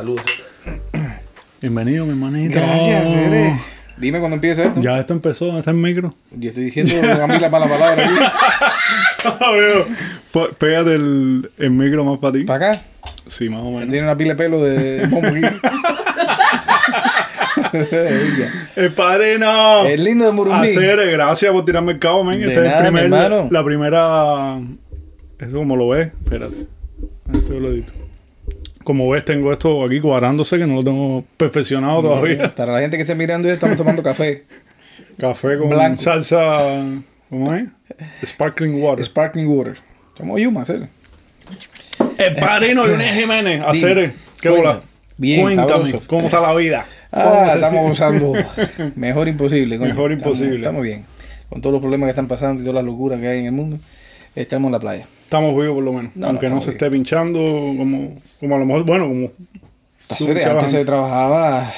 Saludos. 0.00 0.22
Bienvenido, 1.60 2.06
mi 2.06 2.12
hermanito. 2.12 2.58
Gracias, 2.58 3.04
Cere. 3.10 3.60
Dime 3.98 4.18
cuando 4.18 4.36
empieza 4.36 4.64
esto. 4.64 4.80
Ya 4.80 4.98
esto 4.98 5.12
empezó, 5.12 5.58
está 5.58 5.72
en 5.72 5.82
micro. 5.82 6.14
Yo 6.30 6.48
estoy 6.48 6.64
diciendo 6.64 6.94
a 7.22 7.26
mí 7.26 7.38
la 7.38 7.50
mala 7.50 7.66
palabra 7.68 8.02
aquí. 8.02 8.14
P- 10.32 10.54
Pégate 10.56 10.94
el, 10.94 11.50
el 11.58 11.70
micro 11.72 12.02
más 12.06 12.18
para 12.18 12.32
ti. 12.32 12.44
Para 12.44 12.70
acá. 12.70 12.80
Sí, 13.26 13.50
más 13.50 13.60
o 13.60 13.70
menos. 13.72 13.90
Tiene 13.90 14.04
una 14.04 14.16
pila 14.16 14.30
de 14.30 14.36
pelo 14.36 14.64
de 14.64 15.04
aquí. 15.04 15.40
El 18.76 18.92
padrino. 18.94 19.84
Es 19.84 20.00
lindo 20.00 20.24
de 20.24 20.32
Murumbí. 20.32 20.68
Hacer, 20.70 21.10
gracias 21.10 21.52
por 21.52 21.66
tirarme 21.66 21.92
el 21.92 21.98
cabo, 21.98 22.24
men. 22.24 22.40
De 22.40 22.46
Este 22.46 22.58
es 22.60 22.64
nada, 22.64 22.88
el 22.88 22.92
primer, 22.94 23.52
la 23.52 23.62
primera. 23.64 24.60
Eso 25.38 25.58
como 25.58 25.76
lo 25.76 25.88
ves. 25.88 26.06
Espérate. 26.24 26.54
Esto 27.34 27.60
lo 27.60 27.68
edito. 27.70 27.92
Como 28.84 29.08
ves, 29.10 29.24
tengo 29.24 29.52
esto 29.52 29.84
aquí 29.84 30.00
cuadrándose 30.00 30.58
que 30.58 30.66
no 30.66 30.76
lo 30.76 30.84
tengo 30.84 31.24
perfeccionado 31.36 32.02
todavía. 32.02 32.54
Para 32.54 32.72
la 32.72 32.80
gente 32.80 32.96
que 32.96 33.02
esté 33.02 33.14
mirando, 33.14 33.46
ya 33.48 33.54
estamos 33.54 33.76
tomando 33.76 34.02
café. 34.02 34.44
Café 35.18 35.58
con 35.58 35.68
Blanco. 35.68 36.00
salsa. 36.00 36.56
¿Cómo 37.28 37.54
es? 37.54 37.64
Sparkling 38.24 38.82
water. 38.82 39.04
Sparkling 39.04 39.46
water. 39.48 39.76
Somos 40.16 40.40
Yuma, 40.40 40.64
Cere. 40.64 40.88
El 42.16 42.36
padrino 42.36 42.86
Leonel 42.86 43.14
Jiménez. 43.14 43.62
Hacer. 43.66 44.12
¿Qué 44.40 44.48
bola? 44.48 44.80
Bien, 45.18 45.42
Cuéntame, 45.42 45.68
sabroso. 45.68 46.02
¿cómo 46.06 46.26
está 46.26 46.40
la 46.40 46.54
vida? 46.54 46.86
¿Cómo 47.10 47.24
Ah, 47.24 47.52
estamos 47.54 47.92
usando 47.92 48.32
mejor 48.96 49.28
imposible. 49.28 49.76
coño. 49.78 49.90
Mejor 49.90 50.12
Estamos- 50.12 50.36
imposible. 50.38 50.60
Estamos, 50.60 50.82
bien. 50.82 51.04
Con 51.50 51.60
todos 51.60 51.74
los 51.74 51.80
problemas 51.82 52.06
que 52.06 52.10
están 52.10 52.28
pasando 52.28 52.62
y 52.62 52.64
todas 52.64 52.76
las 52.76 52.84
locuras 52.84 53.20
que 53.20 53.28
hay 53.28 53.40
en 53.40 53.46
el 53.46 53.52
mundo, 53.52 53.78
estamos 54.34 54.68
en 54.68 54.72
la 54.72 54.80
playa. 54.80 55.06
Estamos 55.24 55.54
vivos 55.56 55.74
por 55.74 55.84
lo 55.84 55.92
menos. 55.92 56.12
No, 56.16 56.22
no, 56.22 56.26
Aunque 56.28 56.48
no, 56.48 56.60
se 56.60 56.70
vivos. 56.70 56.74
esté 56.74 56.90
pinchando 56.90 57.38
como, 57.38 58.14
como 58.40 58.56
a 58.56 58.58
lo 58.58 58.64
mejor, 58.64 58.84
bueno, 58.84 59.08
como 59.08 59.30
antes 60.10 60.70
se 60.70 60.84
trabajaba 60.84 61.70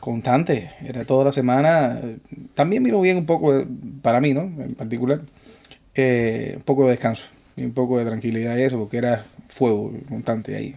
constante, 0.00 0.70
era 0.84 1.04
toda 1.04 1.24
la 1.26 1.32
semana. 1.32 2.00
También 2.54 2.82
vino 2.84 3.00
bien 3.00 3.16
un 3.18 3.26
poco, 3.26 3.64
para 4.02 4.20
mí, 4.20 4.34
¿no? 4.34 4.42
En 4.42 4.74
particular, 4.74 5.20
eh, 5.94 6.54
un 6.56 6.62
poco 6.62 6.84
de 6.84 6.90
descanso 6.90 7.24
y 7.56 7.64
un 7.64 7.72
poco 7.72 7.98
de 7.98 8.04
tranquilidad 8.04 8.56
y 8.56 8.62
eso, 8.62 8.78
porque 8.78 8.98
era 8.98 9.24
fuego 9.48 9.92
constante 10.08 10.54
ahí. 10.54 10.76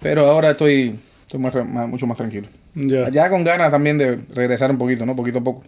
Pero 0.00 0.26
ahora 0.26 0.52
estoy, 0.52 0.98
estoy 1.22 1.40
más, 1.40 1.54
tra- 1.54 1.64
más- 1.66 1.88
mucho 1.88 2.06
más 2.06 2.16
tranquilo. 2.16 2.48
ya. 2.74 3.08
Ya 3.10 3.28
con 3.30 3.42
ganas 3.42 3.70
también 3.70 3.98
de 3.98 4.18
regresar 4.34 4.70
un 4.70 4.78
poquito, 4.78 5.04
¿no? 5.06 5.16
Poquito 5.16 5.40
a 5.40 5.44
poco. 5.44 5.62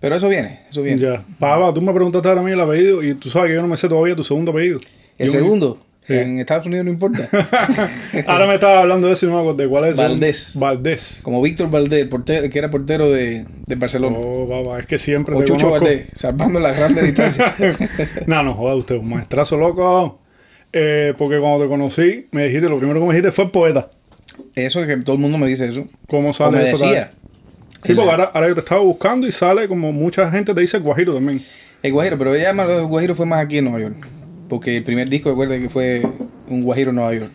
Pero 0.00 0.14
eso 0.16 0.28
viene, 0.28 0.60
eso 0.70 0.82
viene. 0.82 1.00
Ya. 1.00 1.24
Pava, 1.38 1.72
tú 1.72 1.80
me 1.82 1.92
preguntaste 1.92 2.28
ahora 2.28 2.40
a 2.40 2.44
mí 2.44 2.52
el 2.52 2.60
apellido 2.60 3.02
y 3.02 3.14
tú 3.14 3.30
sabes 3.30 3.48
que 3.48 3.54
yo 3.54 3.62
no 3.62 3.68
me 3.68 3.76
sé 3.76 3.88
todavía 3.88 4.14
tu 4.14 4.24
segundo 4.24 4.50
apellido. 4.52 4.80
El 5.18 5.26
Yo- 5.28 5.32
segundo, 5.32 5.82
en 6.08 6.38
Estados 6.38 6.66
Unidos 6.66 6.84
no 6.84 6.92
importa. 6.92 7.28
ahora 8.28 8.46
me 8.46 8.54
estabas 8.54 8.82
hablando 8.82 9.06
de 9.08 9.14
eso 9.14 9.26
y 9.26 9.28
no 9.30 9.34
me 9.42 9.50
acuerdo. 9.50 9.68
¿Cuál 9.70 9.84
es 9.86 9.98
el? 9.98 10.04
Valdés. 10.08 10.50
Valdés. 10.54 11.20
Como 11.22 11.42
Víctor 11.42 11.70
Valdés, 11.70 12.06
portero, 12.08 12.48
que 12.48 12.58
era 12.58 12.70
portero 12.70 13.10
de, 13.10 13.44
de 13.66 13.74
Barcelona. 13.74 14.16
Oh, 14.20 14.46
pava, 14.48 14.78
es 14.78 14.86
que 14.86 14.98
siempre 14.98 15.34
o 15.34 15.38
te 15.38 15.46
Chucho 15.46 15.68
conozco. 15.70 15.84
Valdés, 15.86 16.06
salvando 16.14 16.60
las 16.60 16.76
grandes 16.76 17.04
distancias. 17.04 17.54
no, 18.26 18.42
no, 18.42 18.54
joda, 18.54 18.74
usted 18.76 18.96
un 18.96 19.08
maestrazo 19.08 19.56
loco. 19.56 20.20
Eh, 20.72 21.14
porque 21.16 21.38
cuando 21.38 21.62
te 21.64 21.68
conocí, 21.68 22.26
me 22.32 22.44
dijiste, 22.46 22.68
lo 22.68 22.76
primero 22.78 23.00
que 23.00 23.06
me 23.06 23.12
dijiste 23.14 23.32
fue 23.32 23.50
poeta. 23.50 23.88
eso 24.54 24.80
es 24.80 24.86
que 24.86 24.96
todo 24.98 25.16
el 25.16 25.22
mundo 25.22 25.38
me 25.38 25.46
dice 25.48 25.66
eso. 25.66 25.86
¿Cómo 26.06 26.30
O 26.30 26.32
sale 26.34 26.58
me 26.58 26.70
eso? 26.70 26.84
decía. 26.84 27.10
Sí, 27.86 27.94
porque 27.94 28.10
ahora, 28.10 28.24
ahora 28.34 28.48
yo 28.48 28.54
te 28.54 28.60
estaba 28.60 28.80
buscando 28.82 29.26
y 29.26 29.32
sale 29.32 29.68
como 29.68 29.92
mucha 29.92 30.30
gente 30.30 30.52
te 30.54 30.60
dice 30.60 30.78
Guajiro 30.78 31.14
también. 31.14 31.40
El 31.82 31.92
Guajiro, 31.92 32.18
pero 32.18 32.34
ella 32.34 32.52
más 32.52 32.70
el 32.70 32.84
Guajiro 32.86 33.14
fue 33.14 33.26
más 33.26 33.44
aquí 33.44 33.58
en 33.58 33.64
Nueva 33.64 33.80
York. 33.80 34.06
Porque 34.48 34.76
el 34.76 34.84
primer 34.84 35.08
disco, 35.08 35.30
recuerda 35.30 35.58
que 35.58 35.68
fue 35.68 36.02
un 36.48 36.62
Guajiro 36.62 36.90
en 36.90 36.96
Nueva 36.96 37.14
York. 37.14 37.30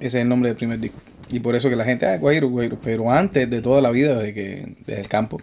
Ese 0.00 0.18
es 0.18 0.22
el 0.22 0.28
nombre 0.28 0.48
del 0.50 0.56
primer 0.56 0.78
disco. 0.80 0.98
Y 1.32 1.40
por 1.40 1.54
eso 1.56 1.68
que 1.70 1.76
la 1.76 1.84
gente, 1.84 2.06
ah, 2.06 2.18
Guajiro, 2.18 2.48
Guajiro. 2.48 2.78
Pero 2.84 3.10
antes 3.10 3.48
de 3.48 3.62
toda 3.62 3.80
la 3.80 3.90
vida, 3.90 4.18
de 4.18 4.34
que, 4.34 4.74
desde 4.86 5.00
el 5.00 5.08
campo, 5.08 5.40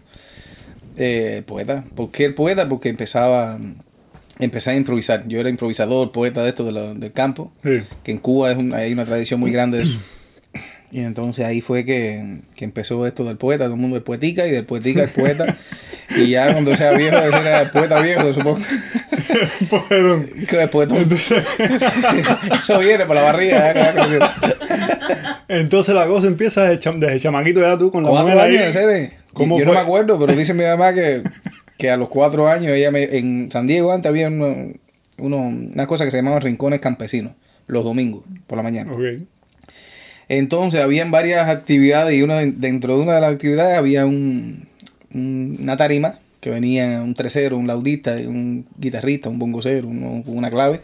eh, 0.97 1.41
poeta. 1.45 1.83
¿Por 1.95 2.11
qué 2.11 2.25
el 2.25 2.33
poeta? 2.35 2.67
Porque 2.69 2.89
empezaba, 2.89 3.57
empecé 4.39 4.71
a 4.71 4.75
improvisar. 4.75 5.27
Yo 5.27 5.39
era 5.39 5.49
improvisador, 5.49 6.11
poeta 6.11 6.43
de 6.43 6.49
esto 6.49 6.63
de 6.63 6.71
la- 6.71 6.93
del 6.93 7.11
campo. 7.11 7.51
Sí. 7.63 7.81
que 8.03 8.11
en 8.11 8.17
Cuba 8.19 8.51
es 8.51 8.57
un- 8.57 8.73
hay 8.73 8.93
una 8.93 9.05
tradición 9.05 9.39
muy 9.39 9.51
grande 9.51 9.79
de 9.79 9.83
eso. 9.85 9.97
Y 10.91 10.99
entonces 11.01 11.45
ahí 11.45 11.61
fue 11.61 11.85
que, 11.85 12.39
que 12.55 12.65
empezó 12.65 13.07
esto 13.07 13.23
del 13.23 13.37
poeta, 13.37 13.63
todo 13.65 13.75
el 13.75 13.79
mundo 13.79 13.95
del 13.95 14.03
poetica 14.03 14.45
y 14.45 14.51
del 14.51 14.65
poetica 14.65 15.03
el 15.03 15.09
poeta. 15.09 15.55
y 16.17 16.27
ya 16.29 16.51
cuando 16.51 16.75
sea 16.75 16.91
viejo, 16.91 17.17
ese 17.17 17.37
era 17.37 17.61
el 17.61 17.69
poeta 17.71 17.99
viejo, 18.01 18.33
supongo. 18.33 18.59
El 19.89 20.69
poeta- 20.69 20.97
entonces, 20.97 21.43
Eso 22.61 22.79
viene 22.79 23.05
por 23.05 23.15
la 23.15 23.21
barriga. 23.23 23.93
entonces 25.47 25.95
la 25.95 26.05
cosa 26.07 26.27
empieza 26.27 26.63
desde, 26.67 26.79
cham- 26.81 26.99
desde 26.99 27.19
chamaquito 27.19 27.61
ya 27.61 27.77
tú 27.77 27.91
con 27.91 28.03
la 28.03 28.09
Cuatro 28.09 28.33
mujer 28.33 28.61
años, 28.61 28.75
ahí. 28.75 29.09
¿Cómo 29.33 29.57
Yo 29.59 29.65
no 29.65 29.71
fue? 29.71 29.79
me 29.79 29.85
acuerdo, 29.85 30.19
pero 30.19 30.33
dice 30.37 30.53
mi 30.53 30.63
mamá 30.63 30.93
que, 30.93 31.21
que 31.77 31.89
a 31.89 31.97
los 31.97 32.09
cuatro 32.09 32.47
años, 32.47 32.71
ella 32.73 32.91
me, 32.91 33.03
en 33.03 33.49
San 33.51 33.67
Diego 33.67 33.91
antes 33.91 34.09
había 34.09 34.27
uno, 34.27 34.73
uno, 35.17 35.37
una 35.37 35.87
cosa 35.87 36.05
que 36.05 36.11
se 36.11 36.17
llamaban 36.17 36.41
rincones 36.41 36.79
campesinos, 36.79 37.33
los 37.67 37.83
domingos, 37.83 38.23
por 38.47 38.57
la 38.57 38.63
mañana. 38.63 38.91
Ok. 38.91 39.23
Entonces 40.33 40.79
habían 40.81 41.11
varias 41.11 41.49
actividades 41.49 42.13
y 42.17 42.21
una, 42.21 42.37
dentro 42.39 42.95
de 42.95 43.03
una 43.03 43.15
de 43.15 43.21
las 43.21 43.33
actividades 43.33 43.77
había 43.77 44.05
un, 44.05 44.65
un- 45.13 45.57
una 45.61 45.75
tarima 45.75 46.19
que 46.39 46.49
venía 46.49 47.01
un 47.01 47.13
tresero, 47.15 47.57
un 47.57 47.67
laudista, 47.67 48.13
un 48.25 48.65
guitarrista, 48.77 49.27
un 49.27 49.39
bongocero, 49.39 49.89
uno 49.89 50.23
una 50.25 50.49
clave. 50.49 50.79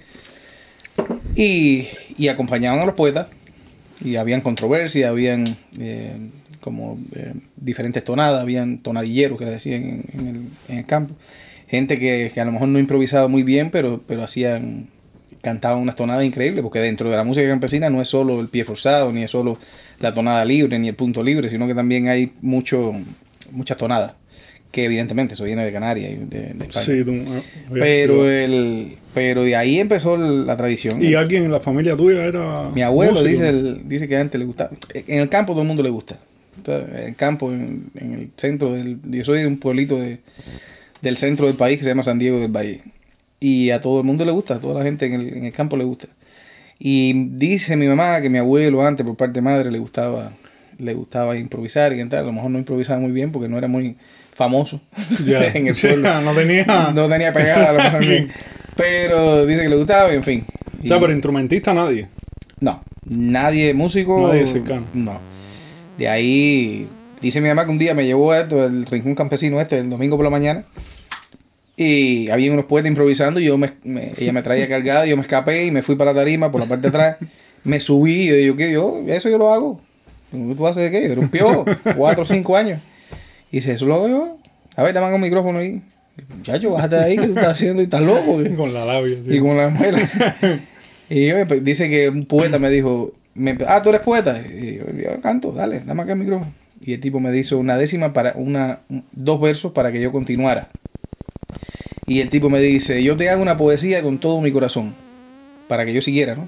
Y, 1.35 1.87
acompañaban 2.29 2.79
a 2.79 2.85
los 2.85 2.95
poetas 2.95 3.27
y 4.03 4.17
habían 4.17 4.41
controversias, 4.41 5.09
habían 5.09 5.45
eh, 5.79 6.17
como 6.59 6.99
eh, 7.15 7.33
diferentes 7.55 8.03
tonadas, 8.03 8.41
habían 8.41 8.79
tonadilleros 8.79 9.39
que 9.39 9.45
le 9.45 9.51
decían 9.51 9.83
en, 9.83 10.05
en 10.19 10.27
el, 10.27 10.41
en 10.67 10.77
el 10.79 10.85
campo. 10.85 11.15
Gente 11.69 11.97
que, 11.99 12.31
que 12.33 12.41
a 12.41 12.45
lo 12.45 12.51
mejor 12.51 12.67
no 12.67 12.79
improvisaba 12.79 13.27
muy 13.27 13.43
bien, 13.43 13.69
pero, 13.71 14.01
pero 14.07 14.23
hacían, 14.23 14.87
cantaban 15.41 15.79
unas 15.79 15.95
tonadas 15.95 16.23
increíbles, 16.25 16.61
porque 16.63 16.79
dentro 16.79 17.09
de 17.09 17.15
la 17.17 17.23
música 17.23 17.47
campesina 17.47 17.89
no 17.89 18.01
es 18.01 18.07
solo 18.09 18.39
el 18.41 18.47
pie 18.47 18.63
forzado, 18.65 19.11
ni 19.11 19.23
es 19.23 19.31
solo 19.31 19.57
la 19.99 20.13
tonada 20.13 20.43
libre, 20.45 20.77
ni 20.79 20.87
el 20.89 20.95
punto 20.95 21.23
libre, 21.23 21.49
sino 21.49 21.67
que 21.67 21.73
también 21.75 22.07
hay 22.07 22.31
mucho, 22.41 22.93
muchas 23.51 23.77
tonadas, 23.77 24.13
que 24.71 24.85
evidentemente 24.85 25.33
eso 25.33 25.43
viene 25.43 25.63
de 25.65 25.71
Canarias 25.71 26.11
y 26.11 26.15
de, 26.15 26.53
de 26.53 26.65
España. 26.65 26.85
Sí, 26.85 27.03
tú, 27.03 27.13
ah, 27.27 27.41
pero, 27.73 28.29
el, 28.29 28.97
pero 29.13 29.43
de 29.43 29.55
ahí 29.55 29.79
empezó 29.79 30.17
la 30.17 30.57
tradición. 30.57 31.01
Y 31.01 31.13
alguien 31.15 31.45
en 31.45 31.51
la 31.51 31.59
familia 31.59 31.95
tuya 31.95 32.25
era. 32.25 32.69
Mi 32.75 32.81
abuelo 32.81 33.13
músico? 33.13 33.29
dice, 33.29 33.49
el- 33.49 33.87
dice 33.87 34.07
que 34.07 34.17
antes 34.17 34.37
le 34.37 34.45
gustaba. 34.45 34.71
En 34.93 35.19
el 35.19 35.29
campo 35.29 35.53
todo 35.53 35.61
el 35.61 35.67
mundo 35.67 35.81
le 35.83 35.89
gusta. 35.89 36.19
En 36.67 37.07
el 37.07 37.15
campo, 37.15 37.51
en, 37.53 37.85
en 37.95 38.13
el 38.13 38.29
centro 38.35 38.73
del... 38.73 38.97
Yo 39.09 39.23
soy 39.23 39.39
de 39.39 39.47
un 39.47 39.57
pueblito 39.57 39.97
de, 39.99 40.19
del 41.01 41.15
centro 41.15 41.45
del 41.47 41.55
país 41.55 41.77
que 41.77 41.83
se 41.83 41.89
llama 41.91 42.03
San 42.03 42.19
Diego 42.19 42.39
del 42.39 42.51
Valle. 42.51 42.81
Y 43.39 43.69
a 43.71 43.81
todo 43.81 43.99
el 43.99 44.05
mundo 44.05 44.25
le 44.25 44.31
gusta, 44.31 44.55
a 44.55 44.59
toda 44.59 44.75
la 44.79 44.83
gente 44.83 45.05
en 45.05 45.13
el, 45.13 45.37
en 45.37 45.45
el 45.45 45.51
campo 45.51 45.77
le 45.77 45.83
gusta. 45.83 46.07
Y 46.79 47.13
dice 47.29 47.75
mi 47.75 47.87
mamá 47.87 48.21
que 48.21 48.29
mi 48.29 48.37
abuelo 48.37 48.85
antes, 48.85 49.05
por 49.05 49.15
parte 49.15 49.33
de 49.35 49.41
madre, 49.41 49.71
le 49.71 49.79
gustaba 49.79 50.31
le 50.79 50.93
gustaba 50.93 51.35
improvisar 51.37 51.91
y 51.93 52.07
tal. 52.07 52.19
A 52.19 52.27
lo 52.27 52.33
mejor 52.33 52.51
no 52.51 52.59
improvisaba 52.59 52.99
muy 52.99 53.11
bien 53.11 53.31
porque 53.31 53.49
no 53.49 53.57
era 53.57 53.67
muy 53.67 53.95
famoso 54.31 54.79
Ya. 55.25 55.43
en 55.53 55.67
el 55.67 55.75
no 56.23 56.33
tenía. 56.33 56.91
No 56.93 57.07
tenía 57.09 57.33
pegada, 57.33 57.69
a 57.69 57.73
lo 57.73 57.79
mejor 57.79 58.05
bien. 58.05 58.31
Pero 58.75 59.45
dice 59.47 59.63
que 59.63 59.69
le 59.69 59.75
gustaba 59.75 60.11
y 60.13 60.17
en 60.17 60.23
fin. 60.23 60.45
O 60.83 60.85
sea, 60.85 60.97
Y- 60.97 60.99
pero 60.99 61.11
instrumentista 61.13 61.73
nadie. 61.73 62.07
no, 62.59 62.83
nadie 63.05 63.73
músico. 63.73 64.27
Nadie 64.27 64.45
cercano. 64.45 64.85
No. 64.93 65.19
De 65.97 66.07
ahí, 66.07 66.87
dice 67.19 67.41
mi 67.41 67.47
mamá 67.47 67.65
que 67.65 67.71
un 67.71 67.79
día 67.79 67.95
me 67.95 68.05
llevó 68.05 68.31
a 68.31 68.41
esto, 68.41 68.63
el 68.63 68.85
rincón 68.85 69.15
campesino 69.15 69.59
este, 69.59 69.79
el 69.79 69.89
domingo 69.89 70.15
por 70.15 70.25
la 70.25 70.29
mañana. 70.29 70.63
Y 71.79 72.27
había 72.31 72.51
unos 72.51 72.65
poetas 72.65 72.89
improvisando 72.89 73.39
y 73.39 73.45
yo 73.45 73.57
me, 73.57 73.71
me- 73.83 74.11
ella 74.17 74.33
me 74.33 74.41
traía 74.41 74.67
cargada, 74.67 75.05
yo 75.05 75.15
me 75.15 75.21
escapé 75.21 75.65
y 75.65 75.71
me 75.71 75.83
fui 75.83 75.95
para 75.95 76.11
la 76.11 76.19
tarima 76.21 76.51
por 76.51 76.59
la 76.59 76.65
parte 76.67 76.83
de 76.83 76.87
atrás. 76.89 77.17
Me 77.63 77.79
subí 77.79 78.23
y 78.23 78.27
yo 78.27 78.35
digo, 78.35 78.55
¿qué? 78.55 78.71
Yo, 78.71 79.01
eso 79.07 79.29
yo 79.29 79.37
lo 79.37 79.53
hago. 79.53 79.79
¿Tú 80.31 80.67
haces 80.67 80.83
de 80.83 80.91
qué? 80.91 81.05
Yo 81.05 81.11
era 81.13 81.21
un 81.21 81.29
piojo, 81.29 81.65
cuatro 81.95 82.23
o 82.23 82.25
cinco 82.25 82.57
años. 82.57 82.79
Y 83.51 83.57
dice, 83.57 83.73
eso 83.73 83.85
lo 83.85 83.93
hago 83.95 84.07
yo. 84.09 84.37
A 84.75 84.83
ver, 84.83 84.93
dame 84.93 85.13
un 85.13 85.21
micrófono 85.21 85.59
ahí. 85.59 85.81
Muchacho, 86.35 86.71
bájate 86.71 86.95
de 86.95 87.03
ahí, 87.03 87.15
que 87.17 87.27
tú 87.27 87.33
estás 87.35 87.49
haciendo 87.49 87.81
y 87.81 87.85
estás 87.85 88.01
loco. 88.01 88.41
¿qué?". 88.43 88.55
Con 88.55 88.73
la 88.73 88.83
labia. 88.85 89.17
sí. 89.23 89.35
Y 89.35 89.39
con 89.39 89.55
la 89.55 89.69
muela. 89.69 89.99
y 91.09 91.27
yo 91.27 91.35
me- 91.37 91.45
dice 91.61 91.89
que 91.89 92.09
un 92.09 92.25
poeta 92.25 92.57
me 92.57 92.69
dijo, 92.71 93.13
me- 93.35 93.55
ah, 93.67 93.81
tú 93.83 93.89
eres 93.89 94.01
poeta. 94.01 94.41
Y 94.41 94.77
yo, 94.77 94.83
yo 94.97 95.21
canto, 95.21 95.51
dale, 95.51 95.81
dame 95.85 96.01
acá 96.03 96.13
el 96.13 96.19
micrófono. 96.19 96.51
Y 96.81 96.93
el 96.93 96.99
tipo 96.99 97.19
me 97.19 97.31
dijo 97.31 97.57
una 97.57 97.77
décima 97.77 98.13
para 98.13 98.33
una, 98.35 98.79
un- 98.89 99.03
dos 99.11 99.39
versos 99.39 99.71
para 99.73 99.91
que 99.91 100.01
yo 100.01 100.11
continuara. 100.11 100.69
Y 102.05 102.21
el 102.21 102.29
tipo 102.29 102.49
me 102.49 102.59
dice, 102.59 103.03
yo 103.03 103.17
te 103.17 103.29
hago 103.29 103.41
una 103.41 103.57
poesía 103.57 104.01
con 104.01 104.17
todo 104.19 104.39
mi 104.41 104.51
corazón, 104.51 104.95
para 105.67 105.85
que 105.85 105.93
yo 105.93 106.01
siguiera, 106.01 106.35
¿no? 106.35 106.47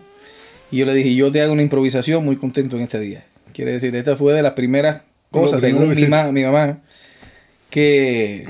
Y 0.72 0.78
yo 0.78 0.86
le 0.86 0.94
dije, 0.94 1.14
yo 1.16 1.32
te 1.32 1.42
hago 1.42 1.52
una 1.54 1.62
improvisación 1.64 2.24
muy 2.24 2.36
contento 2.38 2.76
en 2.78 2.84
este 2.84 3.00
día. 3.00 3.24
Quiere 3.54 3.72
decir, 3.74 3.96
esta 3.96 4.16
fue 4.16 4.34
de 4.34 4.42
las 4.42 4.54
primeras 4.54 5.02
cosas, 5.32 5.62
según 5.62 5.90
mi, 5.90 5.96
ma- 6.10 6.32
mi 6.32 6.44
mamá, 6.44 6.80
que, 7.70 8.48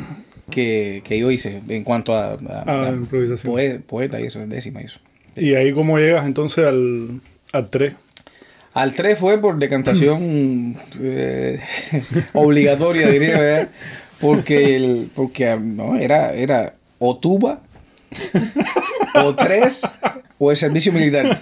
que, 0.51 1.01
que 1.03 1.19
yo 1.19 1.31
hice 1.31 1.61
en 1.67 1.83
cuanto 1.83 2.13
a, 2.15 2.33
a- 2.33 2.37
Ah, 2.67 2.89
a 2.89 2.89
improvisación. 2.91 3.51
poe- 3.53 3.79
poeta 3.79 4.19
y 4.21 4.25
eso, 4.25 4.45
décima 4.47 4.81
y 4.81 4.85
eso. 4.85 4.99
Y 5.35 5.55
ahí 5.55 5.71
cómo 5.73 5.97
llegas 5.97 6.25
entonces 6.25 6.65
al, 6.65 7.21
al 7.53 7.69
3. 7.69 7.93
Al 8.73 8.93
3 8.93 9.17
fue 9.17 9.39
por 9.39 9.57
decantación 9.57 10.77
eh, 11.01 11.59
obligatoria, 12.33 13.09
diría, 13.09 13.39
¿verdad? 13.39 13.69
Porque, 14.21 14.75
el, 14.75 15.09
porque 15.15 15.57
no, 15.61 15.97
era, 15.97 16.33
era 16.33 16.73
o 16.99 17.17
tuba, 17.17 17.61
o 19.15 19.35
3, 19.35 19.81
o 20.37 20.51
el 20.51 20.57
servicio 20.57 20.91
militar. 20.91 21.41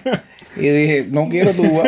Y 0.55 0.61
dije, 0.69 1.07
no 1.09 1.27
quiero 1.29 1.51
tuba, 1.51 1.83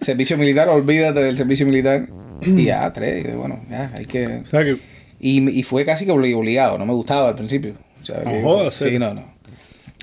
servicio 0.00 0.36
militar, 0.36 0.68
olvídate 0.68 1.22
del 1.22 1.36
servicio 1.36 1.66
militar. 1.66 2.06
Y 2.44 2.64
ya, 2.64 2.92
3, 2.92 3.26
y 3.26 3.36
bueno, 3.36 3.64
ya, 3.70 3.90
hay 3.96 4.06
que... 4.06 4.26
O 4.26 4.46
sea 4.46 4.64
que. 4.64 4.76
Y, 5.20 5.48
y 5.58 5.62
fue 5.62 5.84
casi 5.84 6.04
que 6.04 6.12
obli- 6.12 6.36
obligado, 6.36 6.76
no 6.76 6.84
me 6.86 6.92
gustaba 6.92 7.28
al 7.28 7.34
principio. 7.36 7.74
O 8.02 8.04
sea, 8.04 8.22
que 8.22 8.40
fue- 8.42 8.70
sí, 8.90 8.98
no, 8.98 9.14
no. 9.14 9.24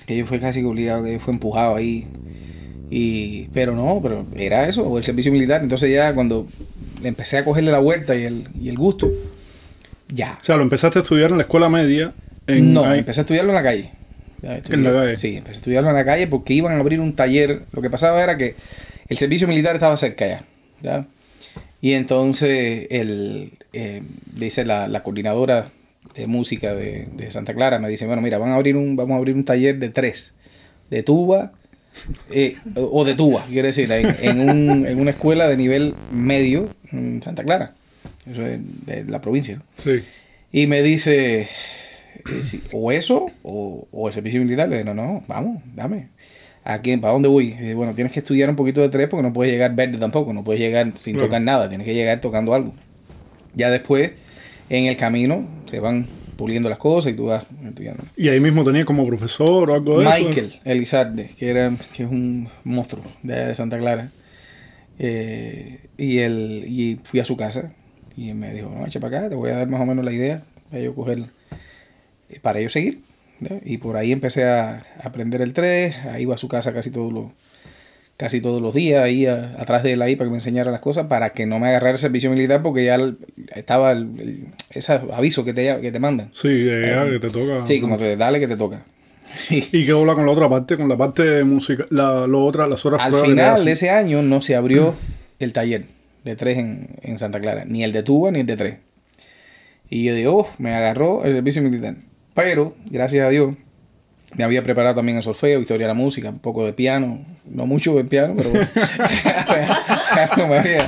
Que 0.05 0.17
yo 0.17 0.25
fue 0.25 0.39
casi 0.39 0.61
que 0.61 0.65
obligado, 0.65 1.03
que 1.03 1.19
fue 1.19 1.33
empujado 1.33 1.75
ahí. 1.75 2.07
Y, 2.89 3.47
pero 3.53 3.75
no, 3.75 3.99
pero 4.01 4.25
era 4.35 4.67
eso, 4.67 4.83
o 4.83 4.97
el 4.97 5.03
servicio 5.03 5.31
militar. 5.31 5.61
Entonces 5.61 5.91
ya 5.93 6.13
cuando 6.15 6.47
empecé 7.03 7.37
a 7.37 7.45
cogerle 7.45 7.71
la 7.71 7.79
vuelta 7.79 8.15
y 8.15 8.23
el, 8.23 8.43
y 8.59 8.69
el 8.69 8.77
gusto, 8.77 9.11
ya. 10.11 10.37
O 10.41 10.43
sea, 10.43 10.57
lo 10.57 10.63
empezaste 10.63 10.99
a 10.99 11.01
estudiar 11.01 11.31
en 11.31 11.37
la 11.37 11.43
escuela 11.43 11.69
media. 11.69 12.13
En, 12.47 12.73
no, 12.73 12.83
ahí- 12.85 12.99
empecé 12.99 13.21
a 13.21 13.23
estudiarlo 13.23 13.51
en 13.51 13.55
la 13.55 13.63
calle. 13.63 13.89
Estudié- 14.41 14.73
¿En 14.73 14.83
la 14.83 14.91
calle? 14.91 15.15
Sí, 15.15 15.37
empecé 15.37 15.51
a 15.51 15.57
estudiarlo 15.59 15.89
en 15.89 15.95
la 15.95 16.05
calle 16.05 16.27
porque 16.27 16.53
iban 16.53 16.73
a 16.75 16.79
abrir 16.79 16.99
un 16.99 17.13
taller. 17.13 17.63
Lo 17.73 17.81
que 17.81 17.89
pasaba 17.89 18.23
era 18.23 18.37
que 18.37 18.55
el 19.07 19.17
servicio 19.17 19.47
militar 19.47 19.75
estaba 19.75 19.95
cerca 19.97 20.27
ya. 20.27 20.43
¿ya? 20.81 21.05
Y 21.81 21.93
entonces, 21.93 22.87
el, 22.91 23.53
eh, 23.73 24.01
dice 24.35 24.65
la, 24.65 24.87
la 24.87 25.03
coordinadora 25.03 25.69
de 26.15 26.27
música 26.27 26.73
de, 26.75 27.07
de 27.13 27.31
Santa 27.31 27.53
Clara, 27.53 27.79
me 27.79 27.87
dice, 27.89 28.05
bueno, 28.05 28.21
mira, 28.21 28.37
van 28.37 28.49
a 28.51 28.55
abrir 28.55 28.75
un, 28.75 28.95
vamos 28.95 29.15
a 29.15 29.17
abrir 29.17 29.35
un 29.35 29.45
taller 29.45 29.79
de 29.79 29.89
tres, 29.89 30.35
de 30.89 31.03
tuba, 31.03 31.53
eh, 32.31 32.55
o 32.75 33.01
o 33.01 33.05
de 33.05 33.15
tuba, 33.15 33.43
quiere 33.49 33.69
decir, 33.69 33.91
en, 33.91 34.15
en 34.21 34.49
un- 34.49 34.85
en 34.87 34.99
una 34.99 35.11
escuela 35.11 35.47
de 35.47 35.57
nivel 35.57 35.95
medio 36.11 36.69
en 36.91 37.21
Santa 37.23 37.43
Clara, 37.43 37.73
eso 38.29 38.45
es 38.45 38.59
de 38.85 39.03
la 39.05 39.21
provincia. 39.21 39.55
¿no? 39.57 39.63
Sí. 39.75 40.01
Y 40.51 40.67
me 40.67 40.81
dice, 40.81 41.41
eh, 41.43 42.59
o 42.73 42.91
eso, 42.91 43.31
o, 43.43 43.87
o 43.91 44.07
el 44.07 44.13
servicio 44.13 44.41
militar. 44.41 44.69
Le 44.69 44.79
digo, 44.79 44.93
no, 44.93 45.03
no, 45.05 45.23
vamos, 45.27 45.61
dame. 45.75 46.09
¿A 46.63 46.79
quién? 46.81 47.01
¿Para 47.01 47.13
dónde 47.13 47.27
voy? 47.29 47.45
Y 47.47 47.51
dice, 47.51 47.73
bueno, 47.73 47.95
tienes 47.95 48.13
que 48.13 48.19
estudiar 48.19 48.49
un 48.49 48.55
poquito 48.55 48.81
de 48.81 48.89
tres 48.89 49.07
porque 49.07 49.23
no 49.23 49.33
puedes 49.33 49.51
llegar 49.51 49.73
verde 49.75 49.97
tampoco, 49.97 50.31
no 50.33 50.43
puedes 50.43 50.61
llegar 50.61 50.91
sin 50.95 51.13
Claro. 51.13 51.27
tocar 51.27 51.41
nada, 51.41 51.69
tienes 51.69 51.85
que 51.85 51.93
llegar 51.95 52.21
tocando 52.21 52.53
algo. 52.53 52.73
Ya 53.55 53.69
después, 53.71 54.11
en 54.69 54.85
el 54.85 54.95
camino, 54.95 55.47
se 55.65 55.79
van 55.79 56.05
puliendo 56.37 56.69
las 56.69 56.77
cosas 56.77 57.13
y 57.13 57.15
tú 57.15 57.25
vas 57.25 57.45
estudiando. 57.67 58.03
Y 58.15 58.29
ahí 58.29 58.39
mismo 58.39 58.63
tenía 58.63 58.85
como 58.85 59.05
profesor 59.07 59.69
o 59.69 59.73
algo 59.73 59.99
de 59.99 60.05
eso. 60.09 60.27
Michael 60.27 60.53
Elizarde, 60.65 61.29
que, 61.37 61.49
era, 61.49 61.71
que 61.95 62.03
es 62.03 62.09
un 62.09 62.47
monstruo 62.63 63.03
de, 63.23 63.33
allá 63.33 63.47
de 63.47 63.55
Santa 63.55 63.77
Clara. 63.79 64.11
Eh, 64.99 65.79
y, 65.97 66.19
él, 66.19 66.65
y 66.67 66.99
fui 67.03 67.19
a 67.19 67.25
su 67.25 67.35
casa 67.35 67.73
y 68.17 68.33
me 68.33 68.53
dijo, 68.53 68.69
no, 68.69 68.85
echa 68.85 68.99
para 68.99 69.17
acá, 69.19 69.29
te 69.29 69.35
voy 69.35 69.49
a 69.51 69.57
dar 69.57 69.69
más 69.69 69.81
o 69.81 69.85
menos 69.85 70.03
la 70.05 70.11
idea 70.11 70.41
para 70.69 70.81
yo 70.83 70.93
coger, 70.95 71.25
eh, 72.29 72.39
para 72.41 72.59
yo 72.61 72.69
seguir. 72.69 73.01
¿no? 73.39 73.59
Y 73.65 73.77
por 73.79 73.97
ahí 73.97 74.11
empecé 74.11 74.45
a 74.45 74.85
aprender 75.03 75.41
el 75.41 75.53
3, 75.53 75.95
ahí 76.11 76.23
iba 76.23 76.35
a 76.35 76.37
su 76.37 76.47
casa 76.47 76.73
casi 76.73 76.91
todos 76.91 77.11
los, 77.11 77.25
casi 78.17 78.39
todos 78.39 78.61
los 78.61 78.73
días, 78.75 79.03
ahí 79.03 79.25
a- 79.25 79.55
atrás 79.57 79.81
de 79.81 79.93
él 79.93 80.01
ahí 80.03 80.15
para 80.15 80.27
que 80.27 80.31
me 80.31 80.37
enseñara 80.37 80.69
las 80.71 80.79
cosas, 80.79 81.07
para 81.07 81.31
que 81.31 81.47
no 81.47 81.57
me 81.57 81.69
agarrara 81.69 81.93
el 81.93 81.97
servicio 81.97 82.29
militar 82.29 82.61
porque 82.61 82.85
ya 82.85 82.97
estaba 83.55 83.91
el, 83.93 84.09
el- 84.19 84.47
ese 84.71 84.93
aviso 85.11 85.43
que 85.43 85.53
te, 85.53 85.81
que 85.81 85.91
te 85.91 85.99
mandan. 85.99 86.29
Sí, 86.33 86.65
ya 86.65 87.05
que 87.09 87.19
te 87.19 87.29
toca. 87.29 87.65
Sí, 87.65 87.81
como 87.81 87.97
te 87.97 88.15
dale 88.15 88.39
que 88.39 88.47
te 88.47 88.57
toca. 88.57 88.83
¿Y 89.49 89.85
qué 89.85 89.91
habla 89.91 90.13
con 90.13 90.25
la 90.25 90.33
otra 90.33 90.47
parte? 90.49 90.75
Con 90.77 90.87
la 90.89 90.97
parte 90.97 91.23
de 91.23 91.43
música, 91.43 91.87
la, 91.89 92.27
lo 92.27 92.45
otra, 92.45 92.67
las 92.67 92.85
otras 92.85 93.01
Al 93.01 93.15
final 93.15 93.65
de 93.65 93.71
ese 93.71 93.89
año 93.89 94.21
no 94.21 94.41
se 94.41 94.55
abrió 94.55 94.93
el 95.39 95.51
taller 95.53 95.85
de 96.23 96.35
tres 96.35 96.57
en, 96.57 96.89
en 97.01 97.17
Santa 97.17 97.39
Clara, 97.39 97.65
ni 97.65 97.83
el 97.83 97.91
de 97.91 98.03
tuba 98.03 98.31
ni 98.31 98.39
el 98.41 98.45
de 98.45 98.57
tres. 98.57 98.75
Y 99.89 100.03
yo 100.05 100.15
digo, 100.15 100.39
"Uf, 100.41 100.47
me 100.59 100.73
agarró 100.73 101.23
el 101.25 101.33
servicio 101.33 101.61
militar. 101.61 101.95
Pero, 102.33 102.75
gracias 102.85 103.25
a 103.25 103.29
Dios, 103.29 103.55
me 104.37 104.45
había 104.45 104.63
preparado 104.63 104.95
también 104.95 105.17
el 105.17 105.23
solfeo, 105.23 105.59
historia 105.59 105.87
de 105.87 105.93
la 105.93 105.99
música, 105.99 106.29
un 106.29 106.39
poco 106.39 106.65
de 106.65 106.71
piano, 106.71 107.25
no 107.45 107.65
mucho 107.65 107.93
de 107.95 108.05
piano, 108.05 108.33
pero 108.37 108.49
algo 108.51 110.47
me 110.47 110.57
había. 110.57 110.87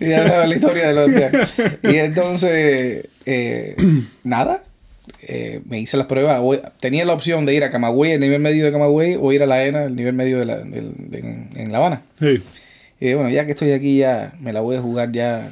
Y 0.00 0.08
ya 0.08 0.46
la 0.46 0.54
historia 0.54 0.88
de 0.88 0.94
los 0.94 1.10
pianos. 1.10 1.54
Y 1.82 1.96
entonces, 1.96 3.08
eh, 3.26 3.76
nada, 4.22 4.62
eh, 5.22 5.60
me 5.66 5.80
hice 5.80 5.96
las 5.96 6.06
pruebas. 6.06 6.40
Tenía 6.78 7.04
la 7.04 7.14
opción 7.14 7.44
de 7.46 7.54
ir 7.54 7.64
a 7.64 7.70
Camagüey, 7.70 8.12
el 8.12 8.20
nivel 8.20 8.40
medio 8.40 8.64
de 8.64 8.70
Camagüey, 8.72 9.16
o 9.20 9.32
ir 9.32 9.42
a 9.42 9.46
la 9.46 9.64
ENA, 9.64 9.84
el 9.84 9.96
nivel 9.96 10.14
medio 10.14 10.38
de 10.38 10.44
la, 10.44 10.58
de- 10.58 11.46
en 11.56 11.72
La 11.72 11.78
Habana. 11.78 12.02
Sí. 12.20 12.40
Y 13.02 13.06
dije, 13.06 13.14
bueno, 13.16 13.30
ya 13.30 13.44
que 13.46 13.50
estoy 13.50 13.72
aquí, 13.72 13.98
ya 13.98 14.32
me 14.38 14.52
la 14.52 14.60
voy 14.60 14.76
a 14.76 14.80
jugar 14.80 15.10
ya 15.10 15.50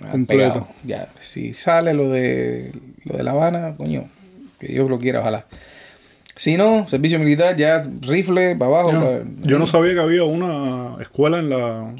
al 0.00 0.10
Completo. 0.12 0.66
Ya, 0.82 1.10
si 1.18 1.52
sale 1.52 1.92
lo 1.92 2.08
de, 2.08 2.72
lo 3.04 3.18
de 3.18 3.22
La 3.22 3.32
Habana, 3.32 3.74
coño, 3.76 4.04
que 4.58 4.68
Dios 4.68 4.88
lo 4.88 4.98
quiera, 4.98 5.20
ojalá. 5.20 5.44
Si 6.36 6.56
no, 6.56 6.88
servicio 6.88 7.18
militar, 7.18 7.54
ya 7.54 7.86
rifle 8.00 8.56
para 8.56 8.70
abajo. 8.78 9.22
Yo, 9.42 9.58
no 9.58 9.66
sabía 9.66 9.92
que 9.92 10.00
había 10.00 10.24
una 10.24 10.96
escuela 10.98 11.38
en 11.38 11.50
la 11.50 11.92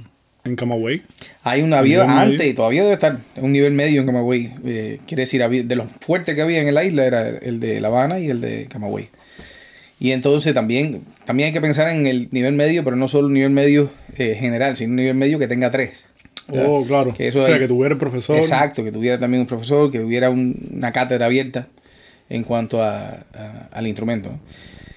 en 0.45 0.57
Camagüey. 0.57 1.03
Hay 1.43 1.61
un 1.61 1.75
avión 1.75 2.07
Nivel 2.07 2.17
medio. 2.21 2.33
antes 2.33 2.47
y 2.47 2.55
todavía 2.55 2.83
debe 2.83 2.95
estar 2.95 3.19
en 3.35 3.45
un 3.45 3.53
nivel 3.53 3.73
medio 3.75 4.01
en 4.01 4.07
Camagüey. 4.07 4.51
Eh, 4.65 5.01
quiere 5.07 5.25
decir, 5.25 5.43
había- 5.43 5.63
de 5.63 5.77
los 5.77 5.89
fuertes 6.01 6.35
que 6.35 6.41
había 6.41 6.61
en 6.61 6.73
la 6.75 6.85
isla 6.85 7.05
era 7.05 7.29
el 7.29 7.61
de 7.61 7.83
La 7.83 7.89
Habana 7.89 8.19
y 8.19 8.31
el 8.31 8.41
de 8.41 8.65
Camagüey. 8.71 9.11
Y 9.99 10.11
entonces 10.13 10.53
también, 10.53 11.03
también 11.25 11.49
hay 11.49 11.53
que 11.53 11.61
pensar 11.61 11.89
en 11.89 12.07
el 12.07 12.29
nivel 12.31 12.55
medio, 12.55 12.85
pero 12.85 12.97
no 12.97 13.09
solo 13.09 13.29
un 13.29 13.33
nivel 13.35 13.51
medio 13.51 13.91
eh, 14.19 14.37
general, 14.39 14.77
sino 14.77 14.91
un 14.91 14.97
nivel 14.97 15.15
medio 15.15 15.39
que 15.39 15.49
tenga 15.49 15.71
tres. 15.71 16.05
Oh, 16.49 16.85
claro. 16.87 17.13
que 17.15 17.29
eso 17.29 17.41
o 17.41 17.43
sea, 17.45 17.55
hay- 17.55 17.61
que 17.61 17.67
tuviera 17.69 17.93
el 17.95 17.99
profesor. 17.99 18.37
Exacto, 18.37 18.85
que 18.85 18.93
tuviera 18.93 19.19
también 19.19 19.41
un 19.41 19.47
profesor, 19.47 19.91
que 19.91 20.01
hubiera 20.01 20.31
un- 20.31 20.55
una 20.75 20.93
cátedra 20.93 21.27
abierta 21.27 21.67
en 22.29 22.45
cuanto 22.45 22.83
a, 22.83 23.09
a- 23.35 23.69
al 23.73 23.87
instrumento. 23.87 24.31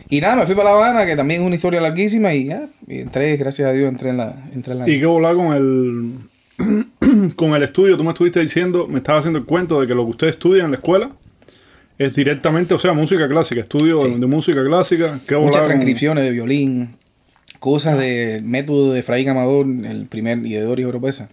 Y 0.09 0.21
nada, 0.21 0.35
me 0.35 0.45
fui 0.45 0.55
para 0.55 0.69
La 0.71 0.75
Habana, 0.75 1.05
que 1.05 1.15
también 1.15 1.41
es 1.41 1.47
una 1.47 1.55
historia 1.55 1.79
larguísima, 1.81 2.33
y 2.33 2.45
ya, 2.45 2.67
y 2.87 2.99
entré, 2.99 3.37
gracias 3.37 3.67
a 3.67 3.71
Dios, 3.71 3.87
entré 3.89 4.09
en 4.09 4.17
la... 4.17 4.35
Entré 4.53 4.73
en 4.73 4.79
la 4.79 4.89
¿Y 4.89 4.99
qué 4.99 5.05
volar 5.05 5.35
con 5.35 5.53
el 5.55 6.13
con 7.35 7.53
el 7.55 7.63
estudio? 7.63 7.95
Tú 7.97 8.03
me 8.03 8.09
estuviste 8.09 8.39
diciendo, 8.41 8.87
me 8.87 8.97
estabas 8.97 9.19
haciendo 9.21 9.39
el 9.39 9.45
cuento 9.45 9.79
de 9.79 9.87
que 9.87 9.95
lo 9.95 10.03
que 10.05 10.11
usted 10.11 10.27
estudia 10.27 10.65
en 10.65 10.71
la 10.71 10.77
escuela 10.77 11.11
es 11.99 12.15
directamente, 12.15 12.73
o 12.73 12.79
sea, 12.79 12.93
música 12.93 13.27
clásica, 13.29 13.61
estudio 13.61 13.99
Sí. 14.01 14.15
de, 14.19 14.25
música 14.25 14.63
clásica. 14.65 15.19
¿Qué 15.27 15.35
Muchas 15.35 15.67
transcripciones 15.67 16.23
de 16.23 16.31
violín, 16.31 16.95
cosas 17.59 17.99
de 17.99 18.41
método 18.43 18.93
de 18.93 19.01
Efraín 19.01 19.29
Amador, 19.29 19.67
el 19.67 20.07
primer, 20.07 20.39
y 20.45 20.53
de 20.53 20.61
Doris 20.61 20.85
Oropesa, 20.87 21.29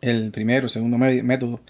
el 0.00 0.30
primero, 0.30 0.68
segundo 0.68 0.96
método. 0.96 1.60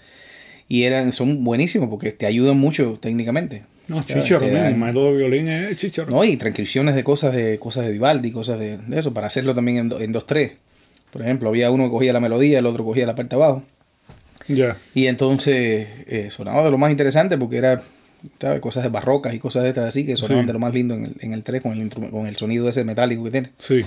Y 0.69 0.83
eran, 0.83 1.11
son 1.11 1.43
buenísimos 1.43 1.89
porque 1.89 2.11
te 2.13 2.25
ayudan 2.25 2.57
mucho 2.57 2.97
técnicamente. 3.01 3.63
No, 3.89 4.01
chicharo, 4.01 4.45
el 4.45 4.75
método 4.77 5.11
de 5.11 5.17
violín 5.17 5.47
es 5.49 5.75
chicharo. 5.77 6.09
No, 6.11 6.23
y 6.23 6.37
transcripciones 6.37 6.95
de 6.95 7.03
cosas 7.03 7.33
de 7.35 7.59
cosas 7.59 7.85
de 7.85 7.91
Vivaldi, 7.91 8.31
cosas 8.31 8.57
de, 8.57 8.77
de 8.77 8.99
eso, 8.99 9.13
para 9.13 9.27
hacerlo 9.27 9.53
también 9.53 9.77
en, 9.79 9.89
do- 9.89 9.99
en 9.99 10.13
2-3. 10.13 10.53
Por 11.11 11.23
ejemplo, 11.23 11.49
había 11.49 11.71
uno 11.71 11.83
que 11.85 11.89
cogía 11.89 12.13
la 12.13 12.21
melodía, 12.21 12.59
el 12.59 12.65
otro 12.67 12.85
cogía 12.85 13.05
la 13.05 13.15
parte 13.15 13.35
abajo. 13.35 13.63
Ya. 14.47 14.77
Y 14.93 15.07
entonces 15.07 15.87
eh, 16.07 16.27
sonaba 16.29 16.63
de 16.63 16.71
lo 16.71 16.77
más 16.77 16.89
interesante 16.91 17.37
porque 17.37 17.57
era 17.57 17.83
¿sabes? 18.39 18.59
cosas 18.59 18.83
de 18.83 18.89
barrocas 18.89 19.33
y 19.33 19.39
cosas 19.39 19.63
de 19.63 19.69
estas 19.69 19.87
así 19.89 20.05
que 20.05 20.15
sonaban 20.15 20.43
Sí. 20.45 20.47
de 20.47 20.53
lo 20.53 20.59
más 20.59 20.73
lindo 20.73 20.93
en 20.95 21.05
el, 21.05 21.15
en 21.19 21.33
el 21.33 21.43
3 21.43 21.61
con 21.61 21.73
el, 21.79 21.89
con 21.89 22.27
el 22.27 22.35
sonido 22.37 22.67
ese 22.69 22.83
metálico 22.83 23.23
que 23.23 23.31
tiene. 23.31 23.51
Sí. 23.59 23.83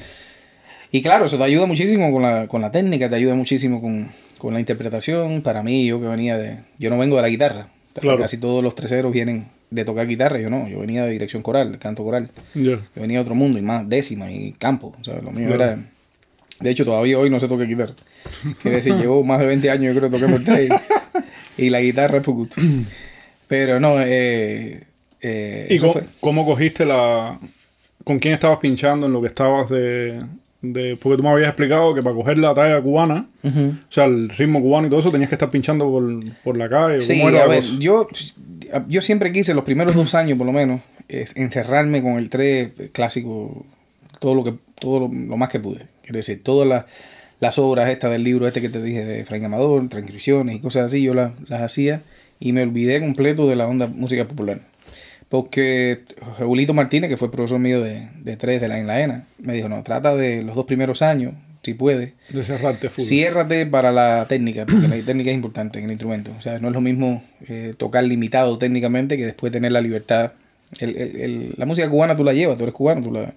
Y 0.91 1.03
claro, 1.03 1.25
eso 1.25 1.37
te 1.39 1.45
ayuda 1.45 1.67
muchísimo 1.67 2.13
con 2.13 2.23
la, 2.23 2.47
con 2.47 2.61
la 2.61 2.71
técnica, 2.71 3.09
te 3.09 3.17
ayuda 3.17 3.35
muchísimo 3.35 3.81
con, 3.81 4.09
con 4.39 4.55
la 4.55 4.61
interpretación. 4.61 5.43
Para 5.43 5.63
mí, 5.63 5.87
yo 5.87 6.01
que 6.01 6.07
venía 6.07 6.39
de... 6.39 6.59
Yo 6.79 6.89
no 6.91 6.99
vengo 6.99 7.17
de 7.17 7.23
la 7.23 7.29
guitarra. 7.29 7.69
Claro. 7.95 8.19
Casi 8.19 8.39
todos 8.39 8.63
los 8.63 8.75
treseros 8.77 9.13
vienen 9.13 9.47
de 9.71 9.85
tocar 9.85 10.07
guitarra, 10.07 10.39
yo 10.39 10.51
no. 10.51 10.69
Yo 10.69 10.79
venía 10.79 11.05
de 11.05 11.11
dirección 11.11 11.43
coral, 11.43 11.73
de 11.73 11.79
canto 11.79 12.05
coral. 12.05 12.31
Ya. 12.55 12.63
Yo 12.63 12.81
venía 12.95 13.19
de 13.19 13.23
otro 13.23 13.35
mundo 13.35 13.59
y 13.59 13.63
más 13.63 13.89
décima 13.89 14.31
y 14.31 14.53
campo. 14.53 14.93
O 15.01 15.03
sea, 15.05 15.21
lo 15.21 15.33
mío 15.33 15.49
Claro. 15.49 15.65
era... 15.65 15.79
De 16.61 16.71
hecho, 16.71 16.85
todavía 16.85 17.19
hoy 17.19 17.29
no 17.29 17.41
sé 17.41 17.49
tocar 17.49 17.67
guitarra. 17.67 17.95
Quiere 18.63 18.77
decir, 18.77 18.95
llevo 19.01 19.25
más 19.25 19.41
de 19.41 19.47
20 19.47 19.71
años, 19.71 19.93
yo 19.93 19.99
creo, 20.01 20.11
tocando 20.11 20.37
el 20.37 20.45
tres 20.45 20.71
y, 21.59 21.71
la 21.71 21.81
guitarra 21.81 22.19
es 22.19 22.23
poco. 22.23 22.47
Pero 23.49 23.81
no, 23.81 24.01
eh, 24.01 24.83
eh, 25.21 25.67
¿Y 25.71 25.79
cómo, 25.79 25.95
cómo 26.21 26.47
cogiste 26.47 26.85
la... 26.87 27.39
¿Con 28.05 28.19
quién 28.19 28.35
estabas 28.35 28.59
pinchando 28.59 29.07
en 29.07 29.13
lo 29.13 29.21
que 29.21 29.29
estabas 29.29 29.71
de, 29.71 30.19
de... 30.61 30.97
Porque 30.97 31.17
tú 31.17 31.23
me 31.23 31.31
habías 31.31 31.49
explicado 31.49 31.95
que 31.95 32.03
para 32.03 32.15
coger 32.15 32.39
la 32.39 32.55
talla 32.55 32.81
cubana, 32.83 33.27
o 33.43 33.93
sea, 33.93 34.05
el 34.05 34.29
ritmo 34.29 34.61
cubano 34.61 34.87
y 34.87 34.91
todo 34.91 35.01
eso, 35.01 35.11
tenías 35.11 35.31
que 35.31 35.37
estar 35.37 35.49
pinchando 35.49 35.87
por, 35.87 36.05
por 36.43 36.57
la 36.57 36.69
calle. 36.69 37.01
Sí, 37.01 37.19
¿Cómo 37.19 37.31
era 37.31 37.45
a 37.45 37.47
ver, 37.47 37.61
cosa? 37.61 37.77
yo, 37.79 38.07
yo 38.89 39.03
siempre 39.03 39.33
quise, 39.33 39.55
los 39.55 39.65
primeros 39.65 39.95
dos 39.95 40.15
años 40.15 40.37
por 40.37 40.47
lo 40.47 40.53
menos, 40.53 40.83
es 41.09 41.37
encerrarme 41.37 42.03
con 42.03 42.19
el 42.19 42.29
tres 42.29 42.71
clásico, 42.93 43.65
todo 44.21 44.35
lo 44.35 44.45
que 44.45 44.55
todo 44.79 45.01
lo, 45.01 45.09
lo 45.09 45.37
más 45.37 45.49
que 45.49 45.61
pude. 45.61 45.87
Quiere 46.03 46.19
decir, 46.19 46.43
todas 46.43 46.69
las, 46.69 46.85
las 47.41 47.59
obras 47.59 47.89
estas 47.89 48.11
del 48.11 48.25
libro 48.25 48.47
este 48.47 48.61
que 48.61 48.69
te 48.69 48.83
dije 48.83 49.05
de 49.05 49.25
Frank 49.25 49.45
Amador, 49.45 49.89
transcripciones 49.89 50.57
y 50.57 50.61
cosas 50.61 50.87
así, 50.87 51.03
yo 51.03 51.15
las, 51.15 51.33
las 51.49 51.63
hacía 51.63 52.03
y 52.41 52.53
me 52.53 52.63
olvidé 52.63 53.01
completo 53.01 53.49
de 53.49 53.57
la 53.57 53.67
onda 53.67 53.87
música 53.87 54.27
popular. 54.27 54.61
Porque 55.29 56.03
Julito 56.39 56.75
Martínez, 56.75 57.09
que 57.11 57.17
fue 57.17 57.31
profesor 57.31 57.59
mío 57.59 57.81
de, 57.83 58.09
de 58.23 58.37
tres 58.37 58.61
de 58.61 58.69
la, 58.69 58.79
en 58.79 58.87
la 58.87 59.01
ENA, 59.01 59.27
me 59.39 59.55
dijo, 59.55 59.69
no, 59.69 59.83
trata 59.83 60.15
de 60.17 60.43
los 60.43 60.55
dos 60.55 60.67
primeros 60.67 61.03
años, 61.03 61.35
si 61.63 61.75
puedes. 61.75 62.13
De 62.31 62.43
cerrarte 62.43 62.91
full. 62.91 63.03
Ciérrate 63.05 63.67
para 63.67 63.91
la 63.91 64.27
técnica, 64.29 64.67
porque 64.67 64.87
la 64.87 64.97
técnica 64.97 65.31
es 65.31 65.35
importante 65.37 65.79
en 65.79 65.87
el 65.87 65.93
instrumento. 65.93 66.31
O 66.39 66.43
sea, 66.43 66.59
no 66.61 66.69
es 66.69 66.75
lo 66.75 66.81
mismo 66.81 67.23
eh, 67.49 67.75
tocar 67.77 68.05
limitado 68.05 68.59
técnicamente 68.59 69.17
que 69.17 69.25
después 69.25 69.51
tener 69.51 69.73
la 69.73 69.81
libertad. 69.81 70.33
El- 70.79 70.97
el- 70.97 71.17
el- 71.21 71.55
la 71.57 71.67
música 71.67 71.89
cubana 71.89 72.17
tú 72.17 72.23
la 72.23 72.33
llevas, 72.33 72.57
tú 72.57 72.65
eres 72.65 72.75
cubano, 72.75 73.03
tú 73.03 73.11
la, 73.11 73.23
es 73.23 73.33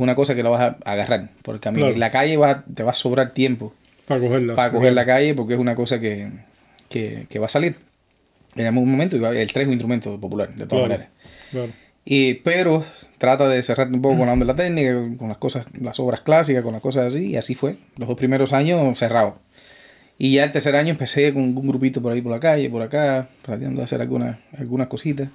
una 0.00 0.14
cosa 0.14 0.34
que 0.34 0.42
la 0.42 0.50
vas 0.50 0.60
a 0.60 0.90
agarrar. 0.90 1.30
Porque 1.42 1.68
a 1.68 1.72
mí 1.72 1.78
Claro. 1.78 1.96
la 1.96 2.10
calle 2.10 2.36
vas 2.36 2.56
a- 2.56 2.64
te 2.64 2.82
va 2.82 2.90
a 2.90 2.94
sobrar 2.94 3.32
tiempo 3.32 3.72
Para 4.06 4.20
cogerla. 4.20 4.54
para 4.56 4.72
coger 4.72 4.92
la 4.92 5.06
calle 5.06 5.34
porque 5.34 5.54
es 5.54 5.60
una 5.60 5.74
cosa 5.74 6.00
que, 6.00 6.28
que, 6.90 7.26
que 7.30 7.38
va 7.38 7.46
a 7.46 7.50
salir 7.50 7.76
en 8.56 8.66
algún 8.66 8.90
momento. 8.90 9.16
El 9.16 9.52
tres 9.52 9.62
es 9.62 9.66
un 9.66 9.72
instrumento 9.72 10.18
popular, 10.20 10.48
de 10.50 10.66
todas 10.66 10.86
Claro. 10.86 10.88
maneras. 10.88 11.08
Claro. 11.50 11.72
Y, 12.06 12.34
pero 12.34 12.84
trata 13.18 13.48
de 13.48 13.62
cerrarte 13.62 13.94
un 13.94 14.02
poco 14.02 14.18
con 14.18 14.26
la 14.26 14.32
onda 14.34 14.44
de 14.44 14.52
la 14.52 14.56
técnica, 14.56 15.16
con 15.16 15.28
las 15.28 15.38
cosas, 15.38 15.66
las 15.80 15.98
obras 16.00 16.20
clásicas, 16.20 16.62
con 16.62 16.72
las 16.74 16.82
cosas 16.82 17.06
así, 17.14 17.30
y 17.30 17.36
así 17.36 17.54
fue. 17.54 17.76
Los 17.96 18.08
dos 18.08 18.16
primeros 18.18 18.52
años 18.52 18.98
cerrado. 18.98 19.38
Y 20.18 20.34
ya 20.34 20.44
el 20.44 20.52
tercer 20.52 20.76
año 20.76 20.90
empecé 20.90 21.32
con 21.32 21.42
un 21.42 21.66
grupito 21.66 22.00
por 22.02 22.12
ahí 22.12 22.20
por 22.22 22.30
la 22.30 22.38
calle, 22.40 22.68
por 22.70 22.82
acá, 22.82 23.28
tratando 23.42 23.78
de 23.80 23.84
hacer 23.84 24.00
algunas, 24.00 24.38
algunas 24.56 24.86
cositas. 24.88 25.28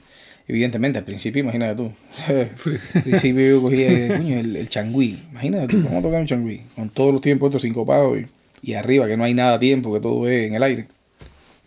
Evidentemente, 0.47 0.97
al 0.99 1.05
principio, 1.05 1.41
imagínate 1.43 1.75
tú. 1.75 1.91
al 2.27 3.01
principio 3.03 3.47
yo 3.47 3.61
cogía 3.61 4.07
coño, 4.07 4.39
el, 4.39 4.55
el 4.55 4.69
changüí. 4.69 5.19
Imagínate 5.31 5.67
tú, 5.75 5.87
a 5.95 6.01
tocar 6.01 6.21
un 6.21 6.27
changüí. 6.27 6.61
Con 6.75 6.89
todos 6.89 7.11
los 7.13 7.21
tiempos 7.21 7.49
estos 7.49 7.61
sincopados 7.63 8.19
y, 8.19 8.25
y 8.61 8.73
arriba, 8.75 9.07
que 9.07 9.17
no 9.17 9.23
hay 9.25 9.33
nada 9.33 9.55
a 9.55 9.59
tiempo, 9.59 9.93
que 9.93 9.99
todo 9.99 10.27
es 10.27 10.47
en 10.47 10.55
el 10.55 10.63
aire. 10.63 10.87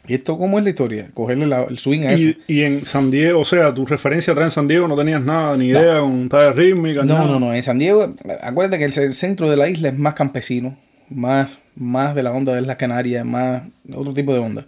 ¿Y 0.08 0.14
esto 0.14 0.36
cómo 0.36 0.58
es 0.58 0.64
la 0.64 0.70
historia? 0.70 1.08
Cogerle 1.14 1.46
la- 1.46 1.62
el 1.64 1.78
swing 1.78 2.00
a 2.02 2.12
eso. 2.12 2.24
Y, 2.24 2.38
y 2.48 2.62
en 2.62 2.84
San 2.84 3.10
Diego, 3.10 3.40
o 3.40 3.44
sea, 3.44 3.72
tu 3.72 3.86
referencia 3.86 4.32
atrás 4.32 4.46
en 4.46 4.50
San 4.50 4.68
Diego 4.68 4.88
no 4.88 4.96
tenías 4.96 5.22
nada, 5.22 5.56
ni 5.56 5.66
idea, 5.68 6.00
con 6.00 6.28
talla 6.28 6.52
rítmica, 6.52 7.04
No, 7.04 7.14
nada. 7.14 7.26
no, 7.26 7.38
no. 7.40 7.54
En 7.54 7.62
San 7.62 7.78
Diego, 7.78 8.12
acuérdate 8.42 8.78
que 8.78 8.84
el 8.84 8.92
ce- 8.92 9.12
centro 9.12 9.48
de 9.48 9.56
la 9.56 9.68
isla 9.68 9.88
es 9.90 9.96
más 9.98 10.14
campesino, 10.14 10.76
más, 11.08 11.48
más 11.76 12.14
de 12.16 12.22
la 12.24 12.32
onda 12.32 12.52
de 12.54 12.62
las 12.62 12.76
Canarias, 12.76 13.24
más 13.24 13.62
otro 13.94 14.12
tipo 14.12 14.32
de 14.32 14.40
onda. 14.40 14.66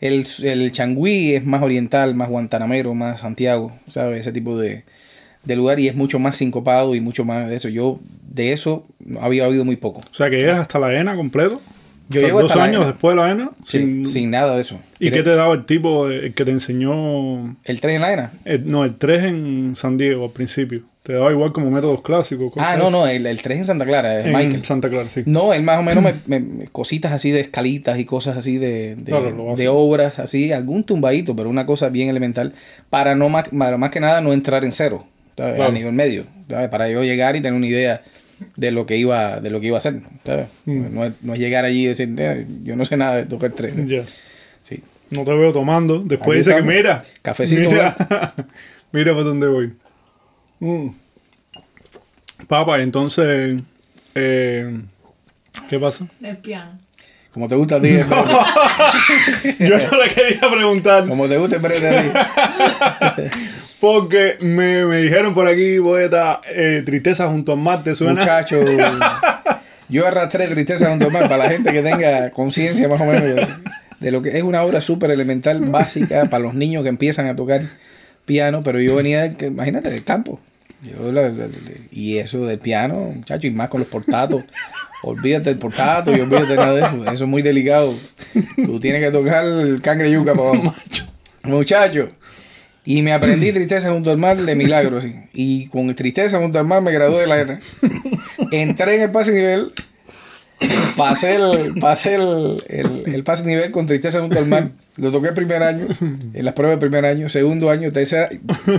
El, 0.00 0.26
el 0.42 0.72
Changüí 0.72 1.34
es 1.36 1.44
más 1.44 1.62
oriental, 1.62 2.16
más 2.16 2.28
guantanamero, 2.28 2.92
más 2.92 3.20
Santiago, 3.20 3.70
¿sabes? 3.88 4.22
Ese 4.22 4.32
tipo 4.32 4.58
de, 4.58 4.82
de 5.44 5.54
lugar 5.56 5.78
y 5.78 5.86
es 5.86 5.94
mucho 5.94 6.18
más 6.18 6.36
sincopado 6.38 6.96
y 6.96 7.00
mucho 7.00 7.24
más 7.24 7.48
de 7.48 7.54
eso. 7.54 7.68
Yo 7.68 8.00
de 8.28 8.52
eso 8.52 8.84
había 9.20 9.46
oído 9.46 9.64
muy 9.64 9.76
poco. 9.76 10.00
O 10.10 10.14
sea, 10.14 10.28
que 10.28 10.38
llegas 10.38 10.58
hasta 10.58 10.80
la 10.80 10.92
ENA 10.92 11.14
completo. 11.14 11.60
Yo 12.20 12.40
dos 12.40 12.54
la 12.56 12.64
años 12.64 12.86
después 12.86 13.16
de 13.16 13.22
la 13.22 13.30
ENA. 13.30 13.50
Sí, 13.66 13.78
sin- 13.78 14.06
sin 14.06 14.30
nada 14.30 14.54
de 14.54 14.60
eso. 14.60 14.78
¿Y 14.98 15.10
qué 15.10 15.22
te 15.22 15.34
daba 15.34 15.54
el 15.54 15.64
tipo 15.64 16.08
eh, 16.10 16.26
el 16.26 16.34
que 16.34 16.44
te 16.44 16.50
enseñó? 16.50 17.56
¿El 17.64 17.80
3 17.80 17.96
en 17.96 18.00
la 18.02 18.12
ENA? 18.12 18.32
el- 18.44 18.70
no, 18.70 18.84
el 18.84 18.94
3 18.96 19.24
en 19.24 19.74
San 19.76 19.96
Diego 19.96 20.24
al 20.26 20.30
principio. 20.30 20.82
Te 21.02 21.14
daba 21.14 21.32
igual 21.32 21.50
como 21.52 21.68
métodos 21.70 22.00
clásicos. 22.02 22.52
Ah, 22.58 22.76
no, 22.76 22.88
no, 22.88 23.08
el, 23.08 23.26
el 23.26 23.42
3 23.42 23.58
en 23.58 23.64
Santa 23.64 23.84
Clara, 23.84 24.20
es 24.20 24.26
En 24.26 24.32
Michael. 24.32 24.64
Santa 24.64 24.88
Clara, 24.88 25.08
sí. 25.12 25.22
No, 25.26 25.52
él 25.52 25.64
más 25.64 25.80
o 25.80 25.82
menos 25.82 26.04
me, 26.26 26.66
cositas 26.70 27.10
así 27.10 27.32
de 27.32 27.40
escalitas 27.40 27.98
y 27.98 28.04
cosas 28.04 28.36
así 28.36 28.56
de, 28.58 28.94
de, 28.94 29.04
Claro, 29.06 29.34
obras, 29.74 30.20
así, 30.20 30.52
algún 30.52 30.84
tumbadito, 30.84 31.34
pero 31.34 31.50
una 31.50 31.66
cosa 31.66 31.88
bien 31.88 32.08
elemental, 32.08 32.52
para 32.88 33.16
no 33.16 33.28
más, 33.28 33.48
para 33.48 33.76
más 33.78 33.90
que 33.90 33.98
nada 33.98 34.20
no 34.20 34.32
entrar 34.32 34.64
en 34.64 34.70
cero. 34.72 35.04
Claro. 35.34 35.64
a 35.64 35.70
nivel 35.72 35.92
medio, 35.94 36.24
¿sabes? 36.48 36.68
para 36.68 36.90
yo 36.90 37.02
llegar 37.02 37.34
y 37.36 37.40
tener 37.40 37.54
una 37.56 37.66
idea 37.66 38.02
de 38.56 38.70
lo 38.70 38.86
que 38.86 38.96
iba, 38.96 39.40
de 39.40 39.50
lo 39.50 39.60
que 39.60 39.68
iba 39.68 39.76
a 39.76 39.78
hacer, 39.78 40.00
¿sabes? 40.24 40.48
Mm. 40.66 40.94
No, 40.94 41.04
es, 41.04 41.12
no 41.22 41.32
es 41.32 41.38
llegar 41.38 41.64
allí 41.64 41.84
y 41.84 41.86
decir, 41.86 42.14
"Eh, 42.18 42.46
yo 42.62 42.76
no 42.76 42.84
sé 42.84 42.96
nada 42.96 43.16
de 43.16 43.26
tocar 43.26 43.52
tres. 43.52 43.74
Sí. 44.62 44.82
No 45.10 45.24
te 45.24 45.32
veo 45.34 45.52
tomando. 45.52 45.98
Después 46.00 46.38
Aquí 46.40 46.48
dice 46.50 46.56
que 46.62 46.62
mira. 46.76 47.02
Cafecito, 47.22 47.70
Mira, 47.70 47.94
mira 48.92 49.12
por 49.14 49.24
dónde 49.24 49.46
voy. 49.48 49.72
Mm. 50.60 50.88
Papá, 52.48 52.80
entonces. 52.82 53.60
eh, 54.14 54.80
¿Qué 55.68 55.78
pasa? 55.78 56.06
El 56.22 56.36
piano. 56.38 56.78
Como 57.32 57.48
te 57.48 57.54
gusta 57.56 57.76
a 57.76 57.80
ti, 57.80 57.88
brete. 57.96 58.08
Yo 59.58 59.78
no 59.78 60.02
le 60.04 60.10
quería 60.14 60.40
preguntar. 60.52 61.06
como 61.08 61.28
te 61.28 61.38
gusta 61.38 61.56
el 61.56 61.62
a. 61.62 62.12
Porque 63.80 64.36
me, 64.40 64.84
me 64.84 64.98
dijeron 64.98 65.34
por 65.34 65.48
aquí, 65.48 65.78
voy 65.78 66.02
a 66.02 66.04
estar 66.04 66.40
eh, 66.54 66.82
tristeza 66.84 67.26
junto 67.28 67.52
al 67.52 67.58
mar, 67.58 67.82
¿te 67.82 67.94
suena? 67.96 68.20
Muchacho, 68.20 68.60
yo 69.88 70.06
arrastré 70.06 70.46
tristeza 70.46 70.88
junto 70.88 71.06
al 71.06 71.12
mar 71.12 71.24
para 71.24 71.38
la 71.44 71.50
gente 71.50 71.72
que 71.72 71.82
tenga 71.82 72.30
conciencia 72.30 72.88
más 72.88 73.00
o 73.00 73.04
menos 73.06 73.22
de, 73.98 74.10
lo 74.12 74.22
que 74.22 74.36
es 74.38 74.42
una 74.44 74.62
obra 74.62 74.80
súper 74.80 75.10
elemental, 75.10 75.58
básica 75.60 76.26
para 76.26 76.44
los 76.44 76.54
niños 76.54 76.84
que 76.84 76.90
empiezan 76.90 77.26
a 77.26 77.34
tocar 77.34 77.60
piano, 78.24 78.62
pero 78.62 78.80
yo 78.80 78.94
venía, 78.94 79.22
de 79.22 79.34
que- 79.34 79.46
imagínate, 79.46 79.90
del 79.90 80.04
campo. 80.04 80.38
Yo 80.82 81.10
la- 81.10 81.22
la- 81.30 81.46
la- 81.46 81.52
y 81.90 82.18
eso 82.18 82.46
del 82.46 82.58
piano, 82.60 82.94
muchacho, 83.16 83.48
y 83.48 83.50
más 83.50 83.68
con 83.68 83.80
los 83.80 83.88
portatos. 83.88 84.44
Olvídate 85.02 85.50
del 85.50 85.58
portato 85.58 86.16
y 86.16 86.20
olvídate 86.20 86.56
nada 86.56 86.72
de 86.72 86.80
eso. 86.80 87.12
Eso 87.12 87.24
es 87.24 87.30
muy 87.30 87.42
delicado. 87.42 87.92
Tú 88.64 88.78
tienes 88.80 89.02
que 89.02 89.10
tocar 89.10 89.44
el 89.44 89.80
cangre 89.80 90.10
yuca 90.10 90.34
para 90.34 90.48
abajo. 90.48 90.74
Muchacho. 91.44 92.10
Y 92.84 93.02
me 93.02 93.12
aprendí 93.12 93.52
Tristeza 93.52 93.90
junto 93.90 94.10
al 94.10 94.18
mar 94.18 94.36
de 94.36 94.56
milagro, 94.56 95.00
sí. 95.00 95.14
Y 95.32 95.66
con 95.68 95.94
Tristeza 95.94 96.38
junto 96.38 96.58
al 96.58 96.66
mar 96.66 96.82
me 96.82 96.90
gradué 96.90 97.20
de 97.22 97.26
la 97.26 97.40
ENA. 97.40 97.60
Entré 98.50 98.96
en 98.96 99.02
el 99.02 99.10
pase 99.12 99.32
nivel, 99.32 99.72
pasé 100.96 101.36
el, 101.36 101.74
pasé 101.80 102.16
el, 102.16 102.62
el, 102.68 103.14
el 103.14 103.24
pase 103.24 103.44
nivel 103.44 103.70
con 103.70 103.86
Tristeza 103.86 104.20
junto 104.20 104.38
al 104.38 104.46
mar. 104.46 104.70
Lo 104.96 105.12
toqué 105.12 105.28
el 105.28 105.34
primer 105.34 105.62
año, 105.62 105.86
en 106.00 106.44
las 106.44 106.54
pruebas 106.54 106.80
del 106.80 106.90
primer 106.90 107.06
año, 107.08 107.28
segundo 107.28 107.70
año, 107.70 107.92
tercera, 107.92 108.28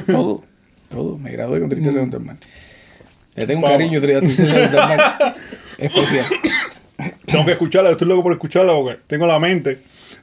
todo, 0.06 0.44
todo. 0.90 1.18
Me 1.18 1.32
gradué 1.32 1.62
con 1.62 1.70
Tristeza 1.70 2.00
junto 2.00 2.18
al 2.18 2.24
mar. 2.24 2.36
Le 3.36 3.46
tengo 3.48 3.60
un 3.60 3.64
Vamos. 3.64 3.78
cariño 3.78 4.00
especial. 5.78 6.26
Tengo 7.26 7.46
que 7.46 7.52
escucharla, 7.54 7.92
estoy 7.92 8.08
loco 8.08 8.24
por 8.24 8.34
escucharla 8.34 8.74
porque 8.74 9.00
tengo 9.08 9.26
la 9.28 9.40
mente. 9.40 9.80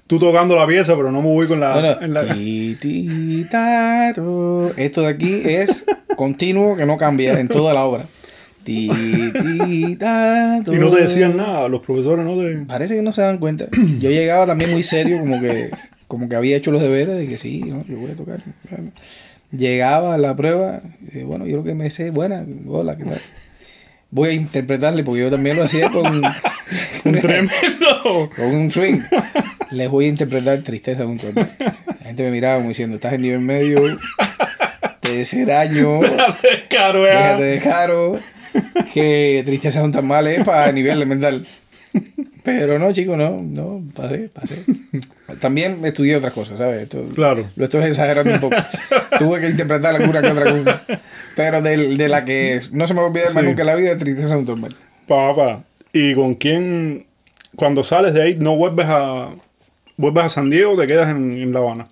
Tú 0.07 0.19
tocando 0.19 0.57
la 0.57 0.67
pieza, 0.67 0.97
pero 0.97 1.11
no 1.13 1.21
me 1.23 1.29
voy 1.29 1.47
con 1.47 1.61
la. 1.61 1.73
Bueno, 1.73 1.97
en 2.01 2.15
la- 2.15 2.33
ti, 2.35 2.77
ti, 2.81 3.47
ta, 3.51 4.13
ro. 4.13 4.71
Esto 4.77 5.03
de 5.03 5.09
aquí 5.09 5.41
es 5.45 5.85
continuo 6.17 6.77
que 6.77 6.87
no 6.87 6.97
cambia 6.97 7.39
en 7.39 7.49
toda 7.49 7.75
la 7.75 7.85
obra. 7.85 8.07
Ti, 8.65 8.91
y 8.91 9.97
no 10.79 10.91
te 10.91 11.03
decían 11.03 11.37
nada, 11.37 11.69
los 11.69 11.81
profesores 11.81 12.25
no 12.25 12.37
te. 12.37 12.57
Parece 12.67 12.95
que 12.97 13.03
no 13.03 13.13
se 13.13 13.23
dan 13.23 13.39
cuenta. 13.39 13.67
Yo 13.99 14.11
llegaba 14.11 14.47
también 14.47 14.71
muy 14.73 14.83
serio, 14.83 15.19
como 15.21 15.41
que, 15.41 15.71
como 16.09 16.29
que 16.29 16.37
había 16.37 16.57
hecho 16.57 16.71
los 16.71 16.83
deberes 16.83 17.17
de 17.17 17.27
que 17.27 17.39
sí, 17.39 17.61
¿no? 17.67 17.85
yo 17.89 17.97
voy 17.99 18.11
a 18.11 18.17
tocar. 18.17 18.39
Llegaba 19.53 20.15
a 20.15 20.19
la 20.19 20.37
prueba, 20.37 20.81
bueno, 21.25 21.47
yo 21.47 21.57
lo 21.57 21.65
que 21.65 21.75
me 21.75 21.91
sé, 21.91 22.11
buena, 22.11 22.45
hola, 22.69 22.97
¿qué 22.97 23.05
tal? 23.05 23.19
Voy 24.13 24.29
a 24.29 24.33
interpretarle, 24.33 25.03
porque 25.03 25.23
yo 25.23 25.31
también 25.31 25.57
lo 25.57 25.65
hacía 25.65 25.91
con, 25.93 26.23
Un 27.05 27.13
tremendo. 27.21 28.31
con 28.35 28.47
un 28.47 28.71
swing. 28.71 29.01
Les 29.73 29.89
voy 29.89 30.07
a 30.07 30.09
interpretar 30.09 30.61
tristeza 30.63 31.05
junto 31.05 31.27
a 31.29 31.31
mí. 31.31 31.43
La 32.01 32.07
gente 32.07 32.23
me 32.23 32.31
miraba 32.31 32.57
como 32.57 32.69
diciendo, 32.69 32.97
estás 32.97 33.15
en 33.15 33.23
nivel 33.23 33.41
medio, 33.41 33.97
tercer 35.01 35.51
año, 35.51 36.01
Caro, 36.69 37.03
déjate 37.03 37.43
de 37.43 37.59
caro, 37.61 38.19
que 38.93 39.43
tristeza 39.45 39.81
junto 39.81 39.99
a 39.99 40.03
mal 40.03 40.27
es 40.29 40.45
para 40.45 40.71
nivel 40.71 41.05
mental. 41.07 41.45
Pero 42.43 42.79
no, 42.79 42.93
chicos, 42.93 43.19
no, 43.19 43.39
no, 43.43 43.83
pasé, 43.95 44.31
pasé. 44.33 44.57
También 45.41 45.85
estudié 45.85 46.17
otras 46.17 46.33
cosas, 46.33 46.59
¿sabes? 46.59 46.83
Esto, 46.85 47.05
Claro. 47.15 47.49
Lo 47.57 47.65
estoy 47.65 47.83
exagerando 47.85 48.33
un 48.35 48.41
poco. 48.41 48.57
Tuve 49.19 49.41
que 49.41 49.51
interpretar 49.51 49.95
alguna 49.95 50.23
que 50.23 50.29
otra 50.29 50.51
cosa. 50.51 50.83
Pero 51.37 51.61
de, 51.63 51.97
de 51.97 52.09
la 52.09 52.25
que 52.25 52.61
no 52.73 52.87
se 52.87 52.95
me 52.95 53.01
va 53.01 53.07
a 53.07 53.11
olvidar 53.11 53.35
más 53.35 53.43
Sí. 53.43 53.49
nunca 53.49 53.65
la 53.65 53.75
vida, 53.75 53.99
tristeza 53.99 54.35
al 54.35 54.45
mal. 54.59 54.75
Papá. 55.07 55.65
¿Y 55.93 56.15
con 56.15 56.35
quién? 56.35 57.07
Cuando 57.57 57.83
sales 57.83 58.15
de 58.15 58.23
ahí, 58.23 58.37
no 58.39 58.57
vuelves 58.57 58.87
a. 58.89 59.31
¿Vuelves 59.97 60.25
a 60.25 60.29
San 60.31 60.45
Diego 60.47 60.73
o 60.73 60.79
te 60.81 60.87
quedas 60.87 61.11
en, 61.11 61.33
en 61.33 61.53
La 61.53 61.59
Habana? 61.59 61.85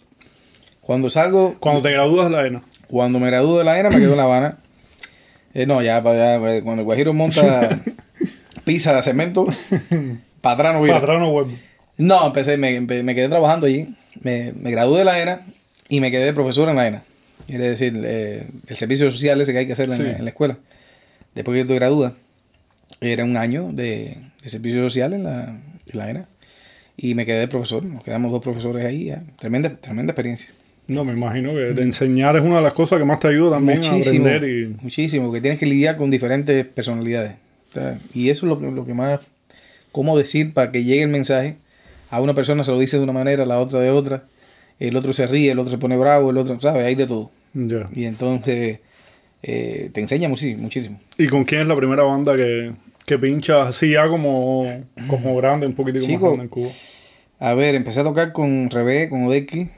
Cuando 0.81 1.11
salgo, 1.11 1.57
Cuando 1.61 1.83
te 1.83 1.91
gradúas 1.91 2.31
de 2.31 2.37
la 2.37 2.47
ENA. 2.47 2.63
Cuando 2.87 3.19
me 3.19 3.27
gradúo 3.27 3.59
de 3.59 3.65
la 3.65 3.79
ENA, 3.79 3.91
me 3.91 3.97
quedo 3.99 4.13
en 4.13 4.17
La 4.17 4.23
Habana. 4.25 4.57
Eh, 5.53 5.67
no, 5.67 5.83
ya, 5.83 6.03
ya, 6.03 6.39
pues, 6.41 6.63
cuando 6.63 6.81
el 6.83 6.85
Guajiro 6.85 7.13
monta 7.13 7.79
pizza 8.69 8.95
de 8.95 9.03
cemento, 9.03 9.47
para 10.41 10.55
atrás 10.55 10.73
no 10.75 10.79
voy. 10.81 10.89
Para 10.91 11.01
atrás 11.01 11.19
no 11.21 11.31
vuelvo. 11.33 11.51
No, 11.97 12.27
empecé, 12.27 12.57
me, 12.59 12.81
me 12.81 13.15
quedé 13.15 13.29
trabajando 13.29 13.67
allí. 13.67 13.89
Me, 14.21 14.53
me 14.53 14.71
gradué 14.71 14.99
de 15.01 15.05
la 15.05 15.21
ENA 15.21 15.41
y 15.89 16.01
me 16.01 16.11
quedé 16.11 16.27
de 16.27 16.33
profesor 16.33 16.69
en 16.69 16.77
la 16.77 16.87
ENA. 16.87 17.03
Quiere 17.47 17.69
decir, 17.71 17.95
eh, 18.05 18.47
el 18.67 18.77
servicio 18.77 19.11
social 19.11 19.41
ese 19.41 19.53
que 19.53 19.59
hay 19.61 19.67
que 19.67 19.73
hacer 19.73 19.89
en, 19.91 19.97
Sí. 19.97 20.03
en 20.03 20.25
la 20.25 20.31
escuela. 20.31 20.59
Después 21.35 21.59
que 21.61 21.65
te 21.67 21.75
gradúas, 21.75 22.13
era 23.01 23.25
un 23.25 23.37
año 23.37 23.71
de, 23.73 24.19
de 24.43 24.51
servicio 24.51 24.83
social 24.83 25.13
en 25.15 25.25
la, 25.25 25.45
en 25.87 25.99
la 25.99 26.11
ENA. 26.11 26.29
Y 26.97 27.15
me 27.15 27.25
quedé 27.27 27.39
de 27.41 27.49
profesor. 27.49 27.85
Nos 27.85 28.05
quedamos 28.05 28.31
dos 28.33 28.43
profesores 28.43 28.85
ahí. 28.85 29.13
Tremenda, 29.39 29.71
tremenda 29.77 30.13
experiencia. 30.13 30.51
No, 30.89 31.05
me 31.05 31.13
imagino 31.13 31.51
que 31.53 31.59
de 31.61 31.83
enseñar 31.83 32.37
es 32.37 32.43
una 32.43 32.57
de 32.57 32.63
las 32.63 32.73
cosas 32.73 32.99
que 32.99 33.05
más 33.05 33.19
te 33.21 33.29
ayuda 33.29 33.57
también 33.57 33.79
a 33.85 33.91
muchísimo, 33.91 34.27
aprender 34.27 34.51
y. 34.51 34.77
muchísimo, 34.83 35.27
porque 35.27 35.41
tienes 35.41 35.59
que 35.61 35.67
lidiar 35.67 35.97
con 35.97 36.11
diferentes 36.11 36.65
personalidades. 36.67 37.33
Sea, 37.79 37.99
y 38.15 38.31
eso 38.31 38.47
es 38.47 38.51
lo, 38.51 38.59
que- 38.61 38.71
lo 38.71 38.85
que 38.87 38.95
más, 38.95 39.21
cómo 39.93 40.17
decir 40.19 40.53
para 40.53 40.73
que 40.73 40.85
llegue 40.85 41.03
el 41.03 41.09
mensaje. 41.09 41.57
A 42.11 42.21
una 42.21 42.35
persona 42.35 42.65
se 42.65 42.71
lo 42.73 42.79
dice 42.79 42.97
de 42.97 43.03
una 43.05 43.13
manera, 43.13 43.43
a 43.43 43.47
la 43.47 43.61
otra 43.61 43.81
de 43.81 43.91
otra. 43.91 44.25
El 44.81 44.97
otro 44.97 45.13
se 45.13 45.27
ríe, 45.27 45.51
el 45.51 45.59
otro 45.59 45.71
se 45.71 45.79
pone 45.79 45.97
bravo, 45.97 46.31
el 46.31 46.39
otro, 46.39 46.59
¿sabes? 46.61 46.85
Hay 46.85 46.95
de 46.95 47.07
todo. 47.07 47.31
Y 47.95 48.05
entonces 48.05 48.79
eh, 49.43 49.91
te 49.93 50.01
enseña 50.01 50.29
muchísimo, 50.29 50.63
muchísimo. 50.63 50.99
¿Y 51.19 51.27
con 51.29 51.45
quién 51.45 51.63
es 51.63 51.67
la 51.69 51.77
primera 51.77 52.03
banda 52.05 52.37
que, 52.37 52.73
que 53.05 53.19
pinchas 53.19 53.69
así 53.69 53.91
ya 53.93 54.09
como, 54.09 54.67
como 55.09 55.37
grande, 55.37 55.67
un 55.67 55.75
poquitico 55.75 56.07
Chico. 56.07 56.21
más 56.21 56.37
grande 56.37 56.43
en 56.45 56.49
Cuba. 56.49 56.69
A 57.41 57.55
ver, 57.55 57.75
empecé 57.75 58.01
a 58.01 58.05
tocar 58.05 58.33
con 58.33 58.71
Rebe, 58.71 59.09
con 59.09 59.25
Odeki, 59.25 59.69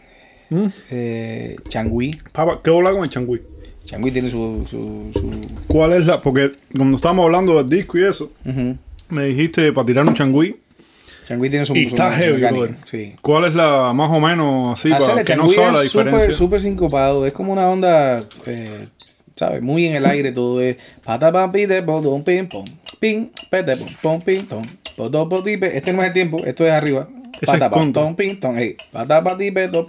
¿Mm? 0.51 0.67
eh, 0.91 1.57
Changui. 1.69 2.19
Papá, 2.33 2.61
¿qué 2.63 2.71
hola 2.71 2.91
con 2.93 3.03
el 3.05 3.11
changüí? 3.11 3.41
Changui 3.85 4.11
tiene 4.11 4.31
su... 4.31 4.67
su, 4.69 5.11
su 5.13 5.31
¿Cuál 5.67 5.93
es 5.93 6.07
la...? 6.07 6.21
Porque 6.21 6.53
cuando 6.75 6.97
estábamos 6.97 7.25
hablando 7.25 7.57
del 7.57 7.69
disco 7.69 7.99
y 7.99 8.05
eso, 8.05 8.31
me 9.09 9.27
dijiste 9.27 9.73
para 9.73 9.87
tirar 9.87 10.07
un 10.07 10.15
changüí. 10.15 10.57
Changui 11.27 11.49
tiene 11.49 11.65
su, 11.65 11.77
Y 11.77 11.85
está 11.85 12.13
heavy. 12.13 12.43
Sí. 12.87 13.15
¿Cuál 13.23 13.45
es 13.45 13.55
la 13.55 13.93
más 13.93 14.11
o 14.11 14.19
menos 14.19 14.79
así 14.79 14.89
para 14.91 15.23
que 15.23 15.37
no 15.37 15.49
sabe 15.49 15.73
la 15.73 15.83
es 15.83 15.91
súper, 15.91 16.13
diferencia? 16.13 16.61
sincopado. 16.61 17.25
Es 17.25 17.33
como 17.33 17.53
una 17.53 17.69
onda, 17.69 18.23
eh, 18.47 18.89
¿sabes? 19.37 19.63
Muy 19.63 19.87
en 19.87 19.95
el 19.95 20.07
aire 20.07 20.33
todo 20.33 20.61
es. 20.61 20.77
Pata 21.05 21.31
pam 21.31 21.53
pite 21.53 21.83
pom 21.85 22.25
pim 22.25 22.49
pom 22.49 22.65
pim 22.99 23.31
pete 23.49 23.77
pom 23.77 24.21
pom 24.21 24.21
pim 24.21 25.29
potipe. 25.29 25.77
Este 25.77 25.93
no 25.93 26.03
es 26.03 26.09
el 26.09 26.15
tiempo, 26.15 26.37
esto 26.45 26.67
es 26.67 26.73
arriba. 26.73 27.09
Pata 27.47 27.71
tom 27.93 28.15
pim 28.17 28.41
tom 28.41 28.57
hey. 28.57 28.77
Pata 28.93 29.23
pa 29.25 29.37
ti 29.39 29.51
peto 29.51 29.87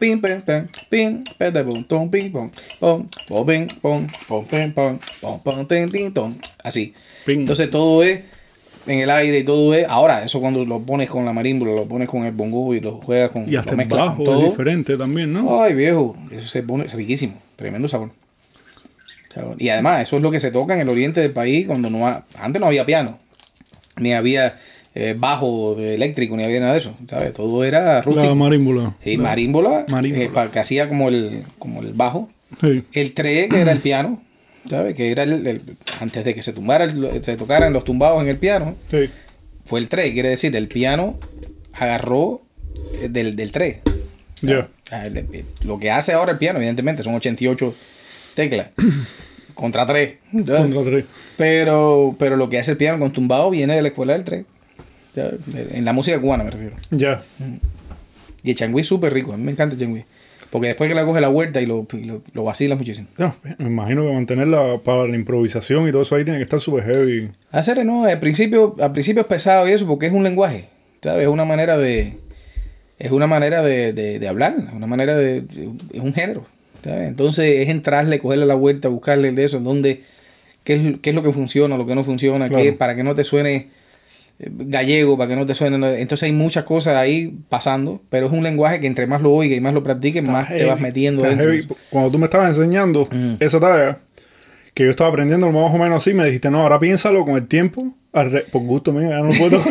pete 1.38 1.63
pom 1.63 1.84
tom 1.86 2.10
pim 2.10 2.31
pom 2.31 2.51
pom 2.79 3.08
pom 3.27 3.46
pim 3.46 3.67
pom 3.81 4.08
pom 4.27 4.46
pim 4.46 4.74
pom 4.74 5.00
pom 5.22 5.39
pom 5.41 5.65
tin 5.67 5.89
tin 5.91 6.13
tom. 6.13 6.36
Así. 6.63 6.93
Ping. 7.25 7.39
Entonces 7.41 7.70
todo 7.70 8.03
es 8.03 8.22
en 8.88 9.00
el 9.00 9.10
aire 9.12 9.39
y 9.39 9.43
todo 9.43 9.74
es. 9.74 9.86
Ahora, 9.88 10.24
eso 10.24 10.39
cuando 10.41 10.65
lo 10.65 10.79
pones 10.81 11.10
con 11.10 11.24
la 11.25 11.34
marímbula, 11.34 11.74
lo 11.74 11.88
pones 11.88 12.08
con 12.10 12.24
el 12.25 12.31
bongo 12.31 12.74
y 12.74 12.79
lo 12.79 13.00
juegas 13.01 13.29
con. 13.31 13.51
y 13.51 13.55
hasta 13.55 13.72
el 13.75 13.88
bajo 13.88 14.15
con 14.15 14.25
es 14.25 14.25
todo. 14.25 14.50
diferente 14.50 14.98
también, 14.98 15.31
¿no? 15.34 15.62
Ay, 15.62 15.74
viejo, 15.75 16.15
eso 16.31 16.48
se 16.48 16.63
pone 16.63 16.86
es 16.86 16.93
riquísimo, 16.93 17.34
tremendo 17.55 17.88
sabor. 17.88 18.10
Sabor. 19.34 19.55
Y 19.62 19.70
además, 19.70 20.01
eso 20.01 20.15
es 20.17 20.22
lo 20.22 20.31
que 20.31 20.39
se 20.39 20.51
toca 20.51 20.74
en 20.74 20.81
el 20.81 20.89
oriente 20.89 21.22
del 21.22 21.31
país 21.31 21.67
cuando 21.67 21.89
no 21.89 22.08
ha- 22.08 22.25
antes 22.39 22.60
no 22.60 22.67
había 22.67 22.86
piano, 22.86 23.17
ni 23.98 24.13
había 24.13 24.58
eh, 24.95 25.15
bajo 25.17 25.77
eléctrico, 25.79 26.36
ni 26.36 26.43
había 26.43 26.60
nada 26.60 26.74
de 26.74 26.79
eso, 26.79 26.95
¿sabes? 27.10 27.33
Todo 27.33 27.63
era 27.63 27.81
La 27.95 28.01
rústico. 28.01 28.36
marímbula. 28.36 28.95
Sí, 29.03 29.17
marímbola, 29.17 29.86
Marímbola. 29.89 30.24
eh, 30.25 30.29
pa- 30.33 30.51
que 30.51 30.60
hacía 30.60 30.88
como 30.89 31.10
el, 31.10 31.43
como 31.60 31.81
el 31.81 31.93
bajo. 31.93 32.29
Sí. 32.60 32.83
El 32.93 33.13
tre, 33.13 33.48
que 33.50 33.62
era 33.62 33.71
el 33.71 33.79
piano, 33.79 34.21
¿sabes? 34.69 34.93
Que 34.95 35.12
era 35.12 35.24
el, 35.24 35.48
el- 35.48 35.62
antes 36.01 36.25
de 36.25 36.36
que 36.36 36.43
se 36.43 36.51
tumbara, 36.53 36.83
el- 36.86 37.24
se 37.24 37.38
tocaran 37.38 37.71
los 37.74 37.83
tumbados 37.86 38.21
en 38.21 38.27
el 38.29 38.38
piano, 38.38 38.75
Sí. 38.89 39.01
fue 39.65 39.79
el 39.79 39.88
tre, 39.88 40.12
quiere 40.13 40.29
decir, 40.29 40.53
el 40.55 40.67
piano 40.67 41.17
agarró 41.74 42.41
eh, 43.01 43.07
del, 43.10 43.36
del 43.36 43.51
tre. 43.51 43.81
Ya. 44.41 44.67
Lo 45.65 45.79
que 45.79 45.89
hace 45.91 46.12
ahora 46.13 46.33
el 46.33 46.38
piano, 46.38 46.57
evidentemente, 46.60 47.03
son 47.03 47.13
88 47.15 47.74
teclas 48.36 48.67
contra 49.53 49.86
3. 49.86 50.15
Contra 50.31 50.83
tres. 50.83 51.05
Pero, 51.38 52.15
pero 52.19 52.36
lo 52.36 52.50
que 52.50 52.60
hace 52.60 52.71
el 52.71 52.77
piano 52.77 53.00
con 53.00 53.12
tumbado 53.13 53.50
viene 53.51 53.75
de 53.75 53.81
la 53.81 53.88
escuela 53.89 54.13
del 54.13 54.24
3. 54.24 54.43
En 55.15 55.85
la 55.85 55.93
música 55.93 56.19
cubana 56.19 56.43
me 56.43 56.51
refiero. 56.51 56.75
Ya. 56.91 57.21
Y 58.43 58.51
el 58.51 58.55
changüí 58.55 58.81
es 58.81 58.87
súper 58.87 59.13
rico, 59.13 59.33
a 59.33 59.37
mí 59.37 59.43
me 59.43 59.51
encanta 59.51 59.75
el 59.75 59.81
changüí. 59.81 60.03
Porque 60.49 60.67
después 60.67 60.89
que 60.89 60.95
la 60.95 61.05
coge 61.05 61.21
la 61.21 61.29
vuelta 61.29 61.61
y 61.61 61.65
lo, 61.65 61.87
y 61.93 62.03
lo, 62.03 62.21
lo 62.33 62.43
vacila 62.43 62.75
muchísimo. 62.75 63.07
Ya, 63.17 63.33
Me 63.57 63.67
imagino 63.67 64.05
que 64.05 64.11
mantenerla 64.13 64.79
para 64.83 65.07
la 65.07 65.15
improvisación 65.15 65.87
y 65.87 65.91
todo 65.91 66.01
eso 66.01 66.15
ahí 66.15 66.25
tiene 66.25 66.39
que 66.39 66.43
estar 66.43 66.59
súper 66.59 66.83
heavy. 66.83 67.29
Hacer, 67.51 67.85
no, 67.85 68.03
al 68.03 68.19
principio, 68.19 68.75
al 68.81 68.91
principio 68.91 69.21
es 69.21 69.27
pesado 69.27 69.67
y 69.69 69.71
eso 69.71 69.87
porque 69.87 70.07
es 70.07 70.11
un 70.13 70.23
lenguaje, 70.23 70.65
¿sabes? 71.01 71.21
Es 71.23 71.27
una 71.29 71.45
manera 71.45 71.77
de, 71.77 72.17
es 72.99 73.11
una 73.11 73.27
manera 73.27 73.61
de, 73.63 73.93
de, 73.93 74.19
de 74.19 74.27
hablar, 74.27 74.55
es 74.67 74.73
una 74.73 74.87
manera 74.87 75.15
de, 75.15 75.45
es 75.93 76.01
un 76.01 76.13
género, 76.13 76.45
¿sabes? 76.83 77.07
Entonces 77.07 77.61
es 77.61 77.69
entrarle, 77.69 78.19
cogerle 78.19 78.45
la 78.45 78.55
vuelta, 78.55 78.89
buscarle 78.89 79.31
de 79.31 79.45
eso, 79.45 79.61
dónde, 79.61 80.01
qué 80.65 80.73
es, 80.75 80.95
qué 81.01 81.11
es 81.11 81.15
lo 81.15 81.23
que 81.23 81.31
funciona, 81.31 81.77
lo 81.77 81.85
que 81.87 81.95
no 81.95 82.03
funciona, 82.03 82.49
Claro. 82.49 82.61
qué, 82.61 82.73
para 82.73 82.93
que 82.97 83.03
no 83.03 83.15
te 83.15 83.23
suene 83.23 83.69
gallego, 84.50 85.17
para 85.17 85.29
que 85.29 85.35
no 85.35 85.46
te 85.46 85.53
suene, 85.55 85.75
entonces 86.01 86.24
hay 86.24 86.31
muchas 86.33 86.63
cosas 86.63 86.96
ahí 86.96 87.33
pasando, 87.50 88.01
pero 88.09 88.27
es 88.27 88.31
un 88.31 88.44
lenguaje 88.44 88.79
que 88.79 88.87
entre 88.87 89.07
más 89.07 89.22
lo 89.22 89.31
oigas 89.31 89.57
y 89.57 89.61
más 89.61 89.74
lo 89.74 89.83
practiques, 89.83 90.24
más 90.24 90.48
te 90.48 90.65
vas 90.65 90.79
metiendo 90.79 91.22
dentro. 91.24 91.50
heavy. 91.51 91.68
Cuando 91.89 92.11
tú 92.11 92.18
me 92.18 92.25
estabas 92.25 92.50
enseñando 92.57 93.07
Mm. 93.11 93.35
esa 93.39 93.59
tarea, 93.59 94.00
que 94.74 94.85
yo 94.85 94.89
estaba 94.89 95.09
aprendiendo 95.09 95.51
más 95.51 95.74
o 95.74 95.77
menos 95.77 95.98
así, 95.98 96.13
me 96.13 96.24
dijiste, 96.25 96.50
no, 96.50 96.61
ahora 96.61 96.79
piénsalo 96.79 97.25
con 97.25 97.35
el 97.35 97.48
tiempo, 97.48 97.94
por 98.11 98.61
gusto 98.63 98.92
mío, 98.94 99.09
ya 99.09 99.20
no 99.20 99.29
puedo. 99.37 99.61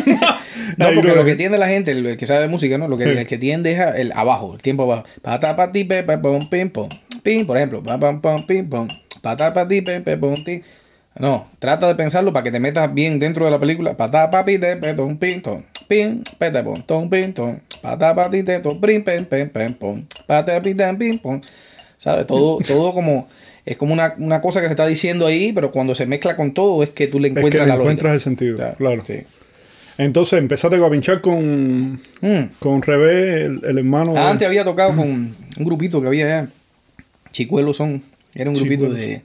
No, 0.77 0.87
porque 0.95 1.13
lo- 1.15 1.25
que 1.25 1.35
tiende 1.35 1.57
la 1.57 1.67
gente, 1.67 1.91
el, 1.91 2.05
el 2.05 2.17
que 2.17 2.25
sabe 2.25 2.41
de 2.41 2.47
música, 2.47 2.77
¿no? 2.77 2.87
Lo 2.87 2.97
que, 2.97 3.03
Sí. 3.05 3.09
el 3.17 3.27
que 3.27 3.37
tiende 3.37 3.71
es 3.73 3.79
el 3.97 4.11
abajo, 4.13 4.53
el 4.55 4.61
tiempo 4.61 4.83
abajo. 4.83 5.03
Pata 5.21 5.55
pa 5.55 5.71
ti 5.71 5.83
pe 5.83 6.03
pe 6.03 6.17
pom 6.17 6.39
pim 6.49 6.69
pom. 6.69 6.87
Pim, 7.23 7.45
por 7.45 7.57
ejemplo. 7.57 7.83
Pa 7.83 7.99
pam 7.99 8.21
pom 8.21 8.35
pim 8.47 8.69
pom. 8.69 8.87
Pata 9.21 9.53
pom. 9.53 10.33
No, 11.19 11.47
trata 11.59 11.87
de 11.87 11.95
pensarlo 11.95 12.31
para 12.33 12.43
que 12.43 12.51
te 12.51 12.59
metas 12.59 12.93
bien 12.93 13.19
dentro 13.19 13.45
de 13.45 13.51
la 13.51 13.59
película. 13.59 13.95
Pata 13.97 14.29
pa 14.29 14.45
pi 14.45 14.57
te 14.57 14.77
pe 14.77 14.93
tom 14.93 15.17
pim 15.17 15.41
tom. 15.41 15.61
Pim, 15.87 16.23
pe 16.39 16.51
te 16.51 16.63
pom 16.63 16.75
tom 16.85 17.09
pim 17.09 17.33
te 20.77 20.93
prim 20.95 21.19
pom. 21.19 21.41
¿Sabes? 21.97 22.25
Todo, 22.27 22.57
todo 22.67 22.93
como. 22.93 23.27
Es 23.63 23.77
como 23.77 23.93
una, 23.93 24.15
una 24.17 24.41
cosa 24.41 24.59
que 24.59 24.65
se 24.67 24.71
está 24.71 24.87
diciendo 24.87 25.27
ahí, 25.27 25.51
pero 25.53 25.71
cuando 25.71 25.93
se 25.93 26.07
mezcla 26.07 26.35
con 26.35 26.53
todo 26.53 26.81
es 26.81 26.89
que 26.89 27.05
tú 27.07 27.19
le 27.19 27.27
es 27.27 27.33
que 27.35 27.39
encuentras 27.41 27.67
le 27.67 27.69
la 27.69 27.75
lógica. 27.75 27.91
encuentras 27.91 28.13
el 28.15 28.19
sentido, 28.21 28.55
Claro, 28.57 28.75
claro. 28.77 29.03
Sí. 29.05 29.19
Entonces 29.99 30.39
empezaste 30.39 30.77
a 30.83 30.89
pinchar 30.89 31.21
con, 31.21 32.01
Mm. 32.21 32.43
con 32.57 32.81
Rebe, 32.81 33.43
el, 33.43 33.63
el 33.63 33.77
hermano. 33.77 34.13
de- 34.13 34.19
Antes 34.19 34.47
había 34.47 34.63
tocado 34.63 34.95
con 34.95 35.07
un 35.07 35.35
grupito 35.59 36.01
que 36.01 36.07
había 36.07 36.25
allá. 36.25 36.47
Chicuelos 37.31 37.77
son. 37.77 38.01
Era 38.33 38.49
un 38.49 38.55
grupito 38.55 38.85
Chicuelos. 38.85 38.97
de, 38.97 39.21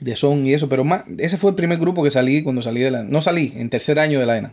de 0.00 0.16
son 0.16 0.46
y 0.46 0.54
eso. 0.54 0.68
Pero 0.68 0.84
más, 0.84 1.02
ese 1.18 1.36
fue 1.36 1.50
el 1.50 1.56
primer 1.56 1.78
grupo 1.78 2.02
que 2.02 2.10
salí 2.10 2.42
cuando 2.42 2.62
salí 2.62 2.80
de 2.80 2.90
la. 2.90 3.02
No 3.02 3.20
salí, 3.22 3.52
en 3.56 3.70
tercer 3.70 3.98
año 3.98 4.20
de 4.20 4.26
la 4.26 4.38
ENA. 4.38 4.52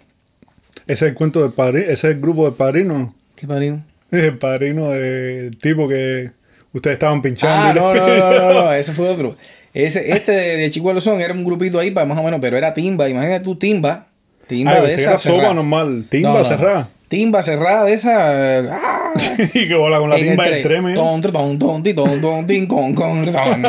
Ese 0.87 1.05
es 1.05 1.09
el 1.11 1.15
cuento 1.15 1.41
del 1.41 1.51
padrino, 1.51 1.85
ese 1.85 1.93
es 2.09 2.15
el 2.15 2.19
grupo 2.21 2.45
del 2.45 2.53
padrino. 2.53 3.13
¿Qué 3.35 3.47
padrino? 3.47 3.83
El 4.11 4.37
padrino 4.37 4.89
del 4.89 5.55
tipo 5.57 5.87
que 5.87 6.31
ustedes 6.73 6.95
estaban 6.95 7.21
pinchando. 7.21 7.89
Ah, 7.89 7.93
no, 7.95 7.95
no, 7.95 8.53
no, 8.53 8.53
no, 8.65 8.73
ese 8.73 8.91
fue 8.93 9.07
otro. 9.09 9.35
Ese, 9.73 10.11
este 10.11 10.33
de, 10.33 10.57
de 10.57 10.69
Chicuelos 10.71 11.03
son 11.03 11.21
era 11.21 11.33
un 11.33 11.45
grupito 11.45 11.79
ahí 11.79 11.91
para 11.91 12.05
más 12.05 12.17
o 12.17 12.23
menos, 12.23 12.39
pero 12.41 12.57
era 12.57 12.73
timba. 12.73 13.07
Imagínate 13.07 13.43
tú, 13.43 13.55
timba. 13.55 14.07
Timba 14.47 14.73
Ah, 14.73 14.81
de 14.81 14.93
esa. 14.93 15.01
era 15.11 15.17
sopa 15.19 15.53
normal, 15.53 16.05
timba 16.09 16.43
cerrada. 16.43 16.89
Timba 17.07 17.41
cerrada 17.41 17.85
de 17.85 17.93
esa. 17.93 18.77
y 19.53 19.67
que 19.67 19.75
bola 19.75 19.99
con 19.99 20.09
la 20.09 20.15
timba 20.15 20.45
el 20.45 20.51
del 20.53 20.63
treme. 20.63 20.93
Ton, 20.93 21.21
tron, 21.21 21.33
ton, 21.33 21.59
ton, 21.59 21.83
ti, 21.83 21.93
ton, 21.93 22.21
ton, 22.21 22.47
tin, 22.47 22.65
con, 22.67 22.93
con, 22.93 23.25
ton, 23.25 23.33
ton, 23.61 23.63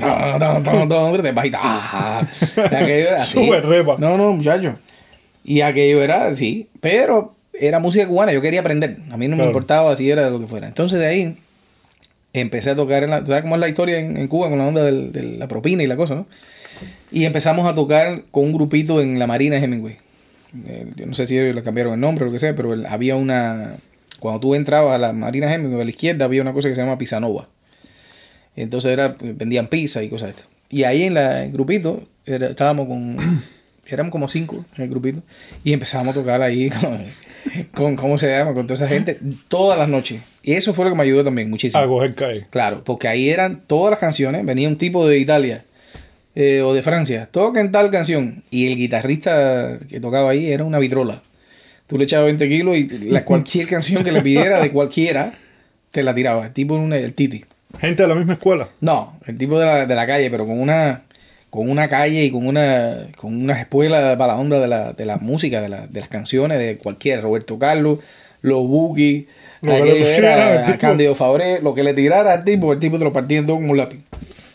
ton, 0.00 0.38
ton, 0.38 0.62
ton, 0.64 0.88
ton, 0.88 1.22
te 1.22 1.32
bajita. 1.32 2.20
Aquello 2.20 3.08
era 3.08 3.16
así. 3.22 3.44
Súper 3.44 3.66
repa. 3.66 3.96
No, 3.98 4.16
no, 4.16 4.32
muchacho. 4.32 4.74
Y 5.44 5.60
aquello 5.62 6.02
era 6.02 6.26
así. 6.26 6.68
Pero 6.80 7.34
era 7.52 7.78
música 7.80 8.06
cubana. 8.06 8.32
Yo 8.32 8.40
quería 8.42 8.60
aprender. 8.60 8.98
A 9.10 9.16
mí 9.16 9.26
no 9.28 9.32
me 9.36 9.42
Claro. 9.42 9.50
importaba 9.50 9.96
si 9.96 10.10
era 10.10 10.28
lo 10.30 10.40
que 10.40 10.46
fuera. 10.46 10.66
Entonces 10.68 10.98
de 10.98 11.06
ahí 11.06 11.36
empecé 12.32 12.70
a 12.70 12.76
tocar 12.76 13.02
en 13.04 13.10
la. 13.10 13.20
¿tú 13.20 13.26
¿Sabes 13.28 13.42
cómo 13.42 13.54
es 13.54 13.60
la 13.60 13.68
historia 13.68 13.98
en, 13.98 14.16
en 14.16 14.28
Cuba 14.28 14.48
con 14.48 14.58
la 14.58 14.66
onda 14.66 14.84
del- 14.84 15.12
de 15.12 15.22
la 15.22 15.48
propina 15.48 15.82
y 15.82 15.86
la 15.86 15.96
cosa, 15.96 16.14
no? 16.14 16.26
Y 17.10 17.24
empezamos 17.24 17.66
a 17.70 17.74
tocar 17.74 18.22
con 18.30 18.44
un 18.44 18.52
grupito 18.52 19.00
en 19.00 19.18
la 19.18 19.26
Marina 19.26 19.56
de 19.56 19.64
Hemingway. 19.64 19.96
Eh, 20.66 20.86
yo 20.96 21.06
no 21.06 21.14
sé 21.14 21.26
si 21.26 21.38
ellos 21.38 21.54
le 21.54 21.62
cambiaron 21.62 21.94
el 21.94 22.00
nombre 22.00 22.24
o 22.24 22.26
lo 22.26 22.32
que 22.32 22.38
sea, 22.38 22.54
pero 22.54 22.72
el- 22.74 22.86
había 22.86 23.16
una. 23.16 23.76
Cuando 24.20 24.40
tú 24.40 24.54
entrabas 24.54 24.94
a 24.94 24.98
la 24.98 25.12
Marina 25.12 25.52
Hemingway, 25.52 25.80
a 25.80 25.84
la 25.84 25.90
izquierda 25.90 26.24
había 26.24 26.42
una 26.42 26.52
cosa 26.52 26.68
que 26.68 26.74
se 26.74 26.80
llama 26.80 26.98
Pisanova. 26.98 27.48
Entonces 28.56 28.92
era, 28.92 29.16
vendían 29.20 29.68
pizza 29.68 30.02
y 30.02 30.08
cosas 30.08 30.28
de 30.28 30.30
estas. 30.32 30.48
Y 30.70 30.84
ahí 30.84 31.04
en 31.04 31.14
la, 31.14 31.44
el 31.44 31.52
grupito 31.52 32.02
era- 32.26 32.48
estábamos 32.48 32.86
con. 32.88 33.16
Éramos 33.90 34.12
como 34.12 34.28
cinco 34.28 34.66
en 34.76 34.84
el 34.84 34.90
grupito. 34.90 35.22
Y 35.64 35.72
empezábamos 35.72 36.14
a 36.14 36.20
tocar 36.20 36.42
ahí 36.42 36.68
con, 36.80 36.98
con. 37.72 37.96
¿Cómo 37.96 38.18
se 38.18 38.28
llama? 38.28 38.52
Con 38.52 38.66
toda 38.66 38.74
esa 38.74 38.86
gente. 38.86 39.16
Todas 39.48 39.78
las 39.78 39.88
noches. 39.88 40.20
Y 40.42 40.52
eso 40.52 40.74
fue 40.74 40.84
lo 40.84 40.90
que 40.90 40.96
me 40.98 41.04
ayudó 41.04 41.24
también 41.24 41.48
muchísimo. 41.48 41.82
A 41.82 41.86
coger 41.86 42.14
calle. 42.14 42.46
Claro, 42.50 42.84
porque 42.84 43.08
ahí 43.08 43.30
eran 43.30 43.62
todas 43.66 43.90
las 43.92 43.98
canciones, 43.98 44.44
venía 44.44 44.68
un 44.68 44.76
tipo 44.76 45.08
de 45.08 45.18
Italia 45.18 45.64
eh, 46.34 46.60
o 46.60 46.74
de 46.74 46.82
Francia, 46.82 47.28
toquen 47.32 47.72
tal 47.72 47.90
canción, 47.90 48.42
y 48.50 48.66
el 48.70 48.76
guitarrista 48.76 49.78
que 49.88 50.00
tocaba 50.00 50.30
ahí 50.30 50.52
era 50.52 50.64
una 50.64 50.78
vitrola. 50.78 51.22
Tú 51.88 51.98
le 51.98 52.04
echabas 52.04 52.26
20 52.26 52.48
kilos 52.48 52.76
y 52.76 52.88
la, 53.10 53.24
cualquier 53.24 53.66
canción 53.68 54.04
que 54.04 54.12
le 54.12 54.22
pidiera 54.22 54.60
de 54.60 54.70
cualquiera, 54.70 55.32
te 55.90 56.02
la 56.04 56.14
tiraba. 56.14 56.46
El 56.46 56.52
tipo 56.52 56.74
era 56.74 56.84
un- 56.84 56.92
el 56.92 57.12
Titi. 57.14 57.44
Gente 57.80 58.02
de 58.04 58.08
la 58.08 58.14
misma 58.14 58.34
escuela. 58.34 58.68
No, 58.80 59.18
el 59.26 59.36
tipo 59.36 59.58
de 59.58 59.66
la, 59.66 59.86
de 59.86 59.94
la 59.94 60.06
calle, 60.06 60.30
pero 60.30 60.46
con 60.46 60.60
una 60.60 61.02
con 61.50 61.70
una 61.70 61.88
calle 61.88 62.24
y 62.24 62.30
con 62.30 62.46
una 62.46 63.08
con 63.16 63.34
unas 63.34 63.58
escuelas 63.60 64.16
para 64.18 64.34
la 64.34 64.38
onda 64.38 64.60
de 64.60 64.68
la, 64.68 64.92
de 64.92 65.06
la 65.06 65.16
música, 65.16 65.62
de, 65.62 65.70
la, 65.70 65.86
de 65.86 66.00
las 66.00 66.08
canciones, 66.10 66.58
de 66.58 66.76
cualquiera, 66.76 67.22
Roberto 67.22 67.58
Carlos, 67.58 68.00
los 68.42 68.66
Bookies, 68.68 69.24
Lo 69.62 69.72
era 69.72 70.76
Fabré, 71.14 71.60
lo 71.62 71.74
que 71.74 71.82
le 71.82 71.94
tirara 71.94 72.34
al 72.34 72.44
tipo, 72.44 72.72
el 72.72 72.78
tipo 72.78 72.98
te 72.98 73.04
lo 73.04 73.12
partía 73.14 73.38
en 73.38 73.46
dos 73.46 73.56
como 73.56 73.72
un 73.72 73.78
lápiz. 73.78 73.98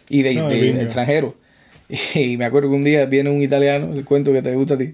Y 0.09 0.21
de, 0.21 0.35
No, 0.35 0.49
de- 0.49 0.55
lindo. 0.55 0.77
de 0.79 0.83
extranjero. 0.85 1.35
Y 2.15 2.37
me 2.37 2.45
acuerdo 2.45 2.69
que 2.69 2.75
un 2.75 2.83
día 2.83 3.05
viene 3.05 3.29
un 3.29 3.41
italiano, 3.41 3.93
el 3.93 4.05
cuento 4.05 4.33
que 4.33 4.41
te 4.41 4.55
gusta 4.55 4.75
a 4.75 4.77
ti. 4.77 4.93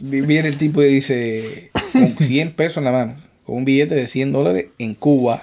Viene 0.00 0.48
el 0.48 0.56
tipo 0.56 0.82
y 0.82 0.86
dice, 0.86 1.70
con 1.92 2.16
100 2.16 2.52
pesos 2.52 2.78
en 2.78 2.84
la 2.84 2.92
mano, 2.92 3.16
con 3.44 3.56
un 3.56 3.64
billete 3.64 3.94
de 3.94 4.06
100 4.06 4.32
dólares 4.32 4.66
en 4.78 4.94
Cuba, 4.94 5.42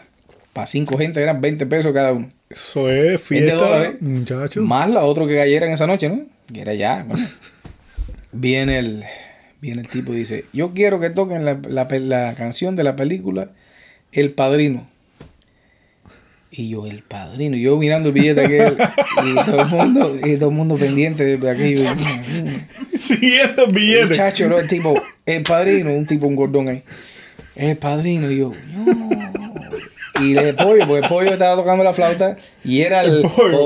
para 0.53 0.67
cinco 0.67 0.97
gente 0.97 1.21
eran 1.21 1.41
20 1.41 1.65
pesos 1.65 1.93
cada 1.93 2.13
uno. 2.13 2.29
Eso 2.49 2.91
es 2.91 3.21
fiesta, 3.21 3.55
dólares. 3.55 4.01
muchachos. 4.01 4.63
Más 4.63 4.89
la 4.89 5.05
otra 5.05 5.25
que 5.25 5.35
cayeran 5.35 5.71
esa 5.71 5.87
noche, 5.87 6.09
¿no? 6.09 6.21
Que 6.53 6.61
era 6.61 6.73
ya, 6.73 7.05
bueno. 7.07 7.25
viene 8.33 8.79
el, 8.79 9.03
viene 9.61 9.81
el 9.81 9.87
tipo 9.87 10.13
y 10.13 10.17
dice, 10.17 10.45
yo 10.51 10.73
quiero 10.73 10.99
que 10.99 11.09
toquen 11.09 11.45
la, 11.45 11.59
la 11.69 11.87
la 11.87 12.35
canción 12.35 12.75
de 12.75 12.83
la 12.83 12.95
película 12.95 13.49
El 14.11 14.31
Padrino. 14.33 14.90
Y 16.53 16.67
yo, 16.67 16.85
El 16.85 17.01
Padrino, 17.01 17.55
yo 17.55 17.77
mirando 17.77 18.09
el 18.09 18.13
billete 18.13 18.41
aquel, 18.41 18.77
y 19.25 19.35
todo 19.45 19.61
el 19.61 19.67
mundo, 19.67 20.17
y 20.21 20.35
todo 20.35 20.49
el 20.49 20.55
mundo 20.55 20.75
pendiente 20.75 21.37
de 21.37 21.49
aquello. 21.49 21.89
Siguiendo 22.93 23.65
el 23.67 23.71
billete. 23.71 24.07
Muchacho, 24.07 24.49
¿no? 24.49 24.59
el 24.59 24.67
tipo, 24.67 24.93
el 25.25 25.43
padrino, 25.43 25.93
un 25.93 26.05
tipo, 26.05 26.27
un 26.27 26.35
gordón 26.35 26.67
ahí. 26.67 26.83
El 27.55 27.77
padrino, 27.77 28.29
y 28.29 28.39
yo, 28.39 28.51
no. 28.75 29.09
Y 30.21 30.37
el 30.37 30.55
pollo, 30.55 30.87
porque 30.87 31.03
el 31.03 31.07
pollo 31.07 31.31
estaba 31.31 31.55
tocando 31.55 31.85
la 31.85 31.93
flauta 31.93 32.35
y 32.65 32.81
era 32.81 33.01
el. 33.03 33.23
El 33.23 33.57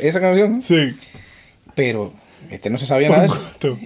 Esa 0.00 0.20
canción. 0.20 0.60
Sí. 0.60 0.94
Pero 1.74 2.12
este 2.50 2.70
no 2.70 2.78
se 2.78 2.86
sabía 2.86 3.08
nada. 3.08 3.28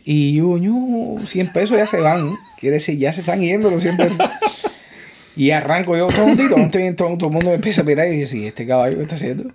Y 0.04 0.36
yo, 0.36 0.58
no, 0.58 1.16
100 1.24 1.52
pesos 1.52 1.76
ya 1.76 1.86
se 1.86 2.00
van. 2.00 2.36
Quiere 2.60 2.76
decir, 2.76 2.98
ya 2.98 3.12
se 3.12 3.20
están 3.20 3.40
yendo 3.40 3.70
los 3.70 3.82
100 3.82 3.96
pesos. 3.96 4.18
Y 5.36 5.50
arranco 5.50 5.96
yo, 5.96 6.06
tontito, 6.08 6.54
todo, 6.96 7.16
todo 7.18 7.28
el 7.28 7.34
mundo 7.34 7.50
me 7.50 7.54
empieza 7.54 7.82
a 7.82 7.84
mirar 7.84 8.08
y 8.08 8.20
dice, 8.20 8.36
"¿Y 8.38 8.46
este 8.46 8.66
caballo 8.66 8.96
qué 8.96 9.02
está 9.02 9.16
haciendo? 9.16 9.50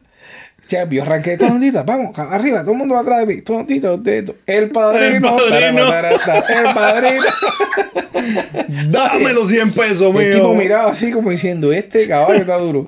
Ya, 0.70 0.88
yo 0.88 1.02
arranqué, 1.04 1.38
tontito, 1.38 1.84
vamos, 1.84 2.18
arriba, 2.18 2.62
todo 2.62 2.72
el 2.72 2.78
mundo 2.78 2.96
va 2.96 3.02
atrás 3.02 3.20
de 3.20 3.26
mí, 3.26 3.42
tontito, 3.42 3.92
tontito. 4.00 4.36
El 4.46 4.70
padrino, 4.70 5.38
El 5.40 5.50
padrino. 5.50 5.94
el 5.94 6.74
padrino. 6.74 7.24
Dame 8.90 9.34
los 9.34 9.50
100 9.50 9.72
pesos, 9.74 10.14
mío. 10.14 10.22
El 10.22 10.34
tipo 10.36 10.54
miraba 10.54 10.92
así 10.92 11.12
como 11.12 11.30
diciendo, 11.32 11.74
este 11.74 12.08
caballo 12.08 12.40
está 12.42 12.58
duro. 12.58 12.88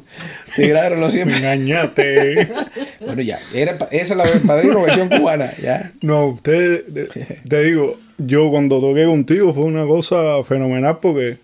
Tiraron 0.56 1.00
los 1.02 1.12
100 1.14 1.28
Me 1.28 1.34
pesos. 1.34 1.46
engañaste. 1.46 2.48
Bueno, 3.06 3.22
ya, 3.22 3.38
era, 3.54 3.78
esa 3.92 4.14
es 4.14 4.16
la 4.18 4.24
del 4.24 4.40
padrino 4.40 4.82
versión 4.82 5.10
cubana, 5.10 5.52
ya. 5.62 5.92
No, 6.04 6.28
usted, 6.28 6.86
te, 6.86 7.08
te 7.48 7.64
digo, 7.64 7.98
yo 8.18 8.50
cuando 8.50 8.80
toqué 8.80 9.06
contigo 9.06 9.54
fue 9.54 9.66
una 9.66 9.86
cosa 9.86 10.42
fenomenal 10.48 11.00
porque 11.02 11.36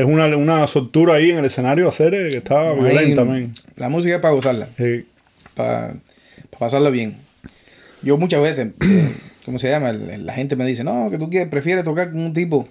es 0.00 0.04
una, 0.06 0.26
una 0.36 0.66
soltura 0.66 1.14
ahí 1.14 1.30
en 1.30 1.38
el 1.38 1.44
escenario 1.44 1.88
hacer 1.88 2.14
eh, 2.14 2.30
que 2.30 2.36
estaba 2.38 2.70
Ahí, 2.70 2.76
violenta, 2.80 3.24
men. 3.24 3.52
La 3.76 3.88
música 3.88 4.14
es 4.16 4.20
para 4.20 4.34
gozarla. 4.34 4.68
Sí. 4.76 5.06
para 5.54 5.94
pasarlo 6.58 6.90
bien. 6.90 7.16
Yo 8.02 8.16
muchas 8.16 8.40
veces, 8.42 8.68
eh, 8.80 9.12
¿cómo 9.44 9.58
se 9.58 9.68
llama? 9.70 9.90
El- 9.90 10.26
La 10.26 10.34
gente 10.34 10.56
me 10.56 10.64
dice, 10.66 10.84
no, 10.84 11.10
que 11.10 11.18
tú 11.18 11.28
quieres, 11.30 11.48
prefieres 11.48 11.84
tocar 11.84 12.10
con 12.12 12.20
un 12.20 12.32
tipo 12.32 12.68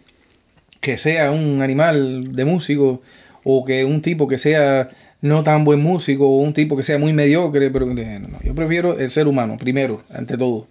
que 0.79 0.97
sea 0.97 1.31
un 1.31 1.61
animal 1.61 2.35
de 2.35 2.45
músico 2.45 3.01
o 3.43 3.65
que 3.65 3.83
un 3.85 4.01
tipo 4.01 4.27
que 4.27 4.37
sea 4.37 4.89
no 5.21 5.43
tan 5.43 5.63
buen 5.63 5.79
músico 5.81 6.27
o 6.29 6.37
un 6.41 6.53
tipo 6.53 6.77
que 6.77 6.83
sea 6.83 6.97
muy 6.99 7.11
mediocre, 7.13 7.71
pero 7.71 7.87
le 7.87 8.03
dije, 8.03 8.19
no, 8.19 8.27
no, 8.27 8.39
yo 8.43 8.53
prefiero 8.53 8.97
el 8.97 9.09
ser 9.09 9.27
humano, 9.27 9.57
primero, 9.57 10.03
ante 10.13 10.37
todo. 10.37 10.67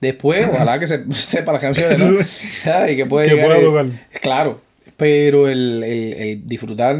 Después, 0.00 0.48
ojalá 0.50 0.78
que 0.78 0.86
se, 0.86 1.04
sepa 1.12 1.52
las 1.52 1.60
canciones, 1.60 1.98
¿no? 2.02 2.18
Ay, 2.74 2.96
que 2.96 3.04
pueda 3.06 3.26
Que 3.28 3.34
llegar 3.34 3.48
pueda 3.48 3.60
y- 3.60 3.64
tocar. 3.64 3.86
Claro, 4.22 4.60
pero 5.00 5.48
el, 5.48 5.82
el- 5.82 6.12
el 6.12 6.46
disfrutar 6.46 6.96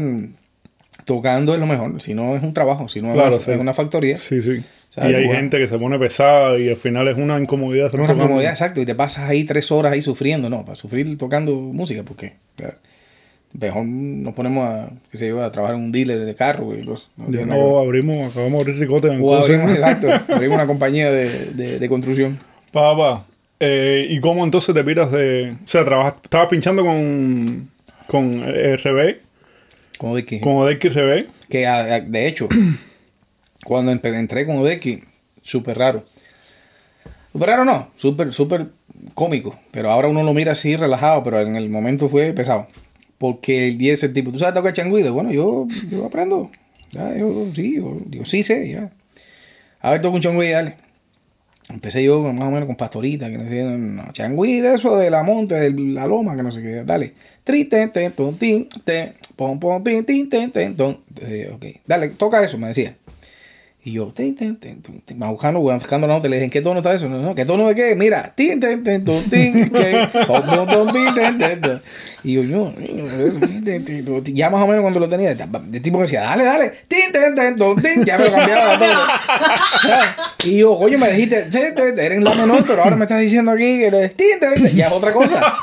tocando 1.05 1.53
es 1.53 1.59
lo 1.59 1.67
mejor. 1.67 2.01
Si 2.01 2.13
no 2.13 2.35
es 2.35 2.43
un 2.43 2.53
trabajo, 2.53 2.87
si 2.87 3.01
no 3.01 3.13
Claro, 3.13 3.37
es, 3.37 3.43
sí. 3.43 3.51
una, 3.51 3.73
factoría. 3.73 4.17
Sí, 4.17 4.41
sí. 4.41 4.61
Y 4.97 5.13
hay 5.13 5.27
gente 5.29 5.57
que 5.57 5.67
se 5.67 5.77
pone 5.77 5.97
pesada 5.99 6.57
y 6.59 6.69
al 6.69 6.75
final 6.75 7.07
es 7.07 7.15
una 7.17 7.39
incomodidad. 7.39 7.93
Una 7.93 8.03
tocando. 8.07 8.23
comodidad, 8.27 8.51
exacto. 8.51 8.81
Y 8.81 8.85
te 8.85 8.93
pasas 8.95 9.29
ahí 9.29 9.43
tres 9.45 9.71
horas 9.71 9.93
ahí 9.93 10.01
sufriendo. 10.01 10.49
No, 10.49 10.65
para 10.65 10.75
sufrir 10.75 11.17
tocando 11.17 11.55
música, 11.55 12.03
porque 12.03 12.33
mejor 13.53 13.85
nos 13.85 14.33
ponemos 14.33 14.67
a, 14.69 14.89
qué 15.11 15.17
sé 15.17 15.27
yo, 15.27 15.43
a 15.43 15.51
trabajar 15.51 15.75
en 15.75 15.83
un 15.83 15.91
dealer 15.91 16.25
de 16.25 16.35
carro 16.35 16.75
y 16.77 16.81
cosas. 16.81 17.07
No 17.17 17.29
Ya 17.29 17.45
no 17.45 17.79
abrimos, 17.79 18.31
acabamos 18.31 18.53
de 18.65 18.71
abrir 18.71 18.79
ricote 18.79 19.07
en 19.09 19.21
o 19.23 19.35
abrimos, 19.35 19.71
exacto, 19.71 20.07
abrimos 20.33 20.55
una 20.55 20.67
compañía 20.67 21.11
de, 21.11 21.29
de, 21.53 21.79
de 21.79 21.89
construcción. 21.89 22.37
Papá, 22.71 23.25
eh, 23.59 24.07
¿y 24.09 24.19
cómo 24.21 24.43
entonces 24.43 24.73
te 24.73 24.83
piras 24.83 25.11
de...? 25.11 25.51
O 25.63 25.67
sea, 25.67 25.83
trabajas, 25.85 26.15
estabas 26.23 26.47
pinchando 26.47 26.83
con, 26.83 27.69
con 28.11 28.43
RB, 28.43 29.19
Como 29.97 30.15
de 30.17 30.25
que, 30.25 30.41
con 30.41 30.57
Odeki 30.57 30.89
RB. 30.89 31.25
que 31.49 31.65
a- 31.65 31.95
a- 31.95 31.99
de 32.01 32.27
hecho, 32.27 32.49
cuando 33.63 33.91
entré 33.91 34.45
con 34.45 34.57
Odeki, 34.57 35.01
súper 35.41 35.77
raro. 35.77 36.03
Súper 37.31 37.47
raro 37.49 37.63
no, 37.65 37.89
súper, 37.95 38.33
súper 38.33 38.67
cómico. 39.13 39.57
Pero 39.71 39.89
ahora 39.89 40.09
uno 40.09 40.23
lo 40.23 40.33
mira 40.33 40.51
así 40.51 40.75
relajado, 40.75 41.23
pero 41.23 41.39
en 41.39 41.55
el 41.55 41.69
momento 41.69 42.09
fue 42.09 42.33
pesado. 42.33 42.67
Porque 43.17 43.69
el 43.69 43.77
10 43.77 43.99
es 43.99 44.03
el 44.03 44.13
tipo, 44.13 44.31
¿tú 44.31 44.39
sabes 44.39 44.55
tocar 44.55 44.73
changuido? 44.73 45.13
Bueno, 45.13 45.31
yo, 45.31 45.67
yo 45.89 46.05
aprendo. 46.05 46.51
Ya, 46.91 47.15
yo 47.15 47.47
sí, 47.55 47.75
yo, 47.75 47.97
yo 48.09 48.25
sí 48.25 48.43
sé, 48.43 48.69
ya. 48.69 48.91
A 49.79 49.91
ver, 49.91 50.01
toca 50.01 50.15
un 50.15 50.21
changuido, 50.21 50.51
dale. 50.53 50.75
Empecé 51.73 52.03
yo 52.03 52.21
más 52.21 52.47
o 52.47 52.51
menos 52.51 52.67
con 52.67 52.75
pastorita, 52.75 53.29
que 53.29 53.37
no 53.37 53.43
sé, 53.45 53.63
no, 53.63 54.11
changüí 54.13 54.59
de 54.59 54.75
eso 54.75 54.97
de 54.97 55.09
la 55.09 55.23
monte, 55.23 55.55
de 55.55 55.71
la 55.71 56.05
loma, 56.07 56.35
que 56.35 56.43
no 56.43 56.51
sé 56.51 56.61
qué, 56.61 56.83
dale. 56.83 57.13
Tri, 57.43 57.65
ten, 57.65 57.91
ton, 57.91 58.35
tin, 58.35 58.67
ten, 58.83 59.13
pom, 59.35 59.59
pom, 59.59 59.83
tin, 59.83 60.05
tin, 60.05 60.29
ten, 60.29 60.51
ten, 60.51 60.75
ton. 60.75 60.99
Eh, 61.21 61.49
ok, 61.53 61.65
dale, 61.85 62.09
toca 62.09 62.43
eso, 62.43 62.57
me 62.57 62.67
decía. 62.67 62.95
Y 63.83 63.93
yo, 63.93 64.13
tin, 64.15 64.35
ton, 64.35 64.57
tin, 64.57 64.83
más 65.17 65.31
buscando, 65.31 65.59
buscando 65.59 66.05
la 66.05 66.13
nota, 66.13 66.27
le 66.29 66.35
dije, 66.35 66.45
¿en 66.45 66.51
qué 66.51 66.61
tono 66.61 66.77
está 66.81 66.93
eso? 66.93 67.09
No, 67.09 67.19
no, 67.19 67.33
¿qué 67.33 67.45
tono 67.45 67.67
de 67.67 67.73
qué? 67.73 67.95
Mira, 67.95 68.31
tin, 68.35 68.59
tin, 68.59 68.83
tin. 68.83 69.71
Y 72.23 72.33
yo, 72.35 72.41
yo, 72.43 72.71
tin, 73.63 74.23
tin. 74.23 74.35
ya 74.35 74.51
más 74.51 74.61
o 74.61 74.67
menos 74.67 74.83
cuando 74.83 74.99
lo 74.99 75.09
tenía, 75.09 75.31
el 75.31 75.81
tipo 75.81 75.99
decía, 75.99 76.21
dale, 76.21 76.43
dale, 76.43 76.71
tin, 76.87 77.11
ten, 77.11 77.57
ton, 77.57 77.81
tin, 77.81 78.05
ya 78.05 78.19
me 78.19 78.25
lo 78.25 78.31
cambiaba 78.31 78.77
todo. 78.77 78.91
Y 80.43 80.57
yo, 80.59 80.73
oye, 80.77 80.97
me 80.99 81.07
dijiste, 81.09 81.43
"Te- 81.43 81.71
te- 81.71 81.93
te- 81.93 82.05
eres 82.05 82.21
la 82.21 82.35
menor, 82.35 82.63
pero 82.67 82.83
ahora 82.83 82.95
me 82.95 83.05
estás 83.05 83.19
diciendo 83.19 83.51
aquí 83.51 83.79
que 83.79 83.87
eres 83.87 84.15
tin, 84.15 84.27
tin, 84.39 84.63
tin". 84.63 84.75
ya 84.75 84.87
es 84.87 84.93
otra 84.93 85.11
cosa. 85.11 85.55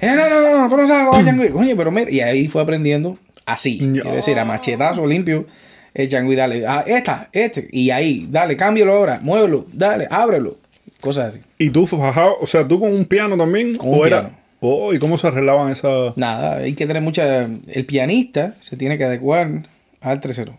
Eh, 0.00 0.12
no, 0.16 0.28
no, 0.28 0.40
no, 0.40 0.58
no, 0.58 0.68
tú 0.68 0.76
no 0.76 0.88
sabes 0.88 1.34
pero 1.76 1.90
mira, 1.92 2.10
y 2.10 2.20
ahí 2.20 2.48
fue 2.48 2.60
aprendiendo 2.62 3.16
así. 3.46 3.78
Ya. 3.94 4.02
Es 4.10 4.16
decir, 4.16 4.38
a 4.40 4.44
machetazo 4.44 5.06
limpio, 5.06 5.46
el 5.94 6.08
changüí, 6.08 6.34
dale, 6.36 6.66
ah, 6.66 6.84
esta, 6.86 7.28
este, 7.32 7.68
y 7.72 7.90
ahí, 7.90 8.26
dale, 8.30 8.56
cámbialo 8.56 8.92
ahora, 8.92 9.20
muévelo, 9.22 9.66
dale, 9.72 10.06
ábrelo. 10.10 10.58
Cosas 11.00 11.28
así. 11.34 11.40
¿Y 11.58 11.70
tú 11.70 11.86
fajado, 11.86 12.36
o 12.40 12.46
sea, 12.46 12.66
tú 12.66 12.80
con 12.80 12.92
un 12.92 13.04
piano 13.04 13.36
también? 13.36 13.76
Con 13.76 13.90
un 13.90 14.00
¿O 14.00 14.06
era- 14.06 14.20
piano. 14.22 14.44
Oh, 14.66 14.94
¿y 14.94 14.98
cómo 14.98 15.18
se 15.18 15.26
arreglaban 15.26 15.70
esas...? 15.70 16.16
Nada, 16.16 16.56
hay 16.56 16.72
que 16.72 16.86
tener 16.86 17.02
mucha. 17.02 17.46
El 17.68 17.84
pianista 17.86 18.54
se 18.60 18.78
tiene 18.78 18.96
que 18.96 19.04
adecuar 19.04 19.68
al 20.00 20.20
tercero. 20.22 20.56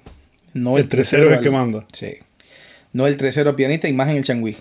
No 0.54 0.78
El 0.78 0.88
tercero 0.88 1.24
es 1.24 1.30
el 1.32 1.38
al- 1.40 1.44
que 1.44 1.50
manda. 1.50 1.86
Sí. 1.92 2.18
No 2.94 3.08
el 3.08 3.18
tercero 3.18 3.50
al 3.50 3.56
pianista 3.56 3.88
y 3.90 3.94
más 3.94 4.08
en 4.10 4.18
el 4.18 4.24
changüí. 4.24 4.56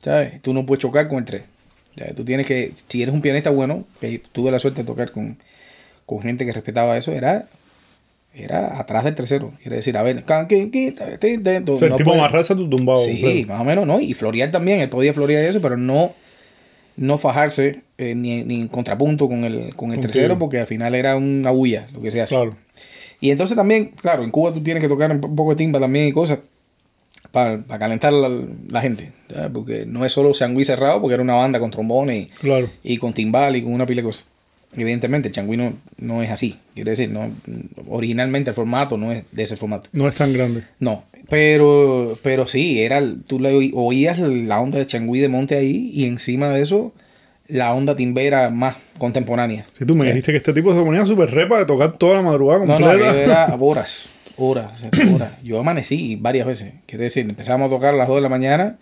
¿Sabes? 0.00 0.40
Tú 0.40 0.54
no 0.54 0.64
puedes 0.64 0.80
chocar 0.80 1.08
con 1.08 1.18
el 1.18 1.24
tres. 1.26 1.42
Ya, 1.94 2.14
Tú 2.14 2.24
tienes 2.24 2.46
que, 2.46 2.72
si 2.88 3.02
eres 3.02 3.14
un 3.14 3.20
pianista 3.20 3.50
bueno, 3.50 3.84
que 4.00 4.22
tuve 4.32 4.50
la 4.50 4.58
suerte 4.58 4.80
de 4.80 4.86
tocar 4.86 5.10
con, 5.12 5.36
con 6.06 6.22
gente 6.22 6.46
que 6.46 6.52
respetaba 6.54 6.96
eso, 6.96 7.12
era, 7.12 7.48
era 8.36 8.78
atrás 8.78 9.04
del 9.04 9.14
tercero. 9.14 9.52
Quiere 9.62 9.76
decir, 9.76 9.96
a 9.96 10.02
ver. 10.02 10.22
O 11.74 11.78
sea, 11.78 11.88
el 11.88 11.96
tipo 11.96 12.12
amarrarse 12.12 12.52
a 12.52 12.56
tu 12.56 12.68
tumbado. 12.68 13.02
Sí, 13.02 13.44
más 13.48 13.60
o 13.60 13.64
menos, 13.64 13.86
¿no? 13.86 14.00
Y 14.00 14.14
florear 14.14 14.50
también, 14.50 14.80
él 14.80 14.88
podía 14.88 15.12
florear 15.14 15.42
eso, 15.44 15.60
pero 15.60 15.76
no, 15.76 16.12
no 16.96 17.18
fajarse 17.18 17.80
eh, 17.98 18.14
ni, 18.14 18.44
ni 18.44 18.60
en 18.62 18.68
contrapunto 18.68 19.28
con 19.28 19.44
el, 19.44 19.74
con 19.74 19.92
el 19.92 20.00
tercero, 20.00 20.38
porque 20.38 20.58
al 20.60 20.66
final 20.66 20.94
era 20.94 21.16
una 21.16 21.50
bulla, 21.50 21.86
lo 21.92 22.00
que 22.02 22.10
se 22.10 22.20
hace. 22.20 22.34
Claro. 22.34 22.50
Y 23.20 23.30
entonces 23.30 23.56
también, 23.56 23.92
claro, 24.00 24.22
en 24.24 24.30
Cuba 24.30 24.52
tú 24.52 24.62
tienes 24.62 24.82
que 24.82 24.88
tocar 24.88 25.10
un 25.10 25.20
po- 25.20 25.34
poco 25.34 25.50
de 25.50 25.56
timba 25.56 25.80
también 25.80 26.06
y 26.08 26.12
cosas 26.12 26.38
para 27.32 27.62
calentar 27.78 28.12
la, 28.12 28.28
la 28.68 28.80
gente, 28.80 29.12
¿ya? 29.28 29.48
porque 29.50 29.84
no 29.86 30.04
es 30.04 30.12
solo 30.12 30.32
Changüí 30.32 30.64
cerrado, 30.64 31.00
porque 31.00 31.14
era 31.14 31.22
una 31.22 31.34
banda 31.34 31.58
con 31.58 31.70
trombones 31.70 32.28
Claro. 32.40 32.68
y, 32.82 32.94
y 32.94 32.96
con 32.98 33.12
timbal 33.12 33.56
y 33.56 33.62
con 33.62 33.72
una 33.72 33.84
pila 33.86 34.00
de 34.02 34.06
cosas. 34.06 34.24
Evidentemente, 34.74 35.28
el 35.28 35.34
Changüí 35.34 35.56
no, 35.56 35.74
no 35.98 36.22
es 36.22 36.30
así, 36.30 36.58
quiere 36.74 36.90
decir, 36.90 37.08
no, 37.10 37.30
originalmente 37.88 38.50
el 38.50 38.54
formato 38.56 38.96
no 38.96 39.12
es 39.12 39.24
de 39.32 39.42
ese 39.42 39.56
formato. 39.56 39.88
No 39.92 40.06
es 40.08 40.14
tan 40.14 40.32
grande. 40.32 40.64
No, 40.80 41.04
pero, 41.30 42.18
pero 42.22 42.46
sí, 42.46 42.82
era, 42.82 43.02
tú 43.26 43.40
le 43.40 43.54
oí- 43.54 43.72
oías 43.74 44.18
la 44.18 44.60
onda 44.60 44.78
de 44.78 44.86
Changüí 44.86 45.20
de 45.20 45.28
Monte 45.28 45.56
ahí 45.56 45.90
y 45.94 46.04
encima 46.04 46.48
de 46.50 46.62
eso 46.62 46.92
la 47.48 47.72
onda 47.72 47.94
timbera 47.96 48.50
más 48.50 48.76
contemporánea. 48.98 49.64
Si 49.78 49.86
tú 49.86 49.94
me 49.94 50.02
Sí. 50.02 50.06
dijiste 50.08 50.32
que 50.32 50.38
este 50.38 50.52
tipo 50.52 50.74
se 50.74 50.80
ponía 50.82 51.06
súper 51.06 51.30
repa 51.30 51.58
de 51.58 51.64
tocar 51.64 51.92
toda 51.96 52.14
la 52.16 52.22
madrugada 52.22 52.66
No, 52.66 52.74
completa. 52.74 52.92
no, 52.98 52.98
yo 53.04 53.12
era 53.18 53.54
horas, 53.60 54.08
horas, 54.36 54.84
horas. 55.14 55.42
Yo 55.42 55.60
amanecí 55.60 56.16
varias 56.16 56.46
veces. 56.46 56.74
Quiere 56.86 57.04
decir, 57.04 57.24
empezamos 57.28 57.68
a 57.68 57.70
tocar 57.70 57.94
a 57.94 57.96
las 57.96 58.08
2 58.08 58.16
de 58.16 58.22
la 58.22 58.28
mañana, 58.28 58.76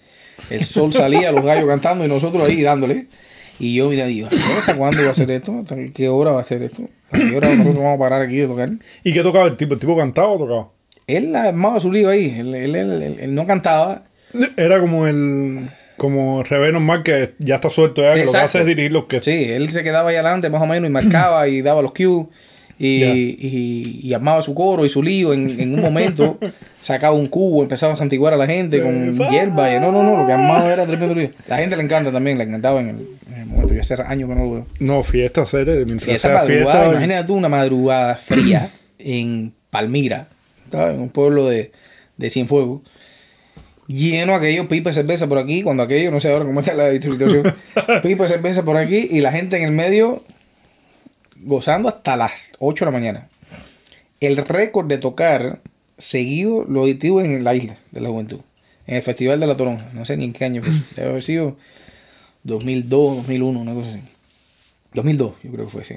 el 0.51 0.64
sol 0.64 0.92
salía, 0.92 1.31
los 1.31 1.44
gallos 1.44 1.66
cantando 1.66 2.05
y 2.05 2.09
nosotros 2.09 2.49
ahí 2.49 2.62
dándole. 2.62 3.07
Y 3.59 3.75
yo, 3.75 3.88
mira, 3.88 4.07
digo, 4.07 4.27
¿hasta 4.27 4.77
cuándo 4.77 5.03
va 5.03 5.09
a 5.09 5.12
hacer 5.12 5.31
esto? 5.31 5.59
¿Hasta 5.61 5.77
qué 5.95 6.09
hora 6.09 6.33
va 6.33 6.38
a 6.38 6.43
hacer 6.43 6.62
esto? 6.62 6.88
¿A 7.12 7.19
qué 7.19 7.37
hora 7.37 7.49
nosotros 7.51 7.77
vamos 7.77 7.97
a 7.97 7.99
parar 7.99 8.23
aquí 8.23 8.37
de 8.37 8.47
tocar? 8.49 8.69
¿Y 9.05 9.12
qué 9.12 9.23
tocaba 9.23 9.47
el 9.47 9.57
tipo? 9.57 9.75
¿El 9.75 9.81
tipo 9.81 9.97
cantaba 9.97 10.29
o 10.29 10.38
tocaba? 10.38 10.69
Él 11.07 11.35
armaba 11.37 11.79
su 11.81 11.93
lío 11.93 12.09
ahí, 12.09 12.35
él, 12.38 12.55
él- 12.55 12.75
él- 12.75 13.17
él- 13.21 13.35
no 13.35 13.47
cantaba. 13.47 14.05
Era 14.57 14.81
como 14.81 15.07
el... 15.07 15.69
Como 15.97 16.43
revés 16.43 16.73
normal 16.73 17.05
que 17.05 17.35
ya 17.38 17.55
está 17.55 17.71
suelto 17.71 18.03
ya, 18.03 18.14
que 18.14 18.19
lo 18.21 18.23
que 18.25 18.29
Exacto. 18.31 18.45
hace 18.47 18.59
es 18.61 18.67
dirigir 18.67 18.90
los 18.90 19.05
que... 19.05 19.23
Sí, 19.23 19.45
él 19.45 19.69
se 19.69 19.85
quedaba 19.85 20.11
ahí 20.11 20.17
adelante 20.17 20.51
más 20.51 20.61
o 20.61 20.67
menos 20.67 20.90
y 20.90 20.93
marcaba 20.93 21.47
y 21.47 21.62
daba 21.62 21.83
los 21.83 21.93
cues. 21.93 22.27
Y, 22.77 23.05
y, 23.05 24.01
y 24.03 24.15
armaba 24.15 24.43
su 24.43 24.53
coro 24.55 24.85
y 24.85 24.89
su 24.89 25.03
lío. 25.03 25.33
En, 25.33 25.49
en 25.61 25.75
un 25.75 25.81
momento 25.81 26.39
sacaba 26.81 27.17
un 27.17 27.27
cubo, 27.27 27.63
empezaba 27.63 27.93
a 27.93 27.97
santiguar 27.97 28.35
a 28.35 28.37
la 28.37 28.47
gente 28.47 28.83
con 28.83 29.17
Eh, 29.21 29.29
hierba. 29.31 29.75
Y 29.75 29.81
no, 29.81 29.93
no, 29.93 30.03
no, 30.03 30.17
lo 30.21 30.27
que 30.27 30.33
armaba 30.33 30.73
era 30.73 30.87
tremendo 30.87 31.15
lío. 31.15 31.29
La 31.49 31.59
gente 31.59 31.77
le 31.77 31.83
encanta 31.85 32.11
también, 32.11 32.37
le 32.39 32.45
encantaba 32.45 32.81
en 32.81 32.89
el, 32.91 32.97
en 33.33 33.41
el 33.41 33.47
momento. 33.47 33.75
Yo 33.75 33.81
hace 33.81 33.95
años 34.03 34.29
que 34.29 34.35
no 34.35 34.45
lo 34.45 34.51
veo. 34.53 34.67
No, 34.81 35.03
fiesta. 35.05 35.45
Mientras 35.53 36.03
Fiesta 36.03 36.29
madrugada, 36.33 36.73
fiesta. 36.73 36.91
imagínate 36.91 37.27
tú 37.27 37.35
una 37.35 37.49
madrugada 37.49 38.15
fría 38.17 38.71
en 38.99 39.53
Palmira, 39.71 40.29
¿sabes? 40.71 40.95
En 40.97 41.01
un 41.01 41.09
pueblo 41.11 41.47
de, 41.49 41.71
de 42.17 42.31
Cienfuegos. 42.31 42.83
Lleno 43.87 44.35
aquello, 44.35 44.67
pipa 44.67 44.91
de 44.91 44.95
cerveza 44.95 45.27
por 45.29 45.37
aquí, 45.37 45.63
cuando 45.63 45.83
aquello, 45.83 46.11
no 46.11 46.19
sé 46.19 46.33
ahora 46.33 46.47
cómo 46.47 46.61
está 46.61 46.73
la 46.73 46.89
distribución, 46.89 47.55
pipa 48.03 48.23
de 48.25 48.29
cerveza 48.31 48.63
por 48.65 48.79
aquí 48.79 49.09
y 49.11 49.21
la 49.21 49.31
gente 49.31 49.59
en 49.59 49.63
el 49.65 49.73
medio 49.73 50.23
gozando 51.45 51.89
hasta 51.89 52.17
las 52.17 52.53
8 52.59 52.85
de 52.85 52.91
la 52.91 52.99
mañana. 52.99 53.29
El 54.21 54.37
récord 54.37 54.87
de 54.87 54.99
tocar 54.99 55.61
seguido 55.99 56.65
lo 56.65 56.83
tuvo 56.97 57.21
en 57.21 57.45
la 57.45 57.55
isla 57.55 57.77
de 57.91 58.01
la 58.01 58.09
juventud, 58.09 58.41
en 58.87 58.97
el 58.97 59.03
Festival 59.03 59.39
de 59.39 59.47
la 59.47 59.57
Toronja, 59.57 59.91
no 59.93 60.05
sé 60.05 60.17
ni 60.17 60.25
en 60.25 60.33
qué 60.33 60.45
año 60.45 60.63
fue, 60.63 60.73
debe 60.97 61.11
haber 61.11 61.23
sido 61.23 61.57
2002, 62.45 63.17
2001, 63.19 63.61
una 63.61 63.75
cosa 63.75 63.91
así. 63.91 64.01
2002, 64.95 65.35
yo 65.43 65.53
creo 65.53 65.65
que 65.67 65.71
fue, 65.71 65.85
sí. 65.85 65.97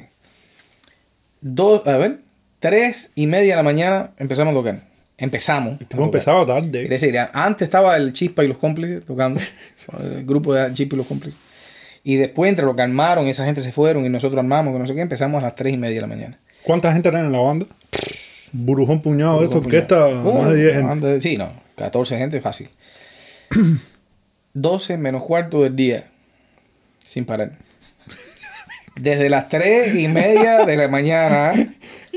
Dos, 1.41 1.85
a 1.87 1.97
ver, 1.97 2.19
tres 2.59 3.11
y 3.15 3.27
media 3.27 3.53
de 3.53 3.57
la 3.57 3.63
mañana 3.63 4.11
empezamos 4.17 4.53
a 4.53 4.57
tocar. 4.57 4.81
Empezamos. 5.19 5.79
tocar. 5.79 6.01
empezado 6.01 6.45
tarde. 6.45 6.87
decir, 6.87 7.17
antes 7.33 7.65
estaba 7.65 7.97
el 7.97 8.13
Chispa 8.13 8.43
y 8.43 8.47
los 8.47 8.57
cómplices 8.57 9.03
tocando, 9.03 9.39
el 9.99 10.25
grupo 10.25 10.53
de 10.53 10.73
Chispa 10.73 10.95
y 10.95 10.97
los 10.97 11.07
cómplices. 11.07 11.39
Y 12.07 12.15
después, 12.15 12.47
entre 12.47 12.63
lo 12.63 12.73
que 12.73 12.81
armaron, 12.81 13.27
esa 13.27 13.43
gente 13.43 13.59
se 13.59 13.73
fueron 13.73 14.05
y 14.05 14.09
nosotros 14.09 14.39
armamos, 14.39 14.71
que 14.71 14.79
no 14.79 14.87
sé 14.87 14.95
qué, 14.95 15.01
empezamos 15.01 15.39
a 15.39 15.41
las 15.41 15.55
tres 15.55 15.73
y 15.73 15.77
media 15.77 15.95
de 15.95 16.01
la 16.03 16.07
mañana. 16.07 16.39
¿Cuánta 16.63 16.93
gente 16.93 17.09
era 17.09 17.19
en 17.19 17.33
la 17.33 17.39
banda? 17.39 17.65
Burujón 18.53 19.01
puñado 19.01 19.41
de 19.41 19.53
orquesta, 19.53 20.05
puñado. 20.23 20.41
más 20.41 20.53
de 20.53 20.55
10 20.55 20.77
Oh, 20.77 20.89
gente. 20.89 21.19
Sí, 21.19 21.35
no, 21.35 21.51
14 21.75 22.17
gente 22.17 22.39
fácil. 22.39 22.69
12 24.53 24.95
menos 24.95 25.21
cuarto 25.21 25.63
del 25.63 25.75
día, 25.75 26.05
sin 27.03 27.25
parar. 27.25 27.51
Desde 28.95 29.29
las 29.29 29.49
3 29.49 29.95
y 29.95 30.07
media 30.07 30.63
de 30.63 30.77
la 30.77 30.87
mañana, 30.87 31.55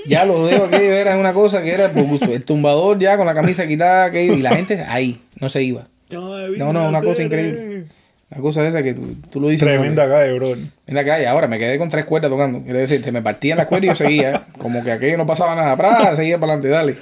ya 0.06 0.24
los 0.24 0.48
dedos 0.48 0.68
aquello 0.68 0.94
era 0.94 1.18
una 1.18 1.32
cosa 1.32 1.64
que 1.64 1.72
era 1.72 1.88
por 1.88 2.04
gusto. 2.04 2.32
El 2.32 2.44
tumbador 2.44 2.96
ya 3.00 3.16
con 3.16 3.26
la 3.26 3.34
camisa 3.34 3.66
quitada, 3.66 4.04
aquello, 4.04 4.34
y 4.34 4.42
la 4.42 4.54
gente 4.54 4.84
ahí, 4.88 5.20
no 5.40 5.48
se 5.48 5.64
iba. 5.64 5.88
No, 6.10 6.72
no, 6.72 6.88
una 6.88 7.02
cosa 7.02 7.24
increíble. 7.24 7.86
Una 8.30 8.40
cosa 8.40 8.66
esa 8.68 8.82
que 8.82 8.94
tú, 8.94 9.16
tú 9.30 9.40
lo 9.40 9.48
dices. 9.48 9.66
Tremenda 9.66 10.08
calle, 10.08 10.32
bro. 10.34 10.52
En 10.52 10.70
la 10.86 11.04
calle, 11.04 11.26
ahora 11.26 11.48
me 11.48 11.58
quedé 11.58 11.78
con 11.78 11.88
tres 11.88 12.04
cuerdas 12.04 12.30
tocando. 12.30 12.62
Quiere 12.62 12.80
decir, 12.80 13.02
se 13.02 13.10
me 13.10 13.22
partían 13.22 13.58
las 13.58 13.66
cuerdas 13.66 13.84
y 13.86 13.88
yo 13.88 13.96
seguía. 13.96 14.46
Como 14.58 14.84
que 14.84 14.92
aquello 14.92 15.16
no 15.18 15.26
pasaba 15.26 15.56
nada. 15.56 15.76
¡Pra! 15.76 16.14
Seguía 16.14 16.38
para 16.38 16.52
adelante, 16.54 16.68
dale. 16.68 16.96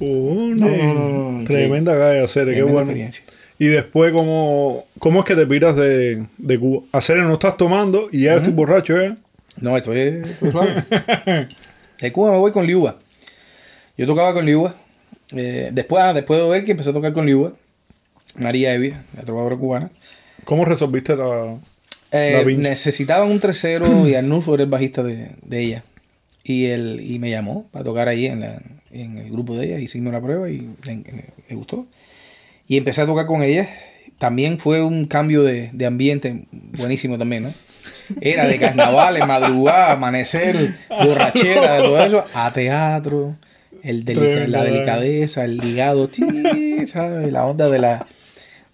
Oh, 0.00 0.52
No, 0.54 0.68
no, 0.68 0.94
no, 0.94 1.32
no, 1.32 1.44
Tremenda 1.44 1.96
calle, 1.96 2.22
hacer, 2.22 2.44
qué 2.44 2.52
Tremenda 2.52 2.72
bueno. 2.72 2.90
experiencia. 2.90 3.24
Y 3.58 3.68
después, 3.68 4.12
¿cómo, 4.12 4.84
¿cómo 4.98 5.20
es 5.20 5.24
que 5.26 5.34
te 5.34 5.46
piras 5.46 5.74
de, 5.76 6.26
de 6.36 6.58
Cuba? 6.58 6.82
Hacer 6.92 7.16
no 7.18 7.32
estás 7.32 7.56
tomando 7.56 8.08
y 8.12 8.24
ya 8.24 8.34
estoy 8.34 8.52
borracho, 8.52 9.00
¿eh? 9.00 9.16
No, 9.62 9.74
esto 9.78 9.94
es, 9.94 10.26
es 10.42 10.50
suave. 10.52 10.84
De 12.02 12.12
Cuba 12.12 12.32
me 12.32 12.36
voy 12.36 12.52
con 12.52 12.66
Liuba. 12.66 12.96
Yo 13.96 14.06
tocaba 14.06 14.34
con 14.34 14.44
Liuba. 14.44 14.74
Eh, 15.34 15.70
después, 15.72 16.02
ah, 16.04 16.12
después 16.12 16.38
de 16.38 16.48
ver 16.50 16.64
que 16.66 16.72
empecé 16.72 16.90
a 16.90 16.92
tocar 16.92 17.14
con 17.14 17.24
Liuba, 17.24 17.52
María 18.38 18.74
Evia, 18.74 19.02
la 19.16 19.22
trovadora 19.22 19.56
cubana. 19.56 19.90
¿Cómo 20.46 20.64
resolviste 20.64 21.14
la, 21.16 21.58
Eh, 22.12 22.42
la 22.46 22.50
necesitaban 22.70 23.28
un 23.30 23.38
tercero 23.40 24.08
y 24.08 24.14
Arnulfo 24.14 24.54
era 24.54 24.62
el 24.64 24.70
bajista 24.70 25.02
de, 25.02 25.32
de 25.42 25.60
ella. 25.60 25.84
Y 26.44 26.66
él 26.66 27.00
y 27.02 27.18
me 27.18 27.28
llamó 27.30 27.66
para 27.72 27.84
tocar 27.84 28.08
ahí 28.08 28.26
en, 28.26 28.40
la, 28.40 28.62
en 28.92 29.18
el 29.18 29.30
grupo 29.30 29.56
de 29.56 29.66
ella. 29.66 29.78
Hicimos 29.80 30.12
la 30.12 30.22
prueba 30.22 30.48
y 30.48 30.68
le, 30.84 30.94
le- 31.48 31.54
gustó. 31.56 31.86
Y 32.68 32.76
empecé 32.78 33.02
a 33.02 33.06
tocar 33.06 33.26
con 33.26 33.42
ella. 33.42 33.68
También 34.18 34.58
fue 34.58 34.80
un 34.82 35.06
cambio 35.06 35.42
de, 35.42 35.68
de 35.72 35.84
ambiente 35.86 36.46
buenísimo 36.52 37.18
también, 37.18 37.42
¿no? 37.42 37.54
Era 38.20 38.46
de 38.46 38.58
carnavales, 38.58 39.26
madrugada, 39.28 39.92
amanecer, 39.92 40.54
borrachera, 40.88 41.74
de 41.76 41.82
todo 41.82 42.02
eso, 42.04 42.24
a 42.32 42.52
teatro, 42.52 43.36
el 43.82 44.04
delica- 44.04 44.46
la 44.46 44.62
¿eh? 44.64 44.70
delicadeza, 44.70 45.44
el 45.44 45.58
ligado, 45.58 46.08
¿sabes? 46.86 47.32
la 47.32 47.44
onda 47.46 47.68
de 47.68 47.78
la 47.80 48.06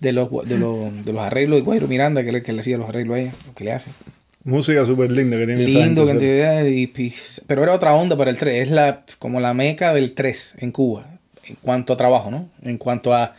de 0.03 0.13
los, 0.13 0.29
de 0.49 0.59
los, 0.59 1.05
de 1.05 1.13
los 1.13 1.23
arreglos 1.23 1.59
de 1.61 1.65
Guairo 1.65 1.87
Miranda, 1.89 2.25
que 2.25 2.33
le, 2.33 2.43
que 2.43 2.53
le 2.53 2.61
hacía 2.61 2.77
los 2.77 2.89
arreglos 2.89 3.17
a 3.17 3.21
ella, 3.21 3.33
lo 3.47 3.55
que 3.55 3.65
le 3.65 3.73
hace. 3.73 3.91
Música 4.45 4.85
súper 4.85 5.13
linda 5.13 5.39
que 5.39 5.47
tiene 5.47 5.63
Lindo, 5.65 6.05
cantidad, 6.05 6.65
y, 6.67 6.93
y- 6.97 7.15
pero 7.47 7.63
era 7.63 7.73
otra 7.73 7.95
onda 7.95 8.17
para 8.17 8.31
el 8.31 8.37
3, 8.37 8.63
es 8.67 8.71
la, 8.73 9.05
como 9.21 9.39
la 9.39 9.55
meca 9.55 9.95
del 9.95 10.13
3 10.13 10.55
en 10.59 10.73
Cuba, 10.73 11.07
en 11.45 11.55
cuanto 11.63 11.93
a 11.93 11.97
trabajo, 11.97 12.31
¿no? 12.33 12.51
En 12.63 12.77
cuanto 12.79 13.15
a 13.15 13.37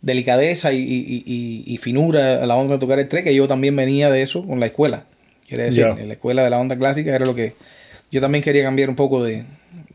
delicadeza 0.00 0.72
y, 0.72 0.78
y- 0.78 1.64
y- 1.66 1.76
finura 1.78 2.42
a 2.42 2.46
la 2.46 2.54
onda 2.54 2.74
de 2.74 2.78
tocar 2.78 3.00
el 3.00 3.08
3, 3.08 3.24
que 3.24 3.34
yo 3.34 3.48
también 3.48 3.74
venía 3.74 4.10
de 4.10 4.22
eso 4.22 4.46
con 4.46 4.60
la 4.60 4.66
escuela. 4.66 5.04
Quiere 5.48 5.64
decir, 5.64 5.84
en 5.98 6.06
la 6.08 6.14
escuela 6.14 6.44
de 6.44 6.50
la 6.50 6.58
onda 6.58 6.76
clásica 6.78 7.12
era 7.14 7.26
lo 7.26 7.34
que 7.34 7.54
yo 8.12 8.20
también 8.20 8.44
quería 8.44 8.62
cambiar 8.62 8.88
un 8.90 8.94
poco 8.96 9.24
de, 9.24 9.44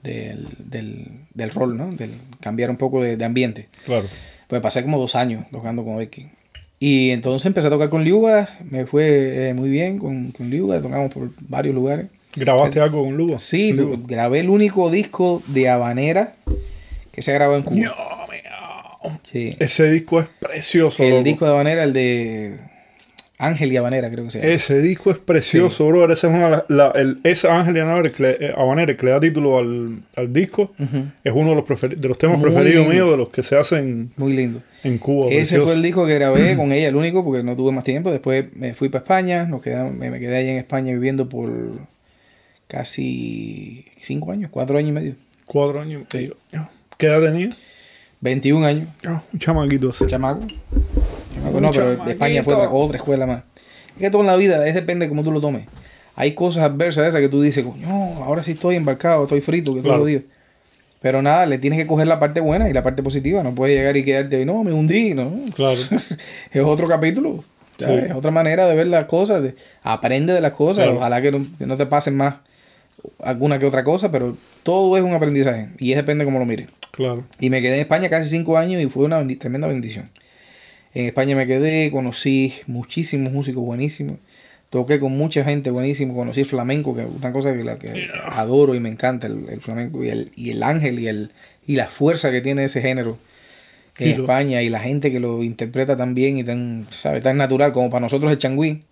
del, 0.03 0.47
del, 0.57 1.05
del 1.33 1.49
rol, 1.51 1.77
¿no? 1.77 1.89
Del, 1.91 2.11
cambiar 2.41 2.69
un 2.69 2.75
poco 2.77 3.01
de, 3.01 3.15
de 3.15 3.23
ambiente. 3.23 3.69
Claro. 3.85 4.05
Pues 4.53 4.61
pasé 4.61 4.83
como 4.83 4.99
dos 4.99 5.15
años 5.15 5.45
tocando 5.49 5.83
con 5.83 5.97
Becky. 5.97 6.27
Y 6.79 7.09
entonces 7.09 7.47
empecé 7.47 7.69
a 7.69 7.71
tocar 7.71 7.89
con 7.89 8.03
Liuba, 8.03 8.47
me 8.69 8.85
fue 8.85 9.49
eh, 9.49 9.53
muy 9.55 9.67
bien 9.67 9.97
con, 9.97 10.31
con 10.31 10.51
Liuba, 10.51 10.79
tocamos 10.79 11.11
por 11.11 11.31
varios 11.39 11.73
lugares. 11.73 12.05
¿Grabaste 12.35 12.79
algo 12.79 13.03
con 13.03 13.17
Lugo? 13.17 13.39
Sí, 13.39 13.75
grabé 14.05 14.41
el 14.41 14.49
único 14.49 14.91
disco 14.91 15.41
de 15.47 15.69
Habanera 15.69 16.33
que 17.11 17.23
se 17.23 17.31
ha 17.31 17.33
grabado 17.33 17.57
en 17.57 17.63
Cuba. 17.63 17.77
Ño, 17.77 17.95
miau. 18.29 19.19
Sí. 19.23 19.55
Ese 19.57 19.89
disco 19.89 20.19
es 20.19 20.27
precioso. 20.39 21.01
El 21.01 21.09
loco. 21.09 21.23
disco 21.23 21.45
de 21.45 21.51
Habanera, 21.51 21.83
el 21.83 21.93
de 21.93 22.59
Ángel 23.39 23.71
y 23.73 23.77
Habanera, 23.77 24.09
creo 24.11 24.23
que 24.25 24.31
se 24.31 24.39
llama. 24.39 24.51
Ese 24.53 24.79
disco 24.79 25.11
es 25.11 25.17
precioso, 25.17 25.87
bro. 25.87 26.05
Ese 26.11 26.27
es 26.27 26.33
una, 26.33 26.63
la, 26.69 26.91
el, 26.95 27.19
ese 27.23 27.49
Ángel 27.49 27.75
y 27.75 27.79
Habanera 27.79 28.11
que, 28.11 28.23
le- 28.23 28.37
eh, 29.09 29.11
da 29.11 29.19
título 29.19 29.57
al, 29.57 30.03
al 30.15 30.31
disco. 30.31 30.71
Es 31.23 31.33
uno 31.33 31.49
de 31.49 31.55
los, 31.55 31.65
preferi- 31.65 31.95
de 31.95 32.07
los 32.07 32.17
temas 32.17 32.37
Muy 32.37 32.51
preferidos 32.51 32.87
míos, 32.87 33.09
de 33.11 33.17
los 33.17 33.29
que 33.29 33.41
se 33.43 33.57
hacen 33.57 34.11
Muy 34.17 34.33
lindo. 34.33 34.61
en 34.83 34.97
Cuba. 34.99 35.27
Ese 35.27 35.35
precioso. 35.37 35.65
fue 35.65 35.73
el 35.73 35.81
disco 35.81 36.05
que 36.05 36.13
grabé 36.15 36.55
con 36.57 36.71
ella, 36.71 36.87
el 36.87 36.95
único, 36.95 37.23
porque 37.25 37.43
no 37.43 37.55
tuve 37.55 37.71
más 37.71 37.83
tiempo. 37.83 38.11
Después 38.11 38.45
me 38.55 38.73
fui 38.75 38.89
para 38.89 39.03
España, 39.03 39.45
nos 39.45 39.61
quedamos, 39.63 39.93
me, 39.95 40.09
me 40.11 40.19
quedé 40.19 40.37
allá 40.37 40.51
en 40.51 40.57
España 40.57 40.93
viviendo 40.93 41.27
por 41.27 41.49
casi 42.67 43.85
cinco 43.97 44.31
años, 44.31 44.49
cuatro 44.51 44.77
años 44.77 44.89
y 44.89 44.93
medio. 44.93 45.15
Cuatro 45.45 45.81
años. 45.81 46.03
y 46.13 46.17
medio. 46.17 46.37
¿Qué 46.97 47.07
edad 47.07 47.21
tenía? 47.21 47.49
21 48.21 48.65
años. 48.65 48.87
Un 49.33 49.39
chamaquito 49.39 49.89
así. 49.89 50.05
Chamaco, 50.07 50.45
No, 51.61 51.71
pero. 51.71 51.91
España 52.07 52.43
fue 52.43 52.53
otra, 52.55 52.69
otra 52.71 52.97
escuela 52.97 53.25
más. 53.25 53.43
Es 53.95 54.01
que 54.01 54.09
todo 54.09 54.21
en 54.21 54.27
la 54.27 54.35
vida 54.35 54.67
es 54.67 54.73
depende 54.75 55.05
de 55.05 55.09
cómo 55.09 55.23
tú 55.23 55.31
lo 55.31 55.39
tomes. 55.41 55.65
Hay 56.15 56.33
cosas 56.33 56.63
adversas 56.63 57.03
de 57.03 57.09
esas 57.09 57.21
que 57.21 57.29
tú 57.29 57.41
dices, 57.41 57.65
no, 57.65 58.23
ahora 58.23 58.43
sí 58.43 58.51
estoy 58.51 58.75
embarcado, 58.75 59.23
estoy 59.23 59.41
frito, 59.41 59.73
que 59.73 59.81
todo 59.81 59.97
lo 59.97 60.05
digo. 60.05 60.21
Pero 61.01 61.21
nada, 61.21 61.45
le 61.45 61.57
tienes 61.57 61.79
que 61.79 61.87
coger 61.87 62.07
la 62.07 62.19
parte 62.19 62.39
buena 62.39 62.69
y 62.69 62.73
la 62.73 62.81
parte 62.83 63.03
positiva. 63.03 63.43
No 63.43 63.53
puedes 63.53 63.75
llegar 63.75 63.97
y 63.97 64.05
quedarte, 64.05 64.45
no, 64.45 64.63
me 64.63 64.71
hundí, 64.71 65.13
¿no? 65.13 65.33
Claro. 65.55 65.79
es 66.51 66.63
otro 66.63 66.87
capítulo. 66.87 67.43
Sí. 67.77 67.85
Es 67.91 68.11
otra 68.13 68.31
manera 68.31 68.67
de 68.67 68.75
ver 68.75 68.87
las 68.87 69.05
cosas. 69.05 69.41
de- 69.43 69.55
aprende 69.81 70.33
de 70.33 70.39
las 70.41 70.53
cosas. 70.53 70.83
Claro. 70.85 70.99
Ojalá 70.99 71.21
que 71.21 71.31
no, 71.31 71.45
que 71.57 71.65
no 71.65 71.75
te 71.77 71.85
pasen 71.87 72.15
más 72.15 72.35
alguna 73.21 73.59
que 73.59 73.65
otra 73.65 73.83
cosa, 73.83 74.11
pero 74.11 74.37
todo 74.63 74.95
es 74.97 75.03
un 75.03 75.13
aprendizaje. 75.13 75.69
Y 75.79 75.91
es 75.91 75.97
depende 75.97 76.23
de 76.23 76.25
cómo 76.25 76.39
lo 76.39 76.45
mires. 76.45 76.69
Claro. 76.91 77.23
Y 77.39 77.49
me 77.49 77.61
quedé 77.61 77.75
en 77.75 77.81
España 77.81 78.09
casi 78.09 78.29
cinco 78.29 78.57
años 78.57 78.81
y 78.81 78.85
fue 78.87 79.03
una 79.05 79.19
bendi- 79.21 79.37
tremenda 79.37 79.67
bendición. 79.67 80.09
En 80.93 81.05
España 81.05 81.35
me 81.35 81.47
quedé, 81.47 81.91
conocí 81.91 82.53
muchísimos 82.67 83.33
músicos 83.33 83.63
buenísimos. 83.63 84.17
Toqué 84.69 84.99
con 84.99 85.15
mucha 85.15 85.43
gente 85.43 85.69
buenísima, 85.69 86.13
conocí 86.13 86.43
flamenco, 86.43 86.95
que 86.95 87.01
es 87.01 87.07
una 87.07 87.31
cosa 87.31 87.53
que, 87.53 87.63
la 87.63 87.77
que 87.77 88.09
adoro 88.31 88.73
y 88.73 88.79
me 88.79 88.89
encanta, 88.89 89.27
el, 89.27 89.47
el 89.49 89.61
flamenco 89.61 90.03
y 90.03 90.09
el, 90.09 90.31
y 90.35 90.49
el 90.51 90.63
ángel 90.63 90.99
y, 90.99 91.07
el, 91.07 91.31
y 91.65 91.75
la 91.75 91.87
fuerza 91.87 92.31
que 92.31 92.41
tiene 92.41 92.63
ese 92.65 92.81
género 92.81 93.17
en 93.99 94.21
España 94.21 94.61
y 94.61 94.69
la 94.69 94.79
gente 94.79 95.11
que 95.11 95.19
lo 95.19 95.43
interpreta 95.43 95.95
tan 95.95 96.15
bien 96.15 96.37
y 96.37 96.43
tan, 96.43 96.87
¿sabe? 96.89 97.21
tan 97.21 97.37
natural 97.37 97.71
como 97.73 97.89
para 97.89 98.01
nosotros 98.01 98.31
el 98.31 98.37
changüí. 98.37 98.83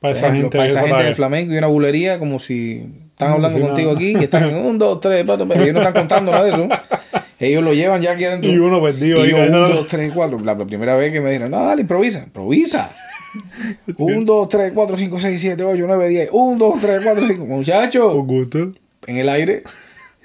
Para 0.00 0.12
esa 0.12 0.28
ejemplo, 0.28 0.42
gente. 0.44 0.58
para 0.58 0.66
esa 0.66 0.78
esa 0.80 0.88
gente 0.88 1.04
del 1.04 1.14
flamenco 1.14 1.54
y 1.54 1.58
una 1.58 1.66
bulería 1.66 2.18
como 2.18 2.40
si 2.40 2.82
están 3.10 3.32
hablando 3.32 3.58
si 3.58 3.64
contigo 3.64 3.92
nada. 3.92 3.98
aquí 4.00 4.16
y 4.18 4.24
están 4.24 4.48
en 4.48 4.56
un, 4.56 4.78
dos, 4.78 5.00
tres, 5.00 5.24
cuatro, 5.26 5.46
ellos 5.54 5.72
no 5.74 5.80
están 5.80 5.92
contando 5.92 6.32
nada 6.32 6.44
de 6.44 6.52
eso. 6.52 6.68
Ellos 7.40 7.64
lo 7.64 7.72
llevan 7.72 8.02
ya 8.02 8.12
aquí 8.12 8.24
adentro. 8.24 8.50
Y 8.50 8.58
uno 8.58 8.82
perdido 8.82 9.18
Y 9.20 9.22
ahí. 9.22 9.30
yo, 9.30 9.38
un, 9.38 9.50
dos, 9.52 9.86
tres, 9.86 10.12
cuatro. 10.14 10.38
La 10.40 10.56
primera 10.56 10.94
vez 10.96 11.12
que 11.12 11.20
me 11.20 11.30
dijeron, 11.30 11.50
no, 11.50 11.64
dale, 11.64 11.80
improvisa, 11.82 12.18
improvisa. 12.20 12.90
Un, 13.98 14.24
dos, 14.26 14.48
tres, 14.48 14.72
cuatro, 14.74 14.98
cinco, 14.98 15.20
seis, 15.20 15.40
siete, 15.40 15.62
ocho, 15.62 15.84
nueve, 15.86 16.08
diez. 16.08 16.28
Un, 16.32 16.58
dos, 16.58 16.80
tres, 16.80 17.00
cuatro, 17.02 17.24
cinco. 17.26 17.46
Con 17.46 17.58
Muchacho, 17.58 18.12
gusto. 18.24 18.72
en 19.06 19.16
el 19.16 19.28
aire. 19.28 19.62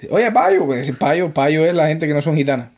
Oye, 0.10 0.32
payo, 0.32 0.66
pues 0.66 0.92
payo, 0.98 1.32
payo 1.34 1.66
es 1.66 1.74
la 1.76 1.88
gente 1.88 2.08
que 2.08 2.14
no 2.14 2.22
son 2.22 2.36
gitanas. 2.36 2.70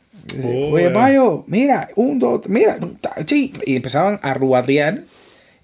Oh, 0.44 0.72
Oye, 0.74 0.90
payo, 0.90 1.44
mira, 1.46 1.88
un, 1.96 2.18
dos, 2.18 2.46
mira, 2.48 2.78
sí. 3.26 3.52
Y 3.64 3.76
empezaban 3.76 4.20
a 4.22 4.34
rubatear 4.34 5.04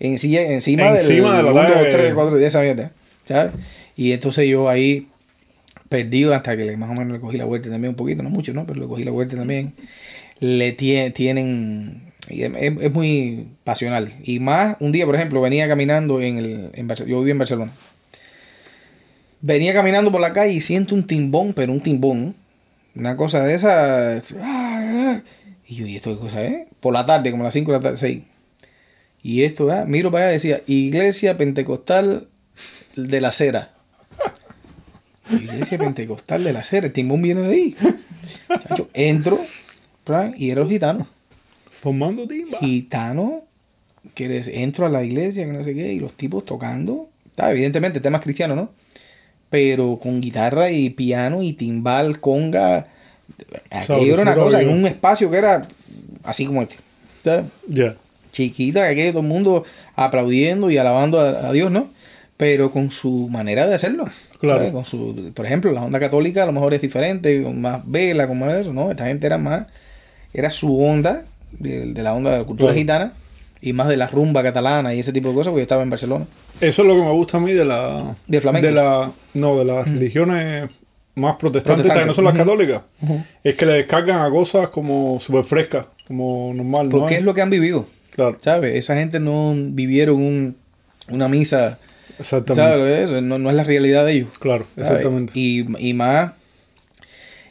en 0.01 0.19
silla- 0.19 0.51
encima, 0.51 0.89
Encima 0.93 1.37
del 1.37 1.37
de 1.37 1.43
la 1.43 1.51
un, 1.51 1.55
dos, 1.57 1.67
talla 1.67 1.83
de- 1.83 1.91
tres, 1.91 2.15
cuatro, 2.15 2.37
diez, 2.39 2.49
esa 2.49 2.63
mierda. 2.63 2.91
¿Sabes? 3.27 3.53
Y 3.97 4.13
entonces 4.13 4.49
yo 4.49 4.69
ahí 4.71 5.09
perdido 5.95 6.35
hasta 6.35 6.57
que 6.57 6.77
más 6.77 6.91
o 6.91 6.95
menos 6.95 7.13
le 7.13 7.21
cogí 7.21 7.37
la 7.37 7.45
vuelta 7.45 7.71
también 7.71 7.91
un 7.91 7.97
poquito, 7.97 8.25
no 8.25 8.31
mucho, 8.31 8.53
¿no? 8.53 8.67
Pero 8.67 8.81
le 8.81 8.89
cogí 8.89 9.05
la 9.05 9.13
vuelta 9.13 9.37
también. 9.37 9.75
Le 10.41 10.77
tie- 10.77 11.13
tienen... 11.15 12.13
Es, 12.29 12.93
muy 12.93 13.49
pasional. 13.63 14.13
Y 14.25 14.41
más, 14.41 14.77
un 14.81 14.91
día, 14.91 15.07
por 15.07 15.15
ejemplo, 15.15 15.41
venía 15.41 15.69
caminando 15.69 16.21
en 16.21 16.39
el... 16.39 16.71
En 16.75 16.89
yo 16.89 17.05
vivo 17.05 17.29
en 17.29 17.39
Barcelona. 17.39 17.73
Venía 19.41 19.73
caminando 19.73 20.11
por 20.11 20.21
la 20.21 20.33
calle 20.33 20.53
y 20.55 20.61
siento 20.61 20.97
un 20.97 21.07
timbón, 21.07 21.53
pero 21.55 21.71
un 21.73 21.81
timbón. 21.81 22.35
Una 22.97 23.17
cosa 23.17 23.45
de 23.45 23.55
esa... 23.55 24.19
Y 25.67 25.77
yo, 25.77 25.87
¿y 25.87 25.97
esto 25.97 26.15
qué 26.15 26.21
cosa 26.21 26.43
es? 26.43 26.67
Por 26.81 26.93
la 26.93 27.07
tarde, 27.07 27.31
como 27.31 27.45
a 27.45 27.47
las 27.47 27.55
5 27.55 27.71
de 27.71 27.79
la 27.79 27.83
tarde, 27.83 27.99
6. 27.99 28.23
Y 29.23 29.45
esto, 29.45 29.71
ah, 29.71 29.85
miro 29.87 30.11
para 30.11 30.25
allá 30.25 30.33
decía, 30.33 30.61
Iglesia 30.67 31.37
Pentecostal 31.37 32.27
de 32.97 33.21
la 33.21 33.33
Cera. 33.33 33.74
Iglesia 35.31 35.79
Pentecostal 35.79 36.45
de 36.45 36.53
la 36.53 36.63
Cera, 36.63 36.87
el 36.87 36.93
timbón 36.93 37.23
viene 37.23 37.41
de 37.43 37.49
ahí. 37.53 37.77
Chacho, 38.69 38.89
entro 38.93 39.41
y 40.37 40.51
era 40.51 40.61
los 40.63 40.71
gitanos. 40.71 41.07
Formando 41.81 42.27
timba. 42.29 42.59
Gitano, 42.59 43.43
que 44.15 44.29
des- 44.29 44.49
entro 44.49 44.87
a 44.87 44.91
la 44.91 45.03
iglesia, 45.03 45.47
que 45.47 45.53
no 45.53 45.65
sé 45.65 45.75
qué, 45.75 45.93
y 45.93 46.01
los 46.01 46.13
tipos 46.13 46.45
tocando. 46.45 47.09
Está, 47.27 47.51
evidentemente, 47.51 48.01
temas 48.01 48.21
cristianos, 48.21 48.57
¿no? 48.57 48.71
Pero 49.51 49.99
con 50.03 50.21
guitarra 50.21 50.71
y 50.71 50.91
piano 50.91 51.43
y 51.43 51.53
timbal, 51.55 52.21
conga. 52.21 52.89
Aquello 53.71 54.13
era 54.15 54.23
una 54.23 54.35
cosa 54.35 54.61
en 54.63 54.69
un 54.71 54.87
espacio 54.87 55.31
que 55.31 55.39
era 55.39 55.67
así 56.23 56.47
como 56.47 56.63
este. 56.63 56.77
Ya. 57.69 57.97
chiquita, 58.33 58.95
que 58.95 59.09
todo 59.11 59.23
el 59.23 59.29
mundo 59.29 59.65
aplaudiendo 59.95 60.71
y 60.71 60.77
alabando 60.77 61.21
a, 61.21 61.49
a 61.49 61.53
Dios, 61.53 61.71
¿no? 61.71 61.89
Pero 62.37 62.71
con 62.73 62.91
su 62.91 63.29
manera 63.31 63.67
de 63.67 63.75
hacerlo. 63.75 64.07
Claro. 64.47 64.73
Con 64.73 64.85
su, 64.85 65.33
por 65.35 65.47
ejemplo, 65.47 65.73
la 65.73 65.83
onda 65.83 65.99
católica 66.01 66.43
a 66.43 66.47
lo 66.47 66.53
mejor 66.53 66.75
es 66.75 66.81
diferente, 66.83 67.43
con 67.43 67.61
más 67.61 67.81
vela, 67.85 68.27
con 68.27 68.39
más 68.39 68.53
de 68.53 68.61
eso, 68.63 68.73
¿no? 68.73 68.91
Esta 68.91 69.07
gente 69.07 69.27
era 69.27 69.39
más, 69.39 69.67
era 70.33 70.51
su 70.51 70.79
onda, 70.81 71.25
de, 71.53 71.87
de 71.93 72.03
la 72.03 72.15
onda 72.15 72.31
de 72.33 72.39
la 72.39 72.45
cultura 72.45 72.69
Claro. 72.69 72.79
gitana, 72.79 73.13
y 73.61 73.73
más 73.73 73.89
de 73.89 73.97
la 73.97 74.07
rumba 74.09 74.43
catalana 74.43 74.93
y 74.95 75.01
ese 75.01 75.13
tipo 75.13 75.29
de 75.29 75.35
cosas, 75.35 75.51
porque 75.51 75.61
yo 75.61 75.65
estaba 75.65 75.83
en 75.83 75.91
Barcelona. 75.91 76.27
Eso 76.61 76.83
es 76.83 76.89
lo 76.89 76.95
que 76.97 77.01
me 77.03 77.13
gusta 77.13 77.39
a 77.39 77.41
mí 77.41 77.53
de 77.53 77.65
la. 77.65 78.17
¿Del 78.27 78.41
flamenco? 78.43 78.67
De 78.67 78.73
la, 78.75 79.11
no, 79.35 79.59
de 79.59 79.65
las 79.65 79.89
religiones 79.91 80.69
más 81.15 81.37
protestantes, 81.37 81.85
Protestantes. 81.87 82.03
que 82.03 82.07
no 82.09 82.15
son 82.15 82.25
las 82.25 82.35
católicas. 82.35 82.83
Es 83.43 83.55
que 83.55 83.65
le 83.67 83.73
descargan 83.75 84.21
a 84.21 84.31
cosas 84.31 84.69
como 84.69 85.19
súper 85.21 85.45
frescas, 85.45 85.87
como 86.07 86.53
normal. 86.55 86.89
¿no? 86.91 86.99
Porque 86.99 87.15
es 87.17 87.23
lo 87.23 87.33
que 87.35 87.41
han 87.43 87.51
vivido, 87.51 87.87
Claro, 88.11 88.37
¿sabes? 88.41 88.75
Esa 88.75 88.97
gente 88.97 89.19
no 89.21 89.55
vivieron 89.57 90.17
un- 90.17 90.57
una 91.09 91.29
misa, 91.29 91.79
exactamente. 92.19 93.21
No, 93.23 93.39
no 93.39 93.51
es 93.51 93.57
la 93.57 93.65
realidad 93.65 94.05
de 94.07 94.13
ellos. 94.13 94.29
Claro, 94.39 94.67
¿sabes? 94.77 94.91
exactamente. 94.91 95.33
Y, 95.35 95.67
y 95.79 95.95
más. 95.95 96.33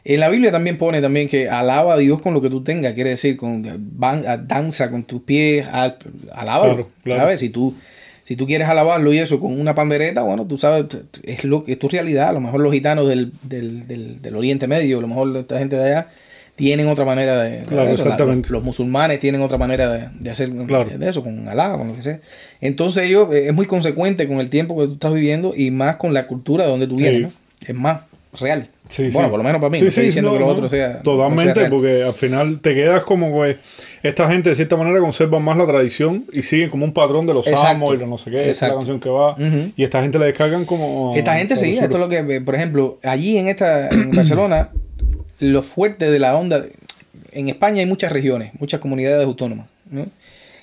En 0.05 0.19
la 0.19 0.27
Biblia 0.27 0.51
también 0.51 0.77
pone 0.77 1.01
también 1.01 1.29
que 1.29 1.49
alaba 1.49 1.93
a 1.93 1.97
Dios 1.97 2.19
con 2.21 2.33
lo 2.33 2.41
que 2.41 2.49
tú 2.49 2.61
tengas, 2.61 2.93
quiere 2.93 3.11
decir, 3.11 3.37
con 3.37 3.63
van- 3.97 4.45
danza 4.47 4.91
con 4.91 5.05
tus 5.05 5.21
pies, 5.21 5.65
al, 5.71 5.97
alábalo, 6.33 6.73
Claro, 6.75 6.89
claro. 7.03 7.21
¿sabes? 7.21 7.39
Si 7.39 7.47
tú, 7.49 7.73
si 8.23 8.35
tú 8.35 8.45
quieres 8.45 8.67
alabarlo 8.67 9.13
y 9.13 9.19
eso 9.19 9.39
con 9.39 9.57
una 9.57 9.73
pandereta, 9.75 10.23
bueno, 10.23 10.45
tú 10.45 10.57
sabes, 10.57 10.85
es 11.23 11.45
lo 11.45 11.63
que 11.63 11.73
es 11.73 11.79
tu 11.79 11.87
realidad. 11.87 12.27
A 12.29 12.33
lo 12.33 12.41
mejor 12.41 12.59
los 12.59 12.73
gitanos 12.73 13.07
del, 13.07 13.31
del, 13.43 13.87
del, 13.87 14.21
del 14.21 14.35
Oriente 14.35 14.67
Medio, 14.67 14.97
a 14.97 15.01
lo 15.01 15.07
mejor 15.07 15.37
esta 15.37 15.57
gente 15.57 15.77
de 15.77 15.85
allá, 15.85 16.07
tienen 16.55 16.87
otra 16.87 17.03
manera 17.05 17.41
de, 17.41 17.63
Claro. 17.63 17.85
La- 17.85 17.91
exactamente. 17.91 18.49
los, 18.49 18.51
los 18.59 18.63
musulmanes 18.63 19.19
tienen 19.19 19.41
otra 19.41 19.57
manera 19.57 19.89
de, 19.91 20.09
de 20.19 20.29
hacer 20.29 20.51
Claro. 20.67 20.89
de 20.97 21.09
eso, 21.09 21.23
con 21.23 21.47
Alá, 21.47 21.75
con 21.77 21.87
lo 21.87 21.95
que 21.95 22.01
sea. 22.03 22.19
Entonces 22.61 23.03
ellos 23.03 23.33
eh, 23.33 23.47
es 23.47 23.53
muy 23.53 23.65
consecuente 23.65 24.27
con 24.27 24.39
el 24.39 24.49
tiempo 24.49 24.77
que 24.77 24.87
tú 24.87 24.93
estás 24.93 25.13
viviendo 25.13 25.53
y 25.55 25.71
más 25.71 25.95
con 25.95 26.13
la 26.13 26.27
cultura 26.27 26.65
de 26.65 26.69
donde 26.71 26.87
tú 26.87 26.95
vienes, 26.95 27.21
Sí. 27.21 27.23
¿no? 27.23 27.67
Es 27.69 27.75
más 27.75 28.01
real. 28.39 28.67
Sí, 28.89 29.09
bueno, 29.13 29.27
sí. 29.27 29.31
por 29.31 29.37
lo 29.39 29.43
menos 29.43 29.59
para 29.61 29.69
mí. 29.71 29.77
Sí, 29.79 29.85
no 29.85 29.87
estoy 29.89 30.01
sí, 30.03 30.07
diciendo 30.07 30.29
no, 30.31 30.33
que 30.35 30.39
lo 30.41 30.45
no. 30.47 30.51
otro 30.51 30.69
sea. 30.69 30.87
no 30.87 30.93
sea 30.95 31.01
Totalmente, 31.03 31.65
porque 31.69 32.03
al 32.03 32.13
final 32.13 32.59
te 32.59 32.75
quedas 32.75 33.03
como 33.03 33.41
que 33.41 33.57
esta 34.03 34.27
gente 34.29 34.49
de 34.49 34.55
cierta 34.55 34.75
manera 34.75 34.99
conserva 34.99 35.39
más 35.39 35.57
la 35.57 35.65
tradición 35.65 36.25
y 36.33 36.43
siguen 36.43 36.69
como 36.69 36.83
un 36.85 36.93
patrón 36.93 37.25
de 37.25 37.33
los 37.33 37.47
Exacto. 37.47 37.67
salmos 37.67 37.95
y 37.95 37.97
lo 37.97 38.05
no 38.07 38.17
sé 38.17 38.29
qué, 38.31 38.49
esta 38.49 38.65
es 38.67 38.71
la 38.73 38.77
canción 38.77 38.99
que 38.99 39.09
va. 39.09 39.35
Y 39.75 39.83
esta 39.83 40.01
gente 40.01 40.19
le 40.19 40.25
descargan 40.25 40.65
como. 40.65 41.13
Esta 41.15 41.35
gente 41.35 41.55
sí, 41.57 41.73
esto 41.77 41.95
es 41.95 41.99
lo 42.01 42.09
que, 42.09 42.17
eh, 42.17 42.41
por 42.41 42.53
ejemplo, 42.55 42.99
allí 43.03 43.37
en 43.37 43.47
esta, 43.47 43.87
en 43.89 44.11
Barcelona, 44.15 44.69
lo 45.43 45.61
fuerte 45.61 46.09
de 46.09 46.19
la 46.19 46.37
onda, 46.37 46.65
en 47.31 47.49
España 47.49 47.81
hay 47.81 47.85
muchas 47.85 48.11
regiones, 48.11 48.51
muchas 48.59 48.79
comunidades 48.79 49.25
autónomas, 49.25 49.67
¿no? 49.89 50.07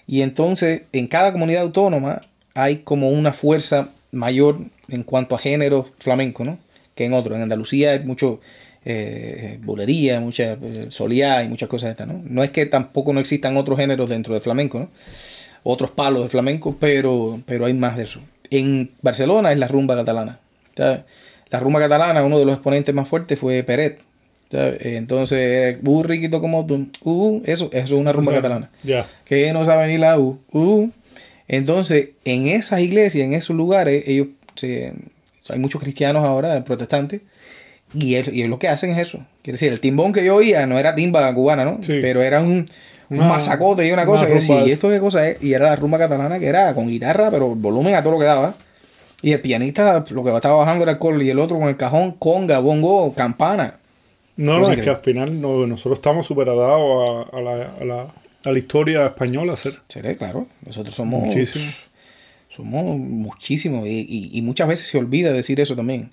Y 0.06 0.22
entonces, 0.22 0.82
en 0.92 1.06
cada 1.06 1.32
comunidad 1.32 1.62
autónoma 1.62 2.22
hay 2.54 2.78
como 2.78 3.10
una 3.10 3.32
fuerza 3.32 3.90
mayor 4.10 4.58
en 4.88 5.04
cuanto 5.04 5.36
a 5.36 5.38
género 5.38 5.86
flamenco, 5.98 6.44
¿no? 6.44 6.58
Que 6.94 7.04
en 7.04 7.12
otros. 7.12 7.36
En 7.36 7.42
Andalucía 7.42 7.92
hay 7.92 8.00
mucho 8.00 8.40
eh, 8.84 9.58
bolería, 9.62 10.18
mucha 10.18 10.56
eh, 10.60 11.44
y 11.44 11.48
muchas 11.48 11.68
cosas 11.68 11.86
de 11.88 11.90
estas, 11.90 12.08
¿no? 12.08 12.20
No 12.24 12.42
es 12.42 12.50
que 12.50 12.66
tampoco 12.66 13.12
no 13.12 13.20
existan 13.20 13.56
otros 13.56 13.78
géneros 13.78 14.08
dentro 14.08 14.34
del 14.34 14.42
flamenco, 14.42 14.80
¿no? 14.80 14.90
Otros 15.62 15.90
palos 15.90 16.22
de 16.22 16.28
flamenco, 16.30 16.76
pero, 16.80 17.40
pero 17.46 17.66
hay 17.66 17.74
más 17.74 17.96
de 17.96 18.04
eso. 18.04 18.20
En 18.50 18.90
Barcelona 19.02 19.52
es 19.52 19.58
la 19.58 19.68
rumba 19.68 19.94
catalana. 19.94 20.40
La 21.50 21.60
rumba 21.60 21.78
catalana, 21.78 22.24
uno 22.24 22.38
de 22.38 22.46
los 22.46 22.54
exponentes 22.54 22.94
más 22.94 23.06
fuertes 23.06 23.38
fue 23.38 23.62
Peret. 23.62 24.09
Entonces, 24.52 25.78
uh, 25.84 26.02
riquito 26.02 26.40
como 26.40 26.66
tú, 26.66 26.88
uh, 27.04 27.40
eso, 27.44 27.70
eso 27.72 27.84
es 27.84 27.90
una 27.92 28.12
rumba 28.12 28.32
catalana. 28.32 28.70
Ya. 28.82 29.06
Que 29.24 29.52
no 29.52 29.64
sabe 29.64 29.86
ni 29.88 29.98
la 29.98 30.18
U, 30.18 30.38
uh. 30.52 30.88
Entonces, 31.48 32.10
en 32.24 32.46
esas 32.46 32.80
iglesias, 32.80 33.24
en 33.24 33.32
esos 33.34 33.56
lugares, 33.56 34.04
ellos 34.06 34.28
se, 34.54 34.92
hay 35.48 35.58
muchos 35.58 35.80
cristianos 35.80 36.24
ahora, 36.24 36.62
protestantes, 36.64 37.22
y, 37.94 38.14
es- 38.14 38.28
y 38.28 38.46
lo 38.46 38.58
que 38.58 38.68
hacen 38.68 38.90
es 38.90 38.98
eso. 39.08 39.18
Quiere 39.42 39.54
decir, 39.56 39.72
el 39.72 39.80
timbón 39.80 40.12
que 40.12 40.24
yo 40.24 40.36
oía 40.36 40.66
no 40.66 40.78
era 40.78 40.94
timba 40.94 41.32
cubana, 41.34 41.64
¿no? 41.64 41.78
Sí. 41.82 41.98
Pero 42.00 42.22
era 42.22 42.40
un, 42.40 42.66
un 43.08 43.18
masacote 43.28 43.84
y 43.86 43.90
una 43.90 44.02
una 44.02 44.06
cosa. 44.12 44.26
que 44.26 44.40
¿y 44.68 44.70
esto 44.70 44.88
qué 44.90 45.00
cosa 45.00 45.28
es? 45.28 45.42
Y 45.42 45.52
era 45.54 45.66
la 45.70 45.76
rumba 45.76 45.98
catalana 45.98 46.38
que 46.38 46.46
era 46.46 46.72
con 46.74 46.88
guitarra, 46.88 47.30
pero 47.32 47.54
volumen 47.56 47.94
a 47.94 48.02
todo 48.02 48.12
lo 48.12 48.18
que 48.20 48.26
daba. 48.26 48.54
Y 49.22 49.32
el 49.32 49.40
pianista 49.40 50.04
lo 50.10 50.22
que 50.24 50.32
estaba 50.32 50.54
bajando 50.56 50.84
era 50.84 50.92
el 50.92 50.98
coro 50.98 51.20
y 51.20 51.28
el 51.28 51.38
otro 51.40 51.58
con 51.58 51.68
el 51.68 51.76
cajón, 51.76 52.12
conga, 52.12 52.60
bongo, 52.60 53.12
campana. 53.14 53.79
No, 54.40 54.58
no, 54.58 54.70
es 54.70 54.76
que- 54.76 54.82
que 54.84 54.90
al 54.90 54.96
final 54.98 55.40
no- 55.40 55.66
nosotros 55.66 55.98
estamos 55.98 56.26
súper 56.26 56.48
atados 56.48 57.28
a, 57.32 57.36
a 57.36 57.42
la, 57.42 57.70
a, 57.80 57.84
la, 57.84 58.06
a 58.44 58.52
la 58.52 58.58
historia 58.58 59.06
española. 59.06 59.56
Ser. 59.56 59.74
Seré, 59.88 60.16
claro. 60.16 60.46
Nosotros 60.64 60.94
somos 60.94 61.22
Muchísimo. 61.24 61.64
Somos 62.60 62.98
muchísimos 62.98 63.86
y, 63.86 64.40
muchas 64.42 64.68
veces 64.68 64.88
se 64.88 64.98
olvida 64.98 65.32
decir 65.32 65.60
eso 65.60 65.76
también. 65.76 66.10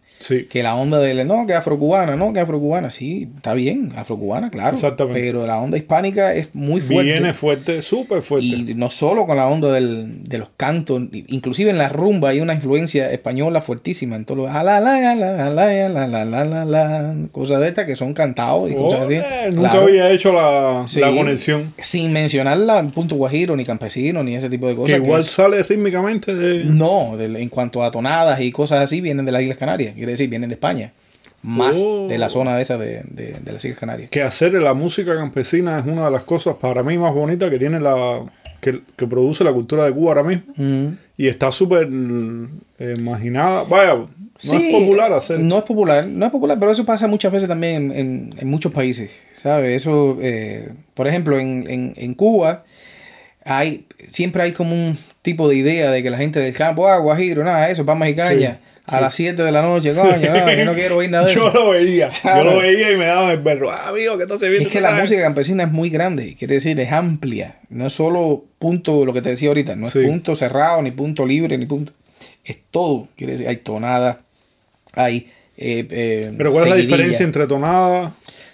Que 0.49 0.63
la 0.63 0.75
onda 0.75 0.99
de, 0.99 1.25
no, 1.25 1.45
que 1.45 1.53
afrocubana, 1.53 2.15
no, 2.15 2.33
que 2.33 2.39
afrocubana, 2.39 2.89
sí, 2.89 3.29
está 3.35 3.53
bien, 3.53 3.93
afrocubana, 3.95 4.49
claro. 4.49 4.75
Exactamente. 4.75 5.21
Pero 5.21 5.45
la 5.45 5.59
onda 5.59 5.77
hispánica 5.77 6.33
es 6.33 6.49
muy 6.53 6.81
fuerte. 6.81 7.11
Viene 7.11 7.33
fuerte, 7.33 7.81
súper 7.81 8.21
fuerte. 8.21 8.47
Y 8.47 8.73
no 8.75 8.89
solo 8.89 9.25
con 9.25 9.37
la 9.37 9.47
onda 9.47 9.71
del, 9.71 10.23
de 10.23 10.39
los 10.39 10.49
cantos, 10.57 11.03
inclusive 11.11 11.69
en 11.69 11.77
la 11.77 11.89
rumba 11.89 12.29
hay 12.29 12.39
una 12.39 12.55
influencia 12.55 13.11
española 13.11 13.61
fuertísima 13.61 14.15
en 14.15 14.25
todos 14.25 14.39
los 14.39 14.49
cosas 17.31 17.61
de 17.61 17.67
estas 17.67 17.85
que 17.85 17.95
son 17.95 18.13
cantados 18.13 18.71
y 18.71 18.75
cosas 18.75 19.07
nunca 19.51 19.81
había 19.81 20.09
hecho 20.11 20.33
la, 20.33 20.85
la, 20.99 21.15
conexión. 21.15 21.73
Sin 21.79 22.11
mencionar 22.11 22.57
la 22.57 22.83
punto 22.87 23.15
guajiro, 23.15 23.55
ni 23.55 23.65
campesino, 23.65 24.23
ni 24.23 24.35
ese 24.35 24.49
tipo 24.49 24.67
de 24.67 24.75
cosas. 24.75 24.95
Que 24.95 25.05
igual 25.05 25.25
sale 25.25 25.61
rítmicamente 25.63 26.33
de. 26.37 26.63
no, 26.65 27.19
en 27.19 27.49
cuanto 27.49 27.83
a 27.83 27.91
tonadas 27.91 28.39
y 28.41 28.51
cosas 28.51 28.79
así, 28.79 29.01
vienen 29.01 29.25
de 29.25 29.31
las 29.31 29.41
Islas 29.41 29.57
Canarias, 29.57 29.93
quiere 29.95 30.11
decir, 30.11 30.29
vienen 30.29 30.49
de 30.49 30.55
España. 30.55 30.93
Más 31.43 31.77
Oh. 31.79 32.07
de 32.09 32.17
la 32.17 32.29
zona 32.31 32.55
de 32.55 32.63
esa 32.63 32.77
de, 32.77 33.03
de- 33.09 33.35
de 33.41 33.51
las 33.53 33.63
Islas 33.63 33.79
Canarias. 33.79 34.09
Que 34.09 34.23
hacer 34.23 34.53
la 34.53 34.73
música 34.73 35.15
campesina 35.15 35.79
es 35.79 35.85
una 35.85 36.05
de 36.05 36.11
las 36.11 36.23
cosas 36.23 36.55
para 36.55 36.81
mí 36.83 36.97
más 36.97 37.13
bonitas 37.13 37.49
que 37.51 37.59
tiene 37.59 37.79
la. 37.79 38.23
que, 38.59 38.81
que 38.95 39.05
produce 39.07 39.43
la 39.43 39.53
cultura 39.53 39.85
de 39.85 39.91
Cuba 39.93 40.13
ahora 40.13 40.23
mismo. 40.23 40.51
Mm. 40.55 40.87
Y 41.15 41.27
está 41.27 41.51
súper 41.51 41.87
eh, 42.79 42.93
imaginada. 42.97 43.63
Vaya, 43.63 43.93
no 43.95 44.09
Sí, 44.35 44.55
es 44.55 44.73
popular 44.81 45.13
hacer. 45.13 45.39
No 45.39 45.57
es 45.59 45.63
popular, 45.63 46.05
no 46.07 46.25
es 46.25 46.31
popular, 46.31 46.57
pero 46.59 46.71
eso 46.71 46.85
pasa 46.85 47.07
muchas 47.07 47.31
veces 47.31 47.47
también 47.47 47.91
en, 47.91 47.97
en- 47.97 48.29
en 48.37 48.47
muchos 48.49 48.71
países, 48.71 49.11
¿sabes? 49.35 49.81
Eso, 49.81 50.17
eh, 50.21 50.69
por 50.95 51.07
ejemplo, 51.07 51.39
en, 51.39 51.65
en- 51.69 51.93
en 51.97 52.13
Cuba 52.15 52.63
hay 53.45 53.85
siempre 54.09 54.43
hay 54.43 54.51
como 54.51 54.73
un 54.73 54.97
tipo 55.21 55.47
de 55.49 55.55
idea 55.55 55.91
de 55.91 56.03
que 56.03 56.09
la 56.09 56.17
gente 56.17 56.39
del 56.39 56.53
campo, 56.55 56.87
ah, 56.87 56.97
guajiro, 56.97 57.43
nada, 57.43 57.69
eso, 57.69 57.85
pan 57.85 57.99
mexicaña, 57.99 58.59
Sí, 58.87 58.93
a 58.93 58.97
sí. 58.99 59.01
las 59.03 59.15
7 59.15 59.43
de 59.43 59.51
la 59.51 59.61
noche, 59.61 59.93
coño, 59.93 60.15
no, 60.31 60.53
yo 60.53 60.65
no 60.65 60.73
quiero 60.75 60.97
oír 60.97 61.09
nada 61.09 61.27
de 61.27 61.35
Yo 61.35 61.49
eso. 61.49 61.53
lo 61.59 61.69
veía, 61.71 62.07
yo 62.23 62.43
lo 62.43 62.57
veía 62.59 62.91
y 62.91 62.95
me 62.95 63.05
daban 63.05 63.31
el 63.31 63.39
berro. 63.39 63.69
Ah, 63.71 63.89
amigo, 63.89 64.15
¿qué 64.17 64.23
estás 64.23 64.39
viendo? 64.39 64.61
Es 64.61 64.69
que 64.69 64.79
la 64.79 64.91
música 64.91 65.21
campesina 65.21 65.63
es 65.63 65.71
muy 65.71 65.89
grande, 65.89 66.35
quiere 66.39 66.53
decir, 66.55 66.79
es 66.79 66.91
amplia. 66.91 67.57
No 67.69 67.87
es 67.87 67.93
solo 67.93 68.45
punto, 68.59 69.03
lo 69.05 69.11
que 69.13 69.21
te 69.21 69.29
decía 69.31 69.49
ahorita, 69.49 69.75
no 69.75 69.89
Sí. 69.89 69.99
es 69.99 70.05
punto 70.05 70.35
cerrado, 70.37 70.81
ni 70.81 70.91
punto 70.91 71.25
libre, 71.25 71.57
ni 71.57 71.65
punto. 71.65 71.91
Es 72.45 72.57
todo. 72.71 73.09
Quiere 73.17 73.33
decir, 73.33 73.47
hay 73.49 73.57
tonadas, 73.57 74.17
hay. 74.93 75.31
eh, 75.57 75.85
eh, 75.91 76.31
Pero 76.37 76.51
¿cuál 76.51 76.63
es 76.63 76.69
la 76.69 76.75
diferencia 76.77 77.25
entre 77.25 77.45
tonada? 77.45 78.13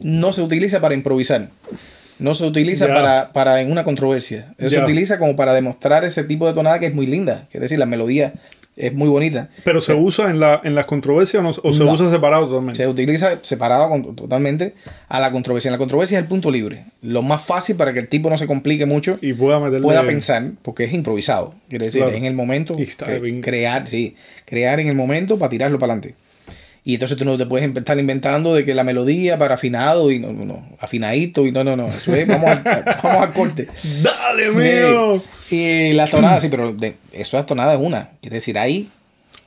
no 0.00 0.32
se 0.32 0.42
utiliza 0.42 0.80
para 0.80 0.94
improvisar. 0.94 1.48
No 2.18 2.34
se 2.34 2.44
utiliza 2.46 2.86
para, 2.86 3.32
para 3.32 3.60
en 3.60 3.72
una 3.72 3.82
controversia. 3.84 4.54
Se 4.58 4.78
utiliza 4.80 5.18
como 5.18 5.34
para 5.34 5.52
demostrar 5.52 6.04
ese 6.04 6.22
tipo 6.24 6.46
de 6.46 6.54
tonada 6.54 6.78
que 6.78 6.86
es 6.86 6.94
muy 6.94 7.06
linda. 7.06 7.46
Quiere 7.50 7.64
decir, 7.64 7.78
la 7.78 7.86
melodía 7.86 8.34
es 8.76 8.92
muy 8.94 9.08
bonita. 9.08 9.48
Pero 9.64 9.80
se 9.80 9.94
usa 9.94 10.30
en, 10.30 10.38
la, 10.40 10.60
en 10.64 10.74
las 10.76 10.84
controversias 10.86 11.40
o, 11.40 11.42
no- 11.42 11.50
o 11.62 11.72
se 11.72 11.84
No. 11.84 11.92
usa 11.92 12.10
separado 12.10 12.46
totalmente. 12.48 12.80
Se 12.82 12.88
utiliza 12.88 13.38
separado 13.42 13.88
con- 13.88 14.14
totalmente 14.16 14.74
a 15.08 15.18
la 15.20 15.32
controversia. 15.32 15.68
En 15.70 15.72
la 15.72 15.78
controversia 15.78 16.18
es 16.18 16.22
el 16.22 16.28
punto 16.28 16.50
libre. 16.52 16.84
Lo 17.02 17.22
más 17.22 17.42
fácil 17.42 17.74
para 17.76 17.92
que 17.92 17.98
el 18.00 18.08
tipo 18.08 18.30
no 18.30 18.36
se 18.38 18.46
complique 18.46 18.86
mucho 18.86 19.18
Y 19.20 19.32
pueda 19.32 19.58
meterle. 19.58 19.82
pueda 19.82 20.04
pensar, 20.04 20.52
porque 20.62 20.84
es 20.84 20.92
improvisado. 20.92 21.54
Quiere 21.68 21.86
decir, 21.86 22.00
Claro. 22.02 22.12
es 22.12 22.18
en 22.18 22.26
el 22.26 22.34
momento 22.34 22.76
crear, 23.42 23.86
sí, 23.88 24.14
crear 24.44 24.78
en 24.80 24.86
el 24.88 24.94
momento 24.94 25.36
para 25.38 25.50
tirarlo 25.50 25.78
para 25.80 25.94
adelante. 25.94 26.14
Y 26.86 26.94
entonces 26.94 27.16
tú 27.16 27.24
no 27.24 27.38
te 27.38 27.46
puedes 27.46 27.74
estar 27.74 27.98
inventando 27.98 28.54
de 28.54 28.64
que 28.64 28.74
la 28.74 28.84
melodía 28.84 29.38
para 29.38 29.54
afinado 29.54 30.10
y 30.10 30.18
no, 30.18 30.32
no, 30.34 30.44
no, 30.44 30.68
afinadito 30.78 31.46
y 31.46 31.50
no, 31.52 31.64
no, 31.64 31.76
no. 31.76 31.88
Eso 31.88 32.14
es, 32.14 32.26
vamos 32.28 32.50
al, 32.50 32.62
vamos 33.02 33.22
al 33.22 33.32
corte. 33.32 33.68
¡Dale, 34.02 34.50
mío! 34.50 35.22
Y 35.50 35.94
la 35.94 36.06
tonada, 36.06 36.40
sí, 36.40 36.48
pero 36.50 36.72
de, 36.74 36.94
eso 37.12 37.38
es 37.38 37.46
tonada 37.46 37.72
es 37.74 37.80
una. 37.80 38.10
Quiere 38.20 38.34
decir, 38.36 38.58
ahí 38.58 38.88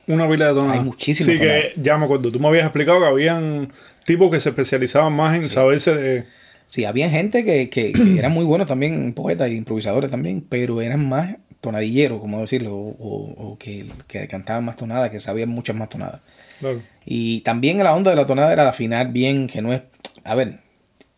Una 0.08 0.28
pila 0.28 0.48
de 0.48 0.54
tonadas. 0.54 0.78
Hay 0.78 0.84
muchísimas 0.84 1.32
Sí, 1.32 1.38
que 1.40 1.72
ya 1.76 1.96
me 1.96 2.06
acuerdo. 2.06 2.32
Tú 2.32 2.40
me 2.40 2.48
habías 2.48 2.64
explicado 2.64 2.98
que 3.00 3.06
habían 3.06 3.70
tipos 4.04 4.30
que 4.32 4.40
se 4.40 4.48
especializaban 4.48 5.12
más 5.12 5.34
en 5.34 5.42
saberse 5.48 5.94
de. 5.94 6.24
Sí, 6.68 6.84
había 6.86 7.08
gente 7.08 7.44
que, 7.44 7.70
que, 7.70 7.92
que 7.92 8.02
eran 8.18 8.32
muy 8.32 8.44
buenos 8.44 8.66
también, 8.66 9.12
poetas 9.12 9.48
e 9.48 9.54
improvisadores 9.54 10.10
también, 10.10 10.44
pero 10.48 10.82
eran 10.82 11.08
más 11.08 11.36
tonadilleros, 11.60 12.20
como 12.20 12.40
decirlo, 12.40 12.74
o, 12.74 12.96
o- 12.98 13.50
o 13.52 13.58
que, 13.58 13.86
que 14.08 14.26
cantaban 14.26 14.64
más 14.64 14.74
tonadas, 14.76 15.10
que 15.10 15.20
sabían 15.20 15.48
muchas 15.50 15.76
más 15.76 15.88
tonadas. 15.88 16.20
Claro. 16.60 16.80
Y 17.04 17.40
también 17.40 17.78
la 17.78 17.94
onda 17.94 18.10
de 18.10 18.16
la 18.16 18.26
tonada 18.26 18.52
era 18.52 18.68
afinar 18.68 19.12
bien, 19.12 19.46
que 19.46 19.62
no 19.62 19.72
es, 19.72 19.80
a 20.24 20.34
ver, 20.34 20.58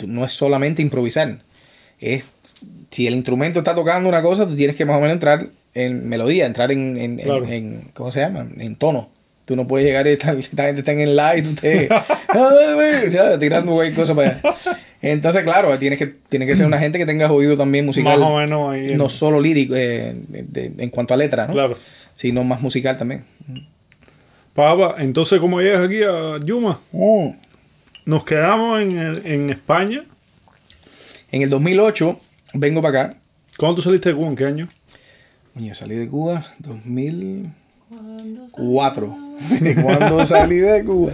no 0.06 0.24
es 0.24 0.32
solamente 0.32 0.82
improvisar, 0.82 1.38
es, 1.98 2.24
si 2.90 3.06
el 3.06 3.14
instrumento 3.14 3.58
está 3.60 3.74
tocando 3.74 4.08
una 4.08 4.22
cosa, 4.22 4.46
tú 4.48 4.54
tienes 4.54 4.76
que 4.76 4.84
más 4.84 4.96
o 4.96 5.00
menos 5.00 5.14
entrar 5.14 5.46
en 5.74 6.08
melodía, 6.08 6.46
entrar 6.46 6.72
en, 6.72 6.96
en, 6.96 7.18
en- 7.20 7.24
Claro. 7.26 7.46
en- 7.46 7.90
¿cómo 7.94 8.10
se 8.12 8.20
llama? 8.20 8.46
En 8.58 8.76
tono. 8.76 9.10
Tú 9.44 9.56
no 9.56 9.66
puedes 9.66 9.86
llegar 9.86 10.06
y 10.06 10.10
esta 10.10 10.32
gente 10.32 10.80
está 10.80 10.92
en 10.92 11.00
el 11.00 11.16
live 11.16 11.38
y 11.38 11.42
tú 11.42 11.54
te, 11.54 11.88
ya, 13.10 13.38
tirando 13.38 13.72
güey, 13.72 13.92
cosas 13.92 14.14
para 14.16 14.30
allá. 14.42 14.56
Entonces, 15.02 15.42
claro, 15.44 15.76
tienes 15.78 15.98
que, 15.98 16.06
tiene 16.06 16.46
que 16.46 16.54
ser 16.54 16.66
una 16.66 16.78
gente 16.78 16.98
que 16.98 17.06
tenga 17.06 17.30
oído 17.32 17.56
también 17.56 17.86
musical. 17.86 18.18
Más 18.20 18.28
o 18.28 18.36
menos 18.36 18.72
ahí. 18.72 18.94
No 18.96 19.08
solo 19.08 19.40
lírico 19.40 19.74
eh, 19.74 20.14
de- 20.28 20.42
de- 20.70 20.82
en 20.84 20.90
cuanto 20.90 21.14
a 21.14 21.16
letra, 21.16 21.46
¿no? 21.46 21.52
Claro. 21.52 21.76
Sino 22.14 22.44
más 22.44 22.60
musical 22.60 22.96
también. 22.98 23.24
Papá, 24.60 24.96
entonces, 24.98 25.38
¿cómo 25.40 25.60
llegas 25.60 25.86
aquí 25.86 26.02
a 26.02 26.38
Yuma? 26.44 26.80
Nos 28.04 28.24
quedamos 28.24 28.82
en, 28.82 28.98
el- 28.98 29.22
en 29.26 29.50
España. 29.50 30.02
En 31.32 31.42
el 31.42 31.50
2008 31.50 32.18
vengo 32.54 32.82
para 32.82 33.00
acá. 33.04 33.14
¿Cuándo 33.56 33.76
tú 33.76 33.82
saliste 33.82 34.08
de 34.10 34.16
Cuba? 34.16 34.26
¿En 34.28 34.36
qué 34.36 34.44
año? 34.44 34.68
Coño, 35.54 35.72
salí 35.74 35.94
de 35.94 36.08
Cuba 36.08 36.42
2004. 36.58 39.16
¿Cuándo 39.82 40.26
salí 40.32 40.56
de 40.56 40.84
Cuba? 40.84 41.12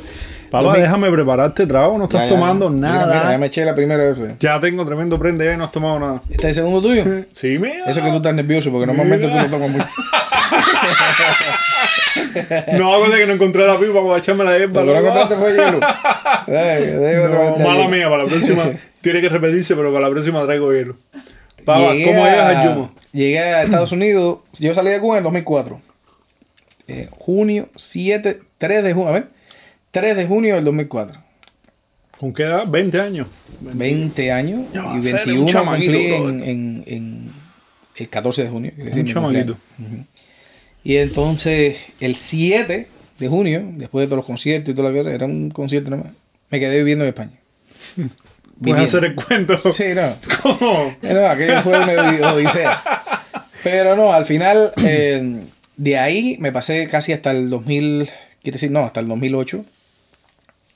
Papá, 0.50 0.64
2000. 0.64 0.82
déjame 0.82 1.10
prepararte 1.10 1.66
trago. 1.66 1.98
No 1.98 2.04
estás 2.04 2.22
Ya, 2.22 2.28
ya. 2.28 2.34
tomando 2.34 2.70
nada. 2.70 3.06
Mira, 3.06 3.30
ya 3.32 3.38
me 3.38 3.46
eché 3.46 3.64
la 3.64 3.74
primera 3.74 4.04
vez. 4.12 4.18
Ya 4.40 4.58
tengo 4.60 4.84
tremendo 4.86 5.18
prende 5.18 5.52
y 5.52 5.56
no 5.56 5.64
has 5.64 5.72
tomado 5.72 5.98
nada. 6.00 6.22
¿Este 6.30 6.34
es 6.34 6.44
el 6.44 6.54
segundo 6.54 6.80
tuyo? 6.82 7.04
Sí, 7.32 7.58
mira. 7.58 7.84
Eso 7.86 8.00
que 8.02 8.10
tú 8.10 8.16
estás 8.16 8.34
nervioso, 8.34 8.70
porque 8.70 8.86
normalmente 8.86 9.28
tú 9.28 9.34
no 9.34 9.46
tomas 9.50 9.70
mucho. 9.70 9.86
No 12.78 12.94
hago 12.94 13.08
de 13.08 13.18
que 13.18 13.26
no 13.26 13.32
encontré 13.34 13.66
la 13.66 13.78
pipa 13.78 14.04
para 14.06 14.18
echarme 14.18 14.44
la 14.44 14.58
hierba. 14.58 14.82
Lo 14.82 14.92
que 14.92 15.00
no 15.00 15.06
encontraste 15.06 15.36
fue 15.36 15.50
hielo. 15.52 15.76
Otra 17.26 17.50
No, 17.50 17.58
mala 17.58 17.88
mía, 17.88 18.08
para 18.08 18.24
la 18.24 18.28
próxima 18.28 18.70
tiene 19.00 19.20
que 19.20 19.28
repetirse, 19.28 19.74
pero 19.76 19.92
para 19.92 20.06
la 20.06 20.10
próxima 20.12 20.44
traigo 20.44 20.72
hielo. 20.72 20.96
Papá, 21.64 21.92
Llegué 21.92 22.04
¿cómo 22.06 22.24
llegas 22.24 22.56
a 22.56 22.64
Yuma? 22.64 22.90
Llegué 23.12 23.38
a 23.40 23.62
Estados 23.64 23.92
Unidos. 23.92 24.38
Yo 24.58 24.74
salí 24.74 24.90
de 24.90 25.00
Cuba 25.00 25.14
en 25.14 25.18
el 25.18 25.24
2004. 25.24 25.80
Eh, 26.88 27.08
junio 27.10 27.68
7, 27.74 28.40
3 28.58 28.84
de 28.84 28.92
junio. 28.92 29.08
A 29.08 29.12
ver, 29.12 29.28
3 29.90 30.16
de 30.16 30.26
junio 30.26 30.54
del 30.54 30.64
2004. 30.64 31.20
¿Con 32.20 32.32
qué 32.32 32.44
edad? 32.44 32.64
20 32.66 33.00
años. 33.00 33.26
20 33.60 34.32
años 34.32 34.66
Ya, 34.72 34.80
y 34.96 35.02
ser 35.02 35.20
un 35.20 35.26
21 35.26 35.46
chamaquito, 35.48 35.92
cumplí 35.92 36.12
en, 36.14 36.40
en- 36.48 36.84
en 36.86 37.30
el 37.96 38.08
14 38.08 38.44
de 38.44 38.48
junio. 38.48 38.72
Un 38.78 38.84
decir, 38.84 39.12
chamaquito. 39.12 39.56
cumpleaños. 39.76 40.04
Ujú. 40.04 40.25
Y 40.88 40.98
entonces, 40.98 41.78
el 42.00 42.14
7 42.14 42.86
de 43.18 43.28
junio, 43.28 43.62
después 43.74 44.04
de 44.04 44.06
todos 44.06 44.18
los 44.18 44.26
conciertos 44.26 44.72
y 44.72 44.76
toda 44.76 44.90
la 44.92 44.96
cosa, 44.98 45.12
era 45.12 45.26
un 45.26 45.50
concierto 45.50 45.90
nada 45.90 46.04
más. 46.04 46.12
Me 46.50 46.60
quedé 46.60 46.78
viviendo 46.78 47.04
en 47.04 47.08
España. 47.08 47.32
Puedes 47.96 48.10
Viviendo. 48.60 48.84
hacer 48.84 49.04
el 49.04 49.14
cuento. 49.16 49.58
Sí, 49.58 49.84
no. 49.94 50.16
¿Cómo? 50.42 50.96
No, 51.02 51.26
aquello 51.26 51.60
fue 51.62 51.76
una 51.76 51.92
odi- 51.92 52.22
odisea. 52.34 52.80
Pero 53.64 53.96
no, 53.96 54.12
al 54.12 54.24
final, 54.26 54.72
eh, 54.84 55.42
de 55.76 55.98
ahí 55.98 56.36
me 56.38 56.52
pasé 56.52 56.86
casi 56.88 57.12
hasta 57.12 57.32
el 57.32 57.50
2000, 57.50 58.08
quiere 58.42 58.54
decir, 58.54 58.70
no, 58.70 58.80
hasta 58.84 59.00
el 59.00 59.08
2008. 59.08 59.64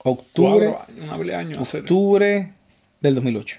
Octubre, 0.03 0.75
Cuatro 1.09 1.37
años, 1.37 1.75
octubre 1.75 2.51
del 3.01 3.15
2008. 3.15 3.59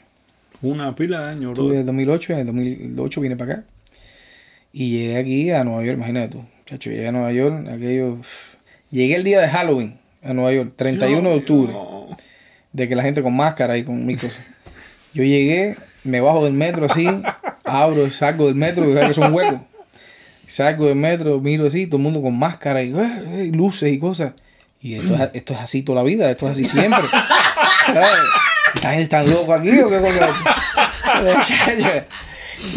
Una 0.63 0.93
pila 0.95 1.21
de 1.21 1.27
años, 1.29 1.41
bro. 1.41 1.51
Octubre 1.51 1.77
del 1.77 1.85
2008, 1.85 2.33
en 2.33 2.39
el 2.39 2.45
2008 2.47 3.21
vine 3.21 3.35
para 3.37 3.53
acá. 3.53 3.63
Y 4.73 4.91
llegué 4.91 5.17
aquí 5.17 5.51
a 5.51 5.63
Nueva 5.63 5.83
York, 5.83 5.97
imagínate 5.97 6.29
tú. 6.29 6.45
Chacho, 6.65 6.89
llegué 6.89 7.07
a 7.07 7.11
Nueva 7.11 7.31
York, 7.31 7.67
aquello... 7.67 8.17
Llegué 8.89 9.15
el 9.15 9.23
día 9.23 9.39
de 9.39 9.47
Halloween 9.47 9.99
a 10.23 10.33
Nueva 10.33 10.51
York, 10.53 10.73
31 10.75 11.29
de 11.29 11.35
octubre. 11.35 11.73
No. 11.73 12.09
de 12.73 12.87
que 12.87 12.95
la 12.95 13.03
gente 13.03 13.21
con 13.21 13.35
máscara 13.35 13.77
y 13.77 13.83
con 13.83 14.05
mil 14.05 14.19
cosas. 14.19 14.45
Yo 15.13 15.23
llegué, 15.23 15.77
me 16.03 16.21
bajo 16.21 16.43
del 16.45 16.53
metro 16.53 16.85
así, 16.85 17.07
abro, 17.63 18.09
salgo 18.11 18.47
del 18.47 18.55
metro, 18.55 18.85
que 18.93 19.05
es 19.05 19.17
un 19.17 19.33
hueco. 19.33 19.65
Salgo 20.47 20.87
del 20.87 20.95
metro, 20.95 21.39
miro 21.39 21.67
así, 21.67 21.87
todo 21.87 21.97
el 21.97 22.03
mundo 22.03 22.21
con 22.21 22.37
máscara 22.37 22.81
y, 22.83 22.93
eh, 22.93 23.23
eh, 23.27 23.51
luces 23.53 23.91
y 23.91 23.99
cosas. 23.99 24.33
Y 24.81 24.95
esto 24.95 25.15
es, 25.15 25.29
esto 25.33 25.53
es 25.53 25.59
así 25.59 25.83
toda 25.83 25.97
la 25.97 26.03
vida, 26.03 26.29
esto 26.29 26.45
es 26.47 26.53
así 26.53 26.65
siempre. 26.65 27.03
¿Sabes? 27.85 28.09
¿Esta 28.75 28.89
gente 28.89 29.03
está 29.03 29.23
loco 29.23 29.53
aquí 29.53 29.79
o 29.79 29.89
qué 29.89 29.99
cosa? 29.99 30.33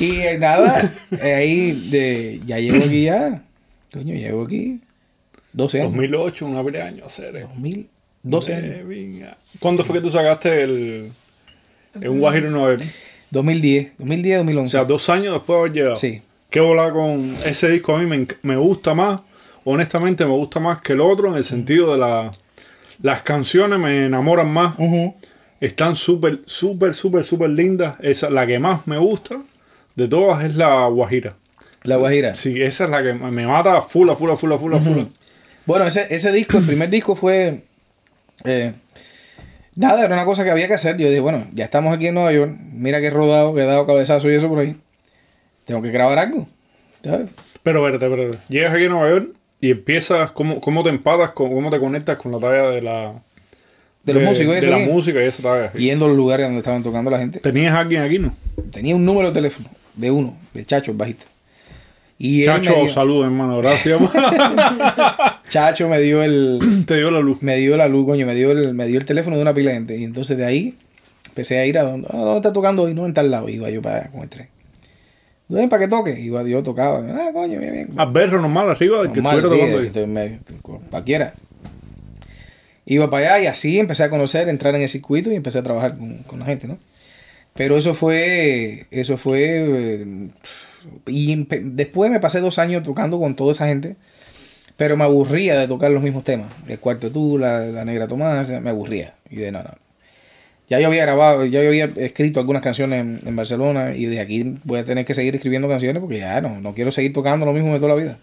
y 0.01 0.17
eh, 0.21 0.39
nada, 0.39 0.93
eh, 1.23 1.35
ahí 1.35 1.73
de, 1.91 2.41
ya 2.47 2.59
llevo 2.59 2.85
aquí 2.85 3.05
ya. 3.05 3.43
Coño, 3.93 4.15
llevo 4.15 4.45
aquí 4.45 4.81
12 5.53 5.81
años. 5.81 5.93
2008, 5.93 6.47
una 6.47 6.65
pila 6.65 6.79
de 6.79 6.85
años. 6.85 7.07
Hacer. 7.07 7.41
2012 7.43 8.55
años. 8.55 8.77
Eh. 8.91 9.27
¿Cuándo 9.61 9.85
fue 9.85 9.97
que 9.97 10.01
tú 10.03 10.11
sacaste 10.11 10.63
el. 10.63 11.13
En 11.95 12.09
un 12.09 12.19
Guajiro 12.19 12.51
Nueva 12.51 12.77
York? 12.77 12.83
2010, 13.31 13.93
2010, 13.99 14.35
O 14.37 14.39
2011. 14.39 14.71
sea, 14.73 14.85
dos 14.85 15.09
años 15.09 15.35
después 15.35 15.55
de 15.57 15.61
haber 15.61 15.73
llegado. 15.73 15.97
Sí. 15.97 16.23
¿Qué 16.51 16.61
volar 16.61 16.93
con 16.93 17.37
ese 17.45 17.71
disco? 17.71 17.97
A 17.97 18.01
mí 18.01 18.07
me, 18.07 18.27
me 18.43 18.57
gusta 18.57 18.95
más. 18.95 19.21
Honestamente, 19.65 20.25
me 20.25 20.33
gusta 20.33 20.61
más 20.61 20.81
que 20.83 20.93
el 20.93 21.01
otro 21.01 21.29
en 21.29 21.37
el 21.37 21.45
sentido 21.45 21.93
de 21.93 21.99
la. 21.99 22.31
Las 23.03 23.23
canciones 23.23 23.79
me 23.79 24.07
enamoran 24.07 24.49
más. 24.53 24.75
Están 25.61 25.95
súper, 25.97 26.41
súper, 26.47 26.95
súper, 26.95 27.25
súper 27.25 27.51
lindas. 27.51 27.97
Esa, 28.01 28.29
la 28.31 28.47
que 28.47 28.59
más 28.59 28.87
me 28.87 28.99
gusta 28.99 29.37
de 29.95 30.09
todas 30.09 30.45
es 30.45 30.55
la 30.57 30.87
Guajira. 30.87 31.37
La 31.83 31.97
Guajira. 31.97 32.35
Sí, 32.35 32.63
esa 32.63 32.85
es 32.85 32.91
la 32.91 33.03
que 33.03 33.13
me 33.15 33.47
mata 33.47 33.81
full, 33.83 34.09
full, 34.17 34.33
full, 34.37 34.55
full, 34.55 34.77
full. 34.77 35.03
Bueno, 35.67 35.85
ese, 35.87 36.07
ese 36.15 36.33
disco, 36.33 36.59
el 36.59 36.65
primer 36.65 36.91
disco 36.91 37.15
fue. 37.15 37.63
eh, 38.45 38.73
nada, 39.77 40.05
era 40.05 40.15
una 40.15 40.25
cosa 40.25 40.45
que 40.45 40.51
había 40.51 40.67
que 40.67 40.75
hacer. 40.75 40.97
Yo 40.97 41.09
dije, 41.09 41.21
bueno, 41.21 41.47
ya 41.55 41.65
estamos 41.65 41.95
aquí 41.95 42.07
en 42.09 42.15
Nueva 42.15 42.33
York. 42.33 42.57
Mira 42.73 43.01
que 43.01 43.07
he 43.09 43.11
rodado, 43.11 43.55
que 43.55 43.63
he 43.63 43.67
dado 43.67 43.87
cabezazo 43.87 44.31
y 44.31 44.35
eso 44.35 44.49
por 44.49 44.59
ahí. 44.59 44.77
Tengo 45.65 45.83
que 45.83 45.91
grabar 45.91 46.19
algo. 46.19 46.47
¿sabes? 47.03 47.29
Pero 47.63 47.87
espérate, 47.87 48.13
espérate. 48.13 48.39
Llegas 48.49 48.75
aquí 48.75 48.85
a 48.85 48.89
Nueva 48.89 49.11
York 49.11 49.35
y 49.61 49.71
empiezas, 49.71 50.31
¿cómo, 50.33 50.61
cómo 50.61 50.83
te 50.83 50.91
empatas, 50.91 51.31
con, 51.31 51.53
cómo 51.53 51.71
te 51.71 51.79
conectas 51.79 52.17
con 52.17 52.33
la 52.33 52.39
talla 52.39 52.71
de 52.71 52.83
la, 52.83 53.23
de 54.05 54.15
los 54.15 54.23
músicos. 54.23 54.55
De 54.61 54.67
la 54.67 54.79
música 54.79 55.21
y 55.23 55.27
eso 55.27 55.37
estaba 55.39 55.65
así. 55.67 55.79
Yendo 55.79 56.07
a 56.07 56.09
los 56.09 56.17
lugares 56.17 56.47
donde 56.47 56.59
estaban 56.59 56.83
tocando 56.83 57.11
la 57.11 57.19
gente. 57.19 57.41
¿Tenías 57.41 57.75
alguien 57.75 58.03
aquí, 58.03 58.19
no? 58.19 58.35
Tenía 58.71 58.97
un 58.97 59.05
número 59.05 59.29
de 59.29 59.35
teléfono 59.35 59.69
de 59.97 60.11
uno, 60.11 60.37
de 60.53 60.65
Chacho, 60.65 60.91
el 60.93 60.97
bajista. 60.97 61.25
Y 62.19 62.45
Chacho, 62.45 62.75
dio, 62.75 62.89
salud, 62.89 63.25
hermano. 63.25 63.55
Gracias. 63.61 64.01
Chacho 65.49 65.89
me 65.89 66.01
dio 66.01 66.23
el, 66.23 66.61
Te 66.87 66.97
dio 66.97 67.11
la 67.11 67.21
luz. 67.21 67.43
me 67.43 67.57
dio 67.57 67.77
la 67.77 67.89
luz, 67.89 68.07
coño, 68.07 68.27
me 68.27 68.35
dio 68.35 68.51
el, 68.53 68.75
me 68.75 68.87
dio 68.87 68.99
el 68.99 69.05
teléfono 69.05 69.37
de 69.37 69.43
una 69.43 69.55
pila 69.55 69.71
de 69.71 69.77
gente. 69.77 69.97
Y 69.97 70.05
entonces 70.05 70.37
de 70.37 70.45
ahí 70.45 70.77
empecé 71.27 71.59
a 71.59 71.67
ir 71.67 71.79
a 71.79 71.83
donde, 71.85 72.09
ah, 72.11 72.17
¿dónde 72.19 72.37
está 72.37 72.53
tocando 72.53 72.85
hoy? 72.85 72.95
No, 72.95 73.07
en 73.07 73.15
tal 73.15 73.31
lado. 73.31 73.49
Iba 73.49 73.71
yo 73.71 73.83
para 73.83 73.97
allá 73.97 74.11
con 74.11 74.23
el 74.23 74.29
tren. 74.29 74.49
Ven 75.49 75.69
para 75.69 75.83
que 75.85 75.89
toque. 75.89 76.19
Iba 76.21 76.43
yo 76.45 76.63
tocaba. 76.63 77.05
Ah, 77.11 77.31
coño, 77.33 77.59
bien, 77.59 77.73
bien. 77.73 77.89
A 77.97 78.07
berro 78.07 78.41
normal 78.41 78.71
arriba 78.71 79.03
del 79.03 79.13
que 79.13 79.21
estuviera 79.21 79.49
sí, 79.49 79.91
tocando 79.93 80.21
ahí. 80.21 80.39
me- 80.41 80.41
cualquiera. 80.91 81.35
Iba 82.87 83.09
para 83.11 83.35
allá 83.35 83.45
y 83.45 83.47
así 83.47 83.79
empecé 83.79 84.05
a 84.05 84.11
conocer, 84.11 84.49
entrar 84.49 84.75
en 84.75 84.83
el 84.83 84.89
circuito 84.89 85.31
y 85.31 85.35
empecé 85.35 85.59
a 85.59 85.63
trabajar 85.63 85.97
con, 85.97 86.19
con 86.25 86.39
la 86.39 86.45
gente, 86.45 86.69
¿no? 86.69 86.79
Pero 87.55 87.77
eso 87.77 87.95
fue, 87.95 88.87
eso 88.91 89.17
fue, 89.17 90.05
y 91.07 91.47
después 91.63 92.11
me 92.11 92.21
pasé 92.21 92.41
dos 92.41 92.59
años 92.59 92.83
tocando 92.83 93.19
con 93.19 93.37
toda 93.37 93.53
esa 93.53 93.69
gente, 93.69 93.97
pero 94.77 94.97
me 94.97 95.05
aburría 95.05 95.59
de 95.59 95.69
tocar 95.69 95.91
los 95.93 96.03
mismos 96.03 96.25
temas. 96.25 96.53
El 96.67 96.81
cuarto 96.81 97.11
tú, 97.11 97.39
la, 97.39 97.61
la 97.67 97.85
negra 97.85 98.09
Tomás, 98.09 98.49
me 98.49 98.71
aburría. 98.71 99.15
Y 99.31 99.37
de 99.37 99.53
no, 99.53 99.63
no. 99.63 99.71
Ya 100.69 100.81
yo 100.81 100.87
había 100.89 101.03
grabado, 101.03 101.45
ya 101.45 101.63
yo 101.63 101.69
había 101.69 101.85
escrito 101.97 102.41
algunas 102.41 102.63
canciones 102.63 103.23
en, 103.25 103.37
Barcelona 103.37 103.95
y 103.95 104.07
de 104.07 104.21
aquí 104.21 104.57
voy 104.65 104.79
a 104.79 104.85
tener 104.85 105.05
que 105.05 105.13
seguir 105.13 105.35
escribiendo 105.35 105.69
canciones 105.69 106.01
porque 106.01 106.19
ya 106.19 106.41
no, 106.41 106.59
no 106.61 106.73
quiero 106.75 106.91
seguir 106.91 107.13
tocando 107.13 107.45
lo 107.45 107.53
mismo 107.53 107.75
de 107.75 107.81
toda 107.81 107.95
la 107.95 108.03
vida. 108.03 108.19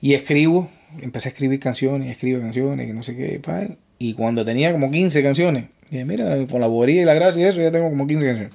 Y 0.00 0.14
escribo, 0.14 0.68
empecé 1.00 1.28
a 1.28 1.32
escribir 1.32 1.60
canciones, 1.60 2.10
escribo 2.10 2.40
canciones, 2.40 2.88
y 2.88 2.92
no 2.92 3.04
sé 3.04 3.16
qué, 3.16 3.38
pa, 3.38 3.68
y 3.98 4.14
cuando 4.14 4.44
tenía 4.44 4.72
como 4.72 4.90
15 4.90 5.22
canciones, 5.22 5.64
dije, 5.90 6.04
mira, 6.04 6.36
con 6.50 6.60
la 6.60 6.66
bobería 6.66 7.02
y 7.02 7.04
la 7.04 7.14
gracia 7.14 7.42
y 7.42 7.44
eso, 7.46 7.60
ya 7.60 7.70
tengo 7.70 7.88
como 7.88 8.06
15 8.06 8.26
canciones. 8.26 8.52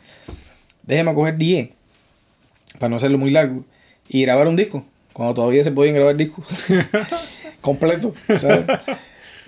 Déjame 0.84 1.14
coger 1.14 1.38
10, 1.38 1.70
para 2.80 2.90
no 2.90 2.96
hacerlo 2.96 3.18
muy 3.18 3.32
largo, 3.32 3.64
y 4.08 4.22
grabar 4.24 4.48
un 4.48 4.56
disco, 4.56 4.86
cuando 5.14 5.34
todavía 5.34 5.64
se 5.64 5.72
podían 5.72 5.96
grabar 5.96 6.18
discos 6.18 6.46
completo, 7.62 8.14
¿sabes? 8.28 8.66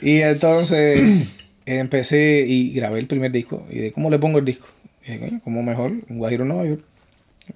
Y 0.01 0.21
entonces 0.21 1.27
empecé 1.65 2.45
y 2.47 2.73
grabé 2.73 2.99
el 2.99 3.07
primer 3.07 3.31
disco, 3.31 3.65
y 3.69 3.79
de 3.79 3.91
cómo 3.91 4.09
le 4.09 4.19
pongo 4.19 4.39
el 4.39 4.45
disco. 4.45 4.67
Y 5.03 5.13
dije, 5.13 5.19
coño, 5.19 5.41
como 5.43 5.63
mejor, 5.63 5.93
un 6.09 6.17
guajiro 6.17 6.43
en 6.43 6.49
Nueva 6.49 6.65
York, 6.65 6.85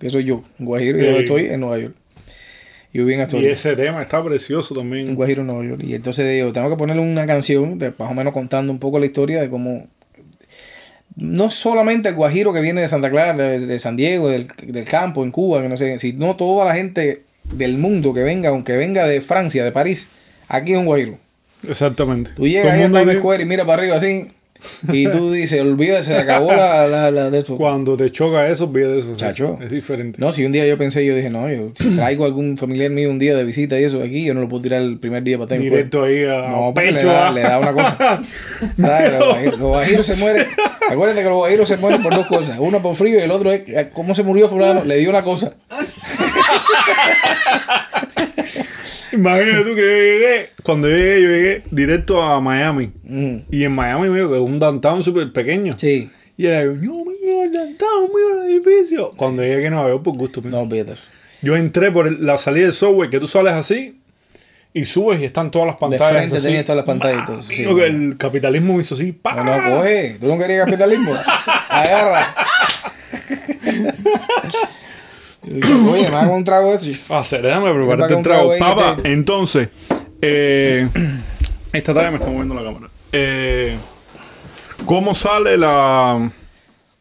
soy 0.07 0.23
yo, 0.23 0.43
un 0.59 0.65
guajiro, 0.65 0.99
y 0.99 1.01
yo 1.01 1.17
estoy 1.17 1.45
en 1.45 1.59
Nueva 1.59 1.79
York. 1.79 1.95
Yo 2.95 3.09
Y 3.09 3.45
ese 3.47 3.75
tema 3.75 4.01
está 4.01 4.23
precioso 4.23 4.73
Un 4.73 4.79
también. 4.79 5.15
Guajiro 5.15 5.41
en 5.41 5.47
Nueva 5.47 5.65
York. 5.65 5.81
Y 5.83 5.95
entonces 5.95 6.31
digo, 6.31 6.53
tengo 6.53 6.69
que 6.69 6.77
ponerle 6.77 7.01
una 7.01 7.25
canción, 7.25 7.77
de, 7.77 7.91
más 7.97 8.09
o 8.09 8.13
menos 8.13 8.31
contando 8.31 8.71
un 8.71 8.79
poco 8.79 8.99
la 8.99 9.05
historia 9.05 9.41
de 9.41 9.49
cómo. 9.49 9.87
No 11.17 11.51
solamente 11.51 12.07
el 12.07 12.15
Guajiro 12.15 12.53
que 12.53 12.61
viene 12.61 12.79
de 12.79 12.87
Santa 12.87 13.11
Clara, 13.11 13.35
de, 13.35 13.59
de 13.59 13.79
San 13.79 13.97
Diego, 13.97 14.29
del, 14.29 14.47
del 14.47 14.85
campo, 14.85 15.25
en 15.25 15.31
Cuba, 15.31 15.61
que 15.61 15.67
no 15.67 15.75
sé, 15.75 15.99
sino 15.99 16.37
toda 16.37 16.63
la 16.63 16.73
gente 16.73 17.23
del 17.43 17.77
mundo 17.77 18.13
que 18.13 18.23
venga, 18.23 18.49
aunque 18.49 18.77
venga 18.77 19.05
de 19.05 19.19
Francia, 19.19 19.65
de 19.65 19.73
París, 19.73 20.07
aquí 20.47 20.71
es 20.71 20.77
un 20.77 20.85
Guajiro. 20.85 21.19
Exactamente. 21.67 22.31
Tú 22.33 22.47
llegas 22.47 22.71
ahí 22.71 22.83
a 22.83 22.91
Times 22.91 23.17
Square 23.17 23.43
y 23.43 23.45
mira 23.45 23.65
para 23.65 23.81
arriba 23.81 23.97
así, 23.97 24.29
y 24.91 25.07
tú 25.07 25.31
dices, 25.31 25.61
olvídate, 25.61 26.03
se 26.03 26.17
acabó 26.17 26.53
la, 26.53 26.87
la, 26.87 27.11
la 27.11 27.29
de 27.29 27.39
esto. 27.39 27.55
Cuando 27.55 27.97
te 27.97 28.11
choca 28.11 28.47
eso, 28.49 28.65
olvídate 28.65 28.99
eso. 28.99 29.15
Chacho. 29.15 29.59
Es 29.61 29.71
diferente. 29.71 30.19
No, 30.19 30.31
si 30.31 30.45
un 30.45 30.51
día 30.51 30.65
yo 30.65 30.77
pensé, 30.77 31.05
yo 31.05 31.15
dije, 31.15 31.29
no, 31.29 31.49
yo 31.49 31.71
si 31.75 31.95
traigo 31.95 32.25
algún 32.25 32.57
familiar 32.57 32.89
mío 32.91 33.09
un 33.09 33.19
día 33.19 33.35
de 33.35 33.43
visita 33.43 33.79
y 33.79 33.83
eso 33.83 34.01
aquí, 34.01 34.25
yo 34.25 34.33
no 34.33 34.41
lo 34.41 34.49
puedo 34.49 34.63
tirar 34.63 34.81
el 34.81 34.97
primer 34.97 35.23
día 35.23 35.37
para 35.37 35.47
Square. 35.55 35.63
Directo 35.63 36.03
ahí 36.03 36.23
a 36.25 36.47
No, 36.49 36.73
le 36.75 36.93
pecho. 36.93 37.07
da, 37.07 37.27
ah. 37.27 37.31
le 37.31 37.41
da 37.41 37.59
una 37.59 37.73
cosa. 37.73 37.97
¿Sabes? 38.79 39.51
Los 39.51 39.59
guajiros 39.59 40.05
se 40.05 40.15
mueren. 40.23 40.47
Acuérdate 40.89 41.21
que 41.21 41.29
los 41.29 41.37
guajiros 41.37 41.67
se 41.67 41.77
mueren 41.77 42.01
por 42.01 42.15
dos 42.15 42.27
cosas. 42.27 42.57
Uno 42.59 42.81
por 42.81 42.95
frío 42.95 43.19
y 43.19 43.21
el 43.21 43.31
otro 43.31 43.51
es 43.51 43.63
cómo 43.93 44.15
se 44.15 44.23
murió 44.23 44.49
fulano. 44.49 44.83
Le 44.83 44.97
dio 44.97 45.09
una 45.09 45.23
cosa. 45.23 45.53
Imagínate 49.15 49.63
tú 49.69 49.75
que 49.75 49.81
yo 49.81 49.87
llegué, 49.87 50.49
cuando 50.63 50.89
yo 50.89 50.95
llegué, 50.95 51.21
yo 51.21 51.29
llegué 51.29 51.63
directo 51.71 52.21
a 52.21 52.39
Miami. 52.41 52.91
Mm, 53.03 53.37
Y 53.51 53.63
en 53.63 53.71
Miami, 53.71 54.09
mío, 54.09 54.29
que 54.29 54.35
es 54.35 54.41
un 54.41 54.59
downtown 54.59 55.03
súper 55.03 55.31
pequeño. 55.33 55.73
Sí. 55.77 56.09
Y 56.37 56.45
era 56.47 56.63
yo, 56.63 56.73
no, 56.73 57.05
mío, 57.05 57.43
el 57.43 57.51
downtown, 57.51 58.09
mío, 58.13 58.43
el 58.43 58.51
edificio. 58.51 59.11
Cuando 59.15 59.41
llegué 59.43 59.67
a 59.67 59.69
Nueva 59.69 59.89
York, 59.89 60.03
por 60.03 60.17
gusto. 60.17 60.41
mío. 60.41 60.51
No, 60.51 60.59
olvídate. 60.61 60.99
Yo 61.41 61.55
entré 61.55 61.91
por 61.91 62.07
el- 62.07 62.25
la 62.25 62.37
salida 62.37 62.65
del 62.65 62.73
subway, 62.73 63.09
que 63.09 63.19
tú 63.19 63.27
sales 63.27 63.53
así 63.53 63.99
y 64.73 64.83
subes 64.85 65.21
y 65.21 65.25
están 65.25 65.51
todas 65.51 65.67
las 65.67 65.75
De 65.75 65.79
pantallas. 65.79 66.11
frente 66.11 66.35
así. 66.37 66.45
tenías 66.47 66.65
todas 66.65 66.77
las 66.77 66.85
pantallas. 66.85 67.21
Ah, 67.27 67.39
Sí, 67.47 67.63
el 67.63 68.17
capitalismo 68.17 68.73
me 68.75 68.81
hizo 68.83 68.95
así. 68.95 69.17
No, 69.23 69.43
no, 69.43 69.77
coge. 69.77 70.17
¿Tú 70.19 70.27
no 70.27 70.37
querías 70.37 70.65
capitalismo? 70.65 71.13
Agarra. 71.69 72.35
Oye, 75.47 76.09
me 76.09 76.15
hago 76.15 76.35
un 76.35 76.43
trago 76.43 76.75
de 76.77 76.91
esto. 76.91 77.03
Ah, 77.13 77.23
se, 77.23 77.41
déjame 77.41 77.73
prepararte 77.73 78.15
un 78.15 78.23
trago. 78.23 78.55
trago 78.55 78.75
Papá, 78.75 79.01
te- 79.01 79.11
entonces, 79.11 79.69
eh, 80.21 80.87
esta 81.73 81.93
tarde 81.93 82.11
me 82.11 82.17
está 82.17 82.29
moviendo 82.29 82.55
la 82.55 82.63
cámara. 82.63 82.87
Eh, 83.11 83.77
¿Cómo 84.85 85.13
sale 85.15 85.57
la... 85.57 86.29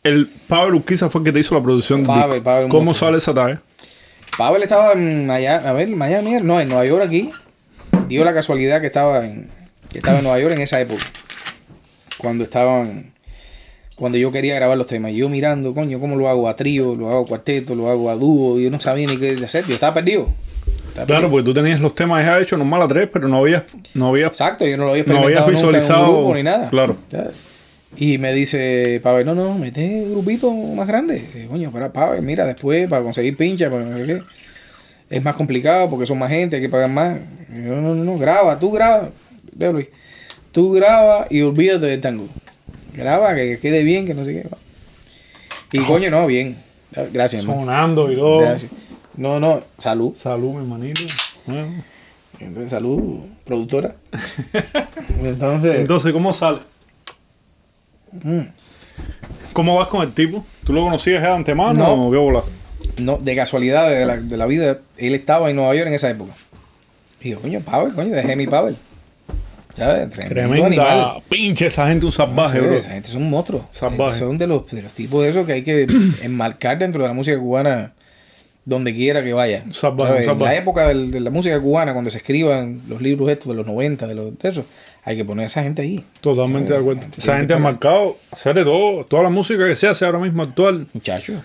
El 0.03 0.27
Pavel 0.49 0.75
Urquiza 0.75 1.09
fue 1.09 1.21
el 1.21 1.25
que 1.25 1.33
te 1.33 1.41
hizo 1.41 1.55
la 1.55 1.63
producción 1.63 2.01
del 2.03 2.07
Pavel. 2.09 2.43
Pavel, 2.43 2.69
¿Cómo 2.69 2.93
sale 2.93 3.17
esa 3.17 3.33
tarde? 3.33 3.59
Pavel 4.37 4.63
estaba 4.63 4.93
en 4.93 5.27
Miami, 5.27 5.67
a 5.67 5.73
ver, 5.73 5.89
Miami, 5.89 6.33
no, 6.43 6.61
en 6.61 6.69
Nueva 6.69 6.85
York 6.85 7.03
aquí. 7.05 7.31
Dio 8.09 8.23
la 8.25 8.35
casualidad 8.35 8.81
que 8.83 8.89
estaba 8.89 9.25
en, 9.25 9.49
que 9.91 9.99
estaba 9.99 10.19
en 10.19 10.25
Nueva 10.25 10.39
York 10.41 10.55
en 10.55 10.61
esa 10.61 10.79
época. 10.81 11.03
Cuando 12.19 12.45
estaban, 12.45 13.14
cuando 13.97 14.19
yo 14.19 14.31
quería 14.33 14.55
grabar 14.57 14.77
los 14.79 14.87
temas. 14.87 15.13
Y 15.13 15.17
yo 15.17 15.29
mirando, 15.29 15.75
coño, 15.75 16.01
¿cómo 16.01 16.17
lo 16.17 16.29
hago 16.29 16.49
a 16.49 16.57
trío? 16.57 16.95
Lo 16.95 17.09
hago 17.11 17.25
a 17.25 17.27
cuarteto, 17.27 17.75
lo 17.75 17.89
hago 17.91 18.11
a 18.11 18.15
dúo. 18.17 18.59
Yo 18.59 18.71
no 18.71 18.81
sabía 18.81 19.07
ni 19.07 19.17
qué 19.19 19.37
hacer. 19.45 19.65
Yo 19.67 19.75
estaba 19.75 19.95
perdido. 19.95 20.29
Estaba 20.89 21.07
Claro, 21.07 21.23
perdido. 21.23 21.31
porque 21.31 21.45
tú 21.45 21.55
tenías 21.55 21.81
los 21.81 21.95
temas 21.95 22.25
ya 22.25 22.41
hechos 22.41 22.59
normal 22.59 22.83
a 22.83 22.89
tres, 22.89 23.09
pero 23.13 23.29
no 23.29 23.39
habías... 23.39 23.65
No 23.95 24.09
habías 24.09 24.29
Exacto, 24.31 24.67
yo 24.67 24.77
no 24.77 24.87
lo 24.87 24.91
había 24.93 25.05
No 25.07 25.19
habías 25.19 25.41
experimentado 25.41 25.51
nunca 25.51 25.79
en 25.79 25.83
visualizado, 25.83 26.11
un 26.11 26.17
grupo 26.25 26.35
ni 26.35 26.43
nada. 26.43 26.71
claro. 26.71 26.97
¿sabes? 27.09 27.33
Y 27.97 28.19
me 28.19 28.33
dice, 28.33 28.99
Pavel, 29.05 29.25
no, 29.25 29.37
no, 29.37 29.57
mete 29.57 30.05
grupito 30.11 30.51
más 30.53 30.89
grande. 30.89 31.25
Y, 31.33 31.47
coño, 31.47 31.71
pero 31.73 31.93
Pavel, 31.93 32.23
mira, 32.23 32.45
después 32.45 32.89
para 32.89 33.03
conseguir 33.05 33.37
pincha, 33.37 33.71
para 33.71 33.85
qué, 33.95 34.21
es 35.11 35.25
más 35.25 35.37
complicado 35.37 35.89
porque 35.91 36.05
son 36.07 36.19
más 36.19 36.29
gente, 36.31 36.57
hay 36.57 36.63
que 36.63 36.69
pagar 36.69 36.91
más. 36.91 37.19
Yo, 37.51 37.77
no, 37.81 37.95
no, 37.95 38.03
no, 38.03 38.19
graba, 38.19 38.59
tú 38.59 38.73
graba, 38.73 39.11
Luis, 39.73 39.87
tú 40.51 40.73
graba 40.73 41.29
y 41.31 41.43
olvídate 41.43 41.87
del 41.87 42.01
tango. 42.01 42.27
Graba, 42.95 43.35
que 43.35 43.59
quede 43.59 43.83
bien, 43.83 44.07
que 44.07 44.15
no 44.15 44.25
sé 44.25 44.33
qué. 44.43 45.77
Y 45.79 45.83
coño, 45.83 46.11
no, 46.11 46.27
bien. 46.27 46.57
Gracias, 47.13 47.43
hermano. 47.43 47.61
sonando 47.63 48.11
y 48.13 48.15
todo. 48.15 48.41
Gracias. 48.41 48.71
No, 49.17 49.41
no, 49.41 49.63
salud. 49.79 50.15
Salud, 50.17 50.53
mi 50.53 50.59
hermanito. 50.59 51.01
Bueno. 51.47 51.83
Entonces, 52.41 52.71
salud, 52.71 53.21
productora. 53.45 53.95
Entonces, 55.23 55.77
Entonces, 55.81 56.13
¿cómo 56.13 56.33
sale? 56.33 56.61
mm. 58.13 58.41
¿Cómo 59.53 59.77
vas 59.77 59.89
con 59.89 60.03
el 60.03 60.13
tipo? 60.13 60.45
¿Tú 60.65 60.73
lo 60.73 60.83
conocías 60.85 61.23
de 61.23 61.29
antemano 61.29 61.75
No. 61.75 62.07
o 62.09 62.11
qué 62.11 62.17
bola? 62.19 62.43
no, 62.99 63.17
de 63.19 63.35
casualidad 63.37 63.89
de 63.91 64.05
la, 64.07 64.17
de 64.19 64.37
la 64.37 64.47
vida, 64.47 64.81
él 64.97 65.15
estaba 65.15 65.51
en 65.51 65.57
Nueva 65.57 65.75
York 65.75 65.89
en 65.89 65.95
esa 65.95 66.11
época. 66.11 66.33
Y 67.21 67.31
yo, 67.31 67.41
coño, 67.41 67.61
Pavel, 67.61 67.93
coño, 67.93 68.11
dejé 68.15 68.37
mi 68.37 68.47
Pavel. 68.47 68.77
¿Sabes? 69.77 70.11
Tremendo 70.11 70.55
Tremenda 70.69 71.17
pinche 71.29 71.67
esa 71.67 71.89
gente 71.89 72.07
un 72.07 72.13
salvaje, 72.13 72.61
Sí, 72.61 72.65
bro. 72.67 72.75
esa 72.77 72.91
gente 72.91 73.09
son 73.09 73.29
monstruos. 73.29 73.65
Salvaje. 73.73 74.19
Son 74.21 74.39
de 74.39 74.47
los, 74.47 74.71
de 74.71 74.83
los 74.83 74.93
tipos 74.93 75.23
de 75.25 75.31
esos 75.31 75.47
que 75.47 75.53
hay 75.55 75.63
que 75.63 75.87
enmarcar 76.23 76.79
dentro 76.79 77.03
de 77.03 77.09
la 77.09 77.15
música 77.15 77.39
cubana 77.39 77.93
donde 78.65 78.95
quiera 78.95 79.23
que 79.23 79.33
vaya. 79.33 79.65
Salvaje, 79.73 80.25
la 80.39 80.55
época 80.55 80.89
del- 80.89 81.11
de 81.11 81.21
la 81.21 81.31
música 81.31 81.61
cubana, 81.61 81.93
cuando 81.93 82.11
se 82.11 82.17
escriban 82.19 82.83
los 82.89 83.03
libros 83.03 83.29
estos 83.31 83.49
de 83.49 83.55
los 83.57 83.67
90, 83.67 84.07
de, 84.07 84.15
los, 84.15 84.39
de 84.39 84.49
eso, 84.49 84.65
hay 85.05 85.17
que 85.17 85.25
poner 85.25 85.43
a 85.43 85.47
esa 85.47 85.63
gente 85.63 85.83
ahí. 85.83 86.03
Totalmente 86.23 86.73
de 86.73 86.79
acuerdo. 86.79 87.03
Esa 87.17 87.37
gente 87.37 87.53
ha 87.53 87.59
marcado, 87.59 88.17
hacer 88.31 88.55
de 88.55 88.65
todo, 88.65 89.05
toda 89.05 89.23
la 89.25 89.29
música 89.31 89.69
que 89.69 89.77
se 89.77 89.87
hace 89.89 90.05
ahora 90.07 90.19
mismo 90.19 90.43
actual, 90.43 90.87
Muchachos. 90.95 91.37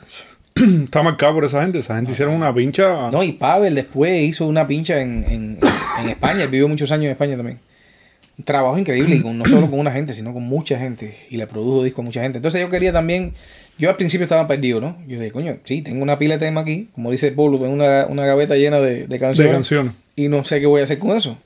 está 0.56 1.04
marcada 1.04 1.34
por 1.34 1.44
esa 1.46 1.62
gente. 1.62 1.80
Esa 1.80 1.96
gente 1.98 2.12
hicieron 2.14 2.36
una 2.36 2.54
pincha. 2.54 3.12
No, 3.12 3.22
y 3.22 3.34
Pavel 3.34 3.76
después 3.76 4.22
hizo 4.22 4.46
una 4.48 4.66
pincha 4.66 5.02
en, 5.02 5.24
en, 5.26 5.60
en 6.02 6.10
España. 6.10 6.46
Vivió 6.46 6.68
muchos 6.70 6.90
años 6.92 7.06
en 7.06 7.12
España 7.12 7.36
también. 7.36 7.60
Un 8.40 8.44
trabajo 8.46 8.78
increíble, 8.78 9.16
y 9.18 9.22
con- 9.22 9.38
no 9.38 9.46
solo 9.46 9.70
con 9.70 9.80
una 9.80 9.92
gente, 9.92 10.14
sino 10.14 10.34
con 10.34 10.44
mucha 10.44 10.80
gente. 10.80 11.14
Y 11.30 11.38
le 11.38 11.46
produjo 11.46 11.84
disco 11.84 12.02
a 12.02 12.06
mucha 12.06 12.22
gente. 12.24 12.38
Entonces 12.40 12.60
yo 12.62 12.70
quería 12.70 12.92
también. 12.92 13.34
Yo 13.78 13.90
al 13.90 13.96
principio 13.98 14.24
estaba 14.24 14.48
perdido, 14.48 14.80
¿no? 14.82 14.98
Yo 15.08 15.20
dije, 15.20 15.32
coño, 15.32 15.58
sí, 15.66 15.82
tengo 15.82 16.02
una 16.04 16.18
pila 16.18 16.38
de 16.38 16.46
temas 16.48 16.64
aquí. 16.64 16.90
Como 16.96 17.12
dice 17.12 17.32
Polo, 17.32 17.60
tengo 17.60 17.74
una, 17.74 18.08
una 18.08 18.26
gaveta 18.26 18.56
llena 18.56 18.80
de, 18.80 18.96
de 19.02 19.08
de 19.08 19.20
canciones. 19.20 19.54
canciones. 19.54 19.94
Y 20.16 20.28
no 20.30 20.44
sé 20.44 20.60
qué 20.60 20.66
voy 20.66 20.82
a 20.82 20.84
hacer 20.86 21.00
con 21.00 21.16
eso. 21.16 21.38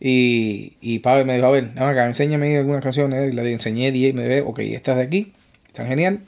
Y, 0.00 0.74
y 0.80 1.00
Pavel 1.00 1.26
me 1.26 1.34
dijo, 1.34 1.46
a 1.46 1.50
ver, 1.50 1.70
acá, 1.76 2.06
enséñame 2.06 2.56
algunas 2.56 2.82
canciones. 2.82 3.32
Y 3.32 3.34
le 3.36 3.52
enseñé 3.52 3.90
10 3.92 4.10
y 4.10 4.12
me 4.16 4.28
dijo, 4.28 4.48
ok, 4.48 4.58
estas 4.60 4.96
de 4.96 5.02
aquí, 5.02 5.32
están 5.66 5.88
genial. 5.88 6.20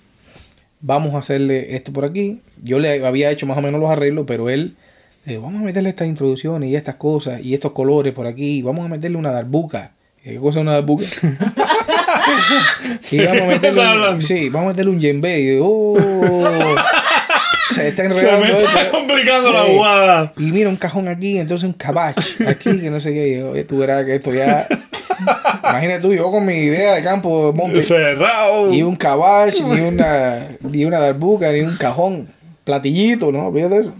Vamos 0.81 1.15
a 1.15 1.19
hacerle 1.19 1.75
esto 1.77 1.93
por 1.93 2.05
aquí. 2.05 2.41
Yo 2.63 2.79
le 2.79 3.05
había 3.07 3.31
hecho 3.31 3.47
más 3.47 3.59
o 3.59 3.63
menos 3.63 3.81
los 3.81 3.91
arreglos, 3.91 4.25
pero 4.27 4.49
él, 4.51 4.77
vamos 5.27 5.61
a 5.63 5.65
meterle 5.65 5.91
estas 5.91 6.09
introducciones 6.09 6.69
y 6.71 6.77
estas 6.77 6.97
cosas 6.97 7.41
y 7.45 7.55
estos 7.55 7.73
colores 7.73 8.13
por 8.13 8.27
aquí. 8.27 8.63
Vamos 8.63 8.85
a 8.87 8.89
meterle 8.89 9.17
una 9.17 9.31
darbuca 9.33 9.93
¿Qué 10.23 10.37
cosa 10.37 10.59
es 10.59 10.63
una 10.65 10.73
darbuca? 10.73 11.07
y 13.11 13.19
vamos 13.25 13.41
a 13.43 13.47
meterle 13.47 13.69
estás 13.71 13.79
un, 13.79 13.87
hablando? 13.87 14.21
sí, 14.21 14.49
vamos 14.51 14.67
a 14.67 14.71
meterle 14.73 14.91
un 14.93 14.99
djembe. 15.01 15.41
Y 15.41 15.59
oh, 15.63 15.97
se 17.73 17.89
está 17.89 18.03
Se 18.03 18.09
enredando. 18.29 18.45
me 18.45 18.53
está 18.63 18.83
esto. 18.83 18.91
complicando 18.99 19.51
la 19.53 19.65
Sí. 19.65 19.73
jugada. 19.75 20.33
Y 20.37 20.43
mira 20.53 20.69
un 20.69 20.77
cajón 20.77 21.09
aquí, 21.09 21.39
entonces 21.39 21.67
un 21.67 21.73
cabach 21.73 22.19
aquí, 22.47 22.81
que 22.81 22.91
no 22.91 23.01
sé 23.01 23.15
qué. 23.15 23.29
Y 23.29 23.39
yo, 23.39 23.51
oye, 23.53 23.65
tú 23.65 23.79
verás 23.79 24.05
que 24.05 24.17
esto 24.17 24.35
ya. 24.35 24.67
Imagínate 25.63 26.01
tú, 26.01 26.13
yo 26.13 26.31
con 26.31 26.45
mi 26.45 26.53
idea 26.55 26.95
de 26.97 27.03
campo 27.03 27.47
de 27.47 27.53
monte. 27.59 27.81
Cerrado. 27.81 28.69
Ni 28.71 28.83
un 28.83 28.97
cabach, 28.97 29.59
ni 29.59 29.81
una, 29.81 30.49
ni 30.61 30.85
una 30.85 30.99
darbuca, 30.99 31.51
ni 31.53 31.61
un 31.61 31.77
cajón. 31.79 32.29
Platillito, 32.65 33.33
¿no? 33.33 33.47
Olvídate 33.47 33.81
eso. 33.81 33.95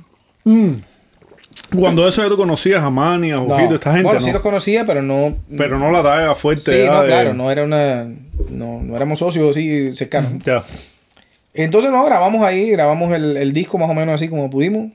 Cuando 1.79 2.07
eso 2.09 2.23
ya 2.23 2.29
tú 2.29 2.37
conocías 2.37 2.83
a 2.83 2.91
Manny, 2.91 3.31
a 3.31 3.37
No. 3.37 3.59
Esta 3.59 3.91
gente, 3.93 4.05
bueno, 4.05 4.21
¿no? 4.21 4.27
sí 4.27 4.33
los 4.33 4.43
conocía, 4.43 4.85
pero 4.87 5.03
no. 5.03 5.37
Pero 5.57 5.79
no 5.79 5.91
la 5.91 6.03
da 6.03 6.35
fuerte. 6.35 6.63
Sí, 6.63 6.87
no, 6.87 7.03
de- 7.03 7.09
claro, 7.09 7.35
no 7.35 7.51
era 7.51 7.65
una. 7.65 8.05
No, 8.51 8.81
no 8.83 8.97
éramos 8.97 9.19
socios 9.21 9.51
así 9.51 9.95
cercanos. 9.95 10.33
Ya. 10.45 10.65
Entonces, 11.55 11.91
no, 11.91 12.05
grabamos 12.05 12.43
ahí, 12.45 12.71
grabamos 12.71 13.11
el, 13.13 13.37
el 13.37 13.53
disco 13.53 13.77
más 13.79 13.91
o 13.91 13.95
menos 13.95 14.15
así 14.15 14.29
como 14.29 14.51
pudimos. 14.51 14.93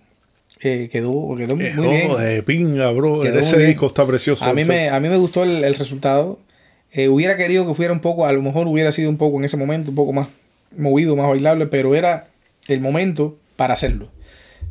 Eh, 0.62 0.90
quedó 0.92 1.36
quedó 1.38 1.56
muy 1.56 1.66
bien. 1.66 2.18
de 2.18 2.42
pinga, 2.44 2.90
bro. 2.92 3.20
Quedó 3.22 3.40
Ese 3.40 3.58
disco 3.60 3.88
está 3.88 4.06
precioso. 4.08 4.46
A 4.46 4.54
mí, 4.54 4.62
ese. 4.62 4.72
me, 4.72 4.90
a 4.90 5.00
mí 5.00 5.10
me 5.10 5.18
gustó 5.18 5.44
el, 5.44 5.64
el 5.64 5.76
resultado. 5.76 6.40
Eh, 6.94 7.10
hubiera 7.10 7.36
querido 7.36 7.68
que 7.68 7.74
fuera 7.74 7.92
un 7.92 8.00
poco, 8.00 8.26
a 8.26 8.32
lo 8.32 8.42
mejor 8.42 8.68
hubiera 8.68 8.92
sido 8.94 9.10
un 9.10 9.18
poco 9.18 9.38
en 9.38 9.44
ese 9.44 9.58
momento, 9.58 9.92
un 9.92 9.96
poco 9.96 10.14
más 10.14 10.30
movido, 10.78 11.16
más 11.18 11.28
bailable, 11.28 11.68
pero 11.68 11.94
era 11.94 12.28
el 12.70 12.80
momento 12.80 13.36
para 13.58 13.74
hacerlo. 13.74 14.08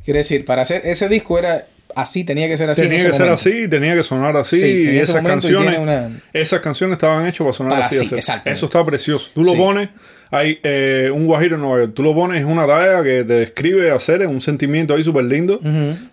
Quiere 0.04 0.18
decir, 0.18 0.46
para 0.46 0.62
hacer 0.62 0.82
ese 0.86 1.08
disco 1.08 1.38
era 1.38 1.66
así, 1.94 2.24
tenía 2.24 2.48
que 2.48 2.56
ser 2.56 2.70
así. 2.70 2.82
en 2.82 2.88
Tenía 2.90 3.04
que 3.10 3.12
ser 3.16 3.28
así, 3.28 3.68
tenía 3.68 3.94
que 3.94 4.02
sonar 4.02 4.36
así. 4.36 4.60
Sí, 4.60 4.90
y 4.92 4.98
esas 4.98 5.22
canciones, 5.24 5.78
una- 5.78 6.10
esas 6.32 6.60
canciones 6.60 6.94
estaban 6.94 7.26
hechas 7.26 7.38
para 7.40 7.52
sonar 7.52 7.72
Para 7.74 7.86
así. 7.86 7.96
así. 7.96 8.40
Eso 8.44 8.66
está 8.66 8.84
precioso. 8.84 9.30
Tú 9.34 9.44
lo 9.44 9.52
Sí. 9.52 9.56
pones, 9.58 9.88
hay 10.30 10.58
eh, 10.64 11.10
un 11.14 11.26
guajiro 11.26 11.54
en 11.56 11.62
Nueva 11.62 11.78
York. 11.80 11.92
Tú 11.94 12.02
lo 12.02 12.14
pones, 12.14 12.40
es 12.40 12.44
una 12.46 12.66
tarea 12.66 13.02
que 13.02 13.22
te 13.24 13.34
describe 13.34 13.90
hacer, 13.92 14.22
es 14.22 14.28
un 14.28 14.40
sentimiento 14.40 14.94
ahí 14.94 15.04
súper 15.04 15.24
lindo 15.24 15.60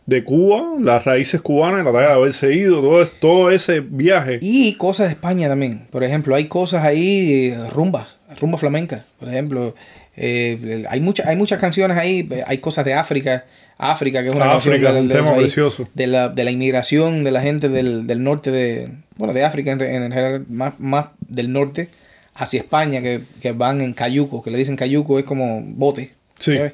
de 0.05 0.23
Cuba, 0.23 0.63
las 0.79 1.05
raíces 1.05 1.41
cubanas, 1.41 1.83
la 1.85 1.91
tarea 1.91 2.09
de 2.09 2.13
haberse 2.15 2.53
ido, 2.53 2.81
todo, 2.81 3.01
es- 3.01 3.13
todo 3.19 3.49
ese 3.51 3.79
viaje. 3.79 4.39
Y 4.41 4.75
cosas 4.75 5.07
de 5.07 5.13
España 5.13 5.47
también. 5.47 5.87
Por 5.89 6.03
ejemplo, 6.03 6.35
hay 6.35 6.45
cosas 6.45 6.83
ahí, 6.83 7.51
eh, 7.53 7.57
rumba, 7.73 8.07
rumba 8.39 8.57
flamenca. 8.57 9.03
Por 9.19 9.29
ejemplo, 9.29 9.75
eh, 10.17 10.85
hay, 10.89 10.99
muchas 10.99 11.27
hay 11.27 11.35
muchas 11.35 11.59
canciones 11.59 11.97
ahí, 11.97 12.27
hay 12.45 12.57
cosas 12.57 12.85
de 12.85 12.93
África. 12.93 13.45
África, 13.77 14.21
que 14.21 14.29
es 14.29 14.35
una 14.35 14.51
África, 14.51 14.83
canción 14.83 15.05
un 15.05 15.09
tema 15.09 15.31
país, 15.31 15.41
precioso. 15.41 15.87
De 15.95 16.05
la, 16.05 16.29
de 16.29 16.43
la 16.43 16.51
inmigración 16.51 17.23
de 17.23 17.31
la 17.31 17.41
gente 17.41 17.67
del, 17.67 18.05
del 18.05 18.21
norte 18.21 18.51
de, 18.51 18.89
bueno, 19.17 19.33
de 19.33 19.43
África 19.43 19.71
en, 19.71 19.79
general, 19.79 20.45
más, 20.49 20.79
más 20.79 21.07
del 21.19 21.51
norte 21.51 21.89
hacia 22.35 22.59
España, 22.59 23.01
que, 23.01 23.21
que 23.41 23.53
van 23.53 23.81
en 23.81 23.93
cayuco, 23.93 24.43
que 24.43 24.51
le 24.51 24.59
dicen 24.59 24.75
cayuco, 24.75 25.17
es 25.17 25.25
como 25.25 25.61
bote. 25.63 26.11
Sí. 26.37 26.55
¿sabes? 26.57 26.73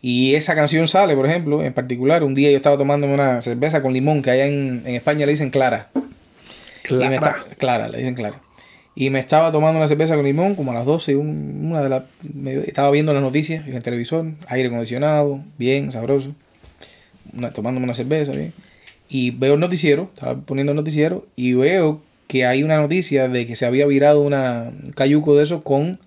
Y 0.00 0.36
esa 0.36 0.54
canción 0.54 0.86
sale, 0.88 1.14
por 1.16 1.26
ejemplo, 1.26 1.62
en 1.62 1.72
particular, 1.72 2.22
un 2.24 2.34
día 2.34 2.50
yo 2.50 2.56
estaba 2.56 2.78
tomándome 2.78 3.12
una 3.14 3.42
cerveza 3.42 3.82
con 3.82 3.92
limón, 3.92 4.22
que 4.22 4.30
allá 4.30 4.46
en, 4.46 4.82
en 4.86 4.94
España 4.94 5.26
le 5.26 5.32
dicen 5.32 5.50
clara. 5.50 5.90
Y 6.88 6.94
me 6.94 7.18
Clara. 7.18 7.44
clara, 7.58 7.88
le 7.88 7.98
dicen 7.98 8.14
clara. 8.14 8.40
Y 9.00 9.10
me 9.10 9.20
estaba 9.20 9.52
tomando 9.52 9.78
una 9.78 9.86
cerveza 9.86 10.16
con 10.16 10.24
limón 10.24 10.56
como 10.56 10.72
a 10.72 10.74
las 10.74 10.84
12, 10.84 11.14
un- 11.14 11.68
una 11.70 11.82
de 11.82 12.02
me- 12.34 12.54
estaba 12.54 12.90
viendo 12.90 13.12
las 13.12 13.22
noticias 13.22 13.64
en 13.68 13.74
el 13.76 13.82
televisor, 13.82 14.26
aire 14.48 14.66
acondicionado, 14.66 15.40
bien, 15.56 15.92
sabroso. 15.92 16.34
Una- 17.32 17.52
tomándome 17.52 17.84
una 17.84 17.94
cerveza, 17.94 18.32
bien. 18.32 18.52
Y 19.08 19.30
veo 19.30 19.54
el 19.54 19.60
noticiero, 19.60 20.10
estaba 20.14 20.34
poniendo 20.40 20.72
el 20.72 20.76
noticiero, 20.76 21.26
y 21.36 21.52
veo 21.52 22.00
que 22.26 22.44
hay 22.44 22.64
una 22.64 22.78
noticia 22.80 23.28
de 23.28 23.46
que 23.46 23.54
se 23.54 23.66
había 23.66 23.86
virado 23.86 24.20
una, 24.20 24.64
un 24.84 24.90
cayuco 24.90 25.36
de 25.36 25.44
eso 25.44 25.60
con, 25.62 26.00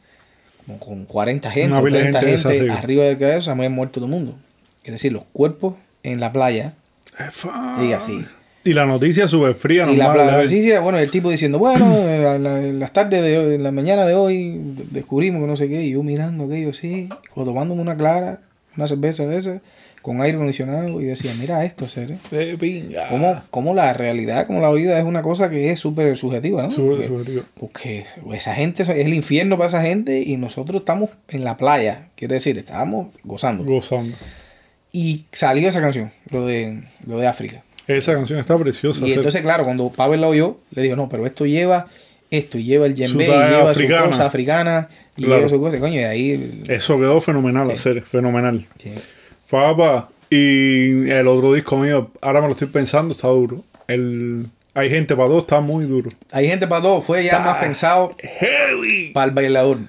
con 0.80 1.06
40 1.06 1.50
gente, 1.50 1.70
Una 1.72 1.80
o 1.80 1.84
pila 1.86 1.98
de 2.00 2.04
30 2.12 2.20
gente 2.20 2.72
arriba. 2.72 3.04
del 3.06 3.18
cabeza, 3.18 3.42
se 3.42 3.52
habían 3.52 3.72
muerto 3.72 4.02
todo 4.02 4.06
el 4.08 4.12
mundo. 4.12 4.36
Es 4.84 4.92
decir, 4.92 5.14
los 5.14 5.24
cuerpos 5.32 5.76
en 6.04 6.20
la 6.20 6.34
playa, 6.34 6.74
Efa. 7.18 7.76
sí, 7.80 7.94
así. 7.94 8.26
Y 8.64 8.74
la 8.74 8.86
noticia 8.86 9.28
súper 9.28 9.56
fría, 9.56 9.90
Y 9.92 9.96
la 9.98 10.08
normal, 10.10 10.30
¿eh? 10.30 10.44
noticia, 10.44 10.80
bueno, 10.82 11.00
el 11.00 11.10
tipo 11.10 11.32
diciendo, 11.32 11.58
bueno, 11.58 11.86
eh, 11.98 12.38
la- 12.40 12.62
en 12.62 12.80
las 12.80 12.94
tardes 12.94 13.24
de 13.24 13.38
hoy, 13.40 13.56
en 13.56 13.64
la 13.64 13.72
mañana 13.72 14.06
de 14.06 14.14
hoy, 14.14 14.62
descubrimos 14.92 15.42
que 15.42 15.48
no 15.48 15.58
sé 15.58 15.68
qué, 15.68 15.82
y 15.84 15.92
yo 15.92 16.04
mirando 16.04 16.44
aquello 16.46 16.70
así, 16.70 17.10
tomándome 17.34 17.82
una 17.82 17.98
clara, 17.98 18.42
una 18.78 18.88
cerveza 18.88 19.26
de 19.26 19.40
esa, 19.40 19.62
con 20.04 20.22
aire 20.22 20.36
acondicionado, 20.36 21.02
y 21.02 21.06
decía, 21.06 21.32
mira 21.40 21.64
esto, 21.66 21.88
ser. 21.90 22.18
¿Cómo, 23.10 23.42
cómo 23.50 23.74
la 23.74 23.94
realidad, 23.94 24.46
como 24.48 24.62
la 24.62 24.72
vida 24.72 24.98
es 25.00 25.06
una 25.06 25.24
cosa 25.24 25.50
que 25.50 25.72
es 25.72 25.80
súper 25.80 26.16
subjetiva, 26.18 26.62
¿no? 26.62 26.70
Súper 26.72 27.08
subjetivo. 27.08 27.44
Porque 27.60 28.06
esa 28.34 28.54
gente, 28.54 28.84
es 28.84 28.90
el 28.90 29.14
infierno 29.14 29.58
para 29.58 29.70
esa 29.70 29.82
gente, 29.82 30.22
y 30.22 30.38
nosotros 30.38 30.82
estamos 30.82 31.10
en 31.30 31.44
la 31.44 31.58
playa, 31.58 32.10
quiere 32.16 32.36
decir, 32.36 32.58
estábamos 32.60 33.08
gozando. 33.24 33.64
Gozando. 33.64 34.16
Y 34.92 35.26
salió 35.32 35.70
esa 35.70 35.82
canción, 35.82 36.12
lo 36.30 36.46
de, 36.46 36.84
lo 37.08 37.18
de 37.18 37.26
África. 37.28 37.64
Esa 37.88 38.14
canción 38.14 38.40
está 38.40 38.58
preciosa. 38.58 39.06
Y 39.08 39.14
entonces, 39.14 39.42
claro, 39.42 39.66
cuando 39.66 39.90
Pavel 39.90 40.22
la 40.22 40.28
oyó, 40.28 40.58
le 40.72 40.82
dijo, 40.84 40.96
no, 40.96 41.10
pero 41.10 41.26
esto 41.26 41.46
lleva 41.46 41.88
esto, 42.30 42.58
y 42.58 42.64
lleva 42.64 42.86
el 42.86 42.94
djembe, 42.94 43.26
y 43.26 43.28
lleva 43.28 43.72
africana. 43.72 44.04
su 44.04 44.08
cosa 44.12 44.26
africana, 44.26 44.90
y 45.18 45.24
Claro. 45.24 45.40
lleva 45.42 45.50
su 45.50 45.60
cosa, 45.60 45.80
coño, 45.80 46.00
y 46.00 46.04
ahí... 46.04 46.32
el- 46.32 46.64
Eso 46.72 46.98
quedó 46.98 47.20
fenomenal 47.20 47.68
Sí. 47.68 47.74
hacer, 47.74 48.02
fenomenal. 48.04 48.66
sí. 48.82 48.92
Y 50.30 51.10
el 51.10 51.28
otro 51.28 51.54
disco 51.54 51.76
mío, 51.78 52.10
ahora 52.22 52.40
me 52.40 52.48
lo 52.48 52.54
estoy 52.54 52.70
pensando, 52.70 53.14
está 53.14 53.28
duro. 53.28 53.64
El 53.88 54.46
Hay 54.74 54.90
gente 54.90 55.14
para 55.18 55.28
dos, 55.28 55.42
está 55.42 55.60
muy 55.60 55.84
duro. 55.84 56.10
Hay 56.32 56.48
gente 56.48 56.68
para 56.68 56.82
todo, 56.82 57.02
fue 57.02 57.26
ya 57.26 57.40
más 57.40 57.58
pensado 57.58 58.16
Heavy. 58.18 59.10
para 59.14 59.26
el 59.26 59.32
bailador. 59.32 59.80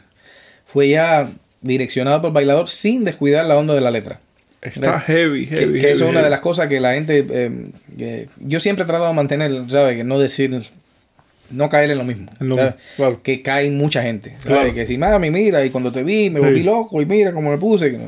Fue 0.66 0.88
ya 0.88 1.30
direccionado 1.61 2.18
para 2.18 2.28
el 2.30 2.34
bailador 2.34 2.68
sin 2.68 3.05
descuidar 3.05 3.47
la 3.47 3.57
onda 3.57 3.74
de 3.74 3.80
la 3.80 3.93
letra. 3.93 4.18
Está 4.63 5.01
heavy, 5.01 5.47
Que, 5.49 5.57
heavy. 5.57 5.81
que 5.81 5.91
eso 5.93 6.05
es 6.05 6.11
una 6.11 6.23
de 6.23 6.31
las 6.31 6.41
cosas 6.41 6.69
que 6.69 6.79
la 6.81 6.95
gente... 6.95 7.27
eh, 7.29 7.71
que 7.99 8.29
yo 8.39 8.61
siempre 8.61 8.85
he 8.85 8.87
tratado 8.87 9.09
de 9.09 9.15
mantener, 9.15 9.51
¿sabes? 9.69 9.97
Que 9.97 10.05
no 10.05 10.19
decir... 10.19 10.63
No 11.51 11.69
caer 11.69 11.91
en 11.91 11.99
lo 11.99 12.05
mismo. 12.05 12.31
En 12.41 12.49
lo 12.49 12.57
mismo, 12.57 12.73
claro. 12.97 13.21
Que 13.23 13.43
cae 13.43 13.71
mucha 13.71 14.03
gente. 14.03 14.31
¿sabes? 14.31 14.45
Claro. 14.47 14.75
Que 14.75 14.87
si, 14.87 14.97
mami, 14.97 15.31
mira, 15.31 15.63
y 15.65 15.69
cuando 15.71 15.93
te 15.93 16.03
vi 16.03 16.31
me 16.31 16.41
Sí. 16.41 16.47
volví 16.47 16.63
loco 16.63 17.03
y 17.03 17.07
mira 17.07 17.33
cómo 17.33 17.51
me 17.51 17.59
puse. 17.59 17.99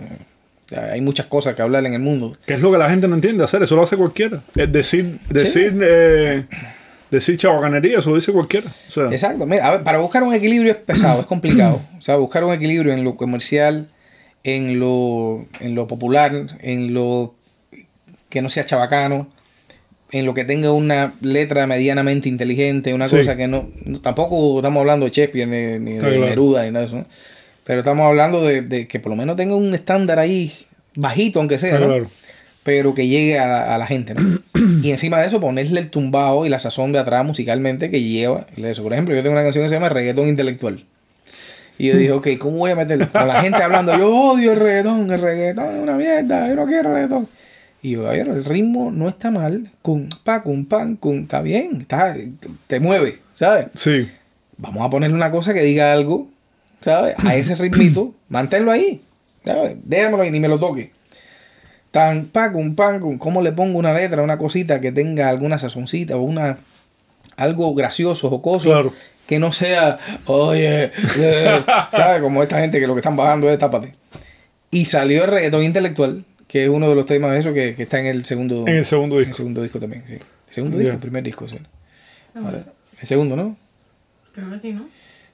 hay 0.91 1.01
muchas 1.03 1.27
cosas 1.27 1.55
que 1.55 1.61
hablar 1.61 1.85
en 1.85 1.93
el 1.93 2.01
mundo. 2.01 2.37
Que 2.47 2.55
es 2.55 2.61
lo 2.61 2.73
que 2.73 2.79
la 2.79 2.89
gente 2.89 3.07
no 3.07 3.17
entiende 3.17 3.45
hacer, 3.45 3.63
eso 3.63 3.77
lo 3.77 3.83
hace 3.83 3.97
cualquiera. 3.99 4.41
Es 4.57 4.73
decir, 4.73 5.19
decir, 5.29 5.79
eh, 5.83 6.45
decir 7.11 7.37
chabacanería, 7.37 7.99
eso 7.99 8.11
lo 8.11 8.17
dice 8.17 8.33
cualquiera. 8.33 8.67
O 8.89 8.91
sea, 8.91 9.05
Exacto. 9.11 9.45
Mira, 9.45 9.67
a 9.67 9.71
ver, 9.73 9.83
para 9.83 9.99
buscar 9.99 10.23
un 10.23 10.33
equilibrio 10.33 10.71
es 10.73 10.79
pesado, 10.79 11.21
es 11.21 11.27
complicado. 11.27 11.81
O 11.99 12.03
sea, 12.03 12.17
buscar 12.17 12.45
un 12.45 12.53
equilibrio 12.55 12.93
en 12.95 13.05
lo 13.05 13.15
comercial, 13.17 13.89
en 14.45 14.79
lo, 14.79 15.47
en 15.61 15.75
lo 15.75 15.87
popular, 15.87 16.33
en 16.61 16.95
lo 16.95 17.35
que 18.29 18.43
no 18.43 18.49
sea 18.51 18.65
chabacano, 18.67 19.29
en 20.13 20.27
lo 20.27 20.35
que 20.35 20.45
tenga 20.45 20.71
una 20.73 21.15
letra 21.23 21.67
medianamente 21.67 22.29
inteligente, 22.29 22.95
una 22.95 23.07
Sí. 23.07 23.17
cosa 23.17 23.37
que 23.37 23.49
no, 23.49 23.69
no- 23.85 24.01
Tampoco 24.01 24.59
estamos 24.59 24.81
hablando 24.81 25.07
de 25.07 25.13
Shakespeare 25.13 25.47
ni, 25.49 25.79
ni 25.85 25.93
de 25.95 25.99
claro. 26.01 26.21
Neruda 26.27 26.63
ni 26.65 26.71
nada 26.71 26.81
de 26.81 26.87
eso, 26.87 26.97
¿no? 26.97 27.07
Pero 27.65 27.81
estamos 27.81 28.07
hablando 28.07 28.43
de, 28.45 28.63
de 28.63 28.87
que 28.87 29.01
por 29.01 29.11
lo 29.11 29.17
menos 29.17 29.37
tenga 29.37 29.57
un 29.57 29.75
estándar 29.75 30.19
ahí 30.19 30.53
bajito, 30.95 31.39
aunque 31.41 31.59
sea, 31.59 31.81
¿no? 31.81 32.07
pero 32.63 32.95
que 32.95 33.07
llegue 33.09 33.39
a 33.39 33.47
la, 33.47 33.75
a 33.75 33.79
la 33.79 33.87
gente, 33.87 34.15
¿no? 34.15 34.41
y 34.83 34.91
encima 34.91 35.19
de 35.21 35.27
eso 35.27 35.41
ponerle 35.41 35.81
el 35.81 35.91
tumbado 35.91 36.47
y 36.47 36.49
la 36.49 36.59
sazón 36.59 36.93
de 36.93 36.99
atrás 36.99 37.25
musicalmente 37.25 37.91
que 37.91 38.03
lleva 38.03 38.47
eso. 38.57 38.83
Por 38.83 38.93
ejemplo, 38.93 39.15
yo 39.15 39.23
tengo 39.23 39.33
una 39.35 39.43
canción 39.43 39.65
que 39.65 39.69
se 39.71 39.75
llama 39.75 39.89
Reggaetón 39.91 40.29
Intelectual. 40.29 40.85
Y 41.79 41.89
yo 41.89 41.97
dije, 41.97 42.12
ok, 42.12 42.29
¿cómo 42.39 42.59
voy 42.59 42.70
a 42.70 42.77
meterlo? 42.77 43.11
Con 43.11 43.27
la 43.27 43.43
gente 43.43 43.62
hablando, 43.62 43.97
yo 43.99 44.09
odio 44.14 44.53
el 44.53 44.61
reggaetón, 44.61 45.11
el 45.11 45.20
reggaetón 45.20 45.77
es 45.77 45.83
una 45.83 45.97
mierda, 45.97 46.49
yo 46.49 46.55
no 46.55 46.66
quiero 46.66 46.95
reggaetón. 46.95 47.29
Y 47.83 47.93
yo, 47.93 48.07
a 48.07 48.12
ver, 48.12 48.29
el 48.29 48.45
ritmo 48.45 48.91
no 48.91 49.09
está 49.09 49.31
mal, 49.31 49.70
cum, 49.83 50.09
pa, 50.22 50.43
cum, 50.43 50.64
pan, 50.66 50.97
cum, 50.97 51.22
está 51.22 51.43
bien, 51.43 51.79
está, 51.83 52.14
te 52.66 52.81
mueve, 52.81 53.18
¿sabes? 53.35 53.66
Sí, 53.75 54.09
Vamos 54.57 54.87
a 54.87 54.91
ponerle 54.91 55.16
una 55.16 55.31
cosa 55.31 55.53
que 55.53 55.62
diga 55.62 55.93
algo, 55.93 56.29
¿sabes? 56.81 57.14
A 57.18 57.35
ese 57.35 57.55
ritmito, 57.57 58.14
manténlo 58.29 58.70
ahí, 58.70 59.03
¿sabes? 59.45 59.77
Déjamelo 59.83 60.22
ahí, 60.22 60.31
ni 60.31 60.41
me 60.41 60.49
lo 60.49 60.59
toque. 60.59 60.93
Tan, 61.91 62.27
pacum, 62.27 62.75
pacum, 62.75 63.18
¿cómo 63.18 63.43
le 63.43 63.53
pongo 63.53 63.79
una 63.79 63.93
letra, 63.93 64.22
una 64.22 64.39
cosita 64.39 64.81
que 64.81 64.93
tenga 64.93 65.29
alguna 65.29 65.59
sazoncita 65.59 66.16
o 66.16 66.22
una 66.22 66.59
algo 67.37 67.75
gracioso, 67.75 68.31
jocoso? 68.31 68.70
Claro. 68.70 68.93
Que 69.27 69.39
no 69.39 69.53
sea, 69.53 69.99
oye, 70.27 70.91
eh", 71.18 71.62
¿sabes? 71.93 72.20
Como 72.20 72.43
esta 72.43 72.61
gente 72.61 72.79
que 72.79 72.87
lo 72.87 72.95
que 72.95 73.01
están 73.01 73.16
bajando 73.16 73.49
es 73.51 73.59
tápate. 73.59 73.95
Y 74.70 74.87
salió 74.87 75.25
el 75.25 75.31
reggaetón 75.31 75.62
intelectual, 75.62 76.25
que 76.49 76.64
es 76.64 76.68
uno 76.68 76.89
de 76.89 76.95
los 76.95 77.07
temas 77.07 77.33
de 77.33 77.39
eso 77.41 77.55
que, 77.55 77.75
que 77.75 77.85
está 77.85 78.01
en 78.01 78.07
el 78.07 78.25
segundo, 78.25 78.64
en 78.66 78.77
el 78.77 78.85
segundo 78.85 79.16
en 79.16 79.20
el 79.20 79.27
disco. 79.27 79.37
segundo 79.37 79.62
disco 79.62 79.81
también. 79.81 80.03
Sí. 80.07 80.14
El 80.14 80.55
segundo 80.55 80.79
disco, 80.79 80.93
el 80.93 81.01
primer 81.01 81.22
disco, 81.22 81.49
sí. 81.49 81.59
Ahora, 82.35 82.64
el 83.01 83.09
segundo, 83.09 83.37
¿no? 83.37 83.57
Creo 84.35 84.51
que 84.51 84.59
sí, 84.59 84.72
¿no? 84.72 84.89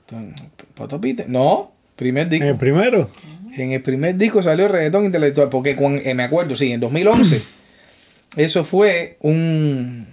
Entonces, 0.06 0.46
¿Poto 0.74 1.00
Peter? 1.00 1.28
No, 1.28 1.72
primer 1.96 2.28
disco. 2.28 2.44
En 2.44 2.50
el 2.50 2.56
primero. 2.56 3.10
En 3.56 3.72
el 3.72 3.82
primer 3.82 4.16
disco 4.16 4.42
salió 4.42 4.68
reggaetón 4.68 5.04
intelectual, 5.04 5.48
porque 5.48 5.76
eh, 6.04 6.14
me 6.14 6.22
acuerdo, 6.22 6.54
sí, 6.56 6.72
en 6.72 6.80
2011. 6.80 7.42
eso 8.36 8.64
fue 8.64 9.16
un... 9.20 10.06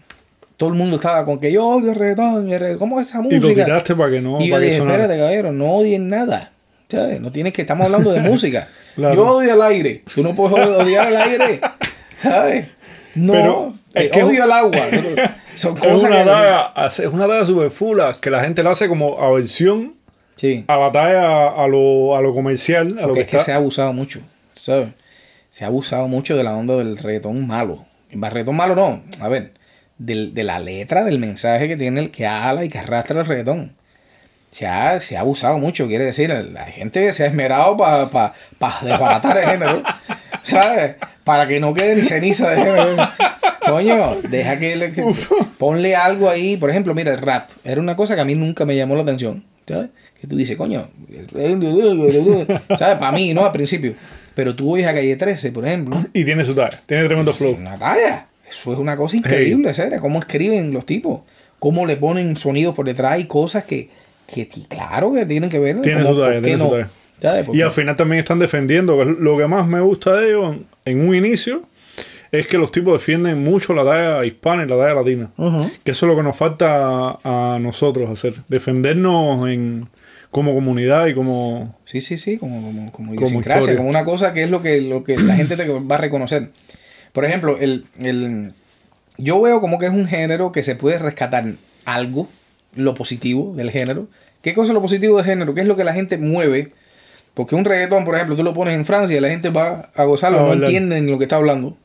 todo 0.58 0.70
el 0.70 0.76
mundo 0.76 0.96
estaba 0.98 1.24
con 1.26 1.40
que 1.40 1.52
yo 1.52 1.66
odio 1.66 1.92
el 1.92 1.96
reggaetón, 1.96 2.48
y 2.50 2.54
el 2.54 2.60
reggaetón, 2.60 2.80
¿cómo 2.80 3.00
es 3.00 3.08
esa 3.08 3.20
Y 3.20 3.22
música? 3.24 3.48
lo 3.48 3.54
tiraste 3.54 3.96
para 3.96 4.12
que 4.12 4.22
no. 4.22 4.42
Y 4.42 4.48
yo 4.50 4.60
dije, 4.60 4.78
espérate, 4.78 5.18
caballero, 5.18 5.52
no 5.52 5.72
odien 5.76 6.10
nada. 6.10 6.52
¿Sabes? 6.90 7.20
No 7.22 7.32
tienes 7.32 7.54
que, 7.54 7.62
estamos 7.62 7.86
hablando 7.86 8.12
de 8.12 8.22
música. 8.30 8.68
Claro. 8.96 9.16
Yo 9.16 9.26
odio 9.28 9.54
el 9.54 9.62
aire. 9.62 10.02
Tú 10.16 10.24
no 10.24 10.34
puedes 10.36 10.58
odiar 10.68 11.08
el 11.10 11.18
aire. 11.18 11.62
¿Sabes? 12.22 12.76
No, 13.16 13.34
Pero 13.34 13.74
es 13.94 14.06
eh, 14.06 14.10
que- 14.12 14.24
odio 14.24 14.44
el 14.44 14.52
agua. 14.52 14.78
Son 15.56 15.76
Es 15.76 15.80
cosas 15.84 16.10
una 16.10 16.20
que... 16.20 16.26
talla, 16.26 16.74
es 16.88 17.00
una 17.00 17.28
talla 17.28 17.44
superfula 17.44 18.16
que 18.22 18.30
la 18.30 18.42
gente 18.44 18.62
la 18.64 18.72
hace 18.72 18.88
como 18.88 19.20
aversión 19.22 19.96
Sí. 20.36 20.64
a 20.68 20.78
la 20.78 20.92
talla 20.92 21.48
a 21.50 21.68
lo, 21.68 22.16
a 22.16 22.22
lo 22.22 22.32
comercial, 22.34 23.00
a 23.00 23.02
lo 23.02 23.08
Porque 23.08 23.22
que 23.22 23.22
es 23.22 23.28
que 23.28 23.40
se 23.40 23.52
ha 23.54 23.56
abusado 23.56 23.92
mucho, 23.92 24.20
¿sabes? 24.54 24.90
Se 25.50 25.64
ha 25.64 25.68
abusado 25.68 26.08
mucho 26.08 26.38
de 26.38 26.44
la 26.44 26.56
onda 26.56 26.76
del 26.76 26.96
reggaetón 26.98 27.48
malo. 27.48 27.86
El 28.12 28.22
reggaetón 28.22 28.56
malo 28.56 28.76
no, 28.76 29.02
a 29.20 29.28
ver, 29.30 29.52
del- 29.98 30.34
de 30.34 30.44
la 30.44 30.60
letra, 30.60 31.04
del 31.04 31.20
mensaje 31.20 31.68
que 31.68 31.78
tiene 31.78 32.02
el 32.02 32.12
que 32.12 32.26
ala 32.28 32.64
y 32.66 32.70
que 32.70 32.80
arrastra 32.80 33.20
el 33.22 33.26
reggaetón. 33.26 33.74
Se 34.52 34.66
ha, 34.66 35.00
se 35.00 35.18
ha 35.18 35.20
abusado 35.22 35.58
mucho, 35.60 35.88
quiere 35.88 36.06
decir, 36.06 36.30
la 36.30 36.66
gente 36.66 37.12
se 37.14 37.24
ha 37.24 37.28
esmerado 37.28 37.76
para 37.78 38.10
pa, 38.10 38.34
pa 38.58 38.80
desbaratar 38.82 39.38
el 39.38 39.46
género, 39.46 39.84
¿sabes? 40.44 40.96
Para 41.24 41.48
que 41.48 41.60
no 41.60 41.74
quede 41.74 41.96
ni 41.96 42.04
ceniza 42.04 42.50
de 42.52 42.58
género. 42.58 42.96
Coño, 43.68 44.16
deja 44.30 44.58
que, 44.58 44.76
le- 44.78 44.92
que- 44.92 45.04
ponle 45.58 45.96
algo 45.96 46.30
ahí. 46.30 46.56
Por 46.58 46.70
ejemplo, 46.70 46.96
mira, 46.96 47.12
el 47.12 47.18
rap. 47.20 47.50
Era 47.66 47.82
una 47.82 47.96
cosa 47.98 48.16
que 48.16 48.22
a 48.22 48.26
mí 48.26 48.34
nunca 48.36 48.66
me 48.66 48.76
llamó 48.76 48.96
la 48.96 49.02
atención. 49.04 49.44
¿Sabes? 49.68 49.90
Que 50.22 50.26
tú 50.28 50.38
dices, 50.38 50.56
coño, 50.56 50.90
¿sabes? 52.80 52.96
Para 52.98 53.12
mí, 53.12 53.34
¿no? 53.34 53.46
Al 53.46 53.52
principio. 53.52 53.94
Pero 54.34 54.56
tú 54.56 54.72
oyes 54.74 54.88
a 54.88 54.94
Calle 54.94 55.16
13, 55.16 55.52
por 55.52 55.66
ejemplo. 55.66 55.98
Y 56.14 56.24
tiene 56.24 56.46
su 56.46 56.56
talla, 56.56 56.82
tiene 56.86 57.04
tremendo 57.06 57.34
flow. 57.34 57.56
Una 57.56 57.78
talla. 57.78 58.28
Eso 58.50 58.74
es 58.74 58.80
una 58.80 58.96
cosa 58.96 59.18
increíble, 59.18 59.74
¿sabes? 59.74 60.00
Cómo 60.00 60.20
escriben 60.20 60.74
los 60.74 60.86
tipos. 60.86 61.22
Cómo 61.60 61.86
le 61.86 61.98
ponen 61.98 62.36
sonidos 62.36 62.76
por 62.76 62.86
detrás 62.86 63.20
y 63.20 63.26
cosas 63.26 63.66
que, 63.66 63.90
que 64.32 64.48
sí, 64.52 64.66
claro 64.70 65.14
que 65.14 65.26
tienen 65.26 65.50
que 65.50 65.60
ver. 65.60 65.82
Tiene 65.82 66.02
su 66.06 66.20
talla, 66.20 66.26
¿por 66.26 66.34
qué 66.34 66.42
tiene 67.22 67.46
Y 67.54 67.62
al 67.62 67.72
final 67.72 67.96
también 67.96 68.20
están 68.20 68.40
defendiendo, 68.40 69.04
lo 69.04 69.38
que 69.38 69.48
más 69.48 69.68
me 69.68 69.82
gusta 69.82 70.16
de 70.18 70.30
ellos 70.30 70.58
en, 70.86 71.08
un 71.08 71.16
inicio, 71.16 71.64
es 72.32 72.48
que 72.48 72.58
los 72.58 72.72
tipos 72.72 73.00
defienden 73.00 73.44
mucho 73.44 73.74
la 73.74 73.84
talla 73.84 74.26
hispana 74.26 74.64
y 74.64 74.68
la 74.68 74.78
talla 74.78 74.94
latina. 74.94 75.32
Que 75.84 75.92
eso 75.92 76.06
es 76.06 76.10
lo 76.10 76.16
que 76.16 76.24
nos 76.24 76.38
falta 76.38 77.18
a, 77.24 77.56
a 77.56 77.60
nosotros 77.60 78.10
hacer. 78.10 78.34
Defendernos 78.48 79.50
en, 79.50 79.88
como 80.32 80.54
comunidad 80.54 81.08
y 81.08 81.14
como... 81.14 81.76
Sí, 81.86 82.02
sí, 82.02 82.18
sí, 82.18 82.38
como, 82.38 82.62
como, 82.62 82.92
como 82.92 83.16
Como 83.16 83.42
como 83.42 83.90
una 83.90 84.04
cosa 84.04 84.34
que 84.34 84.44
es 84.44 84.50
lo 84.50 84.62
que, 84.62 84.82
lo 84.82 85.04
que 85.04 85.18
la 85.18 85.36
gente 85.36 85.56
te 85.56 85.68
va 85.68 85.96
a 85.96 85.98
reconocer. 85.98 86.52
Por 87.18 87.26
ejemplo, 87.26 87.58
el, 87.60 87.86
el, 88.00 88.54
yo 89.18 89.42
veo 89.42 89.60
como 89.60 89.80
que 89.80 89.88
es 89.88 89.92
un 89.92 90.06
género 90.06 90.52
que 90.52 90.62
se 90.62 90.76
puede 90.76 91.00
rescatar 91.00 91.46
algo, 91.84 92.28
lo 92.76 92.94
positivo 92.94 93.56
del 93.56 93.72
género. 93.72 94.08
¿Qué 94.44 94.54
cosa 94.54 94.68
es 94.72 94.76
lo 94.76 94.84
positivo 94.84 95.18
del 95.18 95.26
género? 95.26 95.56
¿Qué 95.56 95.62
es 95.62 95.68
lo 95.68 95.76
que 95.76 95.84
la 95.84 95.94
gente 95.96 96.20
mueve? 96.20 96.74
Porque 97.34 97.56
un 97.56 97.66
reggaetón, 97.66 98.06
por 98.06 98.14
ejemplo, 98.14 98.36
tú 98.36 98.44
lo 98.44 98.54
pones 98.54 98.76
en 98.76 98.86
Francia 98.86 99.18
y 99.18 99.20
la 99.20 99.30
gente 99.30 99.50
va 99.50 99.90
a 99.96 100.04
gozarlo, 100.04 100.38
no 100.42 100.46
entienden 100.68 101.10
lo 101.10 101.18
que 101.18 101.24
está 101.24 101.38
hablando. 101.38 101.76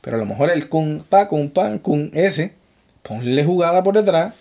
Pero 0.00 0.14
a 0.14 0.20
lo 0.20 0.26
mejor 0.26 0.48
el 0.48 0.68
con 0.68 1.04
pa, 1.08 1.26
con 1.26 1.50
pan, 1.50 1.80
con 1.80 2.12
ese, 2.14 2.52
ponle 3.02 3.42
jugada 3.44 3.82
por 3.82 3.96
detrás, 3.96 4.34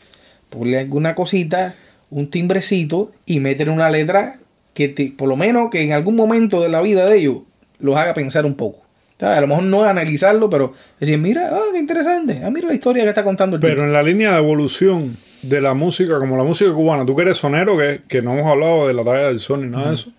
ponle 0.52 0.78
alguna 0.78 1.16
cosita, 1.16 1.74
un 2.12 2.30
timbrecito 2.30 3.12
y 3.26 3.40
métele 3.40 3.72
una 3.72 3.90
letra 3.90 4.38
que 4.76 4.88
te- 4.88 5.12
por 5.18 5.28
lo 5.30 5.36
menos 5.36 5.72
que 5.72 5.82
en 5.82 5.94
algún 5.94 6.16
momento 6.16 6.62
de 6.62 6.70
la 6.70 6.82
vida 6.82 7.08
de 7.10 7.18
ellos 7.18 7.38
los 7.80 7.98
haga 7.98 8.14
pensar 8.14 8.46
un 8.46 8.54
poco. 8.54 8.84
A 9.20 9.42
lo 9.42 9.48
mejor 9.48 9.64
no 9.64 9.84
analizarlo, 9.84 10.50
pero 10.50 10.74
decir, 11.00 11.18
mira, 11.18 11.50
ah, 11.52 11.60
qué 11.74 11.80
interesante. 11.80 12.42
Ah, 12.44 12.50
mira 12.52 12.68
la 12.68 12.74
historia 12.76 13.04
que 13.04 13.10
está 13.10 13.24
contando 13.24 13.56
el 13.56 13.62
Pero 13.62 13.74
tipo. 13.76 13.86
en 13.86 13.94
la 13.94 14.04
línea 14.04 14.32
de 14.34 14.38
evolución 14.40 15.18
de 15.42 15.62
la 15.62 15.74
música, 15.74 16.20
como 16.20 16.38
la 16.38 16.44
música 16.44 16.72
cubana, 16.74 17.06
tú 17.06 17.16
que 17.16 17.24
eres 17.24 17.38
sonero, 17.38 17.78
que, 17.78 18.02
que 18.08 18.22
no 18.22 18.34
hemos 18.34 18.52
hablado 18.52 18.88
de 18.88 18.94
la 18.94 19.04
talla 19.04 19.28
del 19.28 19.40
son 19.40 19.62
ni 19.64 19.76
nada 19.76 19.90
de 19.90 19.96
eso, 19.96 20.12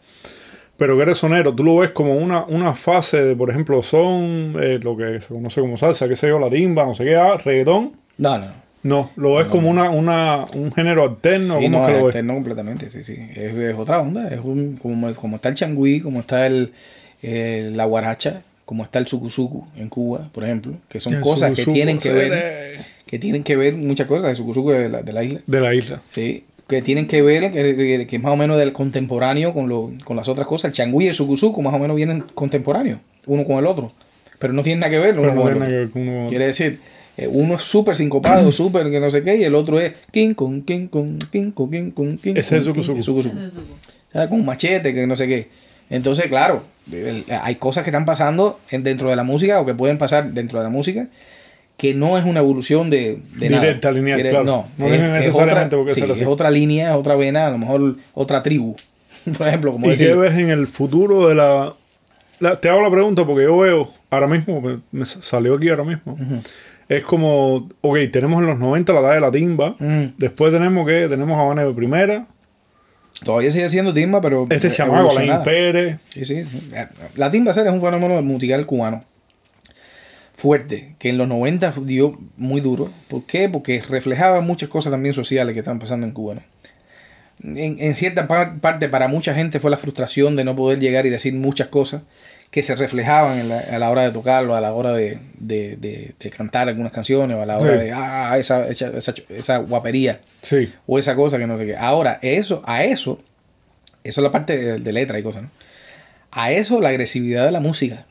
pero 0.76 0.96
que 0.96 1.02
eres 1.02 1.18
sonero, 1.18 1.54
tú 1.54 1.64
lo 1.64 1.76
ves 1.76 1.90
como 1.90 2.16
una, 2.16 2.44
una 2.46 2.74
fase 2.74 3.18
de, 3.22 3.36
por 3.36 3.50
ejemplo, 3.50 3.82
son, 3.82 4.56
eh, 4.60 4.78
lo 4.82 4.96
que 4.96 5.20
se 5.20 5.28
conoce 5.28 5.60
como 5.60 5.76
salsa, 5.76 6.08
qué 6.08 6.16
sé 6.16 6.28
yo, 6.28 6.38
la 6.38 6.50
timba, 6.50 6.84
no 6.84 6.94
sé 6.94 7.04
qué, 7.04 7.16
ah, 7.16 7.36
reggaetón. 7.36 7.92
No, 8.16 8.38
no. 8.38 8.68
No, 8.84 9.10
lo 9.16 9.34
ves 9.34 9.46
como 9.48 9.68
una, 9.68 9.90
una, 9.90 10.44
un 10.54 10.72
género 10.72 11.02
alterno, 11.04 11.58
Sí, 11.58 11.64
¿cómo 11.64 11.78
no, 11.78 11.84
es 11.84 11.86
que 11.86 11.92
es 11.94 11.98
lo 11.98 12.06
ves? 12.06 12.14
externo 12.14 12.34
completamente, 12.34 12.88
sí, 12.90 13.02
sí. 13.02 13.16
Es, 13.34 13.54
es 13.54 13.76
otra 13.76 13.98
onda. 14.00 14.28
Es 14.28 14.40
un, 14.42 14.76
como, 14.80 15.12
como 15.14 15.36
está 15.36 15.48
el 15.48 15.56
changüí, 15.56 16.00
como 16.00 16.20
está 16.20 16.46
el, 16.46 16.72
el- 17.20 17.76
la 17.76 17.84
guaracha, 17.86 18.42
como 18.68 18.82
está 18.82 18.98
el 18.98 19.06
sucusucu 19.06 19.64
en 19.78 19.88
Cuba, 19.88 20.28
por 20.30 20.44
ejemplo, 20.44 20.74
que 20.90 21.00
son 21.00 21.14
El 21.14 21.22
cosas 21.22 21.56
que 21.56 21.64
tienen 21.64 21.96
que 21.96 22.12
ver, 22.12 22.76
que 23.06 23.18
tienen 23.18 23.42
que 23.42 23.56
ver 23.56 23.74
muchas 23.74 24.06
cosas, 24.06 24.38
el 24.38 24.44
de 24.44 24.88
la, 24.90 25.02
de 25.02 25.12
la 25.14 25.24
isla. 25.24 25.40
De 25.46 25.60
la 25.62 25.74
isla. 25.74 26.02
Sí, 26.10 26.44
que 26.66 26.82
tienen 26.82 27.06
que 27.06 27.22
ver, 27.22 27.50
que, 27.50 28.06
es 28.14 28.22
más 28.22 28.30
o 28.30 28.36
menos 28.36 28.58
del 28.58 28.74
contemporáneo 28.74 29.54
con, 29.54 29.70
lo, 29.70 29.90
con 30.04 30.18
las 30.18 30.28
otras 30.28 30.46
cosas. 30.46 30.66
El 30.68 30.72
changüí 30.72 31.06
y 31.06 31.08
el 31.08 31.14
sucusucu 31.14 31.62
más 31.62 31.72
o 31.72 31.78
menos 31.78 31.96
vienen 31.96 32.22
contemporáneos, 32.34 33.00
uno 33.26 33.42
con 33.44 33.56
el 33.56 33.64
otro. 33.64 33.90
Pero 34.38 34.52
no 34.52 34.62
tienen 34.62 34.80
nada 34.80 34.90
que 34.90 34.98
ver 34.98 35.18
uno 35.18 35.22
Pero 35.22 35.34
no 35.34 35.40
con 35.40 35.50
el 35.50 35.58
tiene 35.58 35.64
otro. 35.64 35.64
nada 35.64 35.70
que 35.70 35.76
ver 35.78 35.90
con 35.90 36.08
uno- 36.20 36.28
Quiere 36.28 36.46
decir, 36.48 36.80
eh, 37.16 37.26
uno 37.26 37.54
es 37.54 37.62
súper 37.62 37.96
sincopado, 37.96 38.52
súper 38.52 38.90
que 38.90 39.00
no 39.00 39.08
sé 39.08 39.22
qué, 39.22 39.36
y 39.36 39.44
el 39.44 39.54
otro 39.54 39.80
es 39.80 39.94
king 40.12 40.34
con 40.34 40.60
king 40.60 40.88
con 40.88 41.18
king 41.32 41.52
con 41.52 41.70
king 41.70 41.90
con 41.92 42.18
king. 42.18 42.34
Ese 42.36 42.58
es 42.58 42.60
el 42.60 42.64
sucusucu. 42.64 42.98
el 42.98 43.02
sucusucu. 43.02 43.34
¿Sabes? 44.12 44.28
Con 44.28 44.40
un 44.40 44.44
machete, 44.44 44.92
que 44.92 45.06
no 45.06 45.16
sé 45.16 45.26
qué. 45.26 45.48
Entonces, 45.90 46.26
claro, 46.26 46.62
hay 47.42 47.54
cosas 47.56 47.84
que 47.84 47.90
están 47.90 48.04
pasando 48.04 48.60
en- 48.70 48.82
dentro 48.82 49.08
de 49.10 49.16
la 49.16 49.22
música 49.24 49.60
o 49.60 49.66
que 49.66 49.74
pueden 49.74 49.98
pasar 49.98 50.32
dentro 50.32 50.58
de 50.58 50.64
la 50.64 50.70
música 50.70 51.08
que 51.76 51.94
no 51.94 52.18
es 52.18 52.24
una 52.24 52.40
evolución 52.40 52.90
de, 52.90 53.20
de 53.36 53.50
nada. 53.50 53.62
Directa, 53.62 53.92
lineal, 53.92 54.16
Quiere- 54.18 54.30
claro. 54.30 54.44
No, 54.44 54.66
No 54.78 54.86
es, 54.86 54.92
tiene 54.92 55.06
es 55.18 55.26
necesariamente 55.26 55.76
otra, 55.76 55.94
sí, 55.94 56.02
así. 56.02 56.22
es 56.22 56.26
otra 56.26 56.50
línea, 56.50 56.90
es 56.90 56.96
otra 56.96 57.14
vena, 57.14 57.46
a 57.46 57.50
lo 57.50 57.58
mejor 57.58 57.96
otra 58.14 58.42
tribu. 58.42 58.74
Por 59.38 59.46
ejemplo, 59.46 59.72
como 59.72 59.86
¿Y 59.86 59.90
decir, 59.90 60.08
qué 60.08 60.14
ves 60.14 60.36
en 60.36 60.50
el 60.50 60.66
futuro 60.66 61.28
de 61.28 61.36
la, 61.36 61.74
la- 62.40 62.60
Te 62.60 62.68
hago 62.68 62.82
la 62.82 62.90
pregunta 62.90 63.24
porque 63.24 63.44
yo 63.44 63.56
veo 63.58 63.92
ahora 64.10 64.26
mismo, 64.26 64.60
me, 64.60 64.80
me 64.90 65.06
salió 65.06 65.54
aquí 65.54 65.68
ahora 65.68 65.84
mismo. 65.84 66.16
Es 66.88 67.04
como, 67.04 67.68
ok, 67.80 67.98
tenemos 68.12 68.40
en 68.42 68.48
los 68.48 68.58
90 68.58 68.92
la 68.94 69.00
talla 69.02 69.14
de 69.14 69.20
la 69.20 69.30
timba. 69.30 69.76
Ujú. 69.78 70.10
Después 70.18 70.52
tenemos 70.52 70.84
que, 70.86 71.06
tenemos 71.08 71.38
Habana 71.38 71.64
de 71.64 71.72
primera. 71.74 72.26
Todavía 73.24 73.50
sigue 73.50 73.68
siendo 73.68 73.92
timba, 73.94 74.20
pero 74.20 74.46
Este 74.50 74.70
chamaco, 74.70 74.94
Alain 75.10 75.30
evolucionada. 75.30 75.44
Pérez. 75.44 75.98
Sí, 76.08 76.24
sí. 76.24 76.44
La 77.16 77.30
timba 77.30 77.52
ser 77.52 77.66
es 77.66 77.72
un 77.72 77.80
fenómeno 77.82 78.20
musical 78.22 78.64
cubano 78.66 79.04
fuerte, 80.34 80.94
que 80.98 81.08
en 81.08 81.18
los 81.18 81.26
90 81.26 81.74
dio 81.82 82.16
muy 82.36 82.60
duro. 82.60 82.90
¿Por 83.08 83.24
qué? 83.24 83.48
Porque 83.48 83.82
reflejaba 83.88 84.40
muchas 84.40 84.68
cosas 84.68 84.92
también 84.92 85.14
sociales 85.14 85.52
que 85.52 85.58
estaban 85.60 85.80
pasando 85.80 86.06
en 86.06 86.12
Cuba. 86.12 86.34
¿no? 86.36 86.42
En, 87.56 87.76
en 87.80 87.94
cierta 87.96 88.28
par- 88.28 88.58
parte, 88.60 88.88
para 88.88 89.08
mucha 89.08 89.34
gente 89.34 89.58
fue 89.60 89.70
la 89.70 89.76
frustración 89.76 90.36
de 90.36 90.44
no 90.44 90.54
poder 90.54 90.78
llegar 90.78 91.06
y 91.06 91.10
decir 91.10 91.34
muchas 91.34 91.68
cosas 91.68 92.02
que 92.50 92.62
se 92.62 92.74
reflejaban 92.76 93.38
en 93.38 93.48
la- 93.50 93.58
a 93.60 93.78
la 93.78 93.90
hora 93.90 94.02
de 94.02 94.10
tocarlo, 94.10 94.54
a 94.56 94.60
la 94.60 94.72
hora 94.72 94.92
de, 94.92 95.18
de- 95.38 95.76
de- 95.76 96.14
de 96.18 96.30
cantar 96.30 96.68
algunas 96.68 96.92
canciones, 96.92 97.36
o 97.36 97.42
a 97.42 97.46
la 97.46 97.58
hora 97.58 97.74
Sí. 97.78 97.84
de, 97.84 97.92
ah, 97.92 98.36
esa, 98.38 98.66
esa, 98.68 98.88
esa, 98.96 99.14
esa 99.28 99.56
guapería 99.58 100.20
Sí. 100.42 100.72
o 100.86 100.98
esa 100.98 101.14
cosa 101.14 101.38
que 101.38 101.46
no 101.46 101.58
sé 101.58 101.66
qué. 101.66 101.76
Ahora, 101.76 102.18
eso, 102.22 102.62
a 102.66 102.84
eso, 102.84 103.18
eso 104.02 104.20
es 104.20 104.22
la 104.24 104.30
parte 104.30 104.78
de, 104.78 104.92
letra 104.92 105.18
y 105.18 105.22
cosas, 105.22 105.42
¿no? 105.42 105.50
A 106.30 106.50
eso 106.52 106.80
la 106.80 106.88
agresividad 106.88 107.44
de 107.44 107.52
la 107.52 107.60
música, 107.60 108.06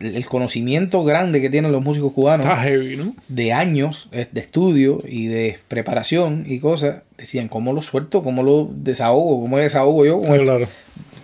el 0.00 0.14
el 0.14 0.26
conocimiento 0.26 1.02
grande 1.02 1.40
que 1.40 1.50
tienen 1.50 1.72
los 1.72 1.82
músicos 1.82 2.12
cubanos 2.12 2.46
Está 2.46 2.62
heavy, 2.62 2.96
¿no? 2.96 3.16
de 3.26 3.52
años 3.52 4.08
eh, 4.12 4.28
de 4.30 4.40
estudio 4.40 5.02
y 5.04 5.26
de 5.26 5.58
preparación 5.66 6.44
y 6.46 6.60
cosas, 6.60 7.02
decían, 7.16 7.48
¿cómo 7.48 7.72
lo 7.72 7.82
suelto? 7.82 8.22
¿Cómo 8.22 8.44
lo 8.44 8.70
desahogo? 8.72 9.40
¿Cómo 9.40 9.58
desahogo 9.58 10.06
yo? 10.06 10.20
con 10.22 10.36
esto? 10.40 10.58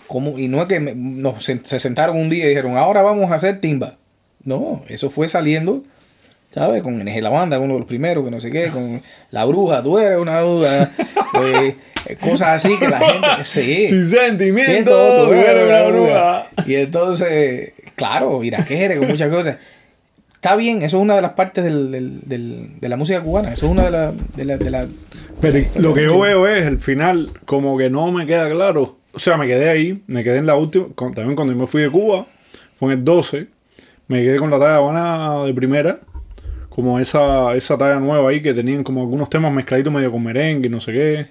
¿Cómo? 0.07 0.39
Y 0.39 0.49
no 0.49 0.61
es 0.61 0.67
que 0.67 0.81
me- 0.81 0.95
nos 0.95 1.45
se, 1.45 1.61
se 1.65 1.81
sentaron 1.81 2.17
un 2.17 2.29
día 2.31 2.45
y 2.47 2.49
dijeron, 2.49 2.77
ahora 2.77 3.03
vamos 3.03 3.31
a 3.31 3.35
hacer 3.37 3.61
timba. 3.61 3.97
No, 4.45 4.83
eso 4.89 5.09
fue 5.11 5.29
saliendo, 5.29 5.83
¿sabes? 6.55 6.83
Con 6.83 6.99
NG 7.03 7.23
La 7.23 7.31
Banda, 7.31 7.59
uno 7.59 7.73
de 7.75 7.79
los 7.81 7.89
primeros, 7.89 8.25
que 8.25 8.31
no 8.31 8.41
sé 8.41 8.51
qué, 8.51 8.69
con 8.69 9.01
La 9.31 9.45
Bruja, 9.47 9.83
tú 9.83 9.99
eres 9.99 10.19
una 10.19 10.43
bruja, 10.43 10.91
eh, 11.43 11.77
eh, 12.09 12.17
cosas 12.21 12.49
así 12.65 12.79
que 12.79 12.89
la 12.89 12.99
gente, 12.99 13.29
sí. 13.45 13.89
Sin 13.89 14.07
sentimiento, 14.09 14.91
tú 15.27 15.33
eres 15.33 15.65
una 15.67 15.83
bruja. 15.85 16.47
Y 16.67 16.75
entonces, 16.75 17.73
claro, 17.97 18.45
iraquere, 18.45 18.99
con 18.99 19.09
muchas 19.09 19.31
cosas. 19.31 19.57
Está 20.35 20.57
bien, 20.57 20.83
eso 20.83 20.99
es 20.99 21.03
una 21.03 21.17
de 21.17 21.23
las 21.23 21.33
partes 21.33 21.65
del, 21.65 21.91
del- 21.91 22.21
del- 22.29 22.79
de 22.79 22.89
la 22.91 22.99
música 22.99 23.23
cubana, 23.23 23.55
eso 23.55 23.65
es 23.65 23.73
una 23.73 23.85
de 23.85 23.91
las... 23.91 24.13
De 24.37 24.45
la, 24.45 24.59
de 24.59 24.71
la- 24.71 24.89
Pero 25.41 25.59
lo 25.77 25.95
que 25.95 26.03
yo 26.03 26.21
veo 26.21 26.47
es 26.47 26.67
el 26.67 26.79
final, 26.81 27.31
como 27.47 27.79
que 27.79 27.89
no 27.89 28.13
me 28.13 28.27
queda 28.27 28.51
claro. 28.51 28.99
O 29.15 29.19
sea, 29.19 29.37
me 29.37 29.47
quedé 29.47 29.69
ahí, 29.71 30.03
me 30.07 30.23
quedé 30.25 30.39
en 30.39 30.47
la 30.47 30.57
última. 30.57 30.87
con- 30.95 31.13
también 31.15 31.37
cuando 31.37 31.55
me 31.55 31.67
fui 31.67 31.83
de 31.83 31.91
Cuba, 31.91 32.27
fue 32.79 32.93
en 32.93 32.99
el 32.99 33.05
12, 33.05 33.47
me 34.09 34.23
quedé 34.23 34.39
con 34.39 34.51
la 34.51 34.59
talla 34.59 34.77
Habana 34.77 35.45
de 35.45 35.55
primera. 35.55 36.01
Como 36.69 36.99
esa, 36.99 37.55
esa 37.55 37.79
talla 37.79 38.01
nueva 38.01 38.31
ahí 38.31 38.43
que 38.43 38.53
tenían 38.53 38.83
como 38.83 39.01
algunos 39.03 39.31
temas 39.31 39.53
mezcladitos 39.53 39.93
medio 39.93 40.11
con 40.11 40.23
merengue 40.25 40.67
y 40.67 40.71
no 40.71 40.81
sé 40.81 40.93
qué. 40.93 41.27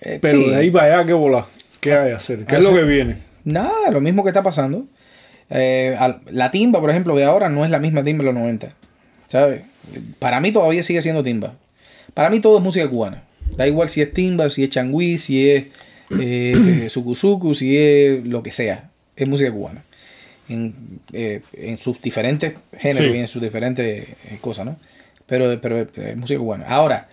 eh, 0.00 0.18
Pero 0.22 0.38
sí. 0.40 0.48
de 0.50 0.56
ahí 0.56 0.70
para 0.70 0.94
allá, 0.94 1.04
¿qué 1.04 1.12
bola? 1.12 1.44
¿Qué 1.80 1.92
hay 1.92 2.08
que 2.08 2.14
hacer? 2.14 2.44
¿Qué 2.46 2.56
es 2.56 2.64
lo 2.64 2.72
que 2.74 2.84
viene? 2.84 3.18
Nada, 3.44 3.90
lo 3.92 4.00
mismo 4.00 4.22
que 4.22 4.30
está 4.30 4.42
pasando. 4.42 4.86
Eh, 5.50 5.94
la 6.30 6.50
timba, 6.50 6.80
por 6.80 6.88
ejemplo, 6.90 7.14
de 7.14 7.24
ahora 7.24 7.48
no 7.50 7.64
es 7.66 7.70
la 7.70 7.78
misma 7.78 8.02
timba 8.04 8.24
de 8.24 8.32
los 8.32 8.34
90. 8.40 8.74
¿sabes? 9.26 9.62
Para 10.18 10.40
mí 10.40 10.50
todavía 10.50 10.82
sigue 10.82 11.02
siendo 11.02 11.22
timba. 11.22 11.54
Para 12.14 12.30
mí 12.30 12.40
todo 12.40 12.56
es 12.56 12.64
música 12.64 12.88
cubana. 12.88 13.22
Da 13.56 13.66
igual 13.66 13.88
si 13.90 14.00
es 14.00 14.12
timba, 14.14 14.48
si 14.48 14.64
es 14.64 14.70
changüí, 14.70 15.18
si 15.18 15.50
es 15.50 15.64
eh, 16.18 16.86
sucusucu, 16.88 17.54
si 17.54 17.76
es 17.76 18.26
lo 18.26 18.42
que 18.42 18.52
sea. 18.52 18.90
Es 19.16 19.28
música 19.28 19.52
cubana. 19.52 19.84
En, 20.48 20.74
eh, 21.12 21.42
en 21.52 21.78
sus 21.78 22.00
diferentes 22.02 22.54
géneros 22.76 23.12
Sí. 23.12 23.16
y 23.18 23.20
en 23.20 23.28
sus 23.28 23.40
diferentes 23.42 24.08
eh, 24.08 24.38
cosas, 24.40 24.66
¿no? 24.66 24.76
Pero, 25.26 25.60
pero 25.60 25.78
es 25.78 26.16
música 26.16 26.40
cubana. 26.40 26.64
Ahora, 26.66 27.08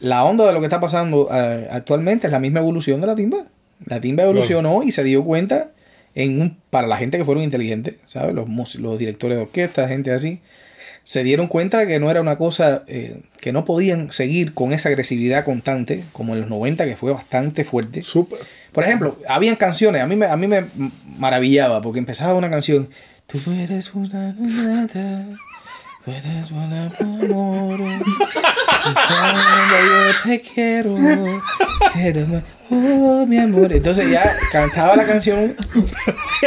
la 0.00 0.24
onda 0.24 0.46
de 0.46 0.52
lo 0.52 0.60
que 0.60 0.66
está 0.66 0.80
pasando 0.80 1.28
eh, 1.32 1.68
actualmente 1.70 2.26
es 2.26 2.32
la 2.32 2.38
misma 2.40 2.60
evolución 2.60 3.00
de 3.00 3.06
la 3.06 3.14
timba. 3.14 3.46
La 3.86 4.00
timba 4.00 4.24
evolucionó 4.24 4.82
y 4.82 4.92
se 4.92 5.02
dio 5.04 5.24
cuenta 5.24 5.70
en 6.14 6.40
un, 6.42 6.58
para 6.68 6.86
la 6.86 6.98
gente 6.98 7.16
que 7.16 7.24
fueron 7.24 7.42
inteligentes, 7.44 7.94
¿sabes? 8.04 8.34
Los, 8.34 8.74
los 8.74 8.98
directores 8.98 9.38
de 9.38 9.42
orquesta, 9.44 9.88
gente 9.88 10.10
así, 10.12 10.40
se 11.04 11.24
dieron 11.24 11.48
cuenta 11.48 11.86
que 11.86 11.98
no 11.98 12.10
era 12.10 12.20
una 12.20 12.36
cosa 12.36 12.84
eh, 12.86 13.22
que 13.40 13.52
no 13.52 13.64
podían 13.64 14.12
seguir 14.12 14.54
con 14.54 14.72
esa 14.72 14.90
agresividad 14.90 15.44
constante, 15.44 16.04
como 16.12 16.34
en 16.34 16.42
los 16.42 16.50
90, 16.50 16.84
que 16.84 16.96
fue 16.96 17.12
bastante 17.12 17.64
fuerte. 17.64 18.02
Súper. 18.02 18.38
Por 18.72 18.84
ejemplo, 18.84 19.18
habían 19.28 19.56
canciones, 19.56 20.02
a 20.02 20.06
mí 20.06 20.16
me, 20.16 20.26
a 20.26 20.36
mí 20.36 20.46
me 20.46 20.66
maravillaba, 21.18 21.82
porque 21.82 21.98
empezaba 21.98 22.34
una 22.34 22.50
canción, 22.50 22.88
tú 23.26 23.38
eres 23.50 23.92
una 23.94 24.32
nada, 24.38 25.26
tú 26.04 26.10
eres 26.12 26.50
una 26.50 26.86
amor, 27.00 27.80
yo 29.80 30.12
te 30.24 30.40
quiero, 30.40 30.94
quiero, 31.92 32.42
oh 32.70 33.26
mi 33.26 33.38
amor. 33.38 33.72
Entonces 33.72 34.10
ya 34.10 34.22
cantaba 34.52 34.94
la 34.94 35.04
canción, 35.04 35.56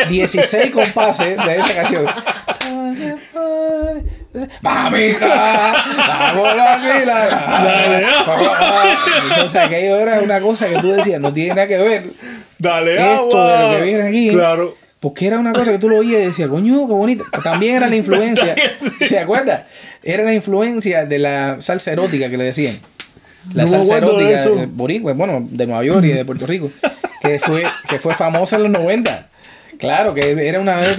16 0.09 0.71
compases 0.71 1.37
de 1.37 1.55
esa 1.57 1.75
canción. 1.75 2.05
Mamita, 4.61 5.73
vamos 5.97 6.55
la 6.55 6.79
fila. 6.79 7.25
Dale, 7.29 8.07
Entonces 9.29 9.61
aquello 9.61 9.97
era 9.99 10.21
una 10.21 10.41
cosa 10.41 10.67
que 10.69 10.79
tú 10.79 10.91
decías, 10.91 11.21
no 11.21 11.31
tiene 11.31 11.55
nada 11.55 11.67
que 11.67 11.77
ver. 11.77 12.11
Dale 12.57 12.93
Esto 12.93 13.37
agua. 13.37 13.57
de 13.57 13.63
lo 13.71 13.77
que 13.77 13.83
viene 13.83 14.03
aquí. 14.07 14.29
Claro. 14.31 14.75
Porque 14.99 15.27
era 15.27 15.37
una 15.37 15.51
cosa 15.51 15.71
que 15.71 15.79
tú 15.79 15.89
lo 15.89 15.97
oías 15.97 16.21
y 16.21 16.25
decías, 16.27 16.47
coño, 16.47 16.87
qué 16.87 16.93
bonito. 16.93 17.25
También 17.43 17.75
era 17.75 17.87
la 17.87 17.95
influencia, 17.95 18.55
¿se 19.01 19.19
acuerda? 19.19 19.67
Era 20.01 20.23
la 20.23 20.33
influencia 20.33 21.05
de 21.05 21.19
la 21.19 21.57
salsa 21.59 21.91
erótica 21.91 22.29
que 22.29 22.37
le 22.37 22.45
decían. 22.45 22.79
La 23.53 23.63
No 23.63 23.69
salsa 23.69 23.97
erótica 23.97 24.45
de 24.45 24.65
boricua, 24.67 25.11
bueno, 25.13 25.45
de 25.49 25.67
Nueva 25.67 25.83
York 25.83 26.05
y 26.05 26.13
de 26.13 26.23
Puerto 26.23 26.47
Rico, 26.47 26.71
que 27.21 27.37
fue, 27.37 27.65
que 27.89 27.99
fue 27.99 28.15
famosa 28.15 28.55
en 28.55 28.63
los 28.63 28.71
90. 28.71 29.27
Claro, 29.77 30.13
que 30.13 30.47
era 30.47 30.61
una 30.61 30.77
vez, 30.77 30.97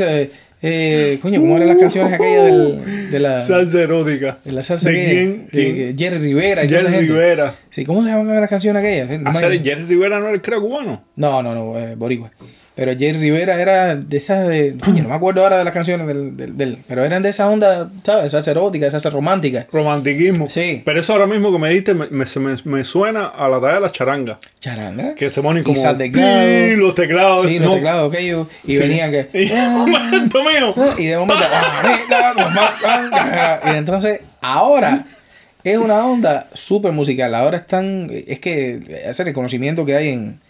eh, 0.67 1.19
coño, 1.21 1.41
¿cómo 1.41 1.57
eran 1.57 1.69
las 1.69 1.77
canciones 1.77 2.15
aquellas 2.15 2.45
del- 2.47 3.11
de 3.11 3.21
la 3.21 3.43
Salsa 3.43 3.83
erótica. 3.83 4.39
de 4.45 4.53
la 4.53 4.63
salsa 4.63 4.89
¿De 4.89 4.95
aquella? 4.99 5.13
quién? 5.13 5.49
Eh, 5.53 5.95
¿Quién? 5.95 5.99
Jerry 5.99 6.19
Rivera 6.25 6.65
y 6.65 6.69
toda 6.69 6.81
esa 6.81 6.89
Jerry 6.91 7.07
gente. 7.07 7.13
Rivera. 7.21 7.55
Sí, 7.71 7.85
¿cómo 7.85 8.03
se 8.03 8.09
llaman 8.09 8.41
las 8.41 8.49
canciones 8.49 8.83
aquellas? 8.83 9.09
No, 9.21 9.31
me- 9.31 9.37
Hacer 9.37 9.63
Jerry 9.63 9.85
Rivera 9.85 10.19
no 10.21 10.27
era 10.27 10.35
el 10.35 10.41
crack 10.43 10.61
cubano. 10.61 11.05
no, 11.17 11.43
no, 11.43 11.55
no, 11.55 11.79
eh, 11.79 11.95
boricua. 11.97 12.31
Pero 12.77 12.91
Jerry 12.99 13.19
Rivera 13.21 13.61
era 13.63 13.95
de 13.95 14.17
esas 14.17 14.49
de... 14.49 14.75
Coño, 14.85 15.05
no 15.05 15.11
me 15.11 15.15
acuerdo 15.15 15.43
ahora 15.45 15.59
de 15.59 15.65
las 15.65 15.73
canciones 15.73 16.09
del, 16.09 16.37
del, 16.37 16.57
del- 16.57 16.79
Pero 16.89 17.05
eran 17.05 17.23
de 17.23 17.29
esa 17.29 17.49
onda, 17.49 17.89
¿sabes? 18.03 18.33
Salsa 18.33 18.51
erótica, 18.51 18.91
salsa 18.91 19.11
romántica. 19.11 19.69
Romantiquismo. 19.71 20.51
Sí. 20.51 20.83
Pero 20.85 20.99
eso 20.99 21.13
ahora 21.13 21.29
mismo 21.29 21.53
que 21.53 21.59
me 21.61 21.71
diste 21.71 21.95
me, 21.95 22.09
me, 22.11 22.25
me, 22.25 22.57
me 22.65 22.85
suena 22.85 23.27
a 23.27 23.49
la 23.49 23.61
talla 23.61 23.75
de 23.75 23.81
la 23.81 23.93
charanga. 23.93 24.39
Charanga. 24.59 25.15
Que 25.15 25.31
se 25.31 25.41
ponen 25.41 25.61
Y 25.61 25.65
como 25.65 25.77
sal 25.77 25.97
teclado. 25.97 26.41
pi, 26.47 26.75
los 26.77 26.95
teclados. 26.97 27.47
Sí, 27.47 27.61
los 27.61 27.69
no. 27.69 27.75
teclados 27.77 28.13
aquellos. 28.13 28.49
Y 28.65 28.75
Sí. 28.75 28.81
venían 28.81 29.13
que... 29.13 29.29
Y 29.35 29.53
un 29.53 29.73
momento 29.91 30.41
mío. 30.43 30.75
Y 30.99 31.07
de 31.07 31.17
momento... 31.19 31.45
y 33.67 33.69
entonces, 33.77 34.21
ahora 34.41 35.05
es 35.63 35.79
una 35.79 36.05
onda 36.07 36.49
súper 36.55 36.91
musical. 36.93 37.35
Ahora 37.35 37.59
están... 37.59 38.11
Es 38.27 38.41
que 38.41 38.81
ese 39.07 39.25
reconocimiento 39.25 39.85
que 39.87 39.95
hay 39.97 40.09
en 40.09 40.41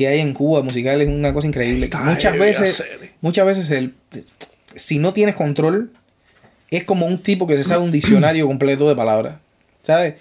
que 0.00 0.08
hay 0.08 0.20
en 0.20 0.32
Cuba 0.32 0.62
musical 0.62 0.98
es 1.02 1.08
una 1.08 1.34
cosa 1.34 1.46
increíble. 1.46 1.84
Está 1.84 1.98
muchas 2.00 2.38
veces, 2.38 2.82
muchas 3.20 3.44
veces 3.44 3.70
el, 3.70 3.92
si 4.74 4.98
no 4.98 5.12
tienes 5.12 5.34
control, 5.34 5.92
es 6.70 6.84
como 6.84 7.04
un 7.04 7.18
tipo 7.22 7.46
que 7.46 7.54
se 7.58 7.64
sabe 7.64 7.84
un 7.84 7.90
diccionario 7.92 8.46
completo 8.46 8.88
de 8.88 8.96
palabras, 8.96 9.36
¿sabes? 9.82 10.14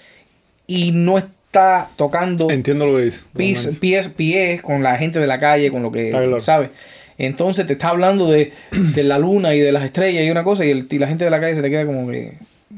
Y 0.68 0.92
no 0.92 1.18
está 1.18 1.90
tocando 1.96 2.50
Entiendo 2.52 2.86
lo 2.88 2.98
que 2.98 3.06
dices. 3.06 3.24
pies, 3.38 3.70
pies, 3.80 4.08
pies 4.10 4.62
con 4.62 4.84
la 4.84 4.98
gente 4.98 5.18
de 5.18 5.28
la 5.28 5.40
calle, 5.40 5.72
con 5.72 5.82
lo 5.82 5.94
que 5.94 6.10
claro. 6.10 6.40
sabe. 6.42 6.72
Entonces 7.18 7.66
te 7.66 7.74
está 7.74 7.88
hablando 7.90 8.30
de, 8.30 8.52
de 8.72 9.04
la 9.04 9.18
luna 9.18 9.56
y 9.56 9.62
de 9.62 9.72
las 9.72 9.84
estrellas 9.84 10.26
y 10.26 10.30
una 10.30 10.44
cosa, 10.44 10.66
y, 10.66 10.72
el- 10.72 10.88
y 10.92 10.98
la 11.00 11.08
gente 11.08 11.24
de 11.24 11.32
la 11.32 11.40
calle 11.40 11.56
se 11.56 11.62
te 11.62 11.70
queda 11.70 11.86
como 11.86 12.10
que. 12.12 12.38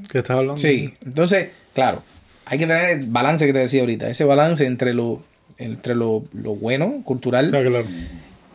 ¿Qué 0.09 0.19
estás 0.19 0.35
hablando? 0.37 0.57
Sí. 0.57 0.93
Entonces, 1.03 1.47
claro, 1.73 2.03
hay 2.45 2.59
que 2.59 2.67
tener 2.67 2.89
el 2.91 3.07
balance 3.07 3.45
que 3.47 3.53
te 3.53 3.59
decía 3.59 3.81
ahorita, 3.81 4.07
ese 4.09 4.23
balance 4.23 4.65
entre 4.67 4.93
lo, 4.93 5.23
entre 5.63 5.95
lo, 5.95 6.23
lo 6.33 6.55
bueno, 6.55 7.01
cultural, 7.03 7.45
Está 7.45 7.61
claro. 7.63 7.85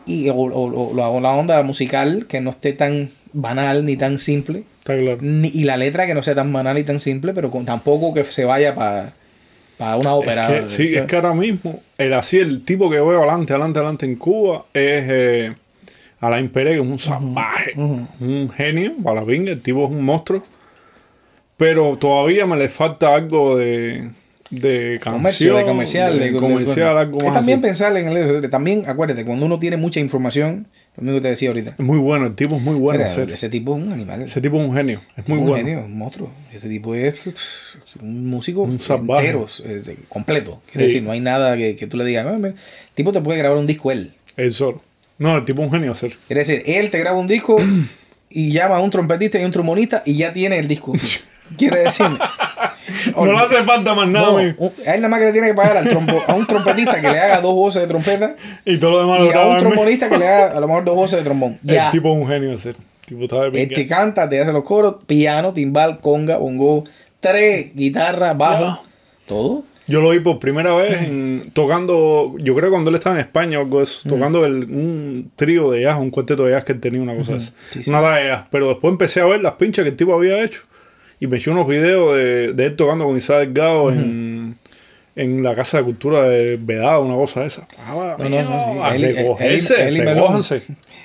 y 0.07 0.28
o, 0.28 0.34
o- 0.34 0.90
o 0.90 1.20
la, 1.20 1.30
onda 1.30 1.62
musical, 1.62 2.26
que 2.26 2.40
no 2.40 2.50
esté 2.50 2.72
tan 2.72 3.11
banal 3.32 3.84
ni 3.84 3.96
tan 3.96 4.18
simple. 4.18 4.64
Está 4.80 4.96
claro. 4.98 5.18
ni- 5.20 5.48
y 5.52 5.64
la 5.64 5.76
letra 5.76 6.07
que 6.07 6.14
no 6.14 6.22
sea 6.22 6.34
tan 6.34 6.52
banal 6.52 6.78
y 6.78 6.84
tan 6.84 7.00
simple, 7.00 7.32
pero 7.34 7.50
con, 7.50 7.64
tampoco 7.64 8.14
que 8.14 8.24
se 8.24 8.44
vaya 8.44 8.74
para 8.74 9.12
una 9.96 10.14
ópera. 10.14 10.46
Es 10.57 10.62
que, 10.62 10.68
sí, 10.68 10.88
¿sabes? 10.88 11.00
es 11.02 11.07
que 11.07 11.16
ahora 11.16 11.34
mismo, 11.34 11.80
el 11.98 12.12
así, 12.14 12.38
el 12.38 12.64
tipo 12.64 12.88
que 12.90 12.96
veo 12.96 13.18
adelante, 13.22 13.52
adelante, 13.52 13.78
adelante 13.80 14.07
en 14.07 14.16
Cuba 14.16 14.64
es 14.72 15.04
eh, 15.09 15.54
Alain 16.20 16.48
Pérez, 16.48 16.74
que 16.76 16.82
es 16.82 16.86
un 16.90 16.98
salvaje, 16.98 17.72
un 17.76 18.48
genio, 18.57 18.92
para 19.02 19.20
la 19.20 19.26
pinga, 19.26 19.50
el 19.52 19.61
tipo 19.61 19.84
es 19.84 19.90
un 19.90 20.02
monstruo. 20.04 20.42
Pero 21.57 21.96
todavía 21.96 22.46
me 22.46 22.57
le 22.57 22.68
falta 22.68 23.14
algo 23.14 23.57
de, 23.57 24.11
de 24.51 24.99
canción, 25.03 25.14
comercio, 25.22 25.57
de 25.57 25.64
comercial, 25.64 26.18
de, 26.18 26.30
de- 26.32 26.38
comercial, 26.38 26.97
algo 26.99 27.18
Es 27.18 27.24
más. 27.24 27.32
también 27.34 27.59
así. 27.59 27.66
pensar 27.68 27.97
en 27.97 28.09
el 28.09 28.51
también 28.51 28.84
acuérdate 28.88 29.24
cuando 29.24 29.47
uno 29.47 29.59
tiene 29.59 29.76
mucha 29.76 29.99
información, 30.01 30.66
lo 30.97 31.03
mismo 31.03 31.16
que 31.18 31.22
te 31.22 31.28
decía 31.30 31.49
ahorita. 31.49 31.70
Es 31.78 31.84
muy 31.84 31.99
bueno, 31.99 32.26
el 32.26 32.34
tipo 32.34 32.57
es 32.57 32.62
muy 32.62 32.76
bueno. 32.76 33.05
Hacer. 33.05 33.30
ese 33.30 33.49
tipo 33.49 33.76
es 33.76 33.82
un 33.82 33.92
animal, 33.92 34.22
Ese 34.22 34.40
tipo 34.40 34.57
es 34.59 34.68
un 34.68 34.74
genio, 34.74 35.01
es 35.16 35.28
muy 35.28 35.38
un 35.38 35.47
bueno. 35.47 35.66
genio, 35.66 35.84
un 35.84 35.99
monstruo. 35.99 36.30
Ese 36.53 36.68
tipo 36.68 36.94
es 36.94 37.74
un 38.01 38.26
músico 38.30 38.62
Un 38.62 38.80
entero, 38.80 39.47
es- 39.47 39.61
es 39.61 39.90
completo. 40.09 40.62
Quiere 40.70 40.86
Sí. 40.88 40.94
decir, 40.94 41.03
no 41.03 41.11
hay 41.12 41.20
nada 41.20 41.57
que, 41.57 41.76
que 41.76 41.86
tú 41.86 41.97
le 41.97 42.05
digas, 42.05 42.26
"Ah, 42.26 42.36
el 42.42 42.55
tipo 42.94 43.12
te 43.12 43.20
puede 43.20 43.38
grabar 43.38 43.59
un 43.59 43.66
disco 43.66 43.90
él. 43.90 44.12
Él 44.36 44.55
solo. 44.55 44.82
No, 45.18 45.36
el 45.38 45.44
tipo 45.44 45.62
es 45.62 45.66
un 45.68 45.72
genio 45.74 45.92
hacer. 45.92 46.16
Quiere 46.28 46.40
decir, 46.40 46.62
él 46.66 46.90
te 46.90 46.99
graba 46.99 47.18
un 47.18 47.26
disco 47.26 47.57
y 48.30 48.51
llama 48.53 48.76
a 48.76 48.80
un 48.80 48.90
trompetista 48.90 49.40
y 49.40 49.44
un 49.44 49.51
trombonista 49.51 50.03
y 50.07 50.14
ya 50.16 50.32
tiene 50.32 50.59
el 50.59 50.68
disco. 50.68 50.92
Quiere 51.59 51.78
decir, 51.84 52.07
No 53.16 53.26
le 53.32 53.39
hace 53.39 53.62
falta 53.64 53.95
más 53.95 54.09
nada, 54.09 54.26
no, 54.32 54.39
mi. 54.39 54.55
un- 54.59 54.72
a 54.87 54.95
él 54.95 55.01
nada 55.03 55.09
más 55.09 55.18
que 55.20 55.26
le 55.26 55.32
tiene 55.32 55.49
que 55.49 55.55
pagar 55.55 55.76
al 55.76 55.89
trompo- 55.89 56.22
a 56.26 56.34
un 56.34 56.47
trompetista 56.47 57.01
que 57.01 57.09
le 57.11 57.18
haga 57.18 57.41
dos 57.41 57.55
voces 57.55 57.82
de 57.82 57.89
trompeta 57.89 58.37
Y 58.64 58.78
todo 58.78 58.91
lo 58.93 59.01
demás 59.01 59.20
lo 59.20 59.39
a 59.41 59.47
un 59.49 59.59
trombonista 59.59 60.09
que 60.09 60.18
le 60.18 60.26
haga 60.28 60.57
a 60.57 60.61
lo 60.61 60.66
mejor 60.68 60.84
dos 60.84 60.97
voces 60.97 61.18
de 61.18 61.24
trombón. 61.24 61.59
Ya. 61.62 61.87
El 61.87 61.93
tipo 61.93 62.11
es 62.12 62.16
un 62.22 62.28
genio 62.28 62.55
hacer. 62.55 62.76
El 63.09 63.18
tipo 63.28 63.41
de 63.51 63.62
Él 63.62 63.68
te 63.72 63.87
canta, 63.87 64.28
te 64.28 64.41
hace 64.41 64.53
los 64.53 64.64
coros, 64.64 64.97
piano, 65.07 65.53
timbal, 65.53 66.01
conga, 66.01 66.39
bongo, 66.39 66.84
tres, 67.20 67.74
guitarra, 67.74 68.34
bajo, 68.34 68.64
Ya. 68.64 68.80
todo. 69.26 69.64
Yo 69.89 70.01
lo 70.01 70.11
vi 70.11 70.18
por 70.18 70.41
primera 70.41 70.74
vez 70.74 71.03
en- 71.03 71.51
tocando, 71.53 72.34
yo 72.39 72.57
creo 72.57 72.70
cuando 72.70 72.91
él 72.91 72.97
estaba 72.97 73.14
en 73.14 73.20
España 73.20 73.59
o 73.59 73.62
algo 73.62 73.78
de 73.78 73.84
eso, 73.84 74.09
tocando 74.09 74.45
el- 74.45 74.64
un 74.64 75.30
trío 75.37 75.70
de 75.70 75.82
jazz, 75.82 75.97
un 76.01 76.11
cuarteto 76.11 76.45
de 76.45 76.51
jazz 76.53 76.64
que 76.64 76.72
él 76.72 76.80
tenía, 76.80 77.01
una 77.01 77.14
cosa 77.14 77.37
así. 77.37 77.53
Sí, 77.70 77.84
sí. 77.84 77.91
Talla 77.93 78.16
de 78.16 78.26
jazz. 78.26 78.45
Pero 78.51 78.66
después 78.68 78.91
empecé 78.91 79.20
a 79.20 79.26
ver 79.26 79.41
las 79.43 79.53
pinchas 79.53 79.84
que 79.84 79.91
el 79.91 79.97
tipo 79.97 80.12
había 80.12 80.43
hecho 80.43 80.62
y 81.20 81.26
me 81.26 81.36
eché 81.38 81.50
unos 81.50 81.66
videos 81.66 82.16
de, 82.16 82.52
de 82.52 82.66
él 82.66 82.76
tocando 82.76 83.04
con 83.06 83.16
Isaac 83.16 83.40
Delgado 83.48 83.90
en, 83.92 84.56
en 85.14 85.42
la 85.42 85.54
Casa 85.54 85.78
de 85.78 85.84
Cultura 85.84 86.28
de 86.28 86.58
Vedado, 86.60 87.02
una 87.02 87.14
cosa 87.14 87.40
de 87.40 87.46
esa. 87.46 87.66
Ah, 87.78 88.16
No, 88.18 88.28
no, 88.28 88.42
no, 88.42 88.72
sí. 88.74 88.78
a 88.82 88.94
Eli- 88.96 89.12
recogerse, 89.12 89.74
Eli- 89.74 89.88
Eli 89.88 89.98
Melón. 90.00 90.14
recójanse. 90.16 90.62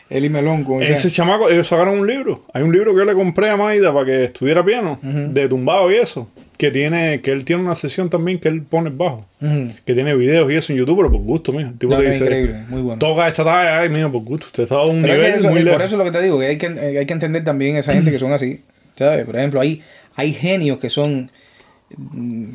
Eli 0.09 0.29
Melón 0.29 0.63
con 0.65 0.83
Ese 0.83 1.09
chamaco, 1.09 1.49
ellos 1.49 1.65
sacaron 1.67 1.97
un 1.99 2.05
libro. 2.05 2.43
Hay 2.53 2.63
un 2.63 2.73
libro 2.73 2.91
que 2.91 2.97
yo 2.99 3.05
le 3.05 3.13
compré 3.13 3.49
a 3.49 3.55
Maida 3.55 3.93
para 3.93 4.05
que 4.05 4.25
estudiara 4.25 4.65
piano, 4.65 4.99
de 5.01 5.47
tumbado 5.47 5.89
y 5.91 5.95
eso. 5.95 6.27
Que 6.57 6.69
tiene, 6.69 7.21
que 7.21 7.31
él 7.31 7.43
tiene 7.45 7.63
una 7.63 7.73
sesión 7.73 8.09
también 8.09 8.37
que 8.39 8.47
él 8.49 8.61
pone 8.61 8.91
bajo. 8.91 9.25
Ujú. 9.41 9.69
Que 9.83 9.93
tiene 9.95 10.13
videos 10.15 10.51
y 10.51 10.55
eso 10.55 10.73
en 10.73 10.77
YouTube, 10.79 10.97
pero 10.97 11.11
por 11.11 11.21
gusto, 11.21 11.53
mijo. 11.53 11.69
El 11.69 11.77
tipo 11.79 11.93
No, 11.93 11.99
te 12.01 12.09
dice, 12.09 12.23
increíble, 12.25 12.65
muy 12.67 12.81
bueno. 12.81 12.99
toca 12.99 13.27
esta 13.27 13.43
talla, 13.45 13.79
ay, 13.79 13.89
mío, 13.89 14.11
por 14.11 14.21
gusto. 14.21 14.45
Usted 14.47 14.63
está 14.63 14.75
a 14.75 14.85
un 14.85 15.01
Pero 15.01 15.13
es 15.13 15.19
que 15.19 15.25
nivel 15.25 15.39
eso- 15.39 15.49
muy 15.49 15.59
eh, 15.61 15.63
lejos. 15.63 15.77
por 15.77 15.85
eso 15.85 15.95
es 15.95 15.97
lo 15.99 16.03
que 16.03 16.11
te 16.11 16.21
digo, 16.21 16.37
que 16.39 16.45
hay 16.45 16.57
que, 16.59 16.67
eh, 16.67 16.99
hay 16.99 17.05
que 17.07 17.13
entender 17.13 17.43
también 17.45 17.77
esa 17.77 17.93
gente 17.93 18.11
que 18.11 18.19
son 18.19 18.31
así. 18.33 18.61
¿sabes? 18.93 19.25
Por 19.25 19.35
ejemplo, 19.37 19.59
hay, 19.61 19.81
hay 20.15 20.33
genios 20.33 20.79
que 20.79 20.89
son 20.89 21.29
mm, 21.97 22.45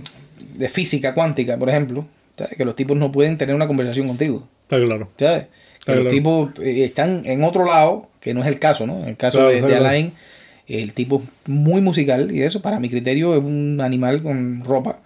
de 0.55 0.69
física 0.69 1.15
cuántica, 1.15 1.57
por 1.57 1.69
ejemplo, 1.69 2.07
¿sabes? 2.37 2.57
que 2.57 2.65
los 2.65 2.77
tipos 2.77 2.97
no 2.97 3.13
pueden 3.13 3.39
tener 3.39 3.55
una 3.55 3.67
conversación 3.67 4.07
contigo. 4.09 4.47
Está 4.63 4.79
claro. 4.85 5.09
¿sabes? 5.19 5.45
Que 5.45 5.85
Claro, 5.93 6.03
los 6.03 6.13
tipos 6.13 6.51
eh, 6.61 6.85
están 6.85 7.23
en 7.27 7.45
otro 7.45 7.65
lado, 7.65 8.09
que 8.21 8.35
no 8.35 8.41
es 8.41 8.47
el 8.49 8.59
caso, 8.59 8.87
¿no? 8.87 9.03
En 9.03 9.09
el 9.11 9.17
caso 9.17 9.39
Claro, 9.39 9.55
de, 9.55 9.63
de. 9.63 9.77
Alain, 9.77 10.13
el 10.67 10.93
tipo 10.95 11.23
es 11.23 11.49
muy 11.49 11.81
musical 11.81 12.33
y 12.35 12.43
eso, 12.43 12.61
para 12.61 12.81
mi 12.81 12.89
criterio, 12.89 13.35
es 13.35 13.39
un 13.39 13.81
animal 13.81 14.21
con 14.23 14.65
ropa. 14.65 14.99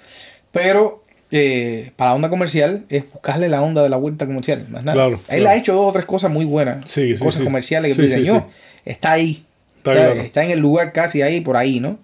Pero 0.53 1.05
eh, 1.30 1.90
para 1.96 2.12
la 2.12 2.16
onda 2.16 2.30
comercial 2.30 2.86
es 2.88 3.05
buscarle 3.12 3.51
la 3.51 3.61
onda 3.61 3.82
de 3.82 3.90
la 3.90 3.98
vuelta 3.98 4.26
comercial, 4.26 4.66
más 4.70 4.82
nada. 4.84 4.94
Claro, 4.94 5.20
Él 5.28 5.40
claro. 5.42 5.48
ha 5.51 5.57
hecho 5.57 5.74
dos 5.74 5.90
o 5.90 5.92
tres 5.92 6.07
cosas 6.07 6.30
muy 6.30 6.46
buenas, 6.46 6.90
Sí, 6.90 7.14
sí, 7.14 7.22
cosas 7.22 7.40
sí. 7.40 7.44
comerciales 7.44 7.94
que. 7.96 8.24
"Yo, 8.24 8.48
está 8.86 9.12
ahí. 9.12 9.44
Está 9.81 9.93
está, 9.93 10.05
claro. 10.12 10.20
está 10.20 10.45
en 10.45 10.51
el 10.51 10.59
lugar 10.61 10.93
casi 10.93 11.22
ahí, 11.22 11.41
por 11.41 11.57
ahí, 11.57 11.81
¿no? 11.81 11.99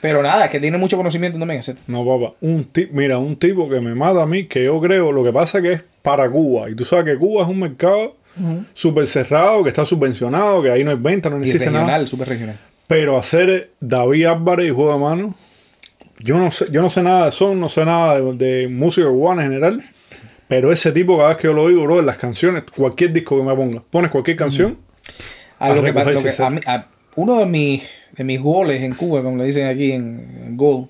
Pero 0.00 0.20
nada, 0.22 0.44
es 0.46 0.50
que 0.50 0.58
tiene 0.60 0.78
mucho 0.78 0.96
conocimiento 0.96 1.38
también. 1.38 1.60
ese- 1.60 1.76
no, 1.86 2.04
papá. 2.04 2.34
Un 2.40 2.68
mira, 2.90 3.18
un 3.18 3.36
tipo 3.36 3.68
que 3.68 3.80
me 3.80 3.94
mata 3.94 4.22
a 4.22 4.26
mí, 4.26 4.44
que 4.46 4.64
yo 4.64 4.80
creo, 4.80 5.12
lo 5.12 5.22
que 5.22 5.32
pasa 5.32 5.62
que 5.62 5.74
es 5.74 5.84
para 6.02 6.28
Cuba. 6.28 6.68
Y 6.70 6.74
tú 6.74 6.84
sabes 6.84 7.04
que 7.04 7.16
Cuba 7.16 7.42
es 7.44 7.48
un 7.48 7.60
mercado 7.60 8.16
súper 8.74 9.06
cerrado, 9.06 9.62
que 9.62 9.68
está 9.68 9.84
subvencionado, 9.86 10.62
que 10.62 10.70
ahí 10.70 10.82
no 10.84 10.90
hay 10.90 10.96
venta, 10.98 11.30
no 11.30 11.38
Y 11.38 11.42
existe 11.42 11.66
nada. 11.66 11.80
regional, 11.80 12.08
súper 12.08 12.28
regional. 12.28 12.58
Pero 12.88 13.16
hacer 13.16 13.70
David 13.80 14.24
Álvarez 14.26 14.66
y 14.66 14.70
juego 14.70 14.92
de 14.92 14.98
mano, 14.98 15.34
yo 16.18 16.36
no 16.38 16.50
sé, 16.50 16.66
yo 16.70 16.82
no 16.82 16.90
sé 16.90 17.02
nada 17.02 17.26
de 17.26 17.32
son, 17.32 17.60
no 17.60 17.68
sé 17.68 17.84
nada 17.84 18.20
de, 18.20 18.32
de 18.36 18.68
música 18.68 19.06
cubana 19.06 19.44
en 19.44 19.50
general. 19.50 19.82
Pero 20.48 20.72
ese 20.72 20.92
tipo, 20.92 21.16
cada 21.16 21.30
vez 21.30 21.38
que 21.38 21.46
yo 21.46 21.52
lo 21.52 21.62
oigo, 21.62 21.84
bro, 21.84 22.00
en 22.00 22.06
las 22.06 22.18
canciones, 22.18 22.64
cualquier 22.76 23.12
disco 23.12 23.36
que 23.38 23.42
me 23.44 23.54
ponga, 23.54 23.82
pones 23.88 24.10
cualquier 24.10 24.36
canción, 24.36 24.76
A 25.62 25.66
A 25.66 25.68
lo 25.76 25.82
que, 25.82 25.92
lo 26.14 26.22
que- 26.22 26.42
a 26.42 26.50
mí- 26.50 26.60
a- 26.66 26.86
uno 27.14 27.38
de 27.38 27.46
mis, 27.46 27.82
de 28.16 28.24
mis 28.24 28.40
goles 28.40 28.82
en 28.82 28.94
Cuba, 28.94 29.22
como 29.22 29.36
le 29.36 29.44
dicen 29.44 29.66
aquí 29.66 29.92
en, 29.92 30.26
en 30.46 30.56
Gol, 30.56 30.88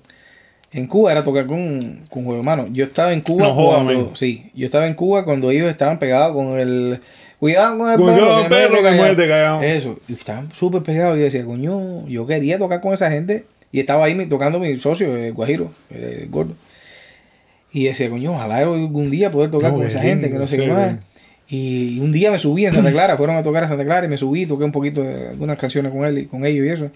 en 0.71 0.87
Cuba 0.87 1.11
era 1.11 1.23
tocar 1.23 1.45
con, 1.45 2.05
con 2.09 2.23
Juego 2.23 2.37
de 2.39 2.43
Mano. 2.45 2.67
Yo 2.71 2.85
estaba 2.85 3.13
en 3.13 3.21
Cuba 3.21 3.47
No 3.47 3.55
cuando. 3.55 4.15
Sí, 4.15 4.49
yo 4.55 4.65
estaba 4.65 4.87
en 4.87 4.93
Cuba 4.95 5.25
cuando 5.25 5.51
ellos 5.51 5.69
estaban 5.69 5.99
pegados 5.99 6.35
con 6.35 6.59
el. 6.59 6.99
Cuidado 7.39 7.77
con 7.77 7.91
el 7.91 7.97
Cuidado, 7.97 8.47
perro, 8.47 8.49
perro, 8.77 8.83
que 8.83 8.91
muerde 8.95 9.27
callado". 9.27 9.61
Eso. 9.61 9.99
Y 10.07 10.13
estaban 10.13 10.49
súper 10.53 10.81
pegados. 10.81 11.17
Y 11.17 11.19
yo 11.19 11.25
decía, 11.25 11.43
coño, 11.45 12.07
yo 12.07 12.25
quería 12.25 12.57
tocar 12.57 12.79
con 12.79 12.93
esa 12.93 13.11
gente. 13.11 13.45
Y 13.73 13.79
estaba 13.81 14.05
ahí 14.05 14.15
tocando 14.27 14.59
mi 14.59 14.77
socio, 14.77 15.15
el 15.17 15.33
Guajiro, 15.33 15.71
el 15.89 16.29
gordo. 16.29 16.55
Y 17.71 17.85
decía, 17.85 18.09
coño, 18.09 18.33
ojalá 18.33 18.57
algún 18.59 19.09
día 19.09 19.29
poder 19.31 19.51
tocar 19.51 19.71
No, 19.71 19.77
con 19.79 19.87
esa 19.87 19.99
gente, 19.99 20.29
que 20.29 20.37
no 20.37 20.47
sé 20.47 20.57
qué 20.57 20.67
más. 20.67 20.95
Y 21.49 21.99
un 21.99 22.11
día 22.11 22.31
me 22.31 22.39
subí 22.39 22.65
en 22.65 22.73
Santa 22.73 22.91
Clara, 22.91 23.17
fueron 23.17 23.35
a 23.35 23.43
tocar 23.43 23.63
a 23.63 23.67
Santa 23.67 23.83
Clara 23.83 24.05
y 24.05 24.09
me 24.09 24.17
subí, 24.17 24.45
toqué 24.45 24.63
un 24.63 24.71
poquito 24.71 25.01
de 25.03 25.29
algunas 25.29 25.57
canciones 25.57 25.91
con 25.91 26.05
él 26.05 26.17
y 26.17 26.25
con 26.25 26.45
ellos 26.45 26.65
y 26.65 26.69
eso. 26.69 26.91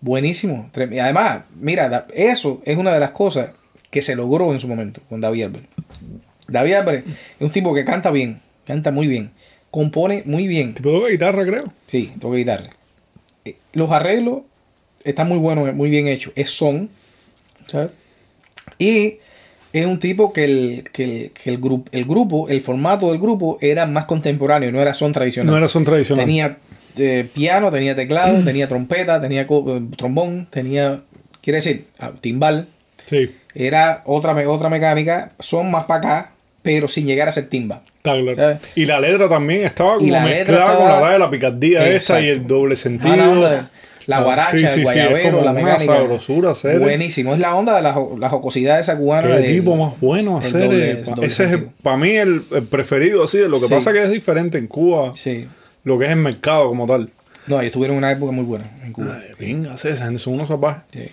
Buenísimo. 0.00 0.70
Además, 0.74 1.42
mira, 1.60 2.06
eso 2.14 2.62
es 2.64 2.76
una 2.76 2.92
de 2.92 3.00
las 3.00 3.10
cosas 3.10 3.50
que 3.90 4.02
se 4.02 4.16
logró 4.16 4.52
en 4.52 4.60
su 4.60 4.68
momento 4.68 5.00
con 5.08 5.20
David 5.20 5.44
Álvarez. 5.44 5.68
David 6.48 6.72
Álvarez 6.74 7.04
es 7.06 7.14
un 7.44 7.50
tipo 7.50 7.74
que 7.74 7.84
canta 7.84 8.10
bien, 8.10 8.40
canta 8.64 8.90
muy 8.90 9.06
bien, 9.06 9.30
compone 9.70 10.22
muy 10.26 10.48
bien. 10.48 10.74
tipo 10.74 10.90
toca 10.90 11.08
guitarra, 11.08 11.44
creo. 11.44 11.72
Sí, 11.86 12.12
toca 12.18 12.36
guitarra. 12.36 12.70
Eh, 13.44 13.56
Los 13.74 13.90
arreglos 13.90 14.42
están 15.04 15.28
muy 15.28 15.38
buenos, 15.38 15.72
muy 15.74 15.90
bien 15.90 16.08
hechos. 16.08 16.32
Es 16.36 16.50
son. 16.50 16.90
¿sabes? 17.70 17.90
Y 18.78 19.18
es 19.72 19.86
un 19.86 19.98
tipo 19.98 20.32
que 20.32 20.44
el, 20.44 20.84
que 20.92 21.04
el, 21.04 21.30
que 21.30 21.50
el, 21.50 21.58
grupo, 21.58 21.88
el 21.92 22.04
grupo, 22.04 22.48
el 22.48 22.60
formato 22.60 23.10
del 23.10 23.18
grupo 23.18 23.58
era 23.60 23.86
más 23.86 24.04
contemporáneo, 24.06 24.72
no 24.72 24.80
era 24.80 24.94
son 24.94 25.12
tradicional. 25.12 25.50
No 25.52 25.58
era 25.58 25.68
son 25.68 25.84
tradicional. 25.84 26.24
Tenía 26.24 26.58
eh, 26.96 27.28
piano, 27.32 27.70
tenía 27.70 27.94
teclado, 27.94 28.42
tenía 28.44 28.68
trompeta, 28.68 29.20
tenía 29.20 29.42
eh, 29.42 29.80
trombón, 29.96 30.46
tenía, 30.50 31.02
quiere 31.40 31.58
decir, 31.58 31.86
ah, 31.98 32.12
timbal. 32.20 32.68
Sí, 33.06 33.34
Era 33.54 34.02
otra, 34.06 34.34
otra 34.48 34.68
mecánica, 34.68 35.32
son 35.38 35.70
más 35.70 35.84
para 35.84 35.98
acá, 36.00 36.32
pero 36.62 36.86
sin 36.86 37.06
llegar 37.06 37.28
a 37.28 37.32
ser 37.32 37.48
timba. 37.48 37.82
Y 38.74 38.86
la 38.86 39.00
letra 39.00 39.28
también 39.28 39.64
estaba 39.66 39.98
como 39.98 40.20
mezclada 40.20 40.76
con 40.76 40.88
la 40.88 41.10
de 41.12 41.18
la 41.18 41.30
picardía 41.30 41.86
esa 41.88 42.20
y 42.20 42.28
el 42.28 42.46
doble 42.46 42.74
Ah, 42.74 42.76
sentido. 42.76 43.68
La 44.10 44.16
de 44.16 44.22
Ah, 44.22 44.24
guaracha, 44.24 44.50
sí, 44.50 44.58
sí, 44.58 44.64
el 44.64 44.70
sí, 44.72 44.82
guayabero, 44.82 45.30
como 45.32 45.44
la 45.44 45.52
mecánica. 45.52 45.96
sabrosura 45.96 46.50
hacer. 46.50 46.78
Buenísimo. 46.80 47.32
Es 47.34 47.40
la 47.40 47.54
onda 47.56 47.76
de 47.76 47.82
la, 47.82 47.98
la 48.18 48.28
jocosidad 48.28 48.78
esa 48.78 48.98
cubana. 48.98 49.36
Qué 49.38 49.48
tipo 49.54 49.76
más 49.76 49.98
bueno 50.00 50.38
hacer. 50.38 50.68
doble- 50.70 50.82
eh, 50.98 51.02
doble 51.04 51.26
ese 51.26 51.44
es 51.54 51.60
para 51.82 51.96
mí 51.96 52.10
el, 52.10 52.42
el 52.52 52.62
preferido 52.64 53.24
así. 53.24 53.38
Lo 53.38 53.58
que 53.60 53.66
Sí. 53.66 53.74
pasa 53.74 53.92
que 53.92 54.02
es 54.02 54.10
diferente 54.10 54.58
en 54.58 54.66
Cuba, 54.66 55.12
Sí. 55.14 55.46
lo 55.84 55.98
que 55.98 56.04
es 56.06 56.10
el 56.10 56.16
mercado 56.16 56.68
como 56.68 56.86
tal. 56.86 57.08
No, 57.46 57.60
ellos 57.60 57.72
tuvieron 57.72 57.96
una 57.96 58.10
época 58.12 58.32
muy 58.32 58.44
buena 58.44 58.64
en 58.84 58.92
Cuba. 58.92 59.18
Venga, 59.38 59.76
César, 59.78 60.16
son 60.18 60.34
unos 60.34 60.48
salvajes. 60.48 60.82
Sí. 60.92 61.08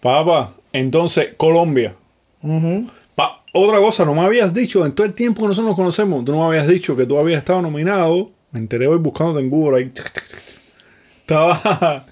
Papá, 0.00 0.54
entonces, 0.72 1.28
Colombia. 1.36 1.94
Ujú. 2.42 2.86
Pa, 3.14 3.42
otra 3.52 3.78
cosa, 3.78 4.04
no 4.04 4.14
me 4.14 4.22
habías 4.22 4.52
dicho, 4.54 4.84
en 4.86 4.92
todo 4.92 5.06
el 5.06 5.12
tiempo 5.14 5.42
que 5.42 5.48
nosotros 5.48 5.68
nos 5.68 5.76
conocemos, 5.76 6.24
tú 6.24 6.32
no 6.32 6.40
me 6.40 6.46
habías 6.56 6.66
dicho 6.68 6.96
que 6.96 7.04
tú 7.06 7.18
habías 7.18 7.38
estado 7.38 7.60
nominado. 7.62 8.30
Me 8.50 8.58
enteré 8.60 8.86
hoy 8.88 8.98
buscándote 8.98 9.40
en 9.44 9.50
Google 9.50 9.78
ahí. 9.78 9.92
Estaba 11.20 12.04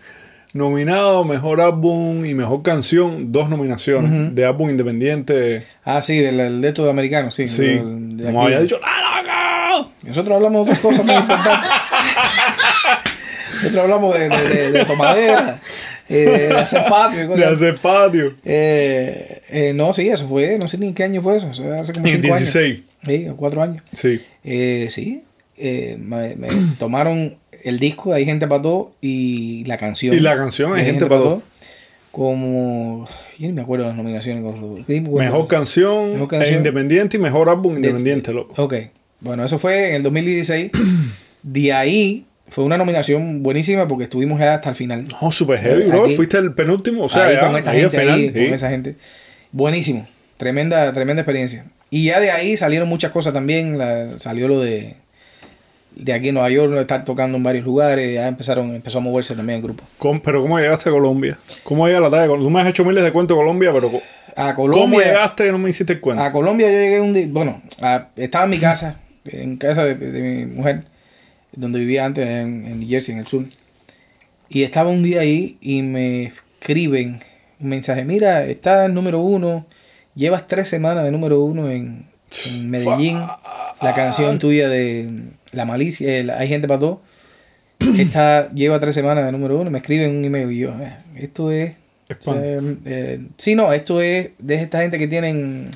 nominado 0.53 1.24
Mejor 1.24 1.61
Álbum 1.61 2.24
y 2.24 2.34
Mejor 2.34 2.62
Canción, 2.62 3.32
dos 3.32 3.49
nominaciones 3.51 4.34
de 4.34 4.44
álbum 4.44 4.70
independiente. 4.70 5.64
Ah, 5.84 6.01
sí, 6.03 6.18
del, 6.18 6.36
del 6.38 6.61
de 6.61 6.68
estos 6.68 6.84
de 6.84 6.90
americanos, 6.90 7.34
sí. 7.34 7.49
Sí, 7.49 7.62
del- 7.62 8.16
de 8.16 8.28
aquí. 8.28 8.36
había 8.38 8.61
dicho 8.61 8.76
loco. 8.78 9.90
Nosotros 10.07 10.34
hablamos 10.36 10.66
de 10.66 10.72
otras 10.72 10.78
cosas 10.80 11.05
muy 11.05 11.14
importantes. 11.14 11.70
Nosotros 13.62 13.82
hablamos 13.82 14.14
de, 14.14 14.28
de, 14.28 14.49
de- 14.49 14.72
de 14.72 14.84
tomadera, 14.84 15.61
eh, 16.09 16.14
de 16.51 16.57
hacer 16.57 16.84
patio 16.88 17.28
De 17.28 17.44
hacer 17.44 17.76
patio. 17.76 18.34
Eh, 18.44 19.42
eh, 19.51 19.72
no, 19.74 19.92
sí, 19.94 20.09
eso 20.09 20.28
fue, 20.28 20.59
no 20.59 20.68
sé 20.68 20.78
ni 20.78 20.88
en 20.88 20.94
qué 20.94 21.05
año 21.05 21.20
fue 21.22 21.36
eso, 21.38 21.49
o 21.49 21.55
sea, 21.55 21.80
hace 21.80 21.92
como 21.92 22.07
En 22.07 22.14
el 22.14 22.22
cinco 22.22 22.34
años. 22.34 22.53
16. 22.53 22.80
Sí, 23.03 23.28
o 23.28 23.36
cuatro 23.36 23.62
años. 23.62 23.82
Sí. 23.92 24.20
Eh, 24.44 24.86
sí, 24.90 25.24
eh, 25.57 25.96
me, 26.01 26.36
me 26.36 26.49
tomaron 26.78 27.36
el 27.64 27.78
disco 27.78 28.12
Hay 28.14 28.24
Gente 28.24 28.46
para 28.48 28.62
Todo 28.62 28.92
y 29.00 29.64
la 29.64 29.76
canción. 29.76 30.14
Y 30.14 30.20
la 30.20 30.36
canción 30.36 30.74
Hay 30.74 30.84
Gente 30.84 31.06
pa' 31.06 31.16
Todo. 31.18 31.42
Como. 32.12 33.06
Yo 33.38 33.46
ni 33.46 33.52
me 33.52 33.61
acuerdo 33.62 33.84
de 33.84 33.90
las 33.90 33.96
nominaciones. 33.96 34.42
con 34.42 34.61
los- 34.61 34.80
¿qué 34.80 34.94
tipo 34.94 35.18
de- 35.18 35.24
Mejor 35.26 35.46
canción, 35.46 36.12
Mejor 36.14 36.28
canción. 36.28 36.54
e 36.54 36.56
independiente 36.59 37.16
y 37.16 37.20
mejor 37.20 37.48
álbum 37.48 37.74
de- 37.74 37.80
independiente, 37.80 38.32
loco. 38.32 38.61
Ok, 38.62 38.74
bueno, 39.20 39.44
eso 39.44 39.59
fue 39.59 39.90
en 39.90 39.94
el 39.96 40.02
2016. 40.02 40.70
de 41.42 41.72
ahí 41.72 42.26
fue 42.48 42.64
una 42.64 42.78
nominación 42.78 43.42
buenísima 43.42 43.86
porque 43.86 44.04
estuvimos 44.04 44.40
ya 44.40 44.54
hasta 44.54 44.70
el 44.70 44.74
final. 44.76 45.06
No, 45.22 45.30
super 45.30 45.61
heavy, 45.61 45.84
bro. 45.84 46.06
Aquí- 46.06 46.16
Fuiste 46.16 46.38
el 46.38 46.54
penúltimo, 46.54 47.02
o 47.02 47.09
sea, 47.09 47.26
ahí 47.26 47.34
ya, 47.34 47.40
con 47.46 47.56
esta 47.56 47.70
ahí 47.70 47.80
gente, 47.82 47.98
final, 48.00 48.14
ahí, 48.14 48.26
sí. 48.28 48.32
con 48.32 48.42
esa 48.54 48.70
gente. 48.70 48.96
Buenísimo. 49.52 50.06
Tremenda, 50.38 50.92
tremenda 50.92 51.22
experiencia. 51.22 51.66
Y 51.90 52.04
ya 52.04 52.20
de 52.20 52.30
ahí 52.30 52.56
salieron 52.56 52.88
muchas 52.88 53.12
cosas 53.12 53.32
también. 53.32 53.76
La- 53.78 54.18
salió 54.18 54.48
lo 54.48 54.61
de 54.61 54.96
de 55.99 56.12
aquí 56.12 56.28
en 56.28 56.34
Nueva 56.34 56.51
York, 56.51 56.72
estar 56.76 57.05
tocando 57.05 57.36
en 57.36 57.42
varios 57.42 57.64
lugares. 57.64 58.14
Ya 58.14 58.28
empezaron, 58.28 58.74
empezó 58.74 58.99
a 58.99 59.01
moverse 59.01 59.34
también 59.34 59.57
el 59.59 59.62
grupo. 59.64 59.84
¿Cómo- 59.99 60.22
pero 60.22 60.40
¿cómo 60.42 60.59
llegaste 60.59 60.88
a 60.88 60.92
Colombia? 60.92 61.38
¿Cómo 61.64 61.86
llega 61.86 62.01
la 62.01 62.11
talla? 62.11 62.22
de 62.22 62.28
Col- 62.28 62.42
Tú 62.42 62.51
me 62.51 62.61
has 62.61 62.68
hecho 62.68 62.84
miles 62.84 63.03
de 63.05 63.12
cuentos 63.12 63.36
de 63.36 63.40
Colombia, 63.42 63.72
pero 63.72 63.90
A 64.36 64.55
¿cómo 64.55 64.72
Colombia. 64.72 65.05
llegaste 65.05 65.44
que 65.44 65.53
no 65.53 65.59
me 65.59 65.70
hiciste 65.70 65.92
el 65.94 66.01
cuento? 66.01 66.22
A 66.22 66.30
Colombia 66.32 66.68
yo 66.68 66.72
llegué 66.78 67.01
un 67.01 67.12
día, 67.12 67.26
bueno, 67.30 67.61
a- 67.82 68.09
estaba 68.16 68.44
en 68.44 68.51
mi 68.51 68.59
casa, 68.59 69.01
en 69.24 69.57
casa 69.57 69.84
de, 69.84 69.94
de 69.96 70.20
mi 70.22 70.46
mujer, 70.46 70.84
donde 71.53 71.80
vivía 71.80 72.05
antes 72.07 72.24
en, 72.26 72.64
en 72.66 72.78
New 72.80 72.88
Jersey, 72.88 73.14
en 73.14 73.20
el 73.20 73.26
sur. 73.26 73.44
Y 74.49 74.62
estaba 74.62 74.90
un 74.90 75.03
día 75.03 75.20
ahí 75.20 75.59
y 75.61 75.82
me 75.82 76.32
escriben 76.61 77.18
un 77.61 77.68
mensaje, 77.68 78.05
mira, 78.05 78.44
estás 78.46 78.86
en 78.86 78.94
número 78.94 79.18
uno, 79.18 79.66
llevas 80.14 80.46
tres 80.46 80.68
semanas 80.68 81.05
de 81.05 81.11
número 81.11 81.40
uno 81.42 81.68
en, 81.70 82.07
en 82.46 82.70
Medellín, 82.70 83.18
la 83.82 83.94
canción 83.94 84.38
tuya 84.38 84.68
de 84.68 85.09
La 85.53 85.64
Malicia, 85.64 86.18
eh, 86.18 86.24
la- 86.24 86.38
Hay 86.38 86.49
gente 86.49 86.68
para 86.68 86.80
todo, 86.80 87.01
está, 87.99 88.51
lleva 88.51 88.78
tres 88.80 88.94
semanas 88.94 89.24
de 89.24 89.32
número 89.32 89.59
uno, 89.61 89.70
me 89.70 89.78
escriben 89.78 90.16
un 90.16 90.24
email 90.24 90.51
y 90.53 90.59
yo, 90.59 90.70
"Eh, 90.80 90.96
esto 91.16 91.51
es... 91.53 91.74
Spam. 92.11 92.36
eh, 92.42 92.76
eh, 92.86 93.20
sí, 93.36 93.55
no, 93.55 93.72
esto 93.72 94.01
es 94.01 94.30
de 94.38 94.55
esta 94.55 94.80
gente 94.80 94.99
que 94.99 95.09
tienen 95.09 95.70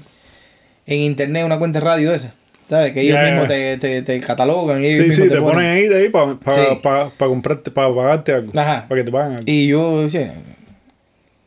en 0.86 0.98
internet 0.98 1.44
una 1.44 1.58
cuenta 1.58 1.78
de 1.78 1.84
radio 1.84 2.12
esa. 2.14 2.32
¿Sabes? 2.70 2.94
Que 2.94 3.02
ellos 3.02 3.18
mismos 3.22 3.48
te, 3.48 3.76
te, 3.76 4.00
te 4.00 4.18
catalogan. 4.20 4.82
y 4.82 4.86
Ellos 4.86 4.98
sí, 4.98 5.04
mismos 5.08 5.28
sí, 5.28 5.34
te 5.34 5.40
ponen 5.42 5.66
ahí 5.66 5.88
de 5.88 5.96
ahí 5.96 6.08
para 6.08 6.32
Sí. 6.32 6.78
comprarte, 7.18 7.70
para 7.70 7.94
pagarte 7.94 8.32
algo. 8.32 8.52
Ajá. 8.58 8.86
Para 8.88 9.00
que 9.00 9.04
te 9.04 9.12
paguen 9.12 9.32
algo. 9.32 9.44
Y 9.46 9.66
yo 9.66 10.02
decía, 10.02 10.34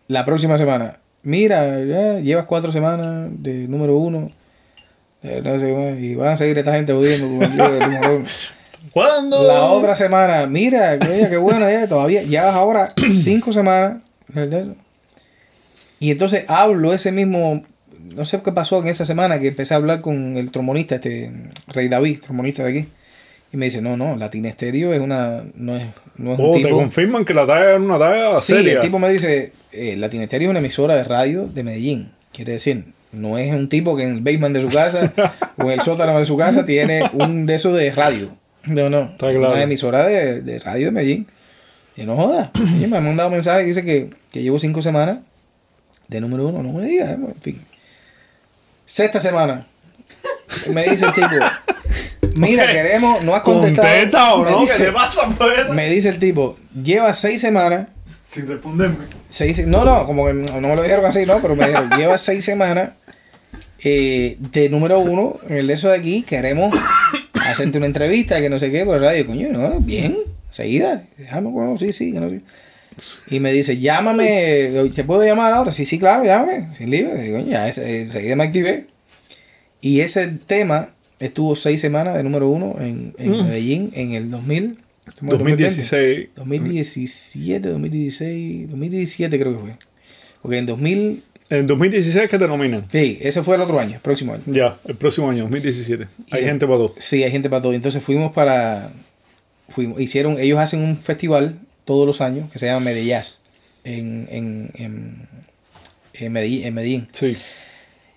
la 0.08 0.24
próxima 0.24 0.58
semana, 0.60 1.00
mira, 1.24 1.84
ya 1.84 2.20
llevas 2.20 2.46
cuatro 2.46 2.72
semanas 2.72 3.30
de 3.42 3.68
número 3.68 3.98
uno. 3.98 4.28
No 5.44 5.60
sé 5.60 5.74
más, 5.74 6.00
y 6.00 6.16
van 6.16 6.30
a 6.30 6.38
seguir 6.38 6.58
esta 6.58 6.74
gente 6.74 6.94
jodiendo 6.94 7.28
con. 7.28 8.26
¿Cuándo? 8.92 9.46
La 9.46 9.64
otra 9.64 9.96
semana, 9.96 10.48
mira, 10.48 10.98
qué 10.98 11.36
bueno, 11.38 11.70
ya, 11.70 11.88
todavía 11.88 12.24
llevas 12.24 12.56
ahora 12.56 12.94
cinco 13.24 13.52
semanas. 13.52 13.98
¿verdad? 14.28 14.68
Y 16.00 16.12
entonces 16.12 16.46
hablo 16.48 16.94
ese 16.94 17.12
mismo, 17.12 17.64
no 18.16 18.26
sé 18.26 18.42
qué 18.42 18.52
pasó 18.52 18.80
en 18.80 18.88
esa 18.88 19.06
semana 19.06 19.40
que 19.40 19.50
empecé 19.50 19.74
a 19.74 19.78
hablar 19.78 20.02
con 20.02 20.38
el 20.38 20.52
trombonista, 20.52 20.96
este 20.96 21.32
Rey 21.68 21.88
David, 21.90 22.20
trombonista 22.22 22.64
de 22.64 22.70
aquí. 22.70 22.88
Y 23.52 23.58
me 23.58 23.66
dice, 23.66 23.82
no, 23.82 23.96
no, 23.96 24.16
Latina 24.18 24.50
Estéreo 24.50 24.94
es 24.94 25.00
una, 25.00 25.44
no 25.56 25.78
es, 25.78 25.86
no 26.18 26.34
es 26.34 26.40
un 26.40 26.46
Oh, 26.46 26.52
te 26.54 26.70
confirman 26.70 27.24
que 27.24 27.34
la 27.34 27.46
talla 27.46 27.72
era 27.72 27.76
una 27.78 27.98
talla 27.98 28.34
Sí, 28.34 28.54
seria. 28.54 28.74
el 28.74 28.82
tipo 28.82 29.00
me 29.00 29.10
dice, 29.10 29.54
eh, 29.72 29.98
es 30.32 30.48
una 30.50 30.60
emisora 30.60 30.96
de 30.96 31.04
radio 31.04 31.48
de 31.48 31.64
Medellín. 31.64 32.12
Quiere 32.34 32.54
decir, 32.54 32.95
no 33.16 33.38
es 33.38 33.52
un 33.52 33.70
tipo 33.70 33.96
que 33.96 34.04
en 34.04 34.12
el 34.14 34.22
basement 34.22 34.56
de 34.56 34.62
su 34.62 34.68
casa 34.70 35.12
o 35.58 35.64
en 35.64 35.72
el 35.72 35.82
sótano 35.82 36.18
de 36.20 36.26
su 36.26 36.38
casa 36.38 36.66
tiene 36.66 37.10
un 37.14 37.46
de 37.46 37.56
esos 37.56 37.76
de 37.76 37.92
radio. 37.92 38.30
No, 38.66 38.90
no. 38.90 39.02
Está 39.04 39.32
claro. 39.32 39.52
Una 39.54 39.64
emisora 39.64 40.06
de, 40.08 40.42
de 40.42 40.60
radio 40.60 40.88
de 40.88 40.92
Medellín. 40.92 41.28
Y 41.98 42.04
no 42.06 42.16
joda. 42.16 42.52
Oye, 42.76 42.88
me 42.88 42.98
han 42.98 43.06
mandado 43.06 43.30
mensaje 43.30 43.64
y 43.64 43.68
dice 43.68 43.84
que, 43.86 44.10
que 44.32 44.42
llevo 44.44 44.60
cinco 44.60 44.82
semanas 44.82 45.20
de 46.08 46.20
número 46.22 46.48
uno. 46.48 46.62
No 46.62 46.74
me 46.74 46.86
digas, 46.86 47.10
eh, 47.12 47.14
en 47.14 47.42
fin. 47.42 47.62
Sexta 48.86 49.20
semana. 49.20 49.66
Me 50.72 50.84
dice 50.84 51.06
el 51.06 51.14
tipo, 51.14 51.30
Mira, 52.36 52.68
queremos, 52.68 53.24
no 53.24 53.34
has 53.34 53.42
contestado. 53.42 53.88
Contesta 53.88 54.34
o 54.34 54.44
Me 54.44 54.52
no, 54.52 54.58
¿qué 54.58 54.64
dice- 54.64 54.86
te 54.86 54.92
pasa, 54.92 55.30
poeta? 55.30 55.74
Me 55.74 55.90
dice 55.90 56.10
el 56.10 56.20
tipo, 56.20 56.58
lleva 56.84 57.14
seis 57.14 57.40
semanas. 57.42 57.88
Sin 58.36 58.48
responderme. 58.48 59.06
Seis, 59.30 59.66
no, 59.66 59.86
no, 59.86 60.06
como 60.06 60.28
que 60.28 60.34
no 60.34 60.60
me 60.60 60.76
lo 60.76 60.84
dijeron 60.84 61.06
así, 61.06 61.26
no, 61.26 61.42
pero 61.42 61.56
me 61.56 61.68
dijeron, 61.68 61.90
lleva 61.98 62.18
seis 62.18 62.44
semanas 62.44 62.92
eh, 63.82 64.36
de 64.52 64.70
número 64.70 65.00
uno 65.00 65.38
en 65.48 65.56
el 65.56 65.68
de 65.68 65.74
eso 65.74 65.88
de 65.88 65.96
aquí. 65.96 66.24
Queremos 66.24 66.76
hacerte 67.34 67.78
una 67.78 67.88
entrevista, 67.88 68.42
que 68.42 68.50
no 68.50 68.60
sé 68.60 68.72
qué, 68.72 68.84
por 68.84 69.00
radio. 69.00 69.26
Coño, 69.26 69.50
no, 69.54 69.80
bien, 69.80 70.18
seguida. 70.50 71.06
Déjame, 71.18 71.48
bueno, 71.50 71.78
sí, 71.78 71.94
sí, 71.94 72.12
que 72.12 72.20
no 72.20 72.30
sé. 72.30 72.42
Y 73.30 73.40
me 73.40 73.54
dice, 73.54 73.78
llámame, 73.78 74.90
¿te 74.94 75.06
puedo 75.06 75.24
llamar 75.24 75.54
ahora? 75.54 75.72
Sí, 75.72 75.86
sí, 75.86 75.98
claro, 75.98 76.26
llámame, 76.26 76.76
sin 76.78 76.90
libre. 76.90 77.22
Digo, 77.22 77.38
"Coño, 77.38 77.52
ya, 77.52 77.68
enseguida 77.70 78.36
me 78.36 78.44
activé. 78.44 78.88
Y 79.80 80.02
ese 80.02 80.28
tema 80.28 80.90
estuvo 81.20 81.56
seis 81.56 81.80
semanas 81.80 82.16
de 82.16 82.24
número 82.24 82.50
uno 82.50 82.76
en, 82.80 83.14
en 83.18 83.32
Medellín 83.46 83.92
en 83.96 84.12
el 84.12 84.30
2000. 84.30 84.80
¿Cómo 85.20 85.32
es? 85.34 85.38
2016. 85.40 86.30
2017, 86.36 87.70
2016, 87.70 88.70
2017 88.70 89.40
creo 89.40 89.54
que 89.54 89.60
fue. 89.60 89.72
Porque 90.42 90.58
en 90.58 90.66
2000, 90.66 91.24
En 91.50 91.68
2016 91.68 92.30
que 92.30 92.38
te 92.40 92.48
nominan. 92.48 92.86
sí, 92.92 93.18
ese 93.22 93.44
fue 93.44 93.56
el 93.56 93.62
otro 93.62 93.80
año, 93.80 94.00
próximo 94.02 94.34
año. 94.34 94.44
Ya, 94.48 94.78
el 94.86 94.96
próximo 94.96 95.30
año, 95.30 95.44
2017. 95.44 96.08
Hay 96.32 96.42
Y- 96.42 96.46
gente 96.46 96.66
para 96.66 96.78
todo. 96.78 96.96
Sí, 96.98 97.24
hay 97.24 97.32
gente 97.32 97.50
para 97.50 97.62
todo. 97.62 97.74
Entonces 97.74 98.04
fuimos 98.04 98.32
para, 98.34 98.92
fuimos, 99.70 100.00
hicieron, 100.02 100.38
ellos 100.40 100.60
hacen 100.60 100.82
un 100.82 100.98
festival 101.00 101.60
todos 101.86 102.06
los 102.08 102.22
años 102.22 102.52
que 102.52 102.60
se 102.60 102.66
llama 102.68 102.80
Medellín 102.82 103.16
en, 103.84 104.28
en, 104.32 104.72
en, 104.76 105.28
en 106.14 106.32
Medellín, 106.32 106.66
en 106.66 106.74
Medellín. 106.74 107.08
Sí. 107.12 107.36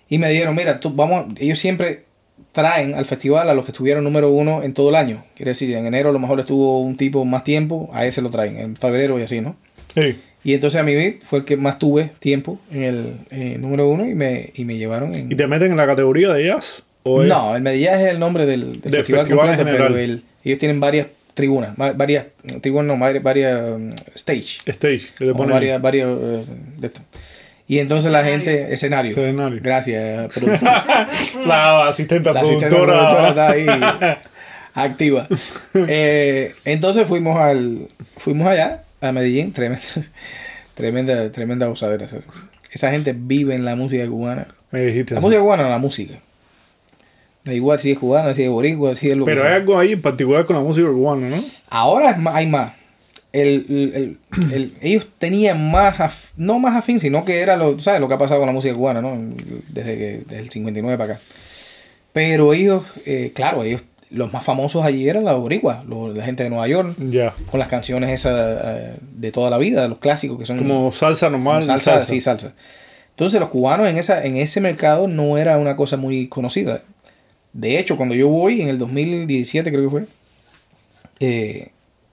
Y 0.09 0.17
me 0.17 0.29
dijeron, 0.31 0.55
mira, 0.55 0.79
tú, 0.79 0.89
vamos, 0.91 1.33
ellos 1.39 1.59
siempre 1.59 2.05
traen 2.51 2.95
al 2.95 3.05
festival 3.05 3.49
a 3.49 3.53
los 3.53 3.65
que 3.65 3.71
estuvieron 3.71 4.03
número 4.03 4.29
uno 4.29 4.63
en 4.63 4.73
todo 4.73 4.89
el 4.89 4.95
año. 4.95 5.23
Quiere 5.35 5.51
decir, 5.51 5.73
en 5.75 5.85
enero 5.85 6.09
a 6.09 6.13
lo 6.13 6.19
mejor 6.19 6.39
estuvo 6.39 6.81
un 6.81 6.97
tipo 6.97 7.23
más 7.25 7.43
tiempo, 7.43 7.89
a 7.93 8.05
ese 8.05 8.21
lo 8.21 8.29
traen, 8.29 8.57
en 8.57 8.75
febrero 8.75 9.19
y 9.19 9.23
así, 9.23 9.41
¿no? 9.41 9.55
Sí. 9.95 10.17
Y 10.43 10.53
entonces 10.53 10.79
a 10.79 10.83
mí 10.83 10.93
fue 11.25 11.39
el 11.39 11.45
que 11.45 11.57
más 11.57 11.77
tuve 11.79 12.11
tiempo 12.19 12.59
en 12.71 12.83
el 12.83 13.13
eh, 13.29 13.57
número 13.59 13.87
uno 13.89 14.05
y 14.05 14.15
me, 14.15 14.51
y 14.55 14.65
me 14.65 14.77
llevaron 14.77 15.13
en... 15.13 15.31
¿Y 15.31 15.35
te 15.35 15.47
meten 15.47 15.71
en 15.71 15.77
la 15.77 15.85
categoría 15.85 16.33
de 16.33 16.45
jazz? 16.47 16.83
¿O 17.03 17.21
es- 17.23 17.27
No, 17.29 17.55
el 17.55 17.61
Medellín 17.61 17.89
es 17.89 18.07
el 18.07 18.19
nombre 18.19 18.45
del, 18.45 18.79
festival, 18.81 18.91
festival 19.25 19.27
completo, 19.27 19.63
pero 19.65 19.97
el- 19.97 20.23
ellos 20.43 20.57
tienen 20.59 20.79
varias 20.79 21.07
tribunas, 21.33 21.71
va- 21.79 21.91
varias, 21.93 22.25
tribunas 22.61 22.87
no, 22.87 22.97
varias, 23.03 23.23
varias 23.23 23.61
um, 23.75 23.91
stage, 24.15 24.59
Stage, 24.65 25.01
que 25.17 25.25
te 25.25 25.33
ponen 25.33 25.51
varias, 25.51 25.81
varias 25.81 26.07
eh, 26.09 26.45
de 26.77 26.87
esto. 26.87 27.01
Y 27.69 27.77
entonces 27.79 28.11
la 28.11 28.23
gente, 28.23 28.73
escenario. 28.73 29.11
Escenario. 29.11 29.59
Gracias, 29.61 30.27
productor. 30.33 30.69
la 31.45 31.87
asistente 31.87 32.33
La 32.33 32.41
productora. 32.41 32.83
productora 33.05 33.29
está 33.29 33.49
ahí 33.51 33.67
activa. 34.73 35.27
Eh, 35.75 36.55
entonces 36.65 37.05
fuimos 37.07 37.39
al 37.39 37.87
fuimos 38.17 38.47
allá 38.47 38.83
a 39.01 39.11
Medellín, 39.11 39.53
tremenda 39.53 39.83
tremenda 40.73 41.31
tremenda 41.31 41.67
gozadera. 41.67 42.05
esa- 42.05 42.89
gente 42.91 43.13
vive 43.15 43.53
en 43.53 43.65
la 43.65 43.75
música 43.75 44.07
cubana. 44.07 44.47
Me 44.71 44.81
dijiste. 44.81 45.13
La 45.13 45.19
así. 45.19 45.25
música 45.27 45.41
cubana, 45.43 45.69
la 45.69 45.77
música. 45.77 46.15
Da 47.43 47.53
igual 47.53 47.79
si 47.79 47.91
es 47.91 47.99
cubana, 47.99 48.33
si 48.33 48.43
es 48.43 48.49
boricua, 48.49 48.95
si 48.95 49.11
es 49.11 49.15
lo 49.17 49.25
que 49.25 49.31
Pero 49.31 49.41
sea. 49.43 49.51
hay 49.51 49.55
algo 49.57 49.77
ahí 49.77 49.91
en 49.93 50.01
particular 50.01 50.45
con 50.47 50.55
la 50.55 50.61
música 50.63 50.87
cubana, 50.87 51.29
¿no? 51.29 51.43
Ahora 51.69 52.09
es 52.11 52.17
más- 52.17 52.35
hay 52.35 52.47
más. 52.47 52.71
El, 53.31 53.65
el- 53.69 53.93
el- 53.95 54.53
el- 54.53 54.73
ellos 54.81 55.07
tenían 55.19 55.69
más, 55.71 55.97
af- 55.99 56.31
no 56.35 56.57
más 56.59 56.75
afín, 56.75 56.99
sino 56.99 57.23
que 57.25 57.39
era 57.41 57.57
lo, 57.57 57.79
¿sabes? 57.79 58.01
lo 58.01 58.07
que 58.07 58.15
ha 58.15 58.17
pasado 58.17 58.39
con 58.39 58.47
la 58.47 58.53
música 58.53 58.73
cubana, 58.73 59.01
¿no? 59.01 59.15
Desde, 59.69 59.97
que, 59.97 60.23
desde 60.27 60.39
el 60.43 60.49
59 60.49 60.97
para 60.97 61.13
acá. 61.13 61.21
Pero 62.11 62.53
ellos, 62.53 62.83
eh, 63.05 63.31
claro, 63.35 63.63
ellos, 63.63 63.83
los 64.09 64.33
más 64.33 64.43
famosos 64.43 64.83
allí 64.83 65.07
eran 65.07 65.23
los 65.25 65.39
boricuas, 65.39 65.85
la 65.87 66.23
gente 66.25 66.41
de 66.41 66.49
Nueva 66.49 66.67
York, 66.67 66.95
Ya. 67.09 67.35
con 67.51 67.59
las 67.59 67.67
canciones 67.67 68.09
esas 68.09 68.59
eh, 68.65 68.95
de 69.15 69.31
toda 69.31 69.51
la 69.51 69.59
vida, 69.59 69.87
los 69.87 69.99
clásicos 69.99 70.39
que 70.39 70.47
son 70.47 70.57
Como 70.57 70.91
salsa 70.91 71.29
normal. 71.29 71.61
como 71.63 71.79
salsa, 71.79 72.03
sí, 72.03 72.19
salsa. 72.19 72.55
Entonces 73.11 73.39
los 73.39 73.49
cubanos 73.49 73.87
en, 73.87 73.97
esa, 73.97 74.25
en 74.25 74.37
ese 74.37 74.59
mercado 74.61 75.07
no 75.07 75.37
era 75.37 75.59
una 75.59 75.75
cosa 75.75 75.97
muy 75.97 76.27
conocida. 76.27 76.81
De 77.53 77.77
hecho, 77.77 77.95
cuando 77.97 78.15
yo 78.15 78.27
voy, 78.29 78.61
en 78.61 78.69
el 78.69 78.79
2017 78.79 79.69
creo 79.71 79.83
que 79.83 79.89
fue, 79.89 80.05
eh, 81.19 81.69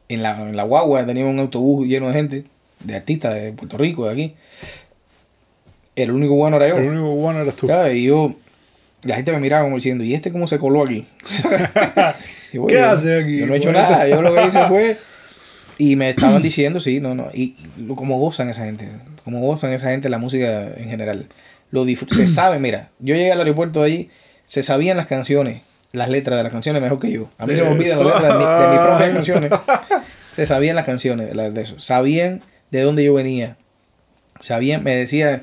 en, 0.09 0.23
la, 0.23 0.41
en 0.43 0.57
la 0.57 0.63
guagua 0.65 1.05
teníamos 1.07 1.33
un 1.33 1.41
autobús 1.41 1.87
lleno 1.87 2.09
de 2.09 2.13
gente, 2.15 2.45
de 2.81 2.97
artistas 2.97 3.35
de 3.35 3.53
Puerto 3.53 3.77
Rico, 3.79 4.07
de 4.07 4.13
aquí. 4.13 4.35
El 5.95 6.11
único 6.11 6.35
cubano 6.35 6.57
era 6.57 6.69
yo. 6.69 6.77
El 6.79 6.89
único 6.89 7.11
cubano 7.15 7.41
eras 7.41 7.57
tú. 7.57 7.69
Y 7.93 8.05
yo, 8.05 8.35
la 9.05 9.17
gente 9.17 9.33
me 9.33 9.41
miraba 9.41 9.65
como 9.65 9.77
diciendo, 9.77 10.05
¿y 10.05 10.15
este 10.15 10.31
cómo 10.31 10.47
se 10.47 10.59
coló 10.59 10.83
aquí? 10.85 11.07
Y 12.53 12.65
¿Qué 12.69 12.75
yo- 12.75 12.91
hace 12.91 13.21
aquí? 13.21 13.39
Yo 13.41 13.47
no 13.47 13.55
he 13.55 13.57
hecho 13.59 13.73
Bueno. 13.73 13.83
nada, 13.91 14.09
yo 14.09 14.23
lo 14.23 14.33
que 14.35 14.47
hice 14.47 14.65
fue... 14.69 14.97
Y 15.79 15.97
me 15.97 16.09
estaban 16.09 16.41
diciendo, 16.43 16.81
sí, 16.81 17.01
no, 17.01 17.15
no. 17.15 17.29
Y 17.35 17.55
lo- 17.77 17.97
cómo 17.97 18.19
gozan 18.19 18.49
esa 18.49 18.65
gente. 18.65 18.89
Cómo 19.25 19.41
gozan 19.41 19.73
esa 19.73 19.91
gente 19.91 20.09
la 20.09 20.17
música 20.19 20.69
en 20.77 20.89
general. 20.89 21.27
Lo 21.71 21.85
se 21.85 22.27
sabe, 22.29 22.59
mira, 22.61 22.89
yo 23.01 23.15
llegué 23.15 23.33
al 23.33 23.41
aeropuerto 23.41 23.81
de 23.81 23.87
allí, 23.87 24.11
se 24.47 24.63
sabían 24.63 24.97
las 24.97 25.07
canciones, 25.07 25.63
las 25.93 26.09
letras 26.09 26.37
de 26.37 26.43
las 26.43 26.53
canciones 26.53 26.83
mejor 26.83 26.99
que 27.01 27.11
yo. 27.11 27.29
A 27.39 27.47
mí 27.47 27.57
se 27.57 27.63
me 27.63 27.71
olvidan 27.71 27.99
las 27.99 28.07
letras 28.07 28.23
de, 28.23 28.39
mi- 28.39 28.63
de 28.63 28.69
mis 28.69 28.79
propias 28.87 29.11
canciones. 29.11 29.51
Se 30.37 30.45
sabían 30.47 30.77
las 30.77 30.85
canciones 30.85 31.29
de, 31.29 31.35
las- 31.35 31.55
de 31.55 31.63
eso. 31.63 31.79
Sabían 31.79 32.43
de 32.71 32.81
dónde 32.83 33.03
yo 33.05 33.15
venía. 33.15 33.57
Sabían, 34.41 34.85
me 34.85 34.95
decían 34.95 35.43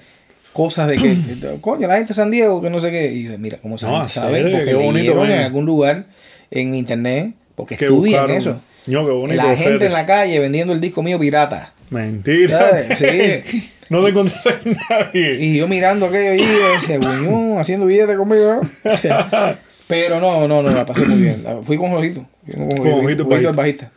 cosas 0.54 0.88
de 0.88 0.98
que, 0.98 1.16
coño, 1.62 1.88
la 1.88 1.96
gente 1.96 2.10
de 2.10 2.14
San 2.14 2.30
Diego, 2.30 2.62
que 2.62 2.70
no 2.70 2.80
sé 2.80 2.92
qué. 2.92 3.12
Y 3.12 3.24
yo, 3.24 3.38
mira, 3.40 3.58
cómo 3.62 3.76
esa 3.78 3.88
No, 3.90 4.08
sabe, 4.08 4.44
serio, 4.44 4.58
porque 4.58 4.74
leyeron 4.94 5.32
en 5.32 5.40
algún 5.40 5.66
lugar 5.66 6.06
en 6.52 6.76
internet, 6.76 7.34
porque 7.56 7.76
Que 7.78 7.86
estudian 7.86 8.22
buscaron- 8.28 8.38
eso. 8.38 8.62
No, 8.86 9.06
qué 9.06 9.12
bonito. 9.14 9.42
La 9.42 9.56
gente 9.56 9.86
en 9.86 9.94
la 9.94 10.06
calle 10.06 10.38
vendiendo 10.40 10.74
el 10.74 10.82
disco 10.82 11.02
mío 11.02 11.18
pirata. 11.18 11.74
Mentira. 11.90 12.86
Sí. 12.98 13.72
no 13.90 14.04
te 14.04 14.10
encontraste 14.10 14.56
en 14.66 14.78
nadie. 14.90 15.38
Y 15.40 15.58
yo 15.58 15.68
mirando 15.68 16.06
aquello 16.08 16.34
y 16.34 16.40
yo 16.40 16.74
decía, 16.74 16.98
"Guiñón, 16.98 17.60
haciendo 17.60 17.86
billetes 17.86 18.18
conmigo. 18.18 18.62
¿no?". 19.84 19.96
Pero 19.96 20.20
no, 20.20 20.48
no, 20.48 20.62
no, 20.62 20.70
la 20.72 20.86
pasé 20.86 21.06
muy 21.06 21.22
bien. 21.22 21.44
Fui 21.64 21.78
con 21.78 21.90
Jorito. 21.92 22.26
Fui 22.46 22.54
con 22.56 22.70
Jorgito 22.72 23.02
Jorito, 23.02 23.26
Bajista. 23.26 23.50
el 23.50 23.56
bajista. 23.56 23.92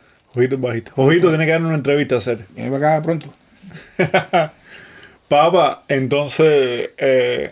Bajito. 0.57 0.91
Ojito 0.95 1.29
tiene 1.29 1.45
que 1.45 1.51
dar 1.51 1.61
una 1.61 1.75
entrevista 1.75 2.15
a 2.15 2.17
hacer. 2.19 2.45
Viene 2.55 2.71
para 2.71 2.95
acá 2.97 3.03
pronto. 3.03 3.33
Papa, 5.27 5.83
entonces 5.87 6.89
eh, 6.97 7.51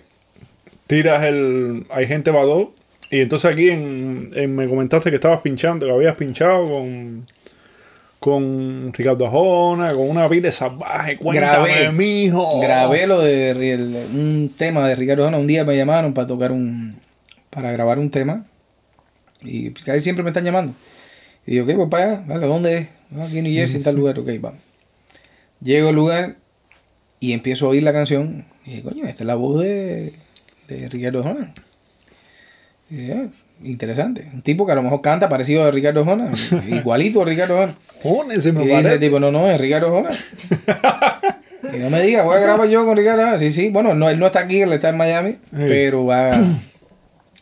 tiras 0.88 1.24
el. 1.26 1.86
Hay 1.90 2.08
gente 2.08 2.32
dos. 2.46 2.70
Y 3.12 3.20
entonces 3.20 3.52
aquí 3.52 3.70
en, 3.70 4.32
en- 4.36 4.56
me 4.56 4.68
comentaste 4.68 5.10
que 5.10 5.16
estabas 5.16 5.42
pinchando, 5.42 5.86
que 5.86 5.92
habías 5.92 6.16
pinchado 6.18 6.68
con. 6.68 7.24
Con 8.18 8.92
Ricardo 8.94 9.28
Ajona, 9.28 9.94
con 9.94 10.10
una 10.10 10.28
pila 10.28 10.50
salvaje. 10.50 11.18
Cuéntame, 11.18 11.68
Grabé. 11.70 11.92
mijo. 11.92 12.60
Grabé 12.60 13.06
lo 13.06 13.22
de 13.22 13.52
el- 13.74 14.08
un 14.14 14.52
tema 14.58 14.88
de 14.88 14.96
Ricardo 14.96 15.26
Jona. 15.26 15.38
Un 15.38 15.46
día 15.46 15.64
me 15.64 15.76
llamaron 15.78 16.14
para 16.14 16.26
tocar 16.26 16.52
un. 16.52 16.96
Para 17.56 17.72
grabar 17.72 17.97
un 17.97 18.12
tema. 18.12 18.45
Y 19.41 19.72
casi 19.72 20.01
siempre 20.01 20.21
me 20.24 20.30
están 20.30 20.43
llamando. 20.43 20.74
Y 21.47 21.51
digo, 21.51 21.66
ok, 21.66 21.75
pues 21.75 21.88
para 21.89 22.20
allá, 22.20 22.47
¿dónde 22.47 22.78
es? 22.78 22.88
"No, 23.09 23.24
aquí 23.24 23.38
en 23.38 23.46
New 23.46 23.54
Jersey, 23.54 23.78
en 23.78 23.84
tal 23.84 23.96
lugar, 23.96 24.20
ok, 24.20 24.30
vamos. 24.39 24.59
Llego 25.62 25.89
al 25.89 25.96
lugar 25.96 26.36
y 27.20 27.34
empiezo 27.34 27.66
a 27.66 27.70
oír 27.70 27.82
la 27.84 27.93
canción. 27.93 28.46
Y 28.66 28.71
dije, 28.71 28.84
coño, 28.84 29.05
esta 29.05 29.24
es 29.24 29.28
la 29.28 29.36
voz 29.36 29.62
de, 29.63 30.13
de 30.67 30.89
Ricardo 30.89 31.24
Jona. 31.24 31.54
Y 32.89 32.96
dije, 32.96 33.13
"Ah, 33.13 33.28
interesante. 33.63 34.30
Un 34.34 34.42
tipo 34.42 34.66
que 34.66 34.71
a 34.74 34.75
lo 34.75 34.84
mejor 34.84 35.01
canta 35.01 35.30
parecido 35.30 35.63
a 35.63 35.71
Ricardo 35.71 36.04
Jona, 36.04 36.32
igualito 36.67 37.21
a 37.21 37.25
Ricardo 37.25 37.58
Jona. 37.58 37.75
Joder, 38.04 38.42
se 38.42 38.51
me 38.51 38.63
Y 38.63 38.67
dice 38.67 38.93
el 38.93 39.00
tipo, 39.00 39.20
no, 39.20 39.32
no, 39.32 39.50
es 39.50 39.59
Ricardo 39.62 39.89
Jona. 39.92 40.09
y 41.74 41.78
no 41.78 41.89
me 41.89 42.01
diga, 42.01 42.24
voy 42.24 42.38
a 42.38 42.39
grabar 42.39 42.67
yo 42.67 42.86
con 42.86 42.97
Ricardo 42.97 43.24
Jona. 43.24 43.39
Sí, 43.39 43.51
sí, 43.51 43.70
bueno, 43.70 43.93
no, 43.93 44.09
él 44.09 44.20
no 44.20 44.25
está 44.25 44.39
aquí, 44.42 44.62
él 44.62 44.74
está 44.74 44.89
en 44.89 44.97
Miami, 44.97 45.38
pero 45.51 46.05
va 46.05 46.32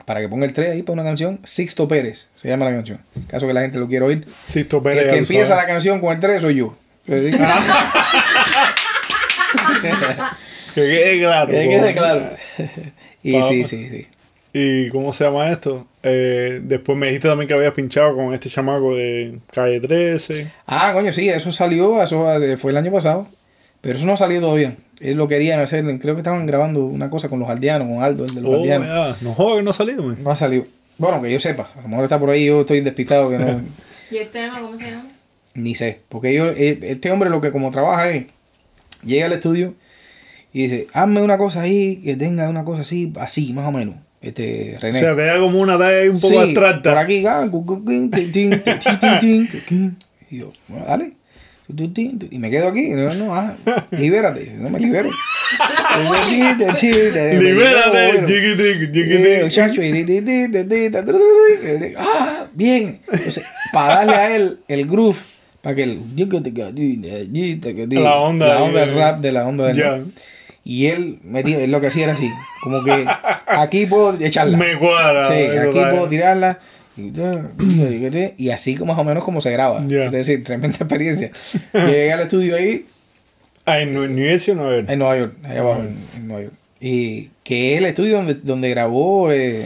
para 0.05 0.21
que 0.21 0.29
ponga 0.29 0.45
el 0.45 0.53
3 0.53 0.69
ahí 0.71 0.83
para 0.83 0.93
una 0.93 1.03
canción. 1.03 1.39
Sixto 1.43 1.87
Pérez, 1.87 2.27
se 2.35 2.47
llama 2.47 2.65
la 2.65 2.71
canción. 2.71 2.99
En 3.15 3.23
caso 3.23 3.47
que 3.47 3.53
la 3.53 3.61
gente 3.61 3.79
lo 3.79 3.87
quiera 3.87 4.05
oír. 4.05 4.27
Sisto 4.45 4.81
Pérez, 4.83 5.03
el 5.05 5.09
que 5.09 5.17
empieza 5.17 5.49
sabe. 5.49 5.61
la 5.61 5.67
canción 5.67 5.99
con 5.99 6.13
el 6.13 6.19
3 6.19 6.41
soy 6.41 6.55
yo. 6.55 6.75
Que 10.73 10.81
quede 10.81 11.19
claro. 11.19 11.51
que 11.51 11.69
quede 11.69 11.93
claro. 11.93 12.29
y 13.21 13.33
Vamos. 13.33 13.49
sí, 13.49 13.65
sí, 13.67 13.89
sí. 13.89 14.07
¿Y 14.53 14.89
cómo 14.89 15.13
se 15.13 15.23
llama 15.23 15.49
esto? 15.49 15.87
Eh, 16.03 16.61
después 16.63 16.97
me 16.97 17.07
dijiste 17.07 17.27
también 17.27 17.47
que 17.47 17.53
habías 17.55 17.73
pinchado 17.73 18.15
con 18.15 18.33
este 18.33 18.49
chamaco 18.49 18.95
de 18.95 19.39
Calle 19.51 19.79
13. 19.79 20.47
Ah, 20.67 20.91
coño, 20.93 21.11
sí, 21.11 21.29
eso 21.29 21.51
salió, 21.51 22.01
eso 22.01 22.41
eh, 22.41 22.57
fue 22.57 22.71
el 22.71 22.77
año 22.77 22.91
pasado. 22.91 23.27
Pero 23.81 23.97
eso 23.97 24.05
no 24.05 24.13
ha 24.13 24.17
salido 24.17 24.41
todavía. 24.41 24.75
Ellos 25.01 25.17
lo 25.17 25.27
querían 25.27 25.59
hacer, 25.59 25.83
creo 25.99 26.15
que 26.15 26.21
estaban 26.21 26.45
grabando 26.45 26.85
una 26.85 27.09
cosa 27.09 27.27
con 27.29 27.39
los 27.39 27.49
aldeanos, 27.49 27.87
con 27.87 28.03
Aldo, 28.03 28.25
el 28.25 28.35
de 28.35 28.41
los 28.41 28.53
Oh, 28.53 28.57
aldeanos. 28.61 28.87
ya. 29.21 29.27
No 29.27 29.35
que 29.55 29.63
no 29.63 29.71
ha 29.71 29.73
salido, 29.73 30.03
man. 30.03 30.17
No 30.23 30.29
ha 30.31 30.35
salido. 30.35 30.65
Bueno, 30.97 31.21
que 31.21 31.31
yo 31.31 31.39
sepa. 31.39 31.69
A 31.77 31.81
lo 31.81 31.87
mejor 31.87 32.03
está 32.05 32.19
por 32.19 32.29
ahí, 32.29 32.45
yo 32.45 32.61
estoy 32.61 32.81
despistado 32.81 33.29
que 33.29 33.37
no. 33.39 33.61
¿Y 34.11 34.17
el 34.17 34.29
tema 34.29 34.59
cómo 34.61 34.77
se 34.77 34.91
llama? 34.91 35.05
ni 35.55 35.75
sé. 35.75 35.99
Porque 36.09 36.33
yo, 36.33 36.47
eh, 36.49 36.79
este 36.83 37.11
hombre 37.11 37.29
lo 37.29 37.41
que 37.41 37.51
como 37.51 37.69
trabaja 37.71 38.09
es. 38.11 38.25
Llega 39.03 39.25
al 39.25 39.33
estudio 39.33 39.73
y 40.53 40.63
dice, 40.63 40.87
hazme 40.93 41.21
una 41.21 41.37
cosa 41.37 41.61
ahí 41.61 41.97
que 41.97 42.15
tenga 42.15 42.47
una 42.49 42.63
cosa 42.63 42.81
así, 42.81 43.11
así, 43.19 43.51
más 43.53 43.67
o 43.67 43.71
menos. 43.71 43.95
este 44.21 44.75
O 44.77 44.79
René. 44.79 44.99
sea, 44.99 45.15
te 45.15 45.25
da 45.25 45.37
como 45.39 45.59
una 45.59 45.77
talla 45.77 45.97
ahí 45.99 46.07
un 46.07 46.15
poco 46.15 46.27
Sí, 46.29 46.37
abstracta. 46.37 46.89
Por 46.91 46.97
aquí, 46.99 47.25
ah. 47.27 47.49
Y 50.29 50.39
yo, 50.39 50.51
bueno, 50.67 50.85
dale 50.87 51.13
y 51.67 52.39
me 52.39 52.49
quedo 52.49 52.67
aquí. 52.67 52.89
No, 52.89 53.13
no, 53.13 53.33
ah, 53.33 53.55
libérate. 53.91 54.53
No 54.57 54.69
me 54.69 54.79
libero. 54.79 55.09
Chiquita, 56.27 56.75
libérate, 57.39 58.25
eh, 58.27 59.49
Chacho, 59.49 59.81
y 59.81 59.91
ah, 61.97 62.45
bien. 62.53 62.99
Entonces, 63.11 63.43
para 63.71 63.95
darle 63.95 64.15
a 64.15 64.35
él 64.35 64.59
el 64.67 64.87
groove, 64.87 65.17
para 65.61 65.75
que 65.75 65.83
el 65.83 65.99
la 67.91 68.15
onda, 68.17 68.47
la 68.47 68.63
onda 68.63 68.85
del 68.85 68.95
rap 68.95 69.19
de 69.19 69.31
la 69.31 69.47
onda 69.47 69.67
del 69.67 69.77
rap. 69.77 70.01
Y 70.65 70.87
él 70.87 71.19
metía, 71.23 71.59
él 71.59 71.71
lo 71.71 71.81
que 71.81 71.87
hacía 71.87 72.05
era 72.05 72.13
así, 72.13 72.29
como 72.61 72.83
que 72.83 73.05
aquí 73.47 73.85
puedo 73.85 74.17
echarla. 74.19 74.57
Me 74.57 74.77
cuadra. 74.77 75.27
Sí, 75.27 75.43
aquí 75.57 75.79
puedo 75.91 76.07
tirarla. 76.07 76.59
Y, 76.97 78.49
así 78.49 78.75
más 78.77 78.97
o 78.97 79.03
menos 79.03 79.23
como 79.23 79.41
se 79.41 79.51
graba. 79.51 79.79
Es 79.83 80.11
decir, 80.11 80.43
tremenda 80.43 80.77
experiencia. 80.77 81.31
Yo 81.73 81.85
llegué 81.87 82.13
al 82.13 82.19
estudio 82.21 82.55
ahí 82.55 82.85
Ah, 83.65 83.79
en 83.79 83.93
New 83.93 84.13
Jersey 84.15 84.53
o 84.53 84.57
Nueva 84.57 84.75
York. 84.75 84.89
en 84.89 84.99
Nueva 84.99 85.17
York, 85.17 85.35
allá 85.43 85.59
abajo 85.61 85.81
en, 85.83 85.97
en 86.17 86.27
Nueva 86.27 86.43
York. 86.43 86.53
Y 86.81 87.29
que 87.45 87.73
es 87.73 87.79
el 87.79 87.85
estudio 87.85 88.17
donde, 88.17 88.33
donde 88.35 88.69
grabó 88.69 89.31
eh, 89.31 89.61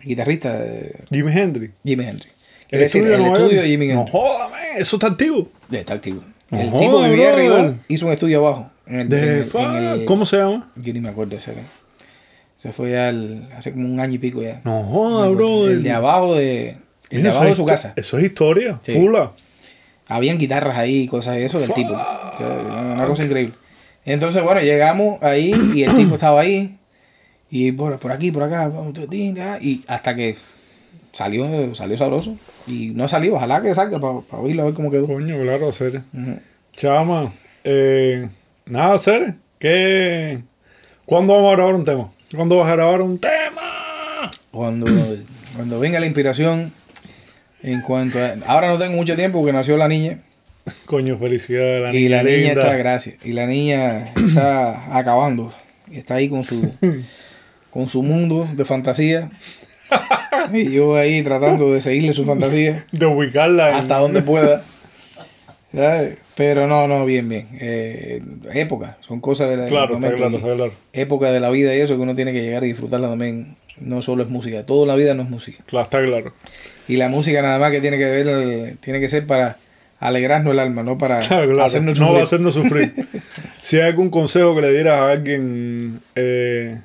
el 0.00 0.06
guitarrista 0.06 0.60
de 0.60 0.96
Jimi 1.12 1.30
Hendrix. 1.32 1.72
Jimi 1.84 2.04
Hendrix. 2.04 2.32
¿El 2.70 2.80
decir, 2.80 3.02
estudio 3.02 3.16
de 3.18 3.24
el 3.24 3.32
estudio 3.32 3.52
York? 3.52 3.62
de 3.62 3.68
Jimi 3.68 3.86
No 3.86 3.92
Hendrix. 3.92 4.10
jódame, 4.10 4.56
eso 4.78 4.96
está 4.96 5.06
activo. 5.06 5.48
Está 5.70 5.94
activo. 5.94 6.24
No 6.50 6.60
El 6.60 6.70
jodas, 6.70 6.82
tipo 6.82 7.02
vivía 7.02 7.32
arriba, 7.32 7.74
hizo 7.88 8.06
un 8.06 8.12
estudio 8.12 8.38
abajo. 8.44 8.70
En 8.86 9.00
el, 9.00 9.08
De 9.08 9.22
en 9.22 9.28
el- 9.38 9.44
fuck, 9.44 9.60
en 9.62 9.76
el- 9.84 10.04
¿Cómo 10.04 10.26
se 10.26 10.38
llama? 10.38 10.72
Yo 10.74 10.92
ni 10.92 11.00
me 11.00 11.08
acuerdo 11.10 11.30
de 11.30 11.36
ese. 11.36 11.54
Eso 12.62 12.72
fue 12.72 12.92
ya 12.92 13.08
el- 13.08 13.48
hace 13.56 13.72
como 13.72 13.88
un 13.88 13.98
año 13.98 14.14
y 14.14 14.18
pico 14.18 14.40
ya. 14.40 14.60
No 14.64 14.82
joda, 14.84 15.28
bro. 15.30 15.66
el 15.66 15.82
de 15.82 15.90
abajo 15.90 16.36
de, 16.36 16.76
el 17.10 17.22
de 17.24 17.28
abajo 17.30 17.46
de 17.46 17.54
su 17.56 17.64
casa. 17.66 17.92
Eso 17.96 18.18
es 18.18 18.24
historia. 18.24 18.78
Sí. 18.82 18.92
Fula. 18.92 19.32
Habían 20.06 20.38
guitarras 20.38 20.78
ahí 20.78 21.02
y 21.02 21.06
cosas 21.08 21.34
de 21.36 21.44
eso 21.46 21.58
del 21.58 21.72
tipo. 21.72 21.92
O 21.92 22.36
sea, 22.38 22.46
una 22.94 23.04
cosa 23.06 23.24
increíble. 23.24 23.54
Entonces, 24.04 24.42
bueno, 24.44 24.60
llegamos 24.60 25.20
ahí 25.22 25.52
y 25.74 25.82
el 25.82 25.96
tipo 25.96 26.14
estaba 26.14 26.40
ahí. 26.40 26.78
Y 27.50 27.72
por, 27.72 27.98
por 27.98 28.12
aquí, 28.12 28.30
por 28.30 28.44
acá. 28.44 28.70
Y 29.60 29.82
hasta 29.88 30.14
que 30.14 30.36
salió, 31.12 31.74
salió 31.74 31.98
sabroso. 31.98 32.36
Y 32.68 32.88
no 32.90 33.08
salió. 33.08 33.34
Ojalá 33.34 33.60
que 33.60 33.74
salga 33.74 33.98
para 33.98 34.40
oírlo 34.42 34.62
a 34.62 34.66
ver 34.66 34.74
cómo 34.74 34.90
quedó. 34.90 35.06
Coño, 35.08 35.36
claro, 35.42 35.68
hacer. 35.68 36.02
Chama. 36.72 37.32
Eh, 37.64 38.28
nada, 38.66 38.94
hacer. 38.94 39.34
¿Qué? 39.58 40.42
¿Cuándo 41.06 41.34
vamos 41.34 41.52
a 41.52 41.56
grabar 41.56 41.74
un 41.74 41.84
tema? 41.84 42.12
¿Cuándo 42.34 42.58
vas 42.58 42.70
a 42.70 42.76
grabar 42.76 43.02
un 43.02 43.18
tema? 43.18 44.30
Cuando, 44.50 44.86
cuando 45.54 45.78
venga 45.80 46.00
la 46.00 46.06
inspiración, 46.06 46.72
en 47.62 47.80
cuanto 47.82 48.18
a... 48.18 48.34
Ahora 48.46 48.68
no 48.68 48.78
tengo 48.78 48.94
mucho 48.96 49.14
tiempo 49.16 49.38
porque 49.40 49.52
nació 49.52 49.76
la 49.76 49.88
niña. 49.88 50.18
Coño, 50.86 51.18
felicidades. 51.18 51.82
La 51.82 51.94
y 51.94 52.08
la 52.08 52.22
niña 52.22 52.52
está, 52.52 52.76
gracias. 52.76 53.16
Y 53.24 53.32
la 53.32 53.46
niña 53.46 54.04
está 54.16 54.96
acabando. 54.96 55.52
Está 55.90 56.14
ahí 56.14 56.28
con 56.28 56.44
su, 56.44 56.72
con 57.70 57.88
su 57.88 58.02
mundo 58.02 58.48
de 58.54 58.64
fantasía. 58.64 59.30
Y 60.52 60.70
yo 60.72 60.96
ahí 60.96 61.22
tratando 61.22 61.72
de 61.72 61.80
seguirle 61.80 62.14
su 62.14 62.24
fantasía 62.24 62.84
De 62.90 63.06
ubicarla. 63.06 63.70
en- 63.70 63.74
hasta 63.76 63.98
donde 63.98 64.22
pueda. 64.22 64.64
¿Sabes? 65.74 66.18
Pero 66.36 66.66
no, 66.66 66.86
no, 66.86 67.04
bien, 67.06 67.28
bien. 67.28 67.48
Eh, 67.60 68.22
época, 68.54 68.98
son 69.00 69.20
cosas 69.20 69.48
de 69.48 69.56
la, 69.56 69.68
Claro, 69.68 69.94
está 69.94 70.14
claro, 70.14 70.36
está 70.36 70.54
claro. 70.54 70.72
época 70.92 71.30
de 71.32 71.40
la 71.40 71.50
vida 71.50 71.74
y 71.74 71.80
eso 71.80 71.96
que 71.96 72.02
uno 72.02 72.14
tiene 72.14 72.32
que 72.32 72.42
llegar 72.42 72.64
y 72.64 72.68
disfrutarla 72.68 73.08
también. 73.08 73.56
No 73.78 74.02
solo 74.02 74.22
es 74.22 74.28
música, 74.28 74.66
toda 74.66 74.86
la 74.86 74.94
vida 74.94 75.14
no 75.14 75.22
es 75.22 75.30
música. 75.30 75.64
Claro, 75.66 75.84
está 75.84 76.02
claro. 76.04 76.34
Y 76.88 76.96
la 76.96 77.08
música 77.08 77.40
nada 77.40 77.58
más 77.58 77.70
que 77.70 77.80
tiene 77.80 77.98
que 77.98 78.04
ver, 78.04 78.76
tiene 78.80 79.00
que 79.00 79.08
ser 79.08 79.26
para 79.26 79.56
alegrarnos 79.98 80.52
el 80.52 80.58
alma, 80.58 80.82
no 80.82 80.98
para 80.98 81.18
hacernos 81.18 81.98
no 81.98 82.12
va 82.12 82.22
a 82.22 82.26
sufrir. 82.26 82.50
hacernos 82.50 82.54
sufrir. 82.54 82.94
si 83.62 83.76
hay 83.76 83.88
algún 83.88 84.10
consejo 84.10 84.54
que 84.54 84.60
le 84.62 84.72
dieras 84.72 84.94
a 84.98 85.10
alguien 85.10 86.00
eh, 86.16 86.78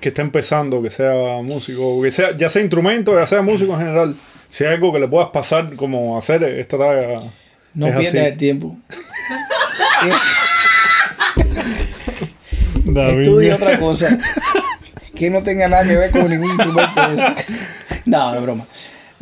que 0.00 0.10
está 0.10 0.22
empezando, 0.22 0.82
que 0.82 0.90
sea 0.90 1.40
músico, 1.42 2.02
que 2.02 2.10
sea, 2.10 2.36
ya 2.36 2.48
sea 2.48 2.60
instrumento, 2.62 3.14
ya 3.18 3.26
sea 3.26 3.40
músico 3.40 3.72
en 3.72 3.78
general, 3.78 4.16
si 4.48 4.64
hay 4.64 4.74
algo 4.74 4.92
que 4.92 5.00
le 5.00 5.08
puedas 5.08 5.30
pasar 5.30 5.74
como 5.76 6.18
hacer 6.18 6.42
esta 6.42 6.78
tarea. 6.78 7.20
No 7.74 7.86
es 7.86 7.94
pierdas 7.94 8.22
así. 8.22 8.32
el 8.32 8.36
tiempo. 8.36 8.76
Estudia 12.96 13.56
otra 13.56 13.78
cosa 13.78 14.18
que 15.14 15.30
no 15.30 15.42
tenga 15.42 15.68
nada 15.68 15.84
que 15.84 15.96
ver 15.96 16.10
con 16.10 16.30
ningún 16.30 16.50
instrumento. 16.50 17.02
No, 18.06 18.34
es 18.34 18.42
broma. 18.42 18.66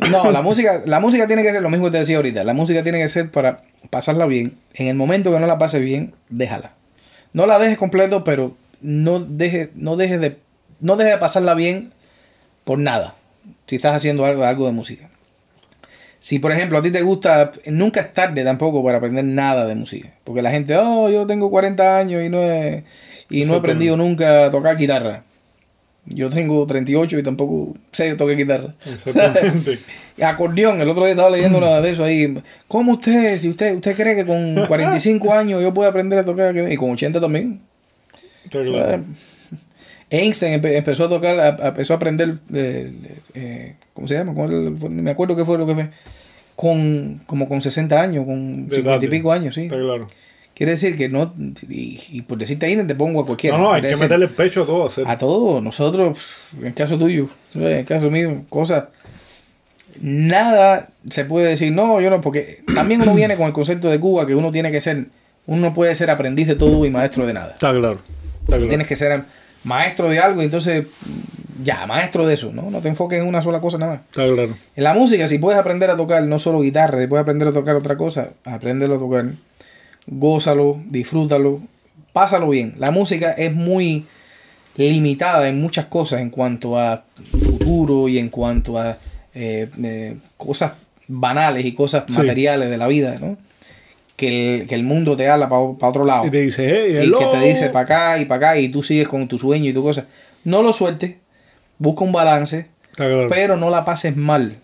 No, 0.09 0.31
la 0.31 0.41
música, 0.41 0.83
la 0.85 0.99
música 0.99 1.27
tiene 1.27 1.41
que 1.41 1.51
ser 1.51 1.61
lo 1.61 1.69
mismo 1.69 1.85
que 1.85 1.91
te 1.91 1.99
decía 1.99 2.17
ahorita. 2.17 2.43
La 2.43 2.53
música 2.53 2.83
tiene 2.83 2.99
que 2.99 3.09
ser 3.09 3.31
para 3.31 3.63
pasarla 3.89 4.27
bien. 4.27 4.57
En 4.75 4.87
el 4.87 4.95
momento 4.95 5.31
que 5.31 5.39
no 5.39 5.47
la 5.47 5.57
pases 5.57 5.81
bien, 5.81 6.13
déjala. 6.29 6.73
No 7.33 7.45
la 7.47 7.59
dejes 7.59 7.77
completo, 7.77 8.23
pero 8.23 8.55
no 8.79 9.19
dejes, 9.19 9.69
no 9.75 9.95
dejes 9.95 10.21
de, 10.21 10.37
no 10.79 10.95
dejes 10.95 11.13
de 11.13 11.19
pasarla 11.19 11.55
bien 11.55 11.91
por 12.63 12.79
nada. 12.79 13.15
Si 13.65 13.75
estás 13.75 13.95
haciendo 13.95 14.25
algo, 14.25 14.43
algo 14.43 14.65
de 14.67 14.71
música. 14.71 15.09
Si 16.27 16.39
por 16.39 16.51
ejemplo 16.51 16.77
a 16.77 16.81
ti 16.81 16.91
te 16.91 17.01
gusta, 17.03 17.53
nunca 17.67 18.01
es 18.01 18.13
tarde 18.13 18.43
tampoco 18.43 18.83
para 18.83 18.97
aprender 18.97 19.23
nada 19.23 19.65
de 19.65 19.75
música. 19.75 20.09
Porque 20.25 20.41
la 20.41 20.51
gente, 20.51 20.75
oh, 20.75 21.09
yo 21.09 21.25
tengo 21.25 21.49
40 21.49 21.97
años 21.97 22.21
y 22.21 22.27
no 22.27 22.41
he, 22.41 22.83
y 23.29 23.45
no 23.45 23.53
he 23.53 23.57
aprendido 23.59 23.95
nunca 23.95 24.45
a 24.47 24.51
tocar 24.51 24.75
guitarra. 24.75 25.23
Yo 26.05 26.29
tengo 26.29 26.67
38 26.67 27.17
y 27.17 27.23
tampoco 27.23 27.77
sé 27.93 28.13
tocar 28.15 28.35
guitarra. 28.35 28.75
Exactamente. 28.85 29.79
Acordeón, 30.21 30.81
el 30.81 30.89
otro 30.89 31.03
día 31.05 31.11
estaba 31.11 31.29
leyendo 31.29 31.59
una 31.59 31.79
de 31.79 31.91
eso 31.91 32.03
ahí. 32.03 32.37
¿Cómo 32.67 32.93
usted, 32.95 33.39
si 33.39 33.47
usted, 33.47 33.75
usted 33.75 33.95
cree 33.95 34.15
que 34.15 34.25
con 34.25 34.65
45 34.67 35.33
años 35.33 35.61
yo 35.61 35.73
puedo 35.73 35.89
aprender 35.89 36.19
a 36.19 36.25
tocar? 36.25 36.53
Y 36.69 36.75
con 36.75 36.91
80 36.91 37.21
también. 37.21 37.61
Claro. 38.73 39.05
Einstein 40.09 40.61
empe- 40.61 40.75
empezó 40.75 41.05
a 41.05 41.09
tocar, 41.09 41.39
a- 41.39 41.65
a- 41.65 41.67
empezó 41.69 41.93
a 41.93 41.95
aprender, 41.97 42.35
eh, 42.53 42.91
eh, 43.33 43.75
¿cómo 43.93 44.07
se 44.07 44.15
llama? 44.15 44.33
Me 44.89 45.11
acuerdo 45.11 45.35
qué 45.37 45.45
fue 45.45 45.57
lo 45.57 45.65
que 45.67 45.73
fue. 45.73 45.89
Con, 46.57 47.21
como 47.25 47.47
con 47.47 47.61
60 47.61 48.01
años, 48.01 48.25
con 48.25 48.67
De 48.67 48.77
50 48.77 49.05
y 49.05 49.07
pico 49.07 49.31
años, 49.31 49.55
sí. 49.55 49.61
Está 49.61 49.77
claro. 49.77 50.05
Quiere 50.55 50.71
decir 50.71 50.97
que 50.97 51.07
no, 51.07 51.35
y, 51.69 51.99
y 52.09 52.23
por 52.23 52.39
decirte 52.39 52.65
Einstein 52.65 52.87
te 52.87 52.95
pongo 52.95 53.21
a 53.21 53.25
cualquiera. 53.27 53.57
No, 53.57 53.65
no, 53.65 53.73
hay 53.73 53.81
Quiere 53.81 53.95
que 53.95 54.01
meterle 54.01 54.25
el 54.25 54.31
pecho 54.31 54.63
a 54.63 54.65
todo. 54.65 54.87
Hacer. 54.87 55.07
a 55.07 55.15
todos, 55.15 55.61
nosotros, 55.61 56.19
en 56.59 56.65
el 56.65 56.73
caso 56.73 56.97
tuyo, 56.97 57.29
en 57.53 57.61
el 57.61 57.85
caso 57.85 58.09
mío, 58.09 58.43
cosas. 58.49 58.85
Nada 60.01 60.89
se 61.07 61.25
puede 61.25 61.49
decir, 61.49 61.71
no, 61.71 62.01
yo 62.01 62.09
no, 62.09 62.21
porque 62.21 62.63
también 62.73 63.03
uno 63.03 63.13
viene 63.13 63.37
con 63.37 63.45
el 63.45 63.53
concepto 63.53 63.87
de 63.91 63.99
Cuba 63.99 64.25
que 64.25 64.33
uno 64.33 64.51
tiene 64.51 64.71
que 64.71 64.81
ser, 64.81 65.05
uno 65.45 65.61
no 65.61 65.73
puede 65.75 65.93
ser 65.93 66.09
aprendiz 66.09 66.47
de 66.47 66.55
todo 66.55 66.83
y 66.85 66.89
maestro 66.89 67.27
de 67.27 67.33
nada. 67.33 67.53
Está 67.53 67.71
claro. 67.71 67.99
Está 68.41 68.55
claro. 68.55 68.67
Tienes 68.67 68.87
que 68.87 68.95
ser 68.95 69.25
maestro 69.67 70.09
de 70.09 70.19
algo 70.19 70.41
y 70.41 70.45
entonces, 70.45 70.85
ya, 71.63 71.85
maestro 71.85 72.25
de 72.25 72.33
eso, 72.35 72.51
¿no? 72.53 72.71
No 72.71 72.81
te 72.81 72.87
enfoques 72.89 73.19
en 73.19 73.27
una 73.27 73.41
sola 73.41 73.59
cosa 73.61 73.77
nada 73.77 73.91
más. 73.93 74.01
Está 74.09 74.25
claro. 74.25 74.57
En 74.75 74.83
la 74.83 74.93
música, 74.93 75.27
si 75.27 75.37
puedes 75.37 75.59
aprender 75.59 75.89
a 75.89 75.95
tocar 75.97 76.23
no 76.23 76.39
solo 76.39 76.61
guitarra, 76.61 76.99
si 77.01 77.07
puedes 77.07 77.21
aprender 77.23 77.47
a 77.47 77.53
tocar 77.53 77.75
otra 77.75 77.97
cosa, 77.97 78.31
apréndelo 78.45 78.95
a 78.95 78.99
tocar. 78.99 79.25
Gózalo, 80.07 80.79
disfrútalo, 80.89 81.59
pásalo 82.13 82.49
bien. 82.49 82.73
La 82.77 82.91
música 82.91 83.31
es 83.33 83.53
muy 83.53 84.05
limitada 84.77 85.47
en 85.49 85.59
muchas 85.59 85.85
cosas 85.87 86.21
en 86.21 86.29
cuanto 86.29 86.79
a 86.79 87.03
futuro 87.43 88.07
y 88.07 88.17
en 88.19 88.29
cuanto 88.29 88.77
a 88.77 88.97
eh, 89.33 89.67
eh, 89.83 90.15
cosas 90.37 90.73
banales 91.07 91.65
y 91.65 91.73
cosas 91.73 92.03
Sí. 92.07 92.13
materiales 92.13 92.69
de 92.69 92.77
la 92.77 92.87
vida, 92.87 93.17
¿no? 93.19 93.37
Que 94.17 94.57
el, 94.61 94.67
que 94.67 94.75
el 94.75 94.83
mundo 94.83 95.15
te 95.15 95.29
habla 95.29 95.47
para 95.47 95.61
otro 95.61 96.03
lado 96.03 96.25
Y 96.25 96.31
te 96.31 96.41
dice, 96.41 96.67
hey, 96.67 96.93
y 96.93 96.97
hello. 96.97 97.19
que 97.19 97.25
te 97.37 97.45
dice 97.45 97.69
para 97.69 97.83
acá 97.85 98.19
y 98.19 98.25
para 98.25 98.49
acá 98.49 98.59
y 98.59 98.67
tú 98.69 98.81
sigues 98.83 99.07
con 99.07 99.27
tu 99.27 99.37
sueño 99.37 99.69
y 99.69 99.73
tu 99.73 99.83
cosa. 99.83 100.07
No 100.43 100.63
lo 100.63 100.73
sueltes, 100.73 101.15
busca 101.77 102.03
un 102.03 102.11
balance, 102.11 102.67
claro. 102.95 103.27
pero 103.29 103.55
no 103.57 103.69
la 103.69 103.85
pases 103.85 104.17
mal 104.17 104.55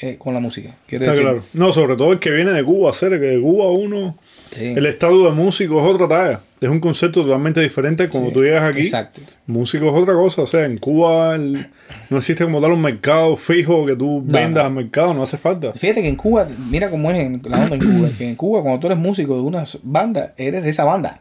eh, 0.00 0.16
con 0.18 0.32
la 0.32 0.40
música. 0.40 0.76
Está 0.88 1.06
decir, 1.10 1.22
claro. 1.22 1.44
No, 1.52 1.72
sobre 1.74 1.94
todo 1.96 2.12
el 2.12 2.18
que 2.18 2.30
viene 2.30 2.52
de 2.52 2.64
Cuba, 2.64 2.90
hacer 2.90 3.10
que 3.20 3.26
de 3.26 3.40
Cuba 3.40 3.70
uno. 3.70 4.16
Sí, 4.50 4.72
El 4.76 4.86
estado 4.86 5.26
de 5.26 5.32
músico 5.32 5.78
es 5.80 5.94
otra 5.94 6.08
talla. 6.08 6.40
Es 6.62 6.68
un 6.70 6.80
concepto 6.80 7.22
totalmente 7.22 7.60
diferente 7.60 8.08
cuando 8.08 8.28
sí, 8.30 8.34
tú 8.34 8.42
llegas 8.42 8.62
aquí. 8.62 8.80
Exacto. 8.82 9.20
Músico 9.46 9.88
es 9.88 9.94
otra 9.94 10.14
cosa. 10.14 10.42
O 10.42 10.46
sea, 10.46 10.64
en 10.64 10.78
Cuba 10.78 11.34
el- 11.34 11.66
no 12.08 12.18
existe 12.18 12.44
como 12.44 12.60
tal 12.60 12.72
un 12.72 12.80
mercado 12.80 13.36
fijo 13.36 13.84
que 13.84 13.96
tú 13.96 14.22
No, 14.24 14.32
vendas 14.32 14.62
no. 14.62 14.68
al 14.68 14.72
mercado, 14.72 15.12
no 15.12 15.22
hace 15.22 15.36
falta. 15.36 15.72
Fíjate 15.72 16.02
que 16.02 16.08
en 16.08 16.16
Cuba, 16.16 16.46
mira 16.70 16.88
cómo 16.90 17.10
es 17.10 17.18
en 17.18 17.42
la 17.48 17.58
onda 17.58 17.74
en 17.76 17.80
Cuba, 17.82 18.08
que 18.16 18.28
en 18.28 18.36
Cuba 18.36 18.62
cuando 18.62 18.80
tú 18.80 18.86
eres 18.86 18.98
músico 18.98 19.34
de 19.34 19.40
una 19.42 19.64
banda, 19.82 20.34
eres 20.36 20.62
de 20.62 20.70
esa 20.70 20.84
banda. 20.84 21.20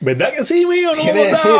¿Verdad 0.00 0.32
que 0.32 0.44
sí, 0.44 0.64
mío? 0.64 0.90
No 0.96 1.02
Quiere 1.02 1.24
decir 1.26 1.50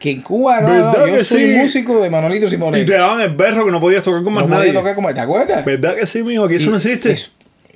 que 0.00 0.10
en 0.10 0.22
Cuba 0.22 0.60
no, 0.60 0.68
no, 0.68 0.74
¿Verdad 0.92 1.06
yo 1.06 1.20
soy 1.22 1.46
sí? 1.46 1.54
músico 1.58 2.00
de 2.02 2.10
Manolito 2.10 2.48
Simón. 2.48 2.74
Y 2.76 2.84
te 2.84 2.94
daban 2.94 3.20
el 3.20 3.30
berro 3.36 3.64
que 3.64 3.70
no 3.70 3.80
podías 3.80 4.02
tocar 4.02 4.24
con 4.24 4.32
más 4.32 4.42
no 4.44 4.48
podía 4.48 4.58
nadie. 4.72 4.72
tocar 4.72 4.94
como, 4.96 5.14
¿te 5.14 5.20
acuerdas? 5.20 5.64
¿Verdad 5.64 5.94
que 5.96 6.04
sí, 6.06 6.24
mijo? 6.24 6.44
Aquí 6.46 6.56
eso 6.56 6.70
no 6.70 6.78
existe. 6.78 7.12
Eso, 7.12 7.30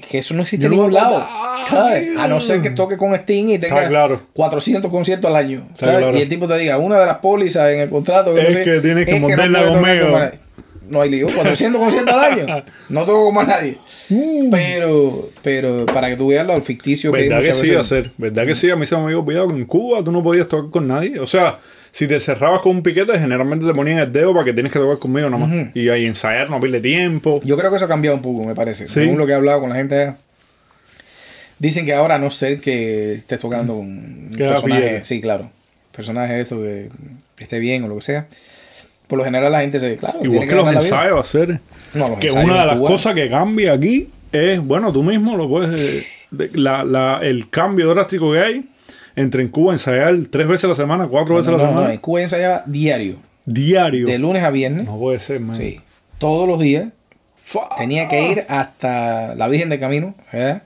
que 0.08 0.18
eso 0.18 0.34
no 0.34 0.42
existe 0.42 0.66
en 0.66 0.72
no 0.72 0.76
ningún 0.76 0.94
lado. 0.94 1.26
¿sabes? 1.68 2.16
A 2.18 2.28
no 2.28 2.40
ser 2.40 2.60
que 2.60 2.70
toque 2.70 2.96
con 2.96 3.14
Sting 3.14 3.48
y 3.50 3.58
tenga 3.58 3.76
Está 3.76 3.88
claro. 3.88 4.22
400 4.34 4.90
conciertos 4.90 5.30
al 5.30 5.36
año. 5.36 5.66
Está 5.72 5.86
¿sabes? 5.86 6.00
claro. 6.00 6.18
Y 6.18 6.20
el 6.20 6.28
tipo 6.28 6.46
te 6.46 6.58
diga, 6.58 6.78
una 6.78 6.98
de 6.98 7.06
las 7.06 7.18
pólizas 7.18 7.70
en 7.70 7.80
el 7.80 7.88
contrato 7.88 8.36
Es 8.36 8.44
no 8.44 8.52
sé, 8.52 8.64
que 8.64 8.80
tienes 8.80 9.06
que 9.06 9.18
montarla 9.18 9.62
tocar 9.62 9.80
conmigo. 9.80 10.20
No 10.88 11.00
hay 11.00 11.08
lío, 11.10 11.26
400 11.34 11.80
conciertos 11.80 12.14
al 12.14 12.20
año. 12.20 12.64
No 12.90 13.04
toco 13.06 13.24
con 13.26 13.34
más 13.34 13.48
nadie. 13.48 13.78
Pero, 14.50 15.30
pero 15.40 15.86
para 15.86 16.08
que 16.08 16.16
tú 16.16 16.28
veas 16.28 16.46
lo 16.46 16.54
ficticio 16.60 17.10
que 17.12 17.20
hay 17.20 17.28
¿Verdad 17.28 17.42
que 17.42 17.48
muchas 17.48 17.60
sí, 17.60 17.70
veces. 17.70 17.80
hacer? 17.80 18.10
¿Verdad 18.18 18.44
que 18.44 18.54
sí? 18.54 18.70
A 18.70 18.76
mí 18.76 18.84
se 18.84 18.96
me 18.96 19.02
había 19.02 19.18
olvidado 19.18 19.48
que 19.48 19.54
en 19.54 19.64
Cuba 19.64 20.04
tú 20.04 20.12
no 20.12 20.22
podías 20.22 20.48
tocar 20.48 20.70
con 20.70 20.88
nadie. 20.88 21.18
O 21.18 21.26
sea, 21.26 21.58
si 21.92 22.08
te 22.08 22.18
cerrabas 22.20 22.60
con 22.62 22.74
un 22.76 22.82
piquete, 22.82 23.16
generalmente 23.18 23.64
te 23.66 23.72
ponían 23.74 23.98
el 23.98 24.10
dedo 24.12 24.32
para 24.32 24.46
que 24.46 24.52
tienes 24.52 24.72
que 24.72 24.78
tocar 24.80 24.98
conmigo 24.98 25.28
nomás. 25.30 25.68
Y 25.74 25.88
ahí 25.90 26.04
ensayar, 26.06 26.50
no 26.50 26.58
pierde 26.58 26.80
tiempo. 26.80 27.40
Yo 27.44 27.56
creo 27.56 27.70
que 27.70 27.76
eso 27.76 27.84
ha 27.84 27.88
cambiado 27.88 28.16
un 28.16 28.22
poco, 28.22 28.44
me 28.44 28.54
parece. 28.54 28.88
Sí. 28.88 28.94
Según 28.94 29.18
lo 29.18 29.26
que 29.26 29.32
he 29.32 29.34
hablado 29.36 29.60
con 29.60 29.68
la 29.70 29.76
gente. 29.76 30.14
Dicen 31.58 31.86
que 31.86 31.94
ahora 31.94 32.16
a 32.16 32.18
no 32.18 32.30
ser 32.30 32.60
que 32.60 33.14
estés 33.14 33.40
tocando 33.40 33.76
con 33.76 33.86
un 33.86 34.30
Que 34.36 34.44
personaje, 34.48 35.04
sí, 35.04 35.20
claro, 35.20 35.50
personaje 35.94 36.40
esto 36.40 36.60
que, 36.60 36.88
que 37.36 37.44
esté 37.44 37.58
bien 37.60 37.84
o 37.84 37.88
lo 37.88 37.96
que 37.96 38.02
sea. 38.02 38.26
Por 39.06 39.18
lo 39.18 39.24
general 39.24 39.52
la 39.52 39.60
gente 39.60 39.78
se, 39.78 39.96
claro, 39.96 40.18
Igual 40.22 40.30
tiene 40.30 40.48
que 40.48 40.54
los 40.56 40.64
la 40.64 40.70
vida. 40.72 40.80
ensayos, 40.80 41.20
hacer. 41.20 41.60
No, 41.94 42.08
los 42.08 42.18
que 42.18 42.32
una 42.32 42.60
de 42.62 42.66
las 42.66 42.78
Cuba- 42.78 42.88
cosas 42.90 43.14
que 43.14 43.28
cambia 43.28 43.74
aquí 43.74 44.08
es, 44.32 44.60
bueno, 44.60 44.92
tú 44.92 45.02
mismo 45.04 45.36
lo 45.36 45.48
puedes. 45.48 45.78
eh, 45.80 46.06
de- 46.32 46.50
la, 46.54 46.82
la- 46.82 47.20
el 47.22 47.48
cambio 47.50 47.90
drástico 47.94 48.32
que 48.32 48.40
hay 48.40 48.64
entre 49.16 49.42
en 49.42 49.48
Cuba 49.48 49.72
ensayar 49.72 50.16
tres 50.30 50.46
veces 50.48 50.64
a 50.64 50.68
la 50.68 50.74
semana, 50.74 51.08
cuatro 51.08 51.34
No, 51.34 51.36
veces 51.38 51.50
no, 51.50 51.56
a 51.56 51.58
la 51.58 51.64
no, 51.64 51.70
semana, 51.70 51.94
en 51.94 52.00
Cuba 52.00 52.22
ensayaba 52.22 52.62
diario, 52.66 53.16
diario. 53.46 54.06
de 54.06 54.18
lunes 54.18 54.42
a 54.42 54.50
viernes. 54.50 54.86
No 54.86 54.98
puede 54.98 55.18
ser, 55.20 55.40
man. 55.40 55.56
Sí, 55.56 55.80
todos 56.18 56.48
los 56.48 56.58
días. 56.58 56.86
Tenía 57.76 58.08
que 58.08 58.30
ir 58.30 58.44
hasta 58.48 59.34
la 59.34 59.46
Virgen 59.48 59.68
del 59.68 59.78
Camino, 59.80 60.14
¿verdad? 60.32 60.62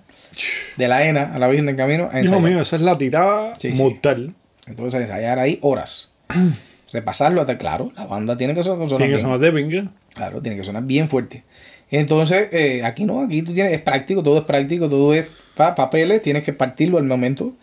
De 0.76 0.86
la 0.88 1.04
ENA 1.04 1.34
a 1.34 1.38
la 1.38 1.48
Virgen 1.48 1.66
del 1.66 1.74
Camino 1.76 2.08
a 2.12 2.20
ensayar. 2.20 2.42
mío, 2.42 2.60
esa 2.60 2.76
es 2.76 2.82
la 2.82 2.96
tirada 2.96 3.54
Sí, 3.58 3.72
sí. 3.74 3.82
mortal. 3.82 4.34
Entonces 4.68 5.00
ensayar 5.00 5.38
ahí 5.40 5.58
horas. 5.62 6.12
Repasarlo 6.92 7.40
hasta 7.40 7.58
claro, 7.58 7.90
la 7.96 8.04
banda 8.06 8.36
tiene 8.36 8.54
que 8.54 8.62
son- 8.62 8.78
sonar 8.88 8.98
Tiene 8.98 9.14
que 9.16 9.20
sonar 9.20 9.38
de 9.40 9.52
pinga. 9.52 9.90
Claro, 10.14 10.40
tiene 10.40 10.56
que 10.56 10.64
sonar 10.64 10.84
bien 10.84 11.08
fuerte. 11.08 11.42
Entonces, 11.90 12.48
eh, 12.52 12.82
aquí 12.84 13.04
no, 13.04 13.22
aquí 13.22 13.42
tú 13.42 13.52
tienes, 13.52 13.72
es 13.72 13.80
práctico, 13.80 14.22
todo 14.22 14.38
es 14.38 14.44
práctico, 14.44 14.88
todo 14.88 15.12
es 15.14 15.26
pa- 15.56 15.74
papeles, 15.74 16.22
tienes 16.22 16.42
que 16.44 16.52
partirlo 16.52 16.98
al 16.98 17.04
momento. 17.04 17.54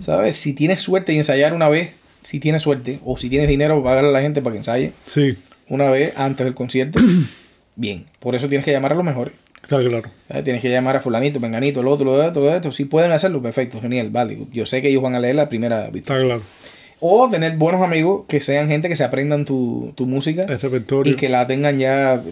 ¿Sabes? 0.00 0.36
Si 0.36 0.52
tienes 0.52 0.80
suerte 0.80 1.12
y 1.12 1.16
ensayar 1.16 1.52
una 1.54 1.68
vez, 1.68 1.90
si 2.22 2.38
tienes 2.40 2.62
suerte, 2.62 3.00
o 3.04 3.16
si 3.16 3.28
tienes 3.28 3.48
dinero 3.48 3.74
para 3.76 3.84
pagarle 3.96 4.10
a 4.10 4.12
la 4.12 4.20
gente 4.22 4.42
para 4.42 4.52
que 4.52 4.58
ensaye 4.58 4.92
Sí, 5.06 5.36
una 5.68 5.90
vez 5.90 6.12
antes 6.16 6.44
del 6.44 6.54
concierto, 6.54 6.98
bien. 7.76 8.06
Por 8.18 8.34
eso 8.34 8.48
tienes 8.48 8.64
que 8.64 8.72
llamar 8.72 8.92
a 8.92 8.94
los 8.94 9.04
mejores. 9.04 9.34
está 9.62 9.78
claro. 9.80 10.10
¿sabes? 10.28 10.44
Tienes 10.44 10.62
que 10.62 10.70
llamar 10.70 10.96
a 10.96 11.00
fulanito, 11.00 11.40
menganito, 11.40 11.82
lo 11.82 11.90
otro, 11.92 12.04
lo 12.06 12.12
otro, 12.24 12.42
lo 12.44 12.52
otro. 12.52 12.72
Si 12.72 12.84
pueden 12.84 13.12
hacerlo, 13.12 13.40
perfecto, 13.42 13.80
genial, 13.80 14.10
vale. 14.10 14.38
Yo 14.52 14.66
sé 14.66 14.82
que 14.82 14.88
ellos 14.88 15.02
van 15.02 15.14
a 15.14 15.20
leer 15.20 15.34
la 15.36 15.48
primera 15.48 15.88
vista. 15.90 16.14
Está 16.14 16.24
claro. 16.24 16.42
O 17.00 17.28
tener 17.30 17.56
buenos 17.56 17.82
amigos 17.82 18.24
que 18.28 18.40
sean 18.40 18.68
gente 18.68 18.88
que 18.88 18.96
se 18.96 19.04
aprendan 19.04 19.44
tu, 19.46 19.92
tu 19.96 20.06
música 20.06 20.42
El 20.44 20.60
repertorio. 20.60 21.10
y 21.12 21.16
que 21.16 21.28
la 21.30 21.46
tengan 21.46 21.78
ya 21.78 22.22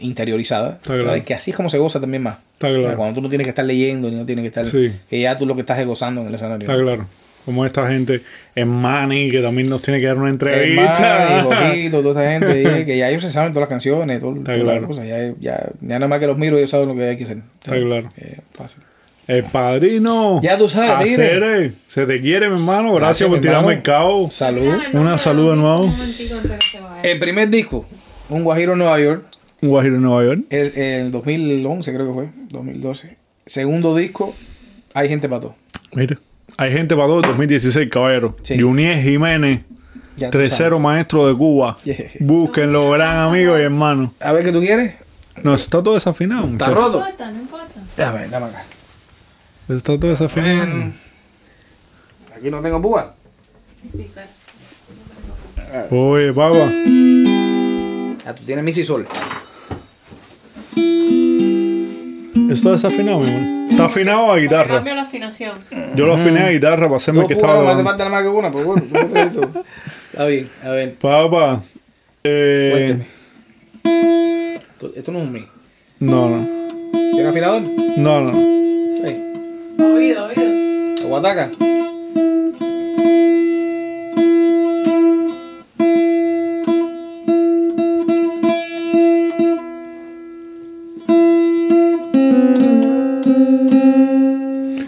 interiorizada. 0.00 0.74
Está 0.82 0.98
claro. 0.98 1.24
Que 1.24 1.34
así 1.34 1.50
es 1.50 1.56
como 1.56 1.68
se 1.70 1.78
goza 1.78 2.00
también 2.00 2.22
más. 2.22 2.38
Está 2.54 2.68
O 2.68 2.70
sea, 2.70 2.80
claro. 2.80 2.96
cuando 2.96 3.14
tú 3.16 3.22
no 3.22 3.28
tienes 3.28 3.46
que 3.46 3.50
estar 3.50 3.64
leyendo 3.64 4.10
ni 4.10 4.16
no 4.16 4.24
tienes 4.26 4.42
que 4.42 4.48
estar. 4.48 4.66
Sí. 4.66 4.92
Que 5.10 5.20
ya 5.20 5.36
tú 5.36 5.46
lo 5.46 5.54
que 5.54 5.60
estás 5.62 5.78
es 5.78 5.86
gozando 5.86 6.20
en 6.22 6.28
el 6.28 6.34
escenario. 6.34 6.68
Está 6.70 6.80
claro. 6.82 7.06
Como 7.44 7.66
esta 7.66 7.88
gente 7.90 8.20
en 8.54 8.68
Manny, 8.68 9.32
que 9.32 9.42
también 9.42 9.68
nos 9.68 9.82
tiene 9.82 10.00
que 10.00 10.06
dar 10.06 10.16
una 10.16 10.30
entrevista. 10.30 11.44
Manny, 11.48 11.90
toda 11.90 12.10
esta 12.10 12.30
gente, 12.30 12.84
que 12.86 12.96
ya 12.96 13.10
ellos 13.10 13.24
se 13.24 13.30
saben 13.30 13.52
todas 13.52 13.62
las 13.68 13.68
canciones, 13.70 14.20
todo, 14.20 14.36
Está 14.36 14.52
todas 14.52 14.58
las 14.58 14.72
claro. 14.74 14.86
cosas. 14.86 15.08
Ya, 15.08 15.18
ya, 15.40 15.70
ya 15.80 15.98
nada 15.98 16.06
más 16.06 16.20
que 16.20 16.28
los 16.28 16.38
miro, 16.38 16.56
ellos 16.56 16.70
saben 16.70 16.86
lo 16.88 16.94
que 16.94 17.02
hay 17.08 17.16
que 17.16 17.24
hacer. 17.24 17.38
Está 17.64 17.74
claro. 17.84 18.08
Eh, 18.18 18.38
fácil. 18.52 18.84
El 19.26 19.44
padrino. 19.44 20.40
Ya 20.42 20.58
tú 20.58 20.68
sabes. 20.68 21.12
Acere, 21.14 21.72
Se 21.86 22.06
te 22.06 22.20
quiere, 22.20 22.48
mi 22.48 22.54
hermano. 22.56 22.92
Gracias, 22.94 23.28
Gracias, 23.28 23.28
por 23.30 23.40
tirarme 23.40 23.58
hermano. 23.74 23.76
el 23.78 23.82
cabo. 23.82 24.30
Salud. 24.30 24.74
Una 24.92 25.16
salud 25.18 25.50
de 25.50 25.56
nuevo. 25.56 25.84
Un 25.84 25.90
momentico 25.92 26.34
antes 26.36 26.58
que 26.58 26.66
se 26.66 26.80
vaya. 26.80 27.02
El 27.02 27.18
primer 27.18 27.48
disco, 27.50 27.86
Un 28.28 28.42
Guajiro 28.44 28.72
en 28.72 28.78
Nueva 28.78 28.98
York, 29.00 29.24
Un 29.60 29.68
guajiro 29.68 29.96
en 29.96 30.02
Nueva 30.02 30.24
York. 30.24 30.40
el, 30.50 30.76
el 30.76 31.10
2011 31.12 31.94
creo 31.94 32.06
que 32.08 32.12
fue, 32.12 32.28
2012. 32.50 33.16
Segundo 33.46 33.94
disco, 33.96 34.34
Hay 34.94 35.08
gente 35.08 35.28
para 35.28 35.40
todo. 35.42 35.54
Mira. 35.94 36.18
Hay 36.58 36.70
gente 36.72 36.94
para 36.94 37.06
todo 37.08 37.20
el 37.20 37.26
2016, 37.28 37.88
caballero. 37.90 38.36
Sí. 38.42 38.60
Junier 38.60 39.00
Jiménez. 39.02 39.60
Ya 40.16 40.28
tú 40.30 40.38
Tercero 40.38 40.78
maestro 40.78 41.26
de 41.26 41.34
Cuba. 41.36 41.78
Yeah. 41.84 41.96
Búsquenlo, 42.20 42.90
gran 42.90 43.18
amigo 43.20 43.58
y 43.58 43.62
hermano. 43.62 44.12
A 44.20 44.32
ver 44.32 44.44
qué 44.44 44.52
tú 44.52 44.60
quieres. 44.60 44.94
No, 45.42 45.54
eso 45.54 45.64
está 45.64 45.82
todo 45.82 45.94
desafinado, 45.94 46.42
Está 46.42 46.66
muchachos. 46.68 46.74
No 46.74 46.80
roto. 46.86 46.98
importa, 46.98 47.30
no 47.30 47.40
importa. 47.40 47.80
Déjame, 47.96 48.28
dame 48.28 48.46
acá. 48.46 48.64
Eso 49.72 49.78
está 49.78 49.98
todo 49.98 50.10
desafinado. 50.10 50.92
Aquí 52.36 52.50
no 52.50 52.60
tengo 52.60 52.82
púa. 52.82 53.14
Oye, 55.90 56.30
papá. 56.34 56.70
Ah, 58.26 58.34
tú 58.34 58.44
tienes 58.44 58.62
mi 58.62 58.70
si 58.74 58.84
sol. 58.84 59.06
Eso 62.34 62.52
está 62.52 62.72
desafinado, 62.72 63.20
mi 63.20 63.30
amor. 63.30 63.70
Está 63.70 63.86
afinado 63.86 64.30
a 64.30 64.36
guitarra. 64.36 64.74
Cambio 64.74 64.94
la 64.94 65.02
afinación. 65.02 65.58
Yo 65.94 66.06
lo 66.06 66.16
afiné 66.16 66.40
a 66.40 66.50
guitarra 66.50 66.84
para 66.84 66.96
hacerme 66.96 67.20
Dos 67.20 67.28
que 67.28 67.34
estaba 67.34 67.54
no 67.54 67.62
me 67.62 67.70
hace 67.70 67.82
falta 67.82 68.04
nada 68.04 68.16
más 68.16 68.22
que 68.24 68.28
una, 68.28 68.52
pero 68.52 68.64
bueno, 68.64 68.82
tú 68.82 68.94
me 68.94 69.04
traes 69.06 69.32
todo. 69.32 69.64
Está 70.12 70.26
bien, 70.26 70.50
a 70.62 70.68
ver, 70.68 70.94
Papá. 70.96 71.62
Eh. 72.24 72.98
Esto, 74.74 74.92
esto 74.94 75.12
no 75.12 75.20
es 75.20 75.24
un 75.24 75.32
mi. 75.32 75.48
no, 75.98 76.28
no. 76.28 76.46
¿Tiene 77.14 77.30
afinador? 77.30 77.62
No, 77.96 78.20
no. 78.20 78.61
Oído, 79.78 80.26
oído. 80.26 81.04
Aguataca. 81.04 81.50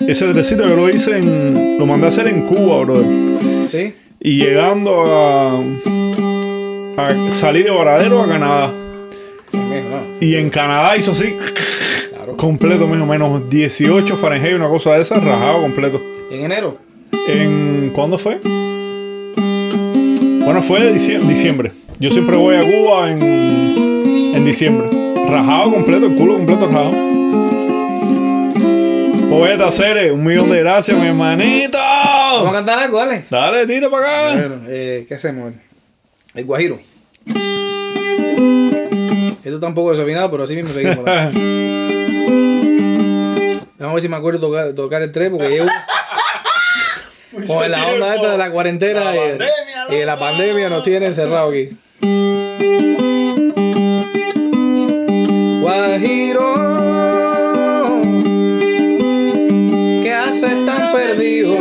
Ese 0.06 0.32
trecito 0.32 0.69
yo 0.69 0.77
lo 0.77 0.89
hice 0.89 1.19
en. 1.19 1.78
Lo 1.78 1.86
mandé 1.86 2.06
a 2.06 2.09
hacer 2.11 2.28
en 2.28 2.43
Cuba, 2.43 2.85
brother. 2.85 3.06
¿Sí? 3.69 3.94
Y 4.20 4.36
llegando 4.36 5.05
a. 5.06 5.59
a 6.98 7.31
salir 7.32 7.65
de 7.65 7.70
Varadero 7.70 8.23
a 8.23 8.28
Canadá. 8.28 8.73
Mijo, 9.52 9.89
no. 9.90 10.02
Y 10.20 10.36
en 10.36 10.51
Canadá 10.51 10.97
hizo 10.97 11.11
así. 11.12 11.36
Completo, 12.45 12.87
menos 12.87 13.09
menos 13.09 13.49
18 13.49 14.19
Fahrenheit, 14.19 14.55
una 14.55 14.69
cosa 14.69 14.93
de 14.93 15.01
esa, 15.01 15.15
rajado 15.19 15.62
completo. 15.62 16.03
En 16.31 16.45
enero. 16.45 16.77
En, 17.27 17.91
¿Cuándo 17.95 18.19
fue? 18.19 18.39
Bueno, 20.45 20.61
fue 20.61 20.81
de 20.81 20.93
dicie- 20.95 21.21
diciembre. 21.21 21.73
Yo 21.99 22.11
siempre 22.11 22.37
voy 22.37 22.57
a 22.57 22.61
Cuba 22.61 23.11
en, 23.11 23.23
en 23.23 24.45
diciembre. 24.45 24.89
Rajado 25.27 25.73
completo, 25.73 26.05
el 26.05 26.15
culo 26.16 26.35
completo 26.35 26.66
rajado. 26.66 26.91
Poeta 29.31 29.73
Cere, 29.73 30.12
un 30.12 30.23
millón 30.23 30.51
de 30.51 30.59
gracias, 30.59 30.99
mi 30.99 31.07
hermanito. 31.07 31.79
Vamos 31.79 32.51
a 32.51 32.53
cantar 32.53 32.79
algo, 32.81 32.99
dale. 32.99 33.25
Dale, 33.31 33.66
tira 33.66 33.89
para 33.89 34.33
acá. 34.33 34.37
Bueno, 34.39 34.57
eh, 34.69 35.07
¿qué 35.09 35.15
hacemos? 35.15 35.55
El 36.35 36.45
guajiro. 36.45 36.79
Esto 39.43 39.55
está 39.55 39.66
un 39.66 39.75
poco 39.75 39.93
desafinado, 39.93 40.31
pero 40.31 40.43
así 40.43 40.55
mismo 40.55 40.75
seguimos. 40.75 41.05
Vamos 43.85 43.93
a 43.93 43.97
ver 43.97 44.02
si 44.02 44.09
me 44.09 44.16
acuerdo 44.16 44.40
tocar, 44.40 44.73
tocar 44.73 45.02
el 45.02 45.12
3 45.12 45.28
porque 45.28 45.48
llevo 45.48 45.69
con 47.47 47.70
la 47.70 47.86
onda 47.86 48.15
esta 48.15 48.32
de 48.32 48.39
la 48.39 48.51
cuarentena 48.51 49.02
y, 49.15 49.94
y 49.94 49.98
de 49.98 50.06
la 50.06 50.19
pandemia 50.19 50.70
nos 50.70 50.82
tiene 50.82 51.05
encerrado 51.05 51.51
aquí. 51.51 51.77
Guajiro, 55.61 56.55
¿qué 60.02 60.15
haces 60.15 60.65
tan 60.65 60.93
perdido? 60.93 61.55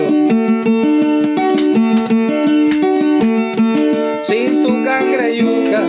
Sin 4.23 4.63
tu 4.63 4.85
cangre 4.85 5.35
yuca, 5.35 5.81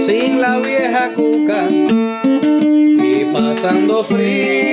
sin 0.00 0.40
la 0.40 0.58
vieja 0.58 1.12
cuca 1.14 1.68
y 1.70 3.24
pasando 3.32 4.02
frío. 4.02 4.65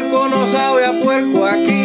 puerco 0.00 0.28
no 0.28 0.46
sabe 0.46 0.86
a 0.86 0.92
puerco 0.92 1.44
aquí. 1.44 1.79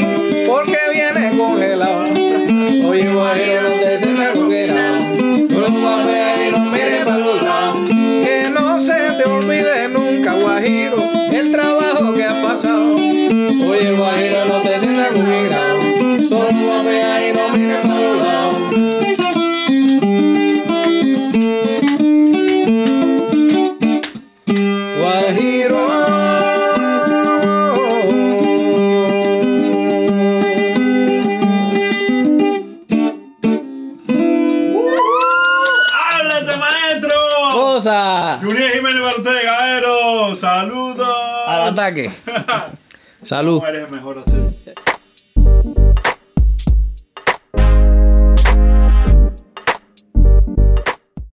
Salud. 43.24 43.62